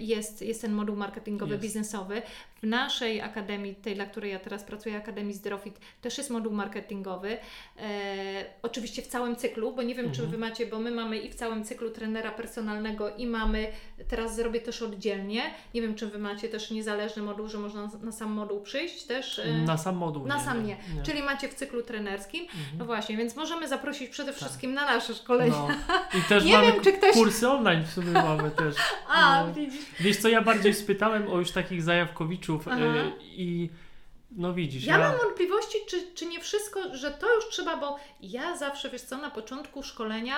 jest, 0.00 0.42
jest 0.42 0.62
ten 0.62 0.72
moduł 0.72 0.96
marketingowy, 0.96 1.52
Jest. 1.52 1.62
biznesowy. 1.62 2.22
W 2.62 2.66
naszej 2.66 3.20
akademii, 3.20 3.74
tej, 3.74 3.94
dla 3.94 4.06
której 4.06 4.30
ja 4.32 4.38
teraz 4.38 4.64
pracuję, 4.64 4.96
Akademii 4.96 5.34
Zdrowit, 5.34 5.80
też 6.00 6.18
jest 6.18 6.30
moduł 6.30 6.52
marketingowy. 6.52 7.36
E, 7.78 8.44
oczywiście 8.62 9.02
w 9.02 9.06
całym 9.06 9.36
cyklu, 9.36 9.74
bo 9.74 9.82
nie 9.82 9.94
wiem, 9.94 10.04
czy 10.12 10.22
Mhm. 10.22 10.30
Wy 10.30 10.38
macie, 10.38 10.66
bo 10.66 10.78
my 10.78 10.90
mamy 10.90 11.18
i 11.18 11.30
w 11.30 11.34
całym 11.34 11.64
cyklu 11.64 11.90
trenera 11.90 12.30
personalnego 12.30 13.16
i 13.16 13.26
mamy, 13.26 13.66
teraz 14.08 14.36
zrobię 14.36 14.60
też 14.60 14.82
oddzielnie, 14.82 15.42
nie 15.74 15.82
wiem, 15.82 15.94
czy 15.94 16.06
Wy 16.06 16.18
macie 16.18 16.48
też 16.48 16.70
niezależny 16.70 17.22
moduł, 17.22 17.48
że 17.48 17.58
można 17.58 17.82
na, 17.86 17.90
na 18.02 18.12
sam 18.12 18.30
moduł 18.32 18.60
przyjść 18.60 19.02
też. 19.04 19.38
e, 19.38 19.52
Na 19.52 19.78
sam 19.78 19.96
moduł 19.96 20.26
na 20.26 20.36
nie, 20.36 20.44
sam 20.44 20.66
nie. 20.66 20.76
nie. 20.96 21.02
Czyli 21.02 21.22
macie 21.22 21.48
w 21.48 21.54
cyklu 21.54 21.82
trenerskim. 21.82 22.42
Mhm. 22.42 22.60
No 22.78 22.84
właśnie, 22.84 23.16
więc 23.16 23.36
możemy 23.36 23.68
zaprosić 23.68 24.08
przede 24.10 24.32
Tak. 24.32 24.40
wszystkim 24.40 24.74
na 24.74 24.84
nasze 24.84 25.14
szkolenia. 25.14 25.52
No. 25.52 25.68
I 26.18 26.22
też 26.28 26.44
Nie 26.44 26.52
mamy 26.52 26.72
wiem, 26.72 26.80
czy 26.84 26.92
ktoś- 26.92 27.12
kursy 27.14 27.48
online 27.48 27.84
w 27.84 27.90
sumie 27.90 28.12
mamy 28.12 28.50
też. 28.50 28.74
A, 29.08 29.44
No. 29.46 29.54
widzisz. 29.54 29.80
Wiesz 30.00 30.16
co, 30.16 30.28
ja 30.28 30.42
bardziej 30.42 30.74
spytałem 30.74 31.28
o 31.28 31.38
już 31.38 31.50
takich 31.50 31.82
zajawkowiczów 31.82 32.51
Y, 32.56 33.12
i 33.22 33.70
no 34.30 34.54
widzisz, 34.54 34.84
Ja 34.84 34.98
mam 34.98 35.18
wątpliwości, 35.18 35.78
czy, 35.88 35.96
czy 36.14 36.26
nie 36.26 36.40
wszystko, 36.40 36.94
że 36.96 37.10
to 37.10 37.34
już 37.34 37.48
trzeba, 37.48 37.76
bo 37.76 37.96
ja 38.20 38.56
zawsze, 38.56 38.90
wiesz 38.90 39.02
co, 39.02 39.18
na 39.18 39.30
początku 39.30 39.82
szkolenia, 39.82 40.34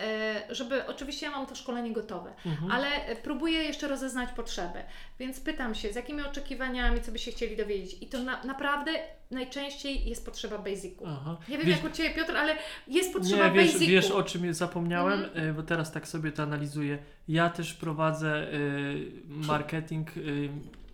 e, 0.00 0.42
żeby, 0.54 0.86
oczywiście 0.86 1.26
ja 1.26 1.32
mam 1.32 1.46
to 1.46 1.54
szkolenie 1.54 1.92
gotowe, 1.92 2.32
Mhm. 2.46 2.70
ale 2.72 2.86
e, 3.06 3.16
próbuję 3.16 3.62
jeszcze 3.64 3.88
rozeznać 3.88 4.28
potrzeby. 4.36 4.78
Więc 5.18 5.40
pytam 5.40 5.74
się, 5.74 5.92
z 5.92 5.96
jakimi 5.96 6.22
oczekiwaniami, 6.22 7.00
co 7.00 7.12
by 7.12 7.18
się 7.18 7.30
chcieli 7.30 7.56
dowiedzieć. 7.56 7.96
I 8.02 8.06
to 8.06 8.18
na, 8.18 8.42
naprawdę 8.44 8.90
najczęściej 9.30 10.08
jest 10.08 10.24
potrzeba 10.26 10.58
basicu. 10.58 11.04
Aha. 11.06 11.36
Nie 11.48 11.58
wiem 11.58 11.66
Wiesz- 11.66 11.82
jak 11.82 11.92
u 11.92 11.96
Ciebie, 11.96 12.10
Piotr, 12.14 12.36
ale 12.36 12.56
jest 12.88 13.12
potrzeba 13.12 13.46
Nie, 13.46 13.52
wiesz, 13.52 13.72
basicu. 13.72 13.90
wiesz 13.90 14.10
o 14.10 14.22
czym 14.22 14.44
ja 14.44 14.52
zapomniałem, 14.52 15.24
Mhm. 15.24 15.48
y, 15.48 15.52
bo 15.54 15.62
teraz 15.62 15.92
tak 15.92 16.08
sobie 16.08 16.32
to 16.32 16.42
analizuję. 16.42 16.98
Ja 17.28 17.50
też 17.50 17.74
prowadzę 17.74 18.52
y, 18.52 19.12
marketing 19.26 20.16
y, 20.16 20.48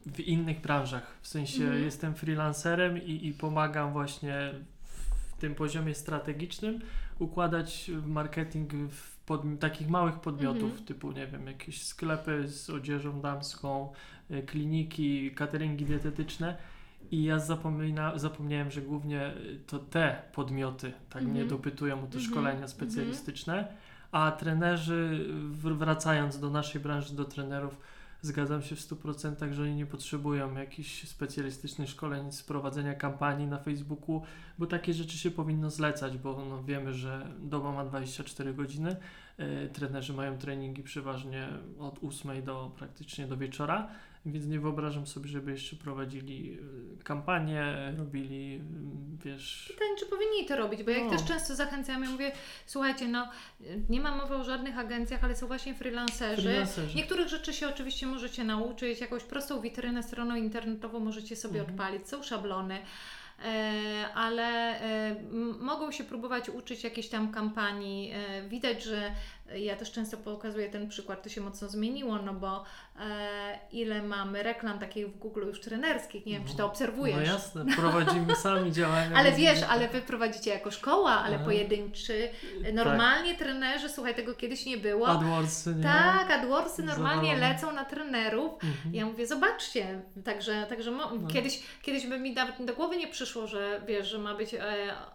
w 0.07 0.21
innych 0.21 0.61
branżach. 0.61 1.17
W 1.23 1.29
sensie 1.29 1.63
Mhm. 1.65 1.83
jestem 1.85 2.15
freelancerem 2.15 3.03
i, 3.03 3.27
i 3.27 3.33
pomagam 3.33 3.93
właśnie 3.93 4.55
w 4.83 5.33
tym 5.41 5.55
poziomie 5.55 5.95
strategicznym 5.95 6.79
układać 7.19 7.91
marketing 8.07 8.73
w 8.91 9.15
pod, 9.27 9.43
takich 9.61 9.89
małych 9.89 10.15
podmiotów, 10.21 10.63
Mhm. 10.63 10.85
typu 10.85 11.13
nie 11.13 11.27
wiem, 11.27 11.47
jakieś 11.47 11.83
sklepy 11.83 12.49
z 12.49 12.71
odzieżą 12.71 13.21
damską, 13.21 13.93
y, 14.31 14.43
kliniki, 14.43 15.31
cateringi 15.35 15.85
dietetyczne. 15.85 16.57
I 17.11 17.25
ja 17.25 17.39
zapomina, 17.39 18.19
zapomniałem, 18.19 18.71
że 18.71 18.83
głównie 18.83 19.27
y, 19.37 19.61
to 19.67 19.79
te 19.79 20.23
podmioty 20.33 20.93
tak 21.11 21.23
mnie 21.23 21.31
Mhm. 21.43 21.49
dopytują 21.49 21.95
o 21.95 22.07
te 22.07 22.19
Mhm. 22.19 22.25
szkolenia 22.25 22.69
specjalistyczne, 22.69 23.69
a 24.13 24.33
trenerzy, 24.33 25.27
wracając 25.53 26.39
do 26.41 26.51
naszej 26.51 26.81
branży, 26.81 27.15
do 27.17 27.25
trenerów, 27.25 27.79
zgadzam 28.25 28.63
się 28.63 28.77
w 28.77 28.81
100%, 28.81 29.53
że 29.53 29.63
oni 29.63 29.75
nie 29.75 29.87
potrzebują 29.87 30.55
jakichś 30.55 31.09
specjalistycznych 31.09 31.89
szkoleń 31.89 32.33
z 32.33 32.43
prowadzenia 32.43 32.95
kampanii 32.95 33.47
na 33.47 33.59
Facebooku, 33.59 34.23
bo 34.59 34.67
takie 34.67 34.95
rzeczy 34.95 35.19
się 35.19 35.31
powinno 35.31 35.71
zlecać, 35.71 36.19
bo 36.19 36.45
no 36.45 36.63
wiemy, 36.63 36.95
że 36.95 37.29
doba 37.39 37.73
ma 37.73 37.85
24 37.85 38.55
godziny, 38.55 38.97
e, 39.37 39.69
trenerzy 39.69 40.13
mają 40.13 40.39
treningi 40.39 40.83
przeważnie 40.83 41.49
od 41.79 41.99
8 42.03 42.43
do 42.43 42.73
praktycznie 42.77 43.27
do 43.27 43.37
wieczora, 43.37 43.89
więc 44.27 44.47
nie 44.47 44.61
wyobrażam 44.61 45.07
sobie, 45.07 45.29
żeby 45.29 45.51
jeszcze 45.51 45.77
prowadzili 45.77 46.59
e, 47.01 47.03
kampanię, 47.05 47.65
robili, 47.99 48.55
mm, 48.55 49.19
wiesz... 49.25 49.65
Pytanie, 49.73 49.97
czy 49.99 50.07
powinni 50.07 50.47
to 50.49 50.57
robić, 50.57 50.83
bo 50.83 50.91
jak 50.91 51.05
No. 51.05 51.11
też 51.11 51.25
często 51.25 51.55
zachęcamy, 51.55 52.09
mówię, 52.09 52.33
słuchajcie, 52.67 53.09
no 53.09 53.29
nie 53.89 54.01
mam 54.01 54.19
mowy 54.19 54.35
o 54.37 54.45
żadnych 54.45 54.79
agencjach, 54.79 55.25
ale 55.25 55.37
są 55.37 55.47
właśnie 55.47 55.75
freelancerzy. 55.75 56.43
freelancerzy. 56.43 56.97
Niektórych 56.97 57.29
rzeczy 57.29 57.53
się 57.53 57.69
oczywiście 57.69 58.07
możecie 58.07 58.45
nauczyć, 58.45 59.01
jakąś 59.01 59.23
prostą 59.25 59.61
witrynę, 59.61 60.03
stronę 60.03 60.39
internetową 60.41 61.01
możecie 61.01 61.37
sobie 61.37 61.61
Mhm. 61.61 61.71
odpalić, 61.81 62.09
są 62.09 62.23
szablony. 62.23 62.79
E, 63.45 64.09
ale 64.15 64.81
e, 64.81 65.17
mogą 65.61 65.93
się 65.93 66.05
próbować 66.05 66.49
uczyć 66.49 66.85
jakiejś 66.85 67.09
tam 67.09 67.33
kampanii. 67.33 68.13
E, 68.15 68.49
widać, 68.49 68.85
że 68.85 69.11
ja 69.57 69.77
też 69.77 69.93
często 69.93 70.17
pokazuję 70.17 70.71
ten 70.71 70.89
przykład, 70.89 71.23
to 71.23 71.29
się 71.29 71.41
mocno 71.41 71.69
zmieniło, 71.69 72.19
no 72.19 72.35
bo 72.35 72.65
e, 73.01 73.59
ile 73.73 74.03
mamy 74.03 74.43
reklam 74.43 74.79
takich 74.79 75.09
w 75.09 75.19
Google 75.19 75.47
już 75.47 75.61
trenerskich, 75.61 76.27
nie 76.27 76.33
wiem, 76.33 76.45
czy 76.49 76.57
to 76.57 76.67
obserwujesz. 76.67 77.17
No 77.17 77.23
jasne, 77.23 77.65
prowadzimy 77.77 78.37
sami 78.45 78.73
działania. 78.73 79.17
Ale 79.17 79.33
wiesz, 79.33 79.63
ale 79.63 79.89
wy 79.89 80.01
prowadzicie 80.01 80.51
jako 80.51 80.71
szkoła, 80.71 81.11
ale 81.11 81.37
Aha. 81.37 81.45
pojedynczy. 81.45 82.29
Normalnie 82.73 83.35
trenerzy, 83.35 83.89
słuchaj, 83.89 84.15
tego 84.15 84.35
kiedyś 84.35 84.67
nie 84.67 84.77
było. 84.77 85.09
AdWordsy, 85.09 85.75
nie? 85.75 85.83
tak, 85.83 86.31
AdWordsy 86.31 86.83
normalnie 86.83 87.37
lecą 87.37 87.73
na 87.73 87.85
trenerów. 87.85 88.53
Mhm. 88.55 88.95
Ja 88.95 89.07
mówię, 89.07 89.27
zobaczcie, 89.27 90.03
także, 90.25 90.67
także 90.69 90.91
mo- 90.91 91.11
No. 91.11 91.29
kiedyś, 91.29 91.63
kiedyś 91.83 92.07
by 92.07 92.19
mi 92.19 92.33
nawet 92.35 92.65
do 92.65 92.75
głowy 92.75 92.97
nie 92.97 93.09
przyszło, 93.09 93.47
że 93.47 93.81
wiesz, 93.87 94.09
że 94.09 94.19
ma 94.19 94.35
być 94.35 94.55
e, 94.55 94.61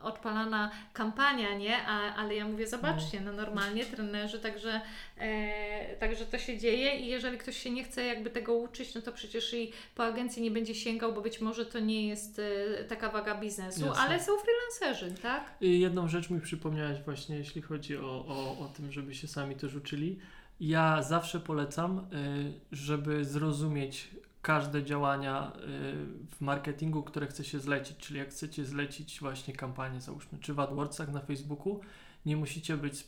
odpalana 0.01 0.71
kampania, 0.93 1.53
nie? 1.53 1.77
A, 1.87 2.15
ale 2.15 2.35
ja 2.35 2.45
mówię, 2.45 2.67
zobaczcie, 2.67 3.21
no 3.21 3.31
normalnie 3.31 3.85
trenerzy, 3.85 4.18
także, 4.27 4.81
e, 5.17 5.95
także 5.95 6.25
to 6.25 6.37
się 6.37 6.57
dzieje 6.57 6.95
i 6.95 7.07
jeżeli 7.07 7.37
ktoś 7.37 7.57
się 7.57 7.69
nie 7.69 7.83
chce 7.83 8.05
jakby 8.05 8.29
tego 8.29 8.55
uczyć, 8.55 8.95
no 8.95 9.01
to 9.01 9.11
przecież 9.11 9.53
i 9.53 9.71
po 9.95 10.03
agencji 10.03 10.41
nie 10.41 10.51
będzie 10.51 10.75
sięgał, 10.75 11.13
bo 11.13 11.21
być 11.21 11.41
może 11.41 11.65
to 11.65 11.79
nie 11.79 12.07
jest 12.07 12.39
e, 12.39 12.83
taka 12.83 13.09
waga 13.09 13.35
biznesu, 13.35 13.85
Jasne. 13.85 14.03
ale 14.03 14.19
są 14.19 14.31
freelancerzy, 14.37 15.21
tak? 15.21 15.57
I 15.61 15.79
Jedną 15.79 16.07
rzecz 16.07 16.29
mi 16.29 16.41
przypomniałaś 16.41 17.01
właśnie, 17.01 17.37
jeśli 17.37 17.61
chodzi 17.61 17.97
o, 17.97 18.25
o, 18.27 18.57
o 18.59 18.71
tym, 18.75 18.91
żeby 18.91 19.15
się 19.15 19.27
sami 19.27 19.55
też 19.55 19.75
uczyli. 19.75 20.19
Ja 20.59 21.01
zawsze 21.03 21.39
polecam, 21.39 21.99
y, 21.99 22.53
żeby 22.71 23.25
zrozumieć 23.25 24.09
każde 24.41 24.83
działania 24.83 25.51
y, 25.55 25.61
w 26.35 26.41
marketingu, 26.41 27.03
które 27.03 27.27
chce 27.27 27.43
się 27.43 27.59
zlecić. 27.59 27.97
Czyli 27.97 28.19
jak 28.19 28.29
chcecie 28.29 28.65
zlecić 28.65 29.19
właśnie 29.19 29.53
kampanię, 29.53 30.01
załóżmy, 30.01 30.39
czy 30.39 30.53
w 30.53 30.59
AdWordsach 30.59 31.11
na 31.11 31.19
Facebooku, 31.19 31.79
nie 32.29 32.37
musicie 32.37 32.77
być 32.77 33.05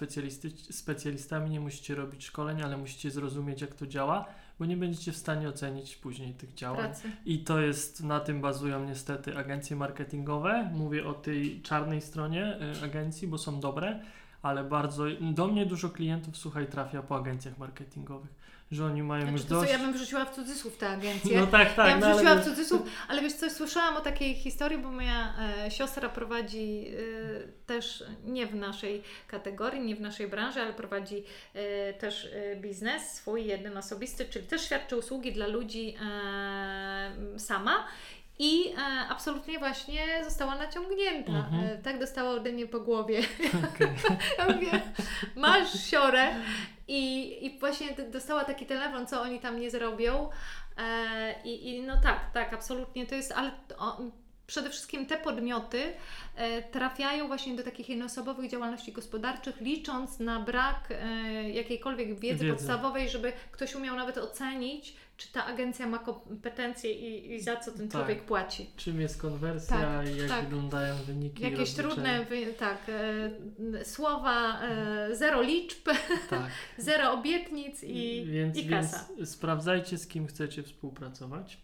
specjalistami, 0.69 1.49
nie 1.49 1.60
musicie 1.60 1.95
robić 1.95 2.26
szkoleń, 2.26 2.61
ale 2.61 2.77
musicie 2.77 3.11
zrozumieć, 3.11 3.61
jak 3.61 3.76
to 3.76 3.88
działa, 3.88 4.26
bo 4.60 4.65
nie 4.65 4.77
będziecie 4.77 5.11
w 5.11 5.18
stanie 5.18 5.49
ocenić 5.49 5.95
później 5.95 6.34
tych 6.34 6.53
działań. 6.53 6.77
Pracy. 6.77 7.11
I 7.26 7.39
to 7.39 7.60
jest, 7.60 8.03
na 8.03 8.19
tym 8.19 8.41
bazują 8.41 8.85
niestety 8.85 9.38
agencje 9.38 9.76
marketingowe. 9.76 10.69
Mówię 10.73 11.07
o 11.07 11.14
tej 11.14 11.61
czarnej 11.61 12.02
stronie 12.02 12.57
y, 12.81 12.84
agencji, 12.84 13.27
bo 13.27 13.38
są 13.38 13.60
dobre, 13.60 13.99
ale 14.41 14.64
bardzo, 14.64 15.03
do 15.22 15.48
mnie 15.48 15.65
dużo 15.65 15.89
klientów, 15.89 16.38
słuchaj, 16.38 16.68
trafia 16.68 17.02
po 17.03 17.15
agencjach 17.15 17.57
marketingowych, 17.57 18.34
że 18.72 18.85
oni 18.85 19.03
mają 19.03 19.31
już 19.31 19.41
Znaczy, 19.41 19.49
co, 19.49 19.61
dość... 19.61 19.72
ja 19.72 19.80
bym 19.80 19.93
wrzuciła 19.93 20.26
w 20.26 20.35
cudzysłów 20.35 20.77
tę 20.77 20.89
agencję. 20.89 21.39
No 21.41 21.48
tak, 21.48 21.73
tak. 21.73 21.88
ja 21.88 21.98
bym 21.98 22.10
no, 22.10 22.15
wrzuciła 22.15 22.35
w 22.35 22.38
wiesz- 22.38 22.45
cudzysłów, 22.45 22.81
ale 23.07 23.22
wiesz 23.22 23.34
coś, 23.34 23.52
słyszałam 23.52 23.98
o 23.98 24.02
takiej 24.02 24.35
historii, 24.35 24.77
bo 24.77 24.91
moja 24.91 25.34
e, 25.65 25.72
siostra 25.72 26.10
prowadzi 26.10 26.88
e, 26.88 27.65
też 27.65 28.03
nie 28.26 28.48
w 28.48 28.56
naszej 28.56 29.03
kategorii, 29.27 29.81
nie 29.81 29.95
w 29.95 30.02
naszej 30.02 30.27
branży, 30.27 30.61
ale 30.61 30.73
prowadzi 30.73 31.23
e, 31.53 31.93
też 31.93 32.26
e, 32.26 32.56
biznes 32.56 33.14
swój, 33.14 33.45
jeden 33.45 33.77
osobisty, 33.77 34.26
czyli 34.26 34.48
też 34.48 34.61
świadczy 34.61 34.98
usługi 34.98 35.34
dla 35.34 35.48
ludzi 35.48 35.95
e, 36.02 37.39
sama. 37.39 37.88
I 38.44 38.74
e, 38.78 39.08
absolutnie 39.10 39.60
właśnie 39.60 40.24
została 40.24 40.56
naciągnięta. 40.56 41.32
Mhm. 41.32 41.64
E, 41.64 41.78
tak 41.78 42.00
dostała 42.00 42.30
ode 42.30 42.52
mnie 42.52 42.68
po 42.68 42.80
głowie. 42.80 43.22
Ja 44.38 44.46
mówię, 44.46 44.82
masz 45.36 45.90
siorę. 45.90 46.28
I, 46.88 47.46
I 47.46 47.60
właśnie 47.60 47.88
dostała 48.12 48.44
taki 48.44 48.66
telefon, 48.66 49.08
co 49.08 49.22
oni 49.22 49.40
tam 49.40 49.60
nie 49.60 49.72
zrobią. 49.72 50.30
E, 50.78 51.36
i, 51.44 51.70
I 51.70 51.82
no 51.82 52.02
tak, 52.04 52.32
tak, 52.34 52.54
absolutnie 52.54 53.06
to 53.06 53.16
jest, 53.16 53.32
ale 53.32 53.52
o, 53.78 53.98
przede 54.48 54.70
wszystkim 54.70 55.06
te 55.06 55.18
podmioty 55.18 55.94
e, 56.36 56.62
trafiają 56.62 57.28
właśnie 57.28 57.56
do 57.56 57.64
takich 57.64 57.90
jednoosobowych 57.90 58.50
działalności 58.52 58.92
gospodarczych, 58.92 59.62
licząc 59.62 60.20
na 60.20 60.40
brak 60.40 60.88
e, 60.92 61.50
jakiejkolwiek 61.50 62.20
wiedzy, 62.20 62.46
Wiedzy. 62.46 62.56
podstawowej, 62.58 63.10
żeby 63.10 63.34
ktoś 63.52 63.76
umiał 63.76 63.96
nawet 63.96 64.18
ocenić, 64.18 64.96
czy 65.18 65.32
ta 65.32 65.46
agencja 65.46 65.88
ma 65.88 66.00
kompetencje 66.00 66.92
i, 66.92 67.34
i 67.34 67.42
za 67.42 67.56
co 67.58 67.72
ten 67.72 67.90
Tak. 67.90 68.02
człowiek 68.02 68.24
płaci. 68.24 68.70
Czym 68.78 69.02
jest 69.02 69.22
konwersja 69.22 69.78
Tak, 69.78 70.08
i 70.08 70.18
jak 70.18 70.28
tak. 70.30 70.44
wyglądają 70.44 70.96
wyniki 70.96 71.44
Jakieś 71.44 71.74
trudne, 71.74 72.26
tak, 72.60 72.78
e, 72.90 73.86
słowa, 73.86 74.62
e, 74.62 75.16
zero 75.16 75.42
liczb, 75.42 75.90
Tak. 76.30 76.52
zero 76.78 77.12
obietnic 77.12 77.84
i, 77.84 78.26
więc, 78.26 78.58
i 78.58 78.70
kasa. 78.70 79.08
Więc 79.18 79.30
sprawdzajcie, 79.30 79.98
z 79.98 80.08
kim 80.08 80.28
chcecie 80.28 80.64
współpracować. 80.64 81.58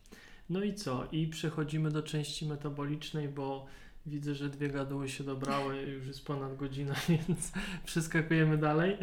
No 0.50 0.64
i 0.64 0.74
co? 0.74 1.08
I 1.12 1.28
przechodzimy 1.28 1.92
do 1.92 2.04
części 2.04 2.46
metabolicznej, 2.46 3.30
bo 3.30 3.66
widzę, 4.08 4.36
że 4.36 4.50
dwie 4.50 4.70
gaduły 4.70 5.10
się 5.10 5.24
dobrały, 5.24 5.82
już 5.82 6.08
jest 6.08 6.26
ponad 6.26 6.56
godzina, 6.56 6.94
więc 7.10 7.52
przeskakujemy 7.86 8.58
dalej. 8.58 8.98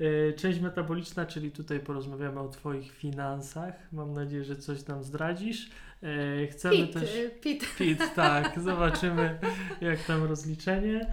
E, 0.00 0.32
Część 0.32 0.60
metaboliczna, 0.60 1.26
czyli 1.26 1.50
tutaj 1.50 1.80
porozmawiamy 1.80 2.40
o 2.40 2.48
Twoich 2.48 2.92
finansach. 2.92 3.74
Mam 3.92 4.12
nadzieję, 4.12 4.44
że 4.44 4.56
coś 4.56 4.86
nam 4.86 5.04
zdradzisz. 5.04 5.70
E, 6.02 6.46
Chcemy 6.46 6.76
Pit, 6.76 6.92
też... 6.92 7.16
e, 7.16 7.30
pit. 7.30 7.74
Pit, 7.78 8.14
tak. 8.14 8.60
Zobaczymy, 8.60 9.38
jak 9.80 10.04
tam 10.04 10.24
rozliczenie. 10.24 11.12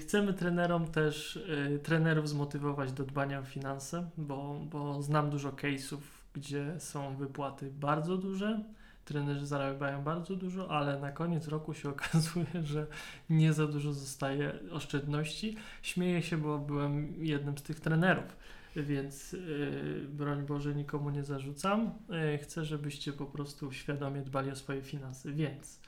Chcemy 0.00 0.34
trenerom 0.34 0.86
też, 0.86 1.38
trenerów 1.82 2.28
zmotywować 2.28 2.92
do 2.92 3.04
dbania 3.04 3.40
o 3.40 3.42
finanse, 3.42 4.10
bo, 4.16 4.60
bo 4.70 5.02
znam 5.02 5.30
dużo 5.30 5.50
case'ów, 5.50 5.98
gdzie 6.32 6.74
są 6.78 7.16
wypłaty 7.16 7.70
bardzo 7.70 8.16
duże, 8.16 8.64
trenerzy 9.04 9.46
zarabiają 9.46 10.04
bardzo 10.04 10.36
dużo, 10.36 10.70
ale 10.70 11.00
na 11.00 11.12
koniec 11.12 11.48
roku 11.48 11.74
się 11.74 11.88
okazuje, 11.96 12.62
że 12.62 12.86
nie 13.30 13.52
za 13.52 13.66
dużo 13.66 13.92
zostaje 13.92 14.58
oszczędności. 14.70 15.56
Śmieję 15.82 16.22
się, 16.22 16.36
bo 16.36 16.58
byłem 16.58 17.24
jednym 17.24 17.58
z 17.58 17.62
tych 17.62 17.80
trenerów, 17.80 18.36
więc 18.76 19.32
yy, 19.32 20.06
broń 20.08 20.46
Boże 20.46 20.74
nikomu 20.74 21.10
nie 21.10 21.24
zarzucam. 21.24 21.92
Yy, 22.08 22.38
chcę, 22.38 22.64
żebyście 22.64 23.12
po 23.12 23.26
prostu 23.26 23.72
świadomie 23.72 24.22
dbali 24.22 24.50
o 24.50 24.56
swoje 24.56 24.82
finanse, 24.82 25.32
więc 25.32 25.80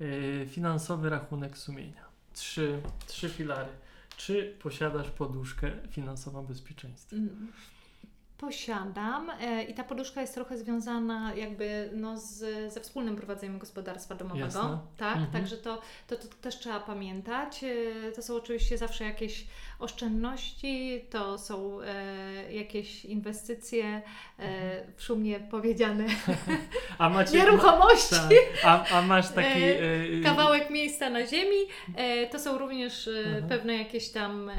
yy, 0.00 0.46
finansowy 0.46 1.10
rachunek 1.10 1.58
sumienia. 1.58 2.08
Trzy, 2.32 2.80
trzy 3.06 3.28
filary. 3.28 3.70
Czy 4.16 4.56
posiadasz 4.62 5.10
poduszkę 5.10 5.70
finansową 5.90 6.46
bezpieczeństwa? 6.46 7.16
Mm, 7.16 7.52
Posiadam 8.38 9.30
e, 9.40 9.62
i 9.62 9.74
ta 9.74 9.84
poduszka 9.84 10.20
jest 10.20 10.34
trochę 10.34 10.58
związana 10.58 11.34
jakby 11.34 11.90
no 11.92 12.16
z, 12.18 12.36
ze 12.72 12.80
wspólnym 12.80 13.16
prowadzeniem 13.16 13.58
gospodarstwa 13.58 14.14
domowego. 14.14 14.44
Jasne. 14.46 14.78
Tak, 14.96 15.16
Mhm. 15.16 15.32
także 15.32 15.56
to, 15.56 15.80
to, 16.06 16.16
to 16.16 16.28
też 16.42 16.58
trzeba 16.58 16.80
pamiętać. 16.80 17.64
E, 17.64 18.12
To 18.12 18.22
są 18.22 18.34
oczywiście 18.36 18.78
zawsze 18.78 19.04
jakieś 19.04 19.46
oszczędności, 19.78 21.04
to 21.10 21.38
są 21.38 21.80
e, 21.82 22.52
jakieś 22.52 23.04
inwestycje, 23.04 23.84
e, 23.84 24.02
Mhm. 24.38 24.92
w 24.96 25.02
szumie 25.02 25.40
powiedziane, 25.40 26.04
A 26.98 27.10
macie. 27.10 27.38
nieruchomości. 27.38 28.14
Tak. 28.62 28.64
A, 28.64 28.98
a 28.98 29.02
masz 29.02 29.28
taki. 29.32 29.62
E, 29.62 29.68
yy, 30.06 30.22
kawałek 30.24 30.70
miejsca 30.70 31.10
na 31.10 31.26
ziemi. 31.26 31.56
E, 31.96 32.26
to 32.26 32.38
są 32.38 32.58
również 32.58 33.08
e, 33.08 33.10
Mhm. 33.18 33.48
pewne 33.48 33.76
jakieś 33.76 34.08
tam 34.08 34.48
e, 34.48 34.54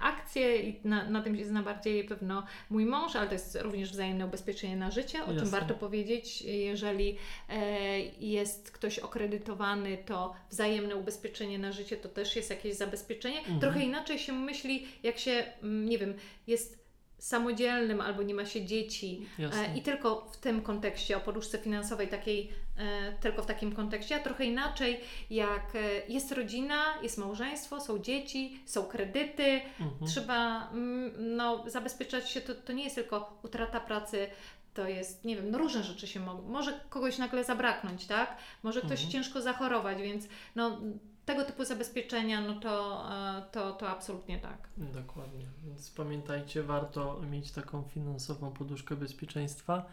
akcje 0.00 0.56
i 0.62 0.80
na, 0.84 1.10
na 1.10 1.22
tym 1.22 1.36
się 1.38 1.44
zna 1.44 1.62
bardziej 1.62 2.04
pewno 2.04 2.42
mój 2.70 2.84
mąż, 2.86 3.16
ale 3.16 3.26
to 3.26 3.32
jest 3.32 3.58
również 3.62 3.90
wzajemne 3.92 4.26
ubezpieczenie 4.26 4.76
na 4.76 4.90
życie, 4.90 5.22
o 5.22 5.26
czym 5.26 5.34
Jasne. 5.34 5.50
warto 5.50 5.74
powiedzieć. 5.74 6.42
Jeżeli 6.42 7.16
e, 7.48 7.98
jest 8.20 8.70
ktoś 8.70 8.98
okredytowany, 8.98 9.98
to 10.06 10.34
wzajemne 10.50 10.96
ubezpieczenie 10.96 11.58
na 11.58 11.72
życie 11.72 11.96
to 11.96 12.08
też 12.08 12.36
jest 12.36 12.50
jakieś 12.50 12.74
zabezpieczenie. 12.74 13.38
Mhm. 13.38 13.60
Trochę 13.60 13.80
inaczej 13.84 14.18
się 14.18 14.32
myśli, 14.32 14.57
jak 15.02 15.18
się, 15.18 15.44
mm, 15.62 15.88
nie 15.88 15.98
wiem, 15.98 16.14
jest 16.46 16.88
samodzielnym 17.18 18.00
albo 18.00 18.22
nie 18.22 18.34
ma 18.34 18.44
się 18.46 18.64
dzieci 18.64 19.26
Jasne. 19.38 19.68
E, 19.68 19.76
I 19.76 19.82
tylko 19.82 20.28
w 20.32 20.36
tym 20.36 20.62
kontekście, 20.62 21.16
o 21.16 21.20
poduszce 21.20 21.58
finansowej, 21.58 22.08
takiej, 22.08 22.52
e, 22.76 23.12
tylko 23.20 23.42
w 23.42 23.46
takim 23.46 23.72
kontekście, 23.72 24.16
a 24.16 24.18
trochę 24.18 24.44
inaczej, 24.44 25.00
jak 25.30 25.74
e, 25.74 25.78
jest 26.08 26.32
rodzina, 26.32 26.84
jest 27.02 27.18
małżeństwo, 27.18 27.80
są 27.80 27.98
dzieci, 27.98 28.60
są 28.66 28.84
kredyty, 28.84 29.60
Mhm. 29.80 30.10
trzeba 30.10 30.70
mm, 30.70 31.12
no, 31.36 31.64
zabezpieczać 31.66 32.30
się, 32.30 32.40
to, 32.40 32.54
to 32.54 32.72
nie 32.72 32.84
jest 32.84 32.94
tylko 32.94 33.40
utrata 33.42 33.80
pracy, 33.80 34.28
to 34.74 34.88
jest, 34.88 35.24
nie 35.24 35.36
wiem, 35.36 35.50
no 35.50 35.58
różne 35.58 35.82
rzeczy 35.82 36.06
się 36.06 36.20
mogą, 36.20 36.42
może 36.42 36.80
kogoś 36.88 37.18
nagle 37.18 37.44
zabraknąć, 37.44 38.06
tak? 38.06 38.36
Może 38.62 38.80
ktoś 38.80 38.92
Mhm. 38.92 39.10
ciężko 39.10 39.42
zachorować, 39.42 40.02
więc 40.02 40.28
no, 40.54 40.80
tego 41.28 41.44
typu 41.44 41.64
zabezpieczenia, 41.64 42.40
no 42.40 42.60
to, 42.60 43.04
e, 43.12 43.42
to, 43.52 43.72
to 43.72 43.88
absolutnie 43.88 44.38
tak. 44.38 44.68
Dokładnie. 44.76 45.46
Więc 45.64 45.90
pamiętajcie, 45.90 46.62
warto 46.62 47.20
mieć 47.30 47.52
taką 47.52 47.82
finansową 47.82 48.50
poduszkę 48.50 48.96
bezpieczeństwa, 48.96 49.86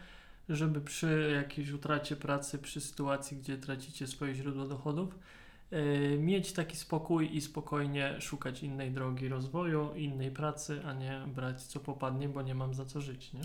żeby 0.49 0.81
przy 0.81 1.31
jakiejś 1.35 1.71
utracie 1.71 2.15
pracy, 2.15 2.57
przy 2.57 2.81
sytuacji, 2.81 3.37
gdzie 3.37 3.57
tracicie 3.57 4.07
swoje 4.07 4.35
źródło 4.35 4.65
dochodów, 4.65 5.19
mieć 6.17 6.53
taki 6.53 6.77
spokój 6.77 7.35
i 7.35 7.41
spokojnie 7.41 8.21
szukać 8.21 8.63
innej 8.63 8.91
drogi 8.91 9.27
rozwoju, 9.29 9.89
innej 9.95 10.31
pracy, 10.31 10.81
a 10.85 10.93
nie 10.93 11.21
brać 11.27 11.61
co 11.63 11.79
popadnie, 11.79 12.29
bo 12.29 12.41
nie 12.41 12.55
mam 12.55 12.73
za 12.73 12.85
co 12.85 13.01
żyć, 13.01 13.33
nie? 13.33 13.41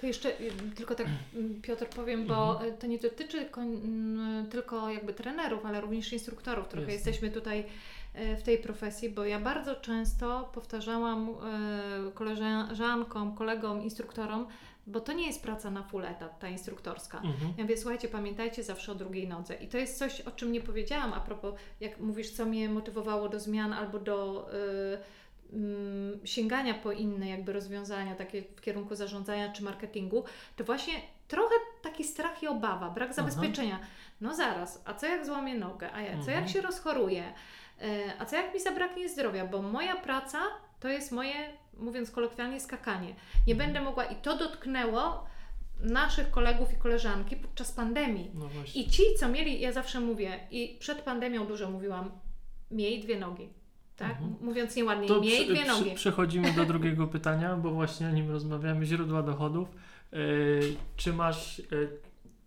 To 0.00 0.06
jeszcze 0.06 0.40
y, 0.40 0.52
tylko 0.76 0.94
tak 0.94 1.06
mm, 1.34 1.62
Piotr 1.62 1.86
powiem, 1.86 2.26
bo 2.26 2.66
y, 2.66 2.72
to 2.72 2.86
nie 2.86 2.98
dotyczy 2.98 3.48
tylko 4.50 4.90
jakby 4.90 5.14
trenerów, 5.14 5.66
ale 5.66 5.80
również 5.80 6.12
instruktorów. 6.12 6.68
Trochę 6.68 6.92
Jasne. 6.92 6.94
jesteśmy 6.94 7.30
tutaj 7.30 7.64
y, 8.16 8.36
w 8.36 8.42
tej 8.42 8.58
profesji, 8.58 9.10
bo 9.10 9.24
ja 9.24 9.40
bardzo 9.40 9.74
często 9.74 10.50
powtarzałam 10.54 11.28
koleżankom, 12.14 13.34
kolegom, 13.34 13.82
instruktorom, 13.82 14.46
bo 14.86 15.00
to 15.00 15.12
nie 15.12 15.26
jest 15.26 15.42
praca 15.42 15.70
na 15.70 15.82
full 15.82 16.04
etat, 16.04 16.38
ta 16.38 16.48
instruktorska. 16.48 17.18
Mhm. 17.18 17.54
Ja 17.56 17.64
mówię, 17.64 17.76
słuchajcie, 17.76 18.08
pamiętajcie 18.08 18.62
zawsze 18.62 18.92
o 18.92 18.94
drugiej 18.94 19.28
nodze. 19.28 19.54
I 19.54 19.68
to 19.68 19.78
jest 19.78 19.98
coś, 19.98 20.20
o 20.20 20.30
czym 20.30 20.52
nie 20.52 20.60
powiedziałam 20.60 21.12
a 21.12 21.20
propos, 21.20 21.54
jak 21.80 21.98
mówisz, 22.00 22.30
co 22.30 22.44
mnie 22.46 22.68
motywowało 22.68 23.28
do 23.28 23.40
zmian 23.40 23.72
albo 23.72 23.98
do 23.98 24.48
y, 25.52 25.56
mm, 25.56 26.20
sięgania 26.26 26.74
po 26.74 26.92
inne 26.92 27.28
jakby 27.28 27.52
rozwiązania, 27.52 28.14
takie 28.14 28.42
w 28.42 28.60
kierunku 28.60 28.94
zarządzania 28.94 29.52
czy 29.52 29.62
marketingu, 29.62 30.24
to 30.56 30.64
właśnie 30.64 30.94
trochę 31.28 31.54
taki 31.82 32.04
strach 32.04 32.42
i 32.42 32.46
obawa, 32.46 32.90
brak 32.90 33.14
zabezpieczenia. 33.14 33.78
No 34.20 34.34
zaraz, 34.34 34.82
a 34.84 34.94
co 34.94 35.06
jak 35.06 35.26
złamię 35.26 35.54
nogę? 35.54 35.92
A 35.92 36.00
ja, 36.00 36.12
co 36.12 36.18
Mhm. 36.18 36.38
jak 36.40 36.48
się 36.48 36.60
rozchoruję? 36.60 37.32
E, 37.82 38.12
A 38.18 38.24
co 38.24 38.36
jak 38.36 38.54
mi 38.54 38.60
zabraknie 38.60 39.08
zdrowia? 39.08 39.46
Bo 39.46 39.62
moja 39.62 39.96
praca 39.96 40.38
to 40.80 40.88
jest 40.88 41.12
moje, 41.12 41.34
mówiąc 41.78 42.10
kolokwialnie, 42.10 42.60
skakanie. 42.60 43.14
Nie 43.46 43.54
Mhm. 43.54 43.58
będę 43.58 43.80
mogła 43.80 44.04
i 44.04 44.16
to 44.16 44.38
dotknęło 44.38 45.26
naszych 45.80 46.30
kolegów 46.30 46.72
i 46.72 46.76
koleżanki 46.76 47.36
podczas 47.36 47.72
pandemii. 47.72 48.30
No. 48.34 48.48
I 48.74 48.90
ci, 48.90 49.02
co 49.18 49.28
mieli, 49.28 49.60
ja 49.60 49.72
zawsze 49.72 50.00
mówię, 50.00 50.40
i 50.50 50.76
przed 50.80 50.98
pandemią 51.02 51.46
dużo 51.46 51.70
mówiłam, 51.70 52.10
miej 52.70 53.00
dwie 53.00 53.18
nogi. 53.18 53.48
Tak? 53.96 54.10
Mhm. 54.10 54.34
Mówiąc 54.40 54.76
nieładnie, 54.76 55.08
To 55.08 55.20
miej 55.20 55.46
dwie 55.46 55.64
nogi. 55.64 55.90
Przechodzimy 55.94 56.52
do 56.52 56.64
drugiego 56.72 57.06
pytania, 57.06 57.56
bo 57.56 57.70
właśnie 57.70 58.06
o 58.06 58.10
nim 58.10 58.30
rozmawiamy. 58.30 58.84
Źródła 58.86 59.22
dochodów. 59.22 59.68
Yy, 60.12 60.76
czy 60.96 61.12
masz, 61.12 61.58
yy, 61.58 61.98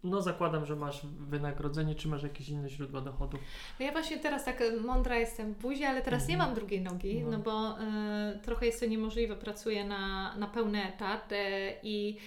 no 0.03 0.21
zakładam, 0.21 0.65
że 0.65 0.75
masz 0.75 1.01
wynagrodzenie, 1.19 1.95
czy 1.95 2.07
masz 2.07 2.23
jakieś 2.23 2.49
inne 2.49 2.69
źródła 2.69 3.01
dochodów? 3.01 3.39
No 3.79 3.85
ja 3.85 3.91
właśnie 3.91 4.17
teraz 4.17 4.45
tak 4.45 4.61
e, 4.61 4.71
mądra 4.71 5.15
jestem 5.17 5.53
w 5.53 5.57
buzi, 5.57 5.83
ale 5.83 6.01
teraz 6.01 6.27
nie 6.27 6.33
Mhm. 6.33 6.49
mam 6.49 6.55
drugiej 6.59 6.81
nogi, 6.81 7.23
No. 7.23 7.31
no, 7.31 7.37
bo 7.39 7.79
e, 7.79 8.39
trochę 8.43 8.65
jest 8.65 8.79
to 8.79 8.85
niemożliwe. 8.85 9.35
Pracuję 9.35 9.85
na, 9.85 10.35
na 10.37 10.47
pełny 10.47 10.83
etat 10.93 11.31
e, 11.31 11.73
i 11.83 12.17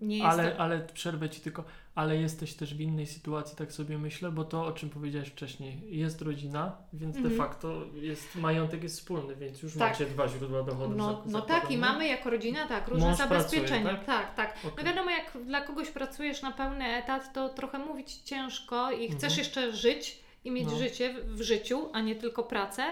nie 0.00 0.18
jest 0.18 0.28
Ale, 0.30 0.50
to... 0.52 0.58
ale 0.60 0.80
przerwę 0.80 1.30
Ci 1.30 1.40
tylko, 1.40 1.64
ale 1.94 2.16
jesteś 2.16 2.54
też 2.54 2.74
w 2.74 2.80
innej 2.80 3.06
sytuacji, 3.06 3.56
tak 3.56 3.72
sobie 3.72 3.98
myślę, 3.98 4.30
bo 4.32 4.44
to, 4.44 4.66
o 4.66 4.72
czym 4.72 4.90
powiedziałeś 4.90 5.28
wcześniej, 5.28 5.82
jest 5.98 6.22
rodzina, 6.22 6.76
więc 6.92 7.14
de 7.14 7.20
Mhm. 7.28 7.38
facto 7.38 7.82
jest, 7.94 8.36
majątek 8.36 8.82
jest 8.82 8.98
wspólny, 9.00 9.36
więc 9.36 9.62
już 9.62 9.74
Tak. 9.74 9.90
macie 9.92 10.06
dwa 10.06 10.28
źródła 10.28 10.62
dochodów. 10.62 10.96
No, 10.96 11.22
no 11.26 11.40
tak, 11.40 11.70
i 11.70 11.78
mamy 11.78 12.06
jako 12.08 12.30
rodzina 12.30 12.66
tak, 12.68 12.88
różne 12.88 13.06
Mąż 13.08 13.18
zabezpieczenia. 13.18 13.82
pracuje, 13.82 14.06
tak, 14.06 14.34
tak. 14.34 14.58
No 14.64 14.70
Okej. 14.70 14.84
wiadomo, 14.84 15.10
jak 15.10 15.38
dla 15.46 15.60
kogoś 15.60 15.90
pracujesz 15.90 16.42
na 16.42 16.50
pełny 16.52 16.84
etat, 16.84 17.32
to 17.32 17.48
trochę 17.48 17.78
mówić 17.78 18.12
ciężko 18.14 18.90
i 18.92 19.08
chcesz 19.08 19.24
Mhm. 19.32 19.38
jeszcze 19.38 19.72
żyć 19.72 20.22
i 20.44 20.50
mieć 20.50 20.64
No. 20.70 20.76
życie 20.78 21.14
w 21.24 21.42
życiu, 21.42 21.88
a 21.92 22.00
nie 22.00 22.14
tylko 22.16 22.42
pracę, 22.42 22.82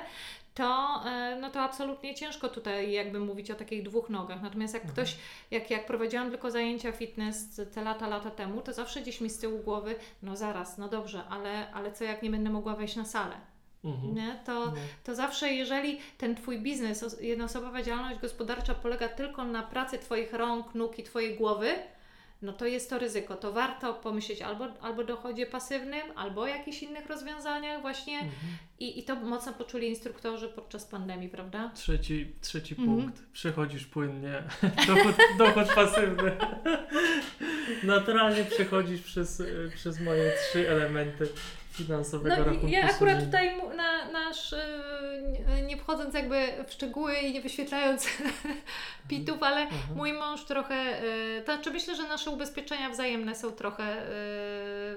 to, 0.64 1.02
e, 1.10 1.36
no 1.40 1.50
to 1.50 1.60
absolutnie 1.60 2.14
ciężko 2.14 2.48
tutaj 2.48 2.92
jakby 2.92 3.20
mówić 3.20 3.50
o 3.50 3.54
takich 3.54 3.82
dwóch 3.82 4.10
nogach. 4.10 4.42
Natomiast 4.42 4.74
jak 4.74 4.82
Mhm. 4.84 4.94
ktoś, 5.06 5.16
jak, 5.50 5.70
jak 5.70 5.86
prowadziłam 5.86 6.30
tylko 6.30 6.50
zajęcia 6.50 6.92
fitness 6.92 7.60
te 7.74 7.82
lata, 7.82 8.08
lata 8.08 8.30
temu, 8.30 8.60
to 8.60 8.72
zawsze 8.72 9.00
gdzieś 9.00 9.20
mi 9.20 9.30
z 9.30 9.38
tyłu 9.38 9.58
głowy, 9.58 9.94
no 10.22 10.36
zaraz, 10.36 10.78
no 10.78 10.88
dobrze, 10.88 11.22
ale, 11.30 11.72
ale 11.72 11.92
co 11.92 12.04
jak 12.04 12.22
nie 12.22 12.30
będę 12.30 12.50
mogła 12.50 12.74
wejść 12.76 12.96
na 12.96 13.04
salę? 13.04 13.34
Mhm. 13.84 14.14
Nie? 14.14 14.40
To, 14.46 14.52
No. 14.66 14.72
to 15.04 15.14
zawsze, 15.14 15.52
jeżeli 15.52 15.98
ten 16.18 16.34
Twój 16.36 16.58
biznes, 16.60 17.02
os- 17.02 17.20
jednoosobowa 17.20 17.82
działalność 17.82 18.20
gospodarcza 18.20 18.74
polega 18.74 19.08
tylko 19.08 19.44
na 19.44 19.62
pracy 19.62 19.98
Twoich 19.98 20.32
rąk, 20.32 20.74
nóg 20.74 20.98
i 20.98 21.02
Twojej 21.02 21.36
głowy, 21.36 21.74
no 22.42 22.52
to 22.52 22.66
jest 22.66 22.90
to 22.90 22.98
ryzyko. 22.98 23.36
To 23.36 23.52
warto 23.52 23.94
pomyśleć 23.94 24.42
albo, 24.42 24.66
albo 24.80 25.02
o 25.02 25.04
dochodzie 25.04 25.46
pasywnym, 25.46 26.02
albo 26.16 26.40
o 26.40 26.46
jakichś 26.46 26.82
innych 26.82 27.06
rozwiązaniach 27.06 27.80
właśnie 27.80 28.14
Mhm. 28.14 28.32
i, 28.78 28.98
i 28.98 29.02
to 29.04 29.16
mocno 29.16 29.52
poczuli 29.52 29.88
instruktorzy 29.88 30.48
podczas 30.48 30.84
pandemii, 30.84 31.28
prawda? 31.28 31.70
Trzeci, 31.74 32.32
trzeci 32.40 32.74
Mhm. 32.78 32.88
punkt. 32.98 33.22
Przechodzisz 33.32 33.86
płynnie. 33.86 34.42
Dochód, 34.86 35.16
dochód 35.38 35.74
pasywny. 35.74 36.36
Naturalnie 37.82 38.44
przechodzisz 38.44 39.00
przez, 39.00 39.42
przez 39.74 40.00
moje 40.00 40.32
trzy 40.32 40.68
elementy 40.70 41.28
finansowego 41.70 42.36
No 42.36 42.44
rachunku 42.44 42.66
i 42.66 42.70
ja 42.70 42.90
akurat 42.90 43.24
tutaj 43.24 43.50
na, 43.76 44.10
nasz, 44.10 44.54
yy, 45.56 45.62
nie 45.66 45.76
wchodząc 45.76 46.14
jakby 46.14 46.48
w 46.66 46.72
szczegóły 46.72 47.14
i 47.14 47.32
nie 47.32 47.40
wyświetlając 47.40 48.06
pitów, 49.08 49.42
ale 49.42 49.60
Mhm. 49.60 49.96
mój 49.96 50.12
mąż 50.12 50.44
trochę, 50.44 50.74
yy, 50.74 51.42
to 51.46 51.54
znaczy 51.54 51.70
myślę, 51.70 51.96
że 51.96 52.02
nasze 52.02 52.30
ubezpieczenia 52.30 52.90
wzajemne 52.90 53.34
są 53.34 53.50
trochę, 53.50 54.02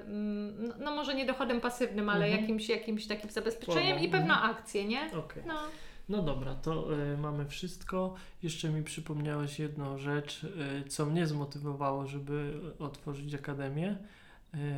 mm, 0.06 0.68
no, 0.68 0.74
no 0.80 0.96
może 0.96 1.16
nie 1.16 1.26
dochodem 1.26 1.62
pasywnym, 1.62 2.10
ale 2.10 2.26
Mhm. 2.26 2.42
jakimś, 2.42 2.70
jakimś 2.70 3.08
takim 3.08 3.30
zabezpieczeniem 3.30 4.00
i 4.00 4.10
pewno 4.10 4.34
mhm. 4.34 4.52
akcje, 4.52 4.86
nie? 4.86 5.12
Okej. 5.18 5.44
No. 5.48 5.56
No 6.10 6.22
dobra, 6.22 6.56
to 6.56 6.94
y, 7.14 7.18
mamy 7.18 7.46
wszystko. 7.46 8.16
Jeszcze 8.44 8.70
mi 8.70 8.84
przypomniałeś 8.84 9.60
jedną 9.60 9.98
rzecz, 9.98 10.44
y, 10.44 10.90
co 10.90 11.06
mnie 11.06 11.28
zmotywowało, 11.28 12.08
żeby 12.08 12.54
otworzyć 12.80 13.34
akademię 13.34 13.90
y, 13.90 14.23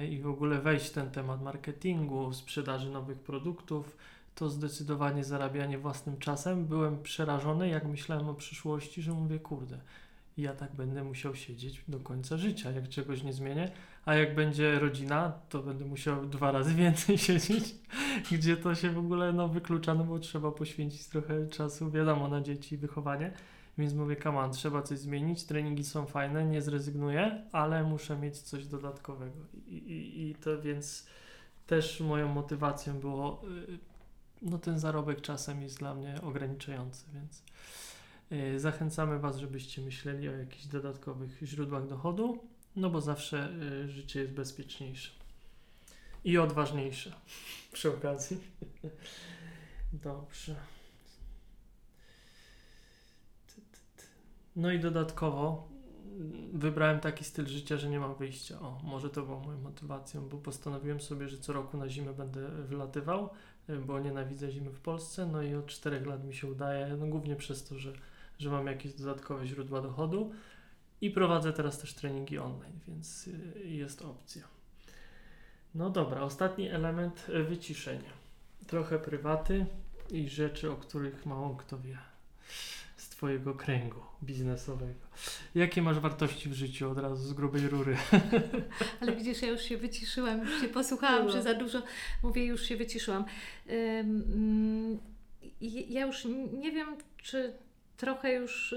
i 0.10 0.22
w 0.22 0.27
ogóle 0.27 0.61
wejść 0.61 0.85
w 0.85 0.91
ten 0.93 1.11
temat 1.11 1.41
marketingu, 1.41 2.34
sprzedaży 2.34 2.89
nowych 2.89 3.19
produktów. 3.19 3.97
To 4.35 4.49
zdecydowanie 4.49 5.23
zarabianie 5.23 5.77
własnym 5.77 6.18
czasem. 6.18 6.65
Byłem 6.65 7.03
przerażony, 7.03 7.69
jak 7.69 7.85
myślałem 7.85 8.30
o 8.30 8.34
przyszłości, 8.34 9.02
że 9.02 9.14
mówię, 9.14 9.39
kurde, 9.39 9.80
ja 10.38 10.53
tak 10.53 10.76
będę 10.76 11.03
musiał 11.03 11.35
siedzieć 11.35 11.81
do 11.88 11.99
końca 11.99 12.38
życia, 12.38 12.72
jak 12.72 12.89
czegoś 12.89 13.23
nie 13.23 13.34
zmienię. 13.34 13.72
A 14.06 14.15
jak 14.15 14.35
będzie 14.35 14.80
rodzina, 14.80 15.34
to 15.49 15.64
będę 15.64 15.85
musiał 15.85 16.26
dwa 16.26 16.52
razy 16.52 16.76
więcej 16.84 17.18
siedzieć, 17.18 17.76
gdzie 18.31 18.57
to 18.57 18.76
się 18.76 18.89
w 18.89 18.97
ogóle 18.97 19.34
no, 19.34 19.47
wyklucza, 19.47 19.93
no 19.93 20.03
bo 20.03 20.19
trzeba 20.19 20.52
poświęcić 20.52 21.07
trochę 21.07 21.47
czasu, 21.47 21.91
wiadomo, 21.91 22.27
na 22.27 22.41
dzieci 22.41 22.76
i 22.76 22.77
wychowanie. 22.77 23.34
Więc 23.77 23.93
mówię, 23.93 24.18
on, 24.23 24.52
trzeba 24.52 24.81
coś 24.81 24.99
zmienić, 24.99 25.43
treningi 25.43 25.84
są 25.84 26.06
fajne, 26.06 26.45
nie 26.45 26.61
zrezygnuję, 26.61 27.43
ale 27.52 27.84
muszę 27.84 28.18
mieć 28.18 28.39
coś 28.39 28.65
dodatkowego. 28.68 29.39
I, 29.68 29.76
i, 29.76 30.30
i 30.30 30.35
to 30.35 30.61
więc 30.61 31.07
też 31.68 31.99
moją 31.99 32.27
motywacją 32.27 32.99
było, 32.99 33.41
y, 33.69 33.77
no 34.41 34.57
ten 34.57 34.80
zarobek 34.80 35.22
czasem 35.22 35.61
jest 35.61 35.80
dla 35.80 35.95
mnie 35.95 36.22
ograniczający, 36.22 37.06
więc 37.14 37.43
y, 38.31 38.60
zachęcamy 38.60 39.19
Was, 39.19 39.38
żebyście 39.38 39.81
myśleli 39.81 40.30
o 40.30 40.31
jakichś 40.31 40.65
dodatkowych 40.65 41.39
źródłach 41.43 41.88
dochodu, 41.88 42.47
no 42.76 42.89
bo 42.89 43.02
zawsze 43.02 43.49
y, 43.84 43.89
życie 43.89 44.19
jest 44.19 44.34
bezpieczniejsze 44.34 45.11
i 46.26 46.38
odważniejsze 46.38 47.11
przy 47.72 47.89
okazji. 47.89 48.38
Dobrze. 50.03 50.56
Ty, 53.47 53.56
ty, 53.56 53.80
ty. 53.97 54.03
No 54.56 54.72
i 54.72 54.80
dodatkowo 54.80 55.68
mm, 56.18 56.60
wybrałem 56.60 56.99
taki 56.99 57.23
styl 57.23 57.48
życia, 57.48 57.77
że 57.77 57.90
nie 57.90 57.99
mam 57.99 58.15
wyjścia. 58.15 58.60
O, 58.60 58.80
może 58.84 59.10
to 59.10 59.22
było 59.22 59.40
moją 59.40 59.61
motywacją, 59.61 60.30
bo 60.30 60.38
postanowiłem 60.38 61.02
sobie, 61.02 61.27
że 61.27 61.38
co 61.38 61.53
roku 61.53 61.77
na 61.77 61.90
zimę 61.90 62.14
będę 62.14 62.49
wylatywał, 62.49 63.30
y, 63.69 63.77
bo 63.77 63.99
nienawidzę 63.99 64.52
zimy 64.52 64.72
w 64.72 64.80
Polsce. 64.80 65.26
No 65.26 65.41
i 65.41 65.56
od 65.56 65.65
czterech 65.65 66.06
lat 66.06 66.26
mi 66.26 66.34
się 66.34 66.48
udaje, 66.48 66.98
no 66.99 67.07
głównie 67.07 67.36
przez 67.36 67.64
to, 67.64 67.80
że, 67.80 67.94
że 68.40 68.49
mam 68.49 68.68
jakieś 68.68 68.94
dodatkowe 68.94 69.48
źródła 69.48 69.82
dochodu. 69.82 70.32
I 71.02 71.11
prowadzę 71.11 71.53
teraz 71.53 71.80
też 71.80 71.94
treningi 71.94 72.38
online, 72.38 72.80
więc 72.88 73.27
y, 73.27 73.68
jest 73.68 74.02
opcja. 74.02 74.44
No 75.76 75.90
dobra, 75.90 76.22
ostatni 76.22 76.69
element 76.69 77.26
y, 77.30 77.44
wyciszenie. 77.44 78.10
Trochę 78.68 78.99
prywaty 78.99 79.65
i 80.11 80.30
rzeczy, 80.30 80.72
o 80.72 80.76
których 80.76 81.26
mało 81.26 81.56
kto 81.56 81.80
wie 81.80 81.98
Twojego 83.17 83.53
kręgu 83.53 83.99
biznesowego. 84.23 85.07
Jakie 85.55 85.81
masz 85.81 85.99
wartości 85.99 86.49
w 86.49 86.53
życiu 86.53 86.91
od 86.91 86.97
razu 86.97 87.27
z 87.27 87.33
grubej 87.33 87.67
rury? 87.67 87.97
Ale 89.01 89.15
widzisz, 89.15 89.41
ja 89.41 89.47
już 89.47 89.61
się 89.61 89.77
wyciszyłam, 89.77 90.39
już 90.39 90.61
się 90.61 90.67
posłuchałam, 90.67 91.25
No. 91.25 91.31
że 91.31 91.43
za 91.43 91.53
dużo 91.53 91.81
mówię, 92.23 92.45
już 92.45 92.61
się 92.65 92.77
wyciszyłam. 92.77 93.25
Mm, 93.67 94.99
ja 95.89 96.05
już 96.05 96.25
nie 96.53 96.71
wiem, 96.71 96.97
czy 97.17 97.53
trochę 97.97 98.33
już 98.33 98.75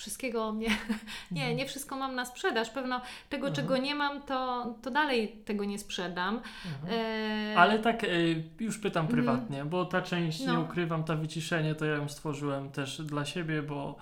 wszystkiego 0.00 0.44
o 0.44 0.52
mnie. 0.52 0.68
Nie, 1.30 1.54
nie 1.54 1.66
wszystko 1.66 1.96
mam 1.96 2.14
na 2.14 2.24
sprzedaż. 2.24 2.70
Pewno 2.70 3.00
tego, 3.28 3.48
Mhm. 3.48 3.54
czego 3.66 3.76
nie 3.82 3.94
mam, 3.94 4.22
to, 4.22 4.66
to 4.82 4.90
dalej 4.90 5.28
tego 5.44 5.64
nie 5.64 5.78
sprzedam. 5.78 6.40
Mhm. 6.66 7.00
E, 7.00 7.58
Ale 7.58 7.78
tak 7.78 8.04
y, 8.04 8.44
już 8.60 8.78
pytam 8.78 9.06
Mhm. 9.06 9.16
prywatnie, 9.24 9.64
bo 9.64 9.84
ta 9.84 10.02
część, 10.02 10.40
nie 10.40 10.46
No. 10.46 10.60
ukrywam, 10.60 11.04
ta 11.04 11.16
wyciszenie 11.16 11.74
to 11.74 11.84
ja 11.84 11.94
ją 11.96 12.08
stworzyłem 12.08 12.70
też 12.70 13.02
dla 13.02 13.24
siebie, 13.24 13.62
bo 13.62 13.96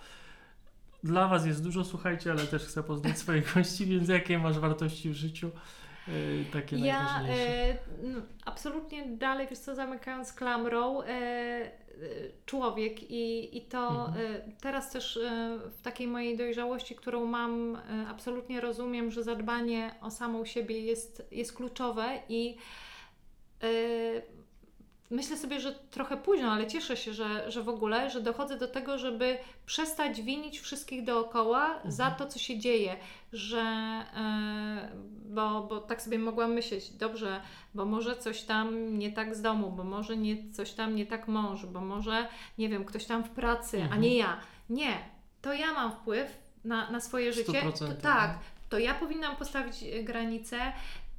dla 1.05 1.29
Was 1.29 1.47
jest 1.47 1.63
dużo, 1.65 1.85
słuchajcie, 1.85 2.31
ale 2.31 2.45
też 2.47 2.63
chcę 2.65 2.83
poznać 2.83 3.19
swoich 3.19 3.45
gości, 3.55 3.87
więc 3.87 4.09
jakie 4.09 4.39
masz 4.39 4.59
wartości 4.59 5.11
w 5.11 5.15
życiu? 5.15 5.51
Y, 6.09 6.45
takie 6.53 6.77
Ja 6.77 7.03
najważniejsze. 7.03 7.77
no, 8.03 8.21
absolutnie 8.45 9.07
dalej, 9.07 9.47
wiesz 9.51 9.59
co, 9.59 9.75
zamykając 9.75 10.33
klamrą, 10.33 11.03
e, 11.03 11.71
człowiek 12.47 13.11
i, 13.11 13.57
i 13.59 13.63
to 13.63 14.07
Mhm. 14.07 14.53
teraz 14.61 14.91
też 14.91 15.19
w 15.79 15.83
takiej 15.83 16.07
mojej 16.07 16.37
dojrzałości, 16.37 16.95
którą 16.95 17.25
mam, 17.27 17.79
absolutnie 18.11 18.61
rozumiem, 18.61 19.11
że 19.11 19.23
zadbanie 19.23 19.95
o 20.01 20.11
samą 20.11 20.45
siebie 20.45 20.81
jest, 20.81 21.29
jest 21.31 21.53
kluczowe 21.53 22.23
i 22.29 22.57
myślę 25.11 25.37
sobie, 25.37 25.61
że 25.61 25.75
trochę 25.75 26.17
późno, 26.17 26.53
ale 26.53 26.67
cieszę 26.67 26.97
się, 26.97 27.13
że, 27.15 27.51
że 27.51 27.63
w 27.63 27.69
ogóle, 27.69 28.11
że 28.11 28.21
dochodzę 28.21 28.59
do 28.59 28.69
tego, 28.69 28.99
żeby 28.99 29.39
przestać 29.67 30.23
winić 30.23 30.61
wszystkich 30.61 31.05
dookoła 31.05 31.81
za 31.85 32.11
to, 32.11 32.27
co 32.27 32.39
się 32.39 32.59
dzieje, 32.59 32.97
że 33.33 33.61
e, 34.17 34.89
bo, 35.29 35.63
bo 35.63 35.81
tak 35.81 36.03
sobie 36.03 36.19
mogłam 36.19 36.53
myśleć, 36.53 36.91
dobrze, 36.91 37.41
bo 37.75 37.85
może 37.85 38.17
coś 38.17 38.43
tam 38.43 38.99
nie 38.99 39.13
tak 39.13 39.35
z 39.35 39.43
domu, 39.43 39.71
bo 39.71 39.85
może 39.85 40.17
nie, 40.17 40.53
coś 40.53 40.73
tam 40.73 40.95
nie 40.95 41.07
tak 41.07 41.29
mąż, 41.29 41.67
bo 41.67 41.81
może, 41.81 42.29
nie 42.59 42.69
wiem, 42.69 42.85
ktoś 42.85 43.05
tam 43.05 43.25
w 43.25 43.31
pracy, 43.31 43.81
a 43.81 43.85
Mhm. 43.85 44.03
nie 44.03 44.17
ja. 44.17 44.41
Nie, 44.71 44.99
to 45.43 45.53
ja 45.53 45.73
mam 45.73 45.93
wpływ 45.93 46.39
na, 46.65 46.91
na 46.91 47.01
swoje 47.01 47.33
życie, 47.33 47.53
100%, 47.53 47.79
to 47.79 47.95
tak, 48.03 48.39
to 48.69 48.79
ja 48.79 48.95
powinnam 48.95 49.37
postawić 49.37 49.83
e, 49.83 50.03
granicę, 50.03 50.59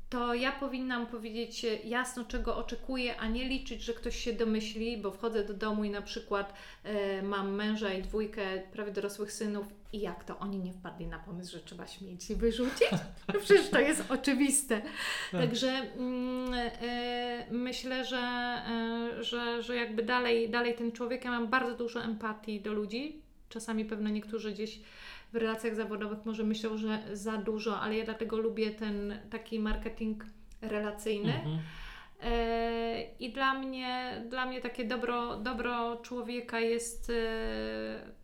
to 0.10 0.34
ja 0.34 0.52
powinnam 0.52 1.08
powiedzieć 1.08 1.66
jasno, 1.84 2.26
czego 2.26 2.58
oczekuję, 2.58 3.18
a 3.18 3.28
nie 3.28 3.46
liczyć, 3.46 3.82
że 3.84 3.94
ktoś 3.94 4.16
się 4.16 4.34
domyśli, 4.34 4.98
bo 4.98 5.12
wchodzę 5.12 5.44
do 5.44 5.54
domu 5.54 5.84
i 5.84 5.90
na 5.90 6.02
przykład 6.02 6.54
e, 6.84 7.22
mam 7.22 7.56
męża 7.56 7.94
i 7.94 8.02
dwójkę 8.02 8.42
prawie 8.72 8.92
dorosłych 8.92 9.32
synów 9.32 9.68
i 9.94 10.00
jak 10.00 10.24
to 10.24 10.40
oni 10.40 10.60
nie 10.60 10.74
wpadli 10.74 11.08
na 11.08 11.20
pomysł, 11.20 11.52
że 11.52 11.60
trzeba 11.60 11.88
śmieci 11.88 12.36
wyrzucić? 12.36 12.92
No 13.34 13.40
przecież 13.40 13.70
to 13.70 13.80
jest 13.80 14.04
oczywiste. 14.12 14.82
Także 15.32 15.70
mm, 15.70 16.54
e, 16.54 17.46
myślę, 17.52 18.06
że, 18.06 18.18
e, 18.18 19.24
że, 19.24 19.64
że 19.64 19.76
jakby 19.76 20.04
dalej, 20.04 20.50
dalej 20.50 20.76
ten 20.76 20.92
człowiek, 20.92 21.26
ja 21.26 21.32
mam 21.32 21.48
bardzo 21.48 21.76
dużo 21.76 22.04
empatii 22.04 22.62
do 22.62 22.74
ludzi. 22.74 23.22
Czasami 23.50 23.86
pewno 23.86 24.10
niektórzy 24.10 24.52
gdzieś 24.52 24.80
w 25.34 25.36
relacjach 25.36 25.76
zawodowych 25.76 26.26
może 26.26 26.44
myślą, 26.44 26.78
że 26.78 27.00
za 27.14 27.38
dużo, 27.38 27.80
ale 27.80 27.98
ja 27.98 28.06
dlatego 28.06 28.38
lubię 28.38 28.72
ten 28.72 29.20
taki 29.30 29.60
marketing 29.60 30.26
relacyjny. 30.62 31.34
Mhm. 31.36 31.60
E, 32.24 33.04
I 33.20 33.34
dla 33.34 33.54
mnie, 33.54 34.24
dla 34.30 34.46
mnie 34.46 34.62
takie 34.62 34.86
dobro, 34.86 35.38
dobro 35.38 35.96
człowieka 35.96 36.60
jest 36.60 37.10
e, 37.10 37.14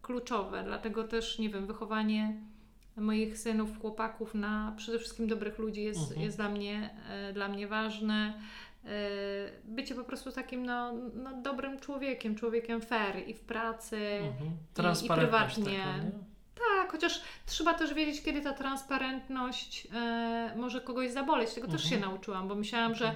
kluczowe, 0.01 0.63
dlatego 0.63 1.03
też, 1.03 1.39
nie 1.39 1.49
wiem, 1.49 1.67
wychowanie 1.67 2.33
moich 2.97 3.37
synów, 3.37 3.79
chłopaków 3.79 4.33
na 4.35 4.73
przede 4.77 4.99
wszystkim 4.99 5.27
dobrych 5.27 5.59
ludzi 5.59 5.83
jest, 5.83 5.99
Mhm. 6.01 6.21
jest 6.21 6.37
dla, 6.37 6.49
mnie, 6.49 6.89
e, 7.09 7.33
dla 7.33 7.47
mnie 7.47 7.67
ważne. 7.67 8.33
Bycie 9.63 9.95
po 9.95 10.03
prostu 10.03 10.31
takim 10.31 10.65
no, 10.65 10.93
no, 11.15 11.41
dobrym 11.41 11.79
człowiekiem, 11.79 12.35
człowiekiem 12.35 12.81
fair 12.81 13.27
i 13.27 13.33
w 13.33 13.39
pracy. 13.41 13.97
Mhm. 13.97 14.51
Transparentność 14.73 15.55
prywatnie. 15.55 15.79
taka? 15.79 16.34
Tak, 16.73 16.91
chociaż 16.91 17.21
trzeba 17.45 17.73
też 17.73 17.93
wiedzieć, 17.93 18.23
kiedy 18.23 18.41
ta 18.41 18.53
transparentność 18.53 19.87
e, 19.95 20.53
może 20.55 20.81
kogoś 20.81 21.11
zaboleć. 21.11 21.53
Tego 21.53 21.67
też 21.67 21.83
się 21.83 21.95
Mhm. 21.95 22.11
nauczyłam, 22.11 22.47
bo 22.47 22.55
myślałam, 22.55 22.95
że 22.95 23.15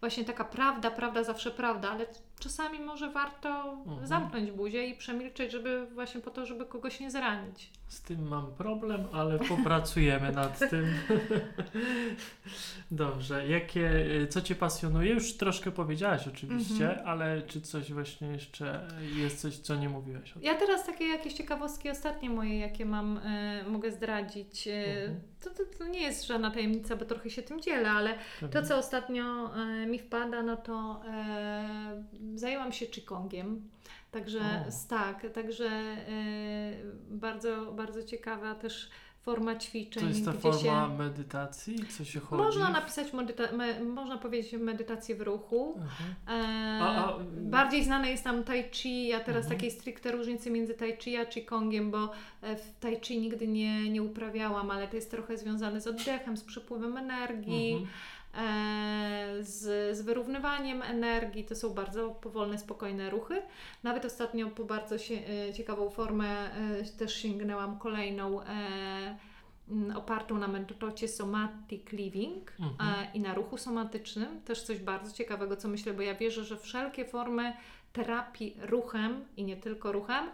właśnie 0.00 0.24
taka 0.24 0.44
prawda, 0.44 0.90
prawda 0.90 1.24
zawsze 1.24 1.50
prawda, 1.50 1.90
ale 1.90 2.06
czasami 2.40 2.80
może 2.80 3.10
warto 3.10 3.48
Mhm. 3.86 4.06
zamknąć 4.06 4.50
buzię 4.50 4.86
i 4.86 4.94
przemilczeć, 4.96 5.52
żeby 5.52 5.86
właśnie 5.94 6.20
po 6.20 6.30
to, 6.30 6.46
żeby 6.46 6.66
kogoś 6.66 7.00
nie 7.00 7.10
zranić. 7.10 7.70
Z 7.88 8.00
tym 8.02 8.28
mam 8.28 8.52
problem, 8.54 9.04
ale 9.12 9.38
popracujemy 9.38 10.32
nad 10.32 10.70
tym. 10.70 10.86
Dobrze. 12.90 13.48
Jakie, 13.48 13.90
y, 14.22 14.26
co 14.26 14.40
Cię 14.40 14.54
pasjonuje? 14.54 15.12
Już 15.14 15.36
troszkę 15.36 15.70
powiedziałaś 15.70 16.28
oczywiście, 16.28 16.88
Mhm. 16.90 17.08
ale 17.08 17.42
czy 17.42 17.60
coś 17.60 17.92
właśnie 17.92 18.28
jeszcze 18.28 18.88
jest 19.16 19.40
coś, 19.40 19.56
co 19.56 19.74
nie 19.74 19.88
mówiłaś? 19.88 20.34
Ja 20.42 20.54
teraz 20.54 20.86
takie 20.86 21.06
jakieś 21.06 21.32
ciekawostki 21.32 21.90
ostatnie 21.90 22.30
moje, 22.30 22.58
jakie 22.58 22.86
mam, 22.86 23.18
e, 23.24 23.64
mogę 23.68 23.90
zdradzić. 23.92 24.68
E, 24.68 25.00
Mhm. 25.00 25.20
to, 25.44 25.50
to, 25.50 25.78
to 25.78 25.86
nie 25.86 26.00
jest 26.00 26.26
żadna 26.26 26.50
tajemnica, 26.50 26.96
bo 26.96 27.04
trochę 27.04 27.30
się 27.30 27.42
tym 27.42 27.60
dzielę, 27.60 27.90
ale 27.90 28.14
To, 28.52 28.62
co 28.62 28.76
ostatnio 28.78 29.50
e, 29.56 29.86
mi 29.86 29.98
wpada, 29.98 30.42
no 30.42 30.56
to 30.56 31.02
e, 31.08 32.02
zajęłam 32.34 32.72
się 32.72 32.86
Qigongiem. 32.86 33.68
Także 34.10 34.38
O. 34.40 34.88
tak, 34.88 35.26
także 35.34 35.66
e, 35.66 36.72
bardzo, 37.10 37.72
bardzo 37.72 38.02
ciekawa 38.02 38.54
też 38.54 38.90
forma 39.22 39.56
ćwiczeń. 39.56 40.02
To 40.02 40.08
jest 40.08 40.24
ta 40.24 40.32
forma 40.32 40.58
się, 40.88 40.88
medytacji? 40.98 41.76
Co 41.98 42.04
się 42.04 42.20
chodzi? 42.20 42.42
można 42.42 42.70
napisać, 42.70 43.12
medyta- 43.12 43.52
me, 43.56 43.80
można 43.84 44.18
powiedzieć 44.18 44.52
medytację 44.52 45.14
w 45.16 45.20
ruchu. 45.20 45.74
Mhm. 45.76 46.40
E, 46.40 46.82
A- 46.82 47.04
a- 47.06 47.18
bardziej 47.36 47.84
znane 47.84 48.10
jest 48.10 48.24
tam 48.24 48.44
Tai 48.44 48.64
Chi. 48.70 49.06
Ja 49.08 49.20
teraz 49.20 49.42
Mhm. 49.44 49.56
takiej 49.58 49.70
stricte 49.70 50.12
różnicy 50.12 50.50
między 50.50 50.74
Tai 50.74 50.96
Chi 50.96 51.16
a 51.16 51.26
Qigongiem, 51.26 51.90
bo 51.90 52.10
e, 52.42 52.56
w 52.56 52.72
Tai 52.80 53.00
Chi 53.00 53.18
nigdy 53.20 53.48
nie, 53.48 53.90
nie 53.90 54.02
uprawiałam, 54.02 54.70
ale 54.70 54.88
to 54.88 54.96
jest 54.96 55.10
trochę 55.10 55.38
związane 55.38 55.80
z 55.80 55.86
oddechem, 55.86 56.36
z 56.36 56.44
przepływem 56.44 56.96
energii 56.96 57.72
Mhm. 57.72 57.88
E, 58.34 59.36
z, 59.40 59.96
z 59.96 60.02
wyrównywaniem 60.02 60.82
energii. 60.82 61.44
To 61.44 61.54
są 61.54 61.70
bardzo 61.70 62.10
powolne, 62.10 62.58
spokojne 62.58 63.10
ruchy. 63.10 63.42
Nawet 63.82 64.04
ostatnio 64.04 64.46
po 64.46 64.64
bardzo 64.64 64.98
się, 64.98 65.14
e, 65.48 65.54
ciekawą 65.54 65.90
formę 65.90 66.54
e, 66.54 66.84
też 66.98 67.14
sięgnęłam 67.14 67.78
kolejną. 67.78 68.40
Opartą 69.96 70.38
na 70.38 70.48
metodzie 70.48 71.08
somatic 71.08 71.92
living 71.92 72.52
Mhm. 72.60 73.06
i 73.14 73.20
na 73.20 73.34
ruchu 73.34 73.58
somatycznym. 73.58 74.40
Też 74.42 74.62
coś 74.62 74.78
bardzo 74.78 75.12
ciekawego, 75.12 75.56
co 75.56 75.68
myślę, 75.68 75.94
bo 75.94 76.02
ja 76.02 76.14
wierzę, 76.14 76.44
że 76.44 76.56
wszelkie 76.56 77.04
formy 77.04 77.52
terapii 77.92 78.56
ruchem 78.60 79.24
i 79.36 79.44
nie 79.44 79.56
tylko 79.56 79.92
ruchem 79.92 80.30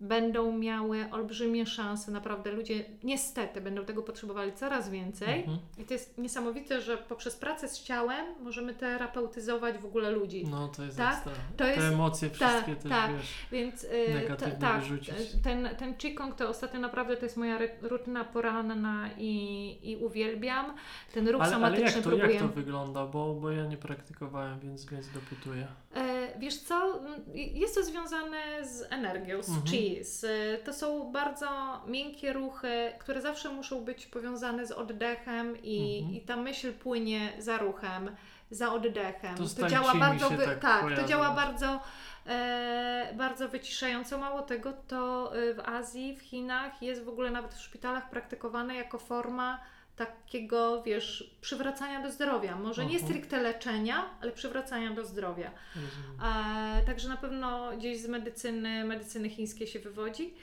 będą 0.00 0.58
miały 0.58 1.06
olbrzymie 1.12 1.66
szanse. 1.66 2.12
Naprawdę 2.12 2.52
ludzie 2.52 2.84
niestety 3.02 3.60
będą 3.60 3.84
tego 3.84 4.02
potrzebowali 4.02 4.52
coraz 4.52 4.90
więcej. 4.90 5.38
Mhm. 5.40 5.58
I 5.78 5.84
to 5.84 5.94
jest 5.94 6.18
niesamowite, 6.18 6.80
że 6.80 6.96
poprzez 6.98 7.36
pracę 7.36 7.68
z 7.68 7.82
ciałem 7.82 8.26
możemy 8.40 8.74
terapeutyzować 8.74 9.78
w 9.78 9.84
ogóle 9.84 10.10
ludzi. 10.10 10.44
No 10.50 10.68
to 10.68 10.84
jest 10.84 10.96
Tak? 10.96 11.14
ekstra. 11.14 11.32
To 11.56 11.64
jest- 11.66 11.78
Te 11.78 11.88
emocje 11.88 12.30
wszystkie 12.30 12.72
tak, 12.74 12.82
też 12.82 12.90
tak. 12.92 13.12
wiesz. 13.16 13.34
Więc 13.52 13.84
y, 13.84 13.88
Negatywnie 14.14 14.54
t- 14.54 14.60
tak, 14.60 14.80
wyrzucić. 14.80 15.14
ten, 15.44 15.68
ten 15.78 15.94
Qigong 15.94 16.34
to 16.34 16.48
ostatnio 16.48 16.80
naprawdę 16.80 17.16
to 17.16 17.24
jest 17.24 17.36
moja 17.36 17.58
rutyna 17.82 18.24
poranna 18.24 19.10
i, 19.18 19.78
i 19.82 19.96
uwielbiam. 19.96 20.74
Ten 21.14 21.28
ruch 21.28 21.42
Ale, 21.42 21.50
ale 21.50 21.52
somatyczny 21.54 21.84
jak 21.84 21.94
to, 22.04 22.08
próbuję. 22.10 22.32
jak 22.32 22.42
to 22.42 22.48
wygląda? 22.48 23.06
Bo, 23.06 23.34
bo 23.34 23.50
ja 23.50 23.66
nie 23.66 23.76
praktykowałem, 23.76 24.60
więc, 24.60 24.86
więc 24.86 25.08
dopytuję. 25.12 25.66
E, 25.94 26.17
Wiesz 26.38 26.58
co, 26.58 27.00
jest 27.34 27.74
to 27.74 27.82
związane 27.84 28.38
z 28.62 28.92
energią, 28.92 29.42
z 29.42 29.48
Mhm. 29.48 29.66
chi. 29.66 30.00
To 30.64 30.72
są 30.72 31.12
bardzo 31.12 31.48
miękkie 31.86 32.32
ruchy, 32.32 32.92
które 32.98 33.20
zawsze 33.20 33.48
muszą 33.50 33.84
być 33.84 34.06
powiązane 34.06 34.66
z 34.66 34.72
oddechem 34.72 35.62
i, 35.62 35.98
Mhm. 35.98 36.16
i 36.16 36.20
ta 36.20 36.36
myśl 36.36 36.72
płynie 36.72 37.32
za 37.38 37.58
ruchem, 37.58 38.16
za 38.50 38.72
oddechem. 38.72 39.36
To 39.36 39.60
To 39.60 39.68
działa 39.68 39.94
bardzo, 39.94 40.30
wy, 40.30 40.44
tak 40.44 40.58
tak, 40.58 40.96
to 40.96 41.04
działa 41.04 41.30
bardzo, 41.30 41.80
e, 42.26 43.12
bardzo 43.16 43.48
wyciszająco. 43.48 44.18
Mało 44.18 44.42
tego, 44.42 44.72
to 44.88 45.32
e, 45.36 45.54
w 45.54 45.60
Azji, 45.60 46.16
w 46.16 46.20
Chinach 46.22 46.82
jest 46.82 47.04
w 47.04 47.08
ogóle 47.08 47.30
nawet 47.30 47.54
w 47.54 47.60
szpitalach 47.60 48.10
praktykowane 48.10 48.74
jako 48.74 48.98
forma 48.98 49.58
takiego, 49.98 50.82
wiesz, 50.82 51.30
przywracania 51.40 52.02
do 52.02 52.10
zdrowia. 52.12 52.56
Może 52.56 52.86
nie 52.86 52.92
Mhm. 52.96 53.10
stricte 53.10 53.42
leczenia, 53.42 54.10
ale 54.22 54.32
przywracania 54.32 54.90
do 54.90 55.04
zdrowia. 55.04 55.50
E, 56.80 56.82
także 56.86 57.08
na 57.08 57.16
pewno 57.16 57.76
gdzieś 57.78 58.00
z 58.00 58.08
medycyny, 58.08 58.84
medycyny 58.84 59.28
chińskiej 59.30 59.66
się 59.66 59.78
wywodzi. 59.78 60.34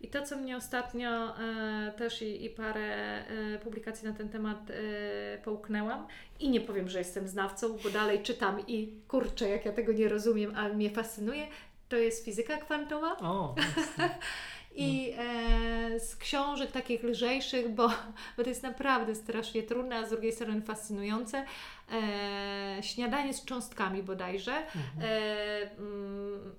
I 0.00 0.08
to, 0.08 0.22
co 0.22 0.36
mnie 0.36 0.56
ostatnio 0.56 1.38
e, 1.38 1.92
też 1.98 2.22
i, 2.22 2.44
i 2.44 2.50
parę 2.50 2.82
e, 3.26 3.58
publikacji 3.58 4.08
na 4.08 4.14
ten 4.14 4.28
temat 4.28 4.70
e, 4.70 5.38
połknęłam, 5.38 6.06
i 6.40 6.50
nie 6.50 6.60
powiem, 6.60 6.88
że 6.88 6.98
jestem 6.98 7.28
znawcą, 7.28 7.78
bo 7.84 7.90
dalej 7.90 8.22
czytam 8.22 8.66
i 8.66 8.92
kurczę, 9.08 9.48
jak 9.48 9.64
ja 9.64 9.72
tego 9.72 9.92
nie 9.92 10.08
rozumiem, 10.08 10.52
a 10.56 10.68
mnie 10.68 10.90
fascynuje, 10.90 11.46
to 11.88 11.96
jest 11.96 12.24
fizyka 12.24 12.56
kwantowa. 12.56 13.16
O. 13.18 13.54
I 14.74 15.14
e, 15.18 16.00
z 16.00 16.16
książek 16.16 16.72
takich 16.72 17.02
lżejszych, 17.02 17.74
bo, 17.74 17.88
bo 18.36 18.42
to 18.42 18.48
jest 18.48 18.62
naprawdę 18.62 19.14
strasznie 19.14 19.62
trudne, 19.62 19.96
a 19.96 20.06
z 20.06 20.10
drugiej 20.10 20.32
strony 20.32 20.62
fascynujące. 20.62 21.44
E, 21.92 22.82
śniadanie 22.82 23.34
z 23.34 23.44
cząstkami 23.44 24.02
bodajże. 24.02 24.52
Mhm. 24.52 24.82
E, 25.02 25.70
mm, 25.78 26.54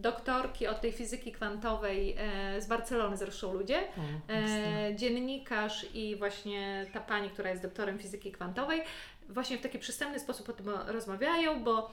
doktorki 0.00 0.66
od 0.66 0.80
tej 0.80 0.92
fizyki 0.92 1.32
kwantowej 1.32 2.16
e, 2.18 2.62
z 2.62 2.66
Barcelony 2.66 3.16
zresztą 3.16 3.54
ludzie. 3.54 3.78
O. 3.78 4.32
E, 4.32 4.94
dziennikarz 4.96 5.86
i 5.94 6.16
właśnie 6.16 6.86
ta 6.92 7.00
pani, 7.00 7.30
która 7.30 7.50
jest 7.50 7.62
doktorem 7.62 7.98
fizyki 7.98 8.32
kwantowej, 8.32 8.82
właśnie 9.28 9.58
w 9.58 9.60
taki 9.60 9.78
przystępny 9.78 10.20
sposób 10.20 10.48
o 10.48 10.52
tym 10.52 10.68
rozmawiają, 10.86 11.64
bo 11.64 11.90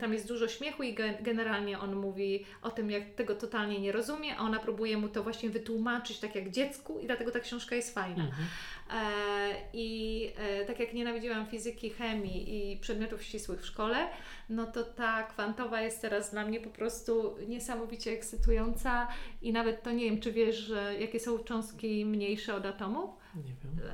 tam 0.00 0.12
jest 0.12 0.28
dużo 0.28 0.48
śmiechu 0.48 0.82
i 0.82 0.94
ge- 0.94 1.22
generalnie 1.22 1.78
on 1.78 1.94
mówi 1.94 2.44
o 2.62 2.70
tym, 2.70 2.90
jak 2.90 3.14
tego 3.14 3.34
totalnie 3.34 3.80
nie 3.80 3.92
rozumie, 3.92 4.36
a 4.36 4.40
ona 4.40 4.58
próbuje 4.58 4.96
mu 4.96 5.08
to 5.08 5.22
właśnie 5.22 5.50
wytłumaczyć 5.50 6.18
tak 6.18 6.34
jak 6.34 6.50
dziecku 6.50 6.98
i 6.98 7.06
dlatego 7.06 7.30
ta 7.30 7.40
książka 7.40 7.76
jest 7.76 7.94
fajna. 7.94 8.24
Mhm. 8.24 8.46
E, 8.90 9.54
I 9.72 10.30
e, 10.36 10.64
tak 10.64 10.80
jak 10.80 10.92
nienawidziłam 10.92 11.46
fizyki, 11.46 11.90
chemii 11.90 12.72
i 12.72 12.76
przedmiotów 12.76 13.22
ścisłych 13.22 13.60
w 13.60 13.66
szkole, 13.66 14.08
no 14.48 14.66
to 14.66 14.84
ta 14.84 15.22
kwantowa 15.22 15.80
jest 15.80 16.00
teraz 16.00 16.30
dla 16.30 16.44
mnie 16.44 16.60
po 16.60 16.70
prostu 16.70 17.36
niesamowicie 17.48 18.10
ekscytująca 18.10 19.08
i 19.42 19.52
nawet 19.52 19.82
to 19.82 19.92
nie 19.92 20.04
wiem, 20.04 20.20
czy 20.20 20.32
wiesz, 20.32 20.56
że 20.56 20.94
jakie 21.00 21.20
są 21.20 21.38
cząstki 21.38 22.04
mniejsze 22.04 22.54
od 22.54 22.66
atomu? 22.66 23.14
Nie 23.36 23.42
wiem. 23.64 23.90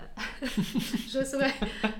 Że 1.08 1.26
słuchaj, 1.30 1.52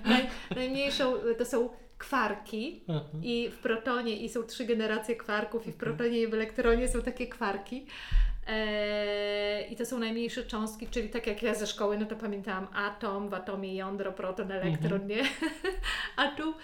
naj, 0.05 0.27
najmniejszą 0.57 1.15
to 1.39 1.45
są 1.45 1.69
kwarki 2.05 2.83
Aha. 2.89 3.01
i 3.23 3.51
w 3.51 3.59
protonie 3.59 4.17
i 4.17 4.29
są 4.29 4.43
trzy 4.43 4.65
generacje 4.65 5.17
kwarków 5.17 5.67
i 5.67 5.73
w 5.73 5.77
Okej. 5.77 5.89
protonie 5.89 6.19
i 6.21 6.27
w 6.27 6.35
elektronie 6.35 6.89
są 6.89 7.03
takie 7.03 7.27
kwarki. 7.27 7.87
Eee, 8.47 9.73
I 9.73 9.77
to 9.77 9.87
są 9.87 9.99
najmniejsze 9.99 10.45
cząstki, 10.45 10.87
czyli 10.87 11.09
tak 11.09 11.27
jak 11.27 11.43
ja 11.43 11.55
ze 11.55 11.67
szkoły, 11.67 11.99
no 11.99 12.07
to 12.07 12.17
pamiętałam 12.17 12.67
atom, 12.75 13.29
w 13.29 13.35
atomie 13.35 13.75
jądro, 13.77 14.13
proton, 14.13 14.53
elektron, 14.53 15.07
nie? 15.07 15.23
A 16.17 16.29
tu 16.29 16.55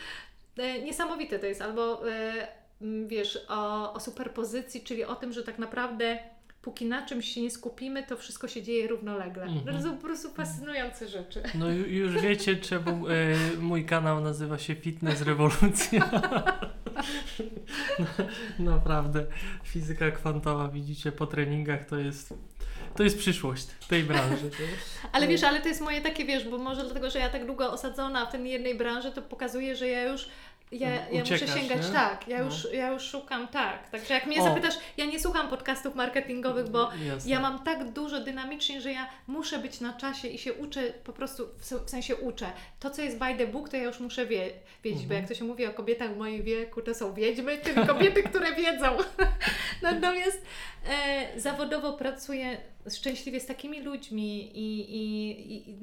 e, 0.57 0.83
niesamowite 0.83 1.39
to 1.39 1.47
jest, 1.47 1.63
albo 1.63 2.11
e, 2.11 2.49
wiesz, 3.07 3.39
o, 3.49 3.93
o 3.93 4.01
superpozycji, 4.01 4.81
czyli 4.81 5.05
o 5.05 5.15
tym, 5.15 5.33
że 5.33 5.43
tak 5.43 5.59
naprawdę 5.59 6.19
póki 6.63 6.87
na 6.87 7.07
czymś 7.07 7.35
się 7.35 7.43
nie 7.43 7.51
skupimy, 7.51 8.03
to 8.03 8.17
wszystko 8.17 8.49
się 8.49 8.63
dzieje 8.63 8.89
równolegle. 8.89 9.43
Mhm. 9.43 9.77
To 9.77 9.83
są 9.83 9.97
po 9.97 10.03
prostu 10.03 10.31
fascynujące 10.31 11.09
rzeczy. 11.09 11.43
No 11.55 11.67
ju- 11.67 11.87
już 11.87 12.23
wiecie, 12.23 12.57
czemu 12.57 13.09
e, 13.09 13.13
mój 13.59 13.85
kanał 13.85 14.21
nazywa 14.21 14.59
się 14.59 14.75
Fitness 14.75 15.23
Rewolucja. 15.23 16.11
no, 18.59 18.71
naprawdę, 18.75 19.27
fizyka 19.65 20.11
kwantowa, 20.11 20.69
widzicie, 20.69 21.13
po 21.13 21.27
treningach 21.27 21.85
to 21.85 21.97
jest, 21.97 22.35
to 22.97 23.03
jest 23.03 23.19
przyszłość 23.19 23.67
tej 23.89 24.03
branży. 24.03 24.51
Ale 25.13 25.27
wiesz, 25.27 25.43
ale 25.43 25.61
to 25.61 25.69
jest 25.69 25.81
moje 25.81 26.01
takie, 26.01 26.25
wiesz, 26.25 26.49
bo 26.49 26.59
może 26.59 26.85
dlatego, 26.85 27.11
że 27.11 27.19
ja 27.19 27.31
tak 27.31 27.47
długo 27.47 27.73
osadzona 27.73 28.27
w 28.27 28.33
tej 28.33 28.51
jednej 28.51 28.75
branży, 28.75 29.13
to 29.13 29.23
pokazuje, 29.23 29.77
że 29.77 29.89
ja 29.89 30.05
już 30.05 30.29
ja, 30.73 30.89
ja 30.91 31.21
muszę 31.21 31.35
Uciekasz, 31.35 31.55
sięgać 31.55 31.87
nie? 31.87 31.93
tak, 31.93 32.29
ja 32.29 32.39
No. 32.39 32.45
już, 32.45 32.67
ja 32.73 32.89
już 32.91 33.03
szukam 33.03 33.49
tak. 33.49 33.91
Także 33.91 34.15
jak 34.15 34.27
mnie 34.27 34.41
O. 34.41 34.45
zapytasz, 34.45 34.75
ja 34.97 35.05
nie 35.05 35.21
słucham 35.21 35.49
podcastów 35.49 35.95
marketingowych, 35.95 36.69
bo 36.69 36.91
Jasne. 37.07 37.31
ja 37.31 37.41
mam 37.41 37.65
tak 37.65 37.91
dużo 37.93 38.21
dynamicznie, 38.21 38.81
że 38.81 38.93
ja 38.93 39.09
muszę 39.27 39.59
być 39.59 39.81
na 39.81 39.93
czasie 39.93 40.29
i 40.29 40.39
się 40.39 40.53
uczę, 40.53 40.83
po 41.05 41.13
prostu 41.13 41.49
w, 41.59 41.65
se- 41.65 41.79
w 41.79 41.91
sensie 41.91 42.17
uczę. 42.17 42.47
To, 42.81 42.91
co 42.91 43.03
jest 43.03 43.19
by 43.19 43.35
the 43.35 43.47
book, 43.47 43.69
to 43.69 43.77
ja 43.77 43.83
już 43.83 44.01
muszę 44.01 44.27
wie, 44.27 44.51
wiedzieć, 44.85 44.99
bo 45.07 45.15
Mhm. 45.15 45.21
jak 45.21 45.29
to 45.29 45.35
się 45.35 45.45
mówi 45.45 45.67
o 45.67 45.73
kobietach 45.73 46.15
w 46.15 46.17
moim 46.17 46.43
wieku, 46.43 46.83
to 46.83 46.95
są 46.95 47.15
wiedźmy, 47.15 47.59
czyli 47.65 47.87
kobiety, 47.87 48.23
które 48.23 48.55
wiedzą. 48.55 48.97
Natomiast 49.83 50.43
e, 50.91 51.41
zawodowo 51.41 51.93
pracuję 51.93 52.57
szczęśliwie 52.89 53.41
z 53.41 53.47
takimi 53.47 53.83
ludźmi 53.83 54.59
i, 54.59 54.81
i, 54.81 55.71
i, 55.71 55.77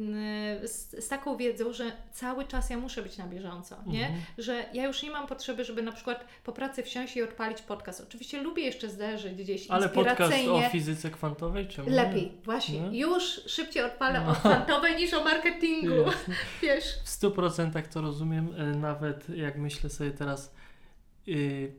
z, 0.67 1.05
z 1.05 1.07
taką 1.07 1.37
wiedzą, 1.37 1.73
że 1.73 1.91
cały 2.11 2.45
czas 2.45 2.69
ja 2.69 2.77
muszę 2.77 3.01
być 3.01 3.17
na 3.17 3.27
bieżąco, 3.27 3.75
nie? 3.87 4.07
Mhm. 4.07 4.21
Że 4.37 4.65
ja 4.73 4.87
już 4.87 5.03
nie 5.03 5.11
mam 5.11 5.27
potrzeby, 5.27 5.63
żeby 5.63 5.81
na 5.81 5.91
przykład 5.91 6.25
po 6.43 6.51
pracy 6.51 6.83
wsiąść 6.83 7.17
i 7.17 7.23
odpalić 7.23 7.61
podcast. 7.61 8.01
Oczywiście 8.01 8.41
lubię 8.41 8.63
jeszcze 8.63 8.89
zderzyć 8.89 9.33
gdzieś 9.33 9.71
Ale 9.71 9.89
podcast 9.89 10.33
o 10.49 10.69
fizyce 10.69 11.09
kwantowej, 11.09 11.67
czemu? 11.67 11.89
Lepiej, 11.89 12.31
właśnie. 12.43 12.81
Nie? 12.81 12.99
Już 12.99 13.23
szybciej 13.47 13.83
odpalę 13.83 14.21
No. 14.25 14.31
o 14.31 14.35
kwantowej 14.35 14.95
niż 14.95 15.13
o 15.13 15.23
marketingu. 15.23 15.95
Jasne. 15.95 16.35
Wiesz? 16.61 16.85
W 17.03 17.09
stu 17.09 17.31
procentach 17.31 17.87
to 17.87 18.01
rozumiem, 18.01 18.53
e, 18.57 18.63
nawet 18.65 19.29
jak 19.29 19.57
myślę 19.57 19.89
sobie 19.89 20.11
teraz, 20.11 20.53
y, 21.27 21.73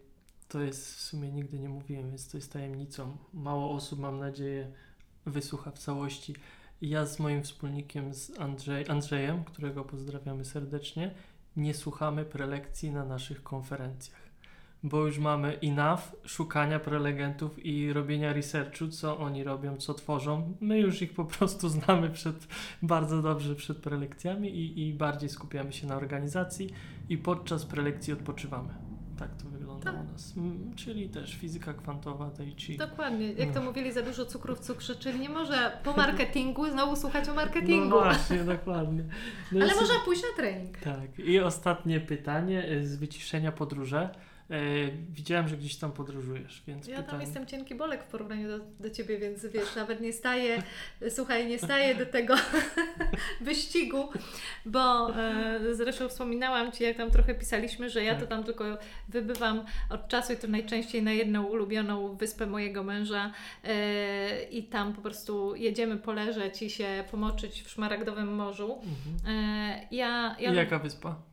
to 0.49 0.61
jest 0.61 0.97
w 0.97 1.01
sumie 1.01 1.32
nigdy 1.32 1.59
nie 1.59 1.69
mówiłem, 1.69 2.09
więc 2.09 2.31
to 2.31 2.36
jest 2.36 2.53
tajemnicą. 2.53 3.16
Mało 3.35 3.70
osób, 3.70 3.99
mam 3.99 4.19
nadzieję, 4.19 4.73
wysłucha 5.28 5.70
w 5.70 5.78
całości. 5.78 6.34
Ja 6.82 7.06
z 7.06 7.18
moim 7.18 7.42
wspólnikiem, 7.42 8.14
z 8.14 8.40
Andrzej, 8.40 8.88
Andrzejem, 8.88 9.44
którego 9.44 9.84
pozdrawiamy 9.84 10.44
serdecznie, 10.44 11.14
nie 11.56 11.74
słuchamy 11.74 12.24
prelekcji 12.24 12.90
na 12.90 13.05
naszych 13.05 13.42
konferencjach. 13.42 14.28
Bo 14.82 15.06
już 15.06 15.18
mamy 15.18 15.59
enough 15.62 16.02
szukania 16.24 16.80
prelegentów 16.80 17.66
i 17.66 17.92
robienia 17.92 18.32
researchu, 18.32 18.88
co 18.88 19.18
oni 19.18 19.44
robią, 19.44 19.76
co 19.76 19.94
tworzą. 19.94 20.55
My 20.60 20.78
już 20.78 21.02
ich 21.02 21.14
po 21.14 21.24
prostu 21.24 21.68
znamy 21.78 22.10
przed, 22.10 22.48
bardzo 22.82 23.22
dobrze 23.22 23.55
przed 23.55 23.78
prelekcjami 23.78 24.48
i, 24.48 24.88
i 24.88 24.94
bardziej 24.94 25.28
skupiamy 25.28 25.72
się 25.72 25.86
na 25.86 25.96
organizacji 25.96 26.70
i 27.09 27.18
podczas 27.18 27.64
prelekcji 27.64 28.12
odpoczywamy. 28.12 28.88
Tak 29.19 29.28
to 29.43 29.49
wygląda 29.49 29.93
Tak. 29.93 30.01
u 30.01 30.12
nas. 30.12 30.36
Mm, 30.36 30.74
Czyli 30.77 31.09
też 31.09 31.35
fizyka 31.35 31.74
kwantowa, 31.74 32.31
tai 32.31 32.55
chi. 32.57 32.77
Dokładnie. 32.77 33.32
Jak 33.32 33.53
to 33.53 33.61
No. 33.61 33.66
mówili, 33.66 33.93
za 33.93 34.03
dużo 34.03 34.27
cukru 34.27 34.57
w 34.57 34.61
cukrze, 34.61 34.97
czyli 34.97 35.20
nie 35.20 35.28
może 35.28 35.73
po 35.85 35.93
marketingu 35.93 36.70
znowu 36.70 36.97
słuchać 36.97 37.24
o 37.24 37.28
No 37.28 37.35
marketingu. 37.35 37.89
właśnie, 37.90 38.39
dokładnie. 38.45 39.03
No 39.53 39.59
Ale 39.61 39.66
jest- 39.66 39.81
można 39.81 39.95
pójść 40.05 40.23
na 40.23 40.28
trening. 40.43 40.78
Tak. 40.78 41.19
I 41.19 41.40
ostatnie 41.40 42.01
pytanie 42.01 42.69
y, 42.70 42.89
z 42.89 42.97
wyciszenia 42.97 43.53
podróże. 43.53 44.11
E, 44.51 44.55
widziałem, 45.11 45.49
że 45.49 45.57
gdzieś 45.57 45.77
tam 45.77 45.93
podróżujesz, 45.93 46.62
więc 46.66 46.87
Ja 46.87 46.97
pytanie. 46.97 47.11
tam 47.11 47.20
jestem 47.20 47.47
cienki 47.47 47.75
bolek 47.75 48.03
w 48.03 48.07
porównaniu 48.07 48.49
do, 48.49 48.59
do 48.81 48.91
ciebie, 48.91 49.19
więc 49.19 49.47
wiesz, 49.47 49.77
nawet 49.77 50.01
nie 50.01 50.12
staję, 50.12 50.62
słuchaj, 51.16 51.47
nie 51.47 51.59
staję 51.59 51.95
do 51.95 52.07
tego 52.07 52.35
wyścigu, 53.41 54.09
bo 54.66 55.16
e, 55.16 55.61
zresztą 55.75 56.09
wspominałam 56.09 56.73
Ci, 56.73 56.85
jak 56.85 56.97
tam 56.97 57.11
trochę 57.11 57.35
pisaliśmy, 57.35 57.91
że 57.91 58.05
ja 58.05 58.15
to 58.15 58.20
Tak. 58.20 58.29
tam 58.29 58.45
tylko 58.45 58.65
wybywam 59.09 59.65
od 59.91 60.09
czasu 60.09 60.33
i 60.33 60.37
to 60.37 60.47
najczęściej 60.49 61.03
na 61.03 61.12
jedną 61.12 61.45
ulubioną 61.45 62.16
wyspę 62.16 62.47
mojego 62.47 62.83
męża 62.85 63.33
e, 63.65 64.43
i 64.43 64.62
tam 64.62 64.93
po 64.93 65.03
prostu 65.03 65.55
jedziemy 65.57 65.97
poleżeć 65.97 66.62
i 66.62 66.70
się 66.70 67.05
pomoczyć 67.11 67.62
w 67.62 67.70
szmaragdowym 67.70 68.35
morzu. 68.35 68.79
Mhm. 68.83 69.37
E, 69.37 69.87
ja, 69.91 70.37
ja 70.41 70.53
I 70.53 70.57
jaka 70.57 70.79
wyspa? 70.79 71.27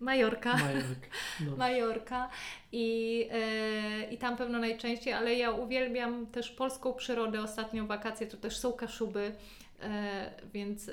Majorka. 0.00 0.56
Majorka. 0.56 1.08
Majorka 1.56 2.28
i, 2.72 3.28
e, 3.30 4.10
i 4.10 4.18
tam 4.18 4.36
pewno 4.36 4.58
najczęściej, 4.58 5.12
ale 5.12 5.34
ja 5.34 5.50
uwielbiam 5.50 6.26
też 6.26 6.50
polską 6.50 6.94
przyrodę. 6.94 7.42
Ostatnio 7.42 7.86
wakacje 7.86 8.26
to 8.26 8.36
też 8.36 8.56
są 8.56 8.72
Kaszuby, 8.72 9.32
e, 9.82 10.30
więc 10.54 10.88
e, 10.88 10.92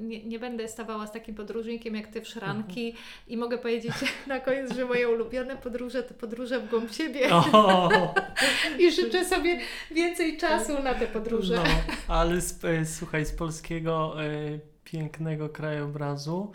nie, 0.00 0.24
nie 0.24 0.38
będę 0.38 0.68
stawała 0.68 1.06
z 1.06 1.12
takim 1.12 1.34
podróżnikiem 1.34 1.94
jak 1.94 2.06
Ty 2.06 2.20
w 2.20 2.28
szranki 2.28 2.94
i 3.28 3.36
mogę 3.36 3.58
powiedzieć 3.58 3.92
na 4.26 4.40
koniec, 4.40 4.74
że 4.74 4.84
moje 4.84 5.08
ulubione 5.08 5.56
podróże 5.56 6.02
to 6.02 6.14
podróże 6.14 6.60
w 6.60 6.70
głąb 6.70 6.92
siebie 6.92 7.28
i 8.78 8.92
życzę 8.92 9.24
sobie 9.24 9.60
więcej 9.90 10.36
czasu 10.36 10.82
na 10.82 10.94
te 10.94 11.06
podróże. 11.06 11.56
no, 11.56 11.64
ale 12.14 12.40
z, 12.40 12.64
e, 12.64 12.86
słuchaj, 12.86 13.26
z 13.26 13.32
polskiego 13.32 14.24
e, 14.24 14.58
pięknego 14.84 15.48
krajobrazu, 15.48 16.52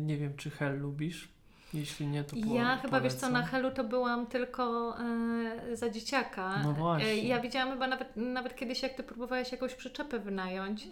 nie 0.00 0.16
wiem, 0.16 0.36
czy 0.36 0.50
Hel 0.50 0.78
lubisz? 0.80 1.28
Jeśli 1.74 2.06
nie, 2.06 2.24
to 2.24 2.36
po, 2.46 2.54
Ja 2.54 2.76
chyba 2.76 3.00
wiesz 3.00 3.12
co, 3.14 3.20
polecam. 3.20 3.42
na 3.42 3.48
Helu 3.48 3.70
to 3.70 3.84
byłam 3.84 4.26
tylko 4.26 4.94
e, 5.70 5.76
za 5.76 5.90
dzieciaka. 5.90 6.58
No 6.62 6.72
właśnie. 6.72 7.08
E, 7.08 7.16
ja 7.16 7.40
widziałam 7.40 7.70
chyba 7.72 7.86
nawet, 7.86 8.16
nawet 8.16 8.56
kiedyś, 8.56 8.82
jak 8.82 8.94
ty 8.94 9.02
próbowałeś 9.02 9.52
jakąś 9.52 9.74
przyczepę 9.74 10.18
wynająć. 10.18 10.86
Y, 10.86 10.88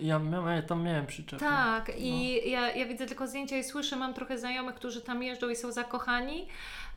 Ja, 0.00 0.18
miałem, 0.18 0.56
ja 0.56 0.62
tam 0.62 0.82
miałem 0.82 1.06
przyczepę. 1.06 1.40
Tak, 1.44 1.88
No. 1.88 1.94
i 1.98 2.40
ja, 2.50 2.70
ja 2.76 2.86
widzę 2.86 3.06
tylko 3.06 3.26
zdjęcia 3.26 3.56
i 3.56 3.64
słyszę, 3.64 3.96
mam 3.96 4.14
trochę 4.14 4.38
znajomych, 4.38 4.74
którzy 4.74 5.00
tam 5.00 5.22
jeżdżą 5.22 5.48
i 5.48 5.56
są 5.56 5.72
zakochani. 5.72 6.48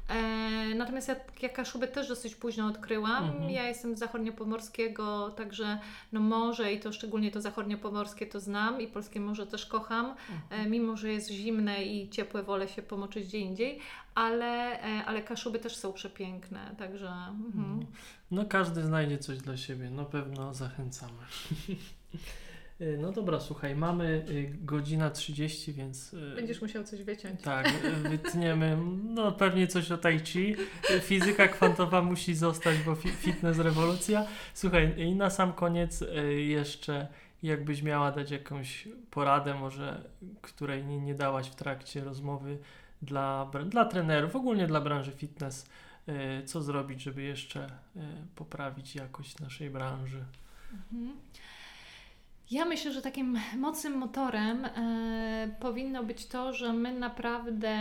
E, 0.10 0.76
natomiast 0.76 1.07
ja, 1.07 1.15
ja 1.41 1.49
Kaszubę 1.49 1.88
też 1.88 2.07
dosyć 2.07 2.36
późno 2.36 2.68
odkryłam. 2.68 3.23
Mhm. 3.23 3.49
Ja 3.49 3.68
jestem 3.68 3.95
z 3.95 3.99
zachodniopomorskiego, 3.99 5.30
także 5.30 5.80
no 6.11 6.19
morze 6.19 6.73
i 6.73 6.80
to 6.80 6.94
szczególnie 6.94 7.32
to 7.32 7.41
zachodniopomorskie 7.41 8.26
to 8.27 8.40
znam 8.40 8.82
i 8.82 8.88
polskie 8.88 9.19
morze 9.19 9.48
też 9.48 9.65
kocham. 9.65 10.06
Mhm. 10.06 10.65
E, 10.68 10.69
mimo, 10.69 10.98
że 10.98 11.10
jest 11.11 11.30
zimne 11.30 11.84
i 11.84 12.10
ciepłe, 12.10 12.44
wolę 12.44 12.68
się 12.68 12.82
pomoczyć 12.82 13.27
gdzie 13.27 13.40
indziej, 13.40 13.80
ale, 14.15 14.82
e, 14.82 15.06
ale 15.06 15.22
Kaszuby 15.22 15.60
też 15.60 15.76
są 15.76 15.94
przepiękne, 15.94 16.76
także... 16.77 17.07
Mhm. 17.07 17.86
No 18.32 18.45
każdy 18.45 18.84
znajdzie 18.84 19.18
coś 19.18 19.38
dla 19.38 19.57
siebie, 19.57 19.90
na 19.90 20.06
pewno 20.06 20.53
zachęcamy. 20.53 21.23
Y, 22.81 22.97
No 23.02 23.11
dobra, 23.11 23.39
słuchaj, 23.39 23.76
mamy 23.76 24.26
y, 24.30 24.57
godzina 24.61 25.10
30, 25.10 25.73
więc 25.73 26.14
y, 26.14 26.34
Będziesz 26.35 26.61
musiał 26.61 26.84
coś 26.84 27.03
wyciąć. 27.03 27.41
tak, 27.41 27.72
wytniemy 28.10 28.77
no 29.03 29.31
pewnie 29.31 29.68
coś 29.68 29.91
o 29.91 29.97
tai 29.97 30.19
chi. 30.19 30.56
Fizyka 31.02 31.47
kwantowa 31.47 32.02
musi 32.02 32.35
zostać, 32.35 32.77
bo 32.85 32.95
fi- 32.95 33.10
fitness 33.11 33.57
rewolucja. 33.60 34.26
Słuchaj, 34.53 34.93
i 35.02 35.15
na 35.15 35.30
sam 35.30 35.53
koniec 35.53 36.03
jeszcze 36.38 37.07
jakbyś 37.43 37.81
miała 37.81 38.11
dać 38.11 38.31
jakąś 38.31 38.88
poradę 39.11 39.53
może, 39.53 40.10
której 40.41 40.85
nie, 40.85 40.99
nie 40.99 41.15
dałaś 41.15 41.47
w 41.49 41.56
trakcie 41.56 42.03
rozmowy 42.03 42.57
dla, 43.02 43.52
dla 43.69 43.85
trenerów, 43.85 44.35
ogólnie 44.35 44.68
dla 44.68 44.81
branży 44.81 45.11
fitness, 45.11 45.69
co 46.45 46.61
zrobić, 46.61 47.02
żeby 47.02 47.22
jeszcze 47.22 47.69
poprawić 48.35 48.95
jakość 48.95 49.39
naszej 49.39 49.69
branży. 49.69 50.23
Mhm. 50.73 51.15
Ja 52.52 52.66
myślę, 52.66 52.92
że 52.92 53.02
takim 53.02 53.40
mocnym 53.58 53.94
motorem 53.94 54.66
e, 54.66 55.56
powinno 55.60 56.04
być 56.04 56.26
to, 56.26 56.54
że 56.54 56.74
my 56.74 56.94
naprawdę, 56.94 57.76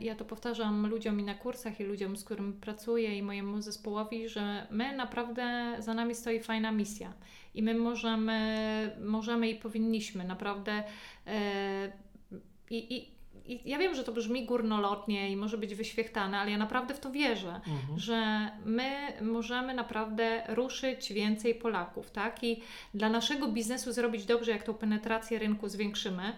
ja 0.00 0.14
to 0.14 0.24
powtarzam 0.24 0.86
ludziom 0.86 1.20
i 1.20 1.22
na 1.22 1.34
kursach, 1.34 1.80
i 1.80 1.84
ludziom, 1.84 2.16
z 2.16 2.24
którym 2.24 2.52
pracuję, 2.52 3.18
i 3.18 3.22
mojemu 3.22 3.60
zespołowi, 3.60 4.28
że 4.28 4.66
my 4.70 4.96
naprawdę 4.96 5.76
za 5.78 5.94
nami 5.94 6.14
stoi 6.14 6.40
fajna 6.40 6.72
misja 6.72 7.12
i 7.54 7.62
my 7.62 7.74
możemy, 7.74 8.96
możemy 9.04 9.50
i 9.50 9.54
powinniśmy 9.54 10.24
naprawdę. 10.24 10.84
E, 11.26 11.92
i, 12.70 12.96
i, 12.96 13.12
i 13.46 13.70
ja 13.70 13.78
wiem, 13.78 13.94
że 13.94 14.04
to 14.04 14.12
brzmi 14.12 14.46
górnolotnie 14.46 15.30
i 15.30 15.36
może 15.36 15.58
być 15.58 15.74
wyświechtane, 15.74 16.38
ale 16.38 16.50
ja 16.50 16.58
naprawdę 16.58 16.94
w 16.94 17.00
to 17.00 17.10
wierzę 17.10 17.60
Mhm. 17.66 17.98
że 17.98 18.50
my 18.64 19.12
możemy 19.22 19.74
naprawdę 19.74 20.42
ruszyć 20.48 21.12
więcej 21.12 21.54
Polaków, 21.54 22.10
tak? 22.10 22.44
I 22.44 22.62
dla 22.94 23.08
naszego 23.08 23.48
biznesu 23.48 23.92
zrobić 23.92 24.24
dobrze, 24.24 24.50
jak 24.50 24.62
tą 24.62 24.74
penetrację 24.74 25.38
rynku 25.38 25.68
zwiększymy. 25.68 26.32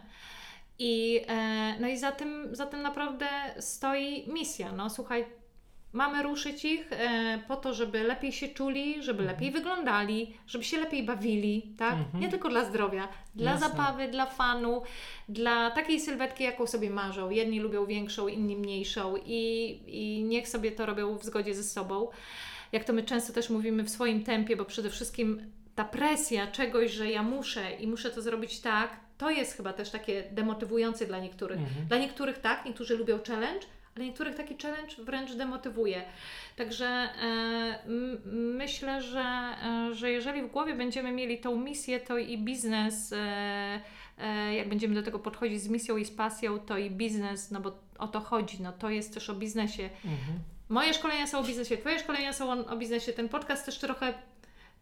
I, 0.78 1.20
e, 1.28 1.74
no 1.81 1.89
i 1.89 1.98
za 1.98 2.12
tym, 2.12 2.48
za 2.52 2.66
tym 2.66 2.82
naprawdę 2.82 3.26
stoi 3.59 4.32
misja. 4.32 4.72
No 4.72 4.90
słuchaj, 4.90 5.24
mamy 5.94 6.22
ruszyć 6.22 6.64
ich 6.64 6.92
e, 6.92 7.40
po 7.48 7.56
to, 7.56 7.74
żeby 7.74 8.02
lepiej 8.02 8.32
się 8.32 8.48
czuli, 8.48 9.02
żeby 9.02 9.22
Mhm. 9.22 9.28
lepiej 9.36 9.50
wyglądali, 9.50 10.34
żeby 10.46 10.64
się 10.64 10.78
lepiej 10.78 11.02
bawili, 11.02 11.74
tak? 11.78 11.92
Mhm. 11.94 12.20
Nie 12.20 12.28
tylko 12.28 12.48
dla 12.48 12.64
zdrowia, 12.64 13.08
dla 13.34 13.50
Jasne. 13.52 13.68
zabawy, 13.68 14.08
dla 14.08 14.26
fanu, 14.26 14.82
dla 15.28 15.70
takiej 15.70 16.00
sylwetki, 16.00 16.44
jaką 16.44 16.66
sobie 16.66 16.90
marzą. 16.90 17.30
Jedni 17.30 17.60
lubią 17.60 17.86
większą, 17.86 18.28
inni 18.28 18.56
mniejszą 18.56 19.14
i, 19.26 19.80
i 19.86 20.24
niech 20.24 20.48
sobie 20.48 20.72
to 20.72 20.86
robią 20.86 21.18
w 21.18 21.24
zgodzie 21.24 21.54
ze 21.54 21.64
sobą. 21.64 22.08
jak 22.72 22.84
to 22.84 22.92
my 22.92 23.02
często 23.02 23.32
też 23.32 23.50
mówimy, 23.50 23.82
w 23.84 23.90
swoim 23.90 24.24
tempie, 24.24 24.56
bo 24.56 24.64
przede 24.64 24.90
wszystkim 24.90 25.50
ta 25.74 25.84
presja 25.84 26.46
czegoś, 26.46 26.90
że 26.90 27.10
ja 27.10 27.22
muszę 27.22 27.72
i 27.80 27.86
muszę 27.86 28.10
to 28.10 28.22
zrobić 28.22 28.60
tak, 28.60 29.00
to 29.18 29.30
jest 29.30 29.56
chyba 29.56 29.72
też 29.72 29.90
takie 29.90 30.24
demotywujące 30.32 31.06
dla 31.06 31.18
niektórych. 31.18 31.58
Mhm. 31.58 31.86
Dla 31.86 31.98
niektórych 31.98 32.38
tak, 32.38 32.64
niektórzy 32.66 32.96
lubią 32.96 33.18
challenge, 33.26 33.66
ale 33.96 34.04
niektórych 34.04 34.34
taki 34.34 34.56
challenge 34.62 34.94
wręcz 34.98 35.32
demotywuje. 35.32 36.02
Także 36.56 36.86
e, 36.86 37.78
myślę, 38.32 39.02
że, 39.02 39.20
e, 39.20 39.94
że 39.94 40.10
jeżeli 40.10 40.42
w 40.42 40.50
głowie 40.50 40.74
będziemy 40.74 41.12
mieli 41.12 41.38
tą 41.38 41.56
misję, 41.56 42.00
to 42.00 42.18
i 42.18 42.38
biznes, 42.38 43.12
e, 43.12 43.80
e, 44.18 44.54
jak 44.54 44.68
będziemy 44.68 44.94
do 44.94 45.02
tego 45.02 45.18
podchodzić 45.18 45.62
z 45.62 45.68
misją 45.68 45.96
i 45.96 46.04
z 46.04 46.10
pasją, 46.10 46.58
to 46.58 46.78
i 46.78 46.90
biznes, 46.90 47.50
no 47.50 47.60
bo 47.60 47.78
o 47.98 48.08
to 48.08 48.20
chodzi, 48.20 48.62
no 48.62 48.72
to 48.72 48.90
jest 48.90 49.14
też 49.14 49.30
o 49.30 49.34
biznesie. 49.34 49.90
Mhm. 50.04 50.38
Moje 50.68 50.94
szkolenia 50.94 51.26
są 51.26 51.38
o 51.38 51.44
biznesie, 51.44 51.76
Twoje 51.76 51.98
szkolenia 51.98 52.32
są 52.32 52.50
o, 52.50 52.66
o 52.66 52.76
biznesie, 52.76 53.12
ten 53.12 53.28
podcast 53.28 53.66
też 53.66 53.78
trochę 53.78 54.14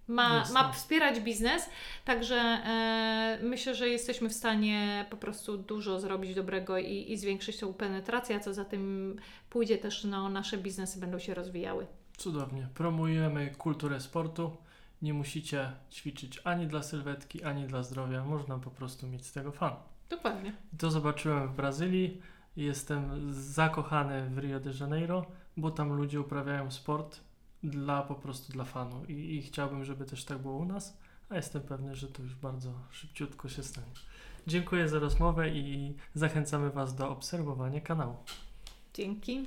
ma, 0.09 0.45
ma 0.53 0.65
tak. 0.65 0.75
wspierać 0.75 1.21
biznes, 1.21 1.71
także 2.05 2.37
e, 2.37 3.39
myślę, 3.43 3.75
że 3.75 3.89
jesteśmy 3.89 4.29
w 4.29 4.33
stanie 4.33 5.07
po 5.11 5.17
prostu 5.17 5.59
dużo 5.59 6.01
zrobić 6.01 6.35
dobrego 6.35 6.79
i, 6.79 7.13
i 7.13 7.17
zwiększyć 7.17 7.59
tą 7.59 7.75
penetrację, 7.75 8.37
a 8.37 8.41
co 8.41 8.55
za 8.55 8.65
tym 8.65 9.17
pójdzie 9.51 9.79
też, 9.79 10.05
no, 10.05 10.29
nasze 10.29 10.59
biznesy 10.59 11.01
będą 11.01 11.19
się 11.19 11.35
rozwijały. 11.35 11.87
Cudownie. 12.17 12.69
Promujemy 12.75 13.55
kulturę 13.59 14.01
sportu. 14.01 14.57
Nie 15.03 15.15
musicie 15.15 15.73
ćwiczyć 15.93 16.41
ani 16.45 16.67
dla 16.67 16.83
sylwetki, 16.83 17.45
ani 17.45 17.67
dla 17.67 17.83
zdrowia. 17.83 18.25
Można 18.25 18.59
po 18.59 18.71
prostu 18.71 19.07
mieć 19.07 19.27
z 19.27 19.33
tego 19.33 19.53
fan. 19.53 19.73
Dokładnie. 20.11 20.53
To 20.79 20.91
zobaczyłem 20.91 21.49
w 21.49 21.53
Brazylii. 21.57 22.21
Jestem 22.57 23.33
zakochany 23.33 24.31
w 24.31 24.39
Rio 24.39 24.61
de 24.61 24.71
Janeiro, 24.81 25.27
bo 25.57 25.71
tam 25.71 25.93
ludzie 25.93 26.21
uprawiają 26.21 26.71
sport 26.71 27.21
dla 27.63 28.03
po 28.03 28.15
prostu 28.15 28.53
dla 28.53 28.65
fanu 28.65 29.05
i, 29.09 29.13
i 29.13 29.43
chciałbym, 29.43 29.85
żeby 29.85 30.05
też 30.05 30.25
tak 30.25 30.39
było 30.39 30.57
u 30.57 30.65
nas, 30.65 30.97
a 31.29 31.37
jestem 31.37 31.63
pewny, 31.63 31.97
że 31.97 32.09
to 32.09 32.23
już 32.23 32.35
bardzo 32.35 32.73
szybciutko 32.91 33.49
się 33.49 33.63
stanie. 33.63 33.93
Dziękuję 34.47 34.89
za 34.89 34.99
rozmowę 34.99 35.51
i 35.51 35.95
zachęcamy 36.15 36.71
Was 36.71 36.95
do 36.95 37.11
obserwowania 37.11 37.81
kanału. 37.81 38.17
Dzięki. 38.95 39.47